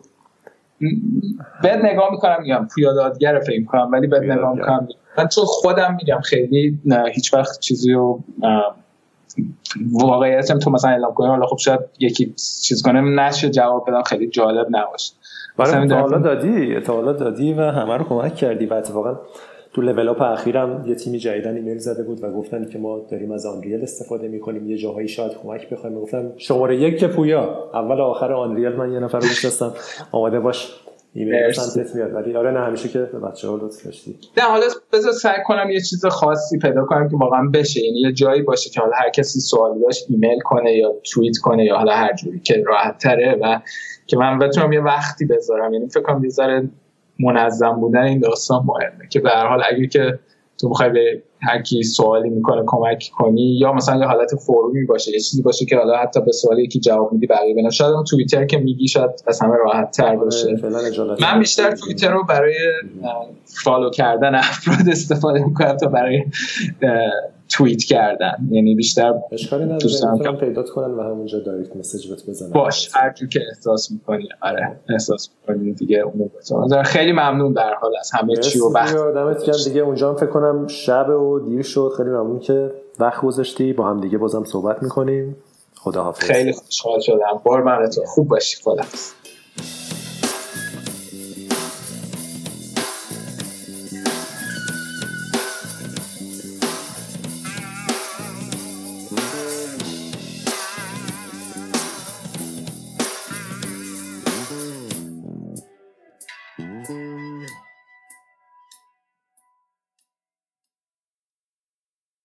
بعد 1.63 1.85
نگاه 1.85 2.11
می‌کنم 2.11 2.37
میگم 2.41 2.67
پویا 2.75 2.93
دادگر 2.93 3.39
فکر 3.39 3.65
کنم 3.65 3.89
ولی 3.91 4.07
بعد 4.07 4.23
نگاه 4.23 4.53
می‌کنم. 4.53 4.87
من 5.17 5.27
تو 5.27 5.41
خودم 5.41 5.97
میگم 6.01 6.21
خیلی 6.21 6.79
هیچ 7.13 7.33
وقت 7.33 7.59
چیزی 7.59 7.93
رو 7.93 8.23
واقعیت 9.91 10.57
تو 10.57 10.71
مثلا 10.71 10.91
اعلام 10.91 11.13
کنی 11.13 11.27
حالا 11.27 11.45
خب 11.45 11.57
شاید 11.57 11.79
یکی 11.99 12.33
چیز 12.61 12.81
کنه 12.81 13.01
نشه 13.01 13.49
جواب 13.49 13.89
بدم 13.89 14.03
خیلی 14.03 14.27
جالب 14.27 14.67
نباشه. 14.71 15.13
برای 15.57 15.87
حالا 15.89 16.17
دادی 16.17 16.75
حالا 16.87 17.13
دادی 17.13 17.53
و 17.53 17.61
همه 17.61 17.97
رو 17.97 18.03
کمک 18.03 18.35
کردی 18.35 18.65
و 18.65 18.73
اتفاقا 18.73 19.19
تو 19.73 19.81
Level 19.81 20.07
Up 20.07 20.21
اخیرم 20.21 20.83
یه 20.87 20.95
تیمی 20.95 21.19
جدیدن 21.19 21.55
ایمیل 21.55 21.77
زده 21.77 22.03
بود 22.03 22.23
و 22.23 22.31
گفتن 22.31 22.69
که 22.69 22.79
ما 22.79 22.99
داریم 23.11 23.31
از 23.31 23.45
Unreal 23.45 23.81
استفاده 23.81 24.27
می‌کنیم. 24.27 24.69
یه 24.69 24.77
جاهایی 24.77 25.07
شاید 25.07 25.31
کمک 25.43 25.69
بخوایم. 25.69 25.95
گفتم 25.99 26.31
شماره 26.37 26.81
یک 26.81 26.99
که 26.99 27.07
پویا. 27.07 27.69
اول 27.73 28.01
آخر 28.01 28.33
Unreal 28.33 28.69
من 28.69 28.93
یه 28.93 28.99
نفر 28.99 29.19
رو 29.19 29.27
می‌شناسم. 29.27 29.73
آماده 30.11 30.39
باش. 30.39 30.73
ایمیل 31.13 31.51
سمتت 31.51 31.95
میاد. 31.95 32.13
ولی 32.13 32.35
آره 32.35 32.51
نه 32.51 32.59
همیشه 32.59 32.89
که 32.89 32.99
به 32.99 33.19
بچه‌ها 33.19 33.55
لطف 33.55 33.85
داشتی. 33.85 34.15
نه 34.37 34.43
حالا 34.43 34.65
بذار 34.93 35.11
سعی 35.11 35.37
کنم 35.45 35.69
یه 35.69 35.79
چیز 35.79 36.05
خاصی 36.05 36.59
پیدا 36.59 36.85
کنم 36.85 37.09
که 37.09 37.17
واقعا 37.17 37.49
بشه. 37.53 37.85
یعنی 37.85 37.99
یه 37.99 38.11
جایی 38.11 38.41
باشه 38.41 38.69
که 38.69 38.81
حالا 38.81 38.93
هر 38.95 39.09
کسی 39.09 39.39
سوالی 39.39 39.81
داشت 39.81 40.05
ایمیل 40.09 40.39
کنه 40.39 40.73
یا 40.73 40.93
توییت 41.13 41.37
کنه 41.37 41.65
یا 41.65 41.77
حالا 41.77 41.91
هر 41.91 42.13
جوری 42.13 42.39
که 42.39 42.63
راحت 42.67 42.97
تره 42.97 43.37
و 43.41 43.59
که 44.07 44.17
من 44.17 44.39
بتونم 44.39 44.73
یه 44.73 44.81
وقتی 44.81 45.25
بذارم. 45.25 45.73
یعنی 45.73 45.87
فکر 45.87 46.03
کنم 46.03 46.23
یه 46.23 46.29
ذره 46.29 46.69
منظم 47.19 47.71
بودن 47.79 48.03
این 48.03 48.19
داستان 48.19 48.63
مهمه. 48.65 49.07
که 49.09 49.19
به 49.19 49.29
هر 49.29 49.47
حال 49.47 49.61
اگه 49.71 49.87
که 49.87 50.19
تو 50.59 50.69
بخوای 50.69 50.89
به 50.89 51.23
هر 51.41 51.61
کی 51.61 51.83
سوالی 51.83 52.29
می‌کنه 52.29 52.63
کمک 52.67 53.09
کنی 53.17 53.41
یا 53.41 53.73
مثلا 53.73 53.99
یه 53.99 54.05
حالت 54.05 54.35
forum 54.35 54.77
ی 54.77 54.85
باشه 54.85 55.11
یه 55.11 55.19
چیزی 55.19 55.41
باشه 55.41 55.65
که 55.65 55.77
حالا 55.77 55.97
حتی 55.97 56.21
به 56.21 56.31
سوالی 56.31 56.67
که 56.67 56.79
جواب 56.79 57.13
میدی 57.13 57.27
بقیه 57.27 57.53
ببینن 57.53 57.69
شاید 57.69 57.91
اون 57.91 58.03
توییتر 58.03 58.45
که 58.45 58.57
میگی 58.57 58.87
شاید 58.87 59.09
از 59.27 59.41
همه 59.41 59.55
راحت 59.55 59.91
تر 59.91 60.07
آره، 60.07 60.17
باشه. 60.17 60.55
من 61.21 61.39
بیشتر 61.39 61.71
توییتر 61.75 62.11
رو 62.11 62.23
برای 62.23 62.55
follow 63.63 63.89
کردن 63.89 64.35
افراد 64.35 64.89
استفاده 64.91 65.45
می‌کنم 65.45 65.77
تا 65.77 65.87
برای 65.87 66.23
توییت 67.49 67.83
کردن. 67.83 68.37
یعنی 68.51 68.75
بیشتر 68.75 69.13
اشکالی 69.31 69.63
نداره 69.63 70.31
پیدا 70.31 70.63
کنن 70.63 70.93
و 70.93 71.01
همونجا 71.01 71.39
direct 71.39 71.75
message 71.75 72.09
بهت 72.09 72.29
بزنن. 72.29 72.51
باش 72.51 72.89
هر 72.93 73.13
جو 73.13 73.27
که 73.27 73.39
احساس 73.49 73.91
می‌کنی. 73.91 74.29
آره 74.41 74.79
احساس 74.89 75.29
می‌کنی 75.29 75.73
دیگه 75.73 75.97
اون 75.97 76.83
خیلی 76.83 77.11
ممنون 77.11 77.53
در 77.53 77.73
حال 77.73 77.91
از 77.99 78.11
همه 78.13 78.35
چی 78.35 78.59
و 78.59 78.69
وقت. 78.69 78.95
دمت 78.95 79.45
گرم 79.45 79.57
دیگه. 79.65 79.81
اونجا 79.81 80.09
هم 80.09 80.15
فکر 80.15 80.29
کنم 80.29 80.67
شب 80.67 81.09
و 81.09 81.39
دیر 81.39 81.61
شد. 81.61 81.93
خیلی 81.97 82.09
ممنون 82.09 82.39
که 82.39 82.71
وقت 82.99 83.21
گذاشتی. 83.21 83.73
با 83.73 83.89
هم 83.89 84.01
دیگه 84.01 84.17
بازم 84.17 84.43
صحبت 84.43 84.83
می‌کنیم. 84.83 85.35
خدا 85.75 86.03
حافظ 86.03 86.23
خیلی 86.23 86.51
خوشحال 86.51 86.99
شدم. 86.99 87.41
بار 87.43 87.63
من 87.63 87.89
خوب 88.07 88.27
باشی. 88.27 88.57
خدا 88.63 88.83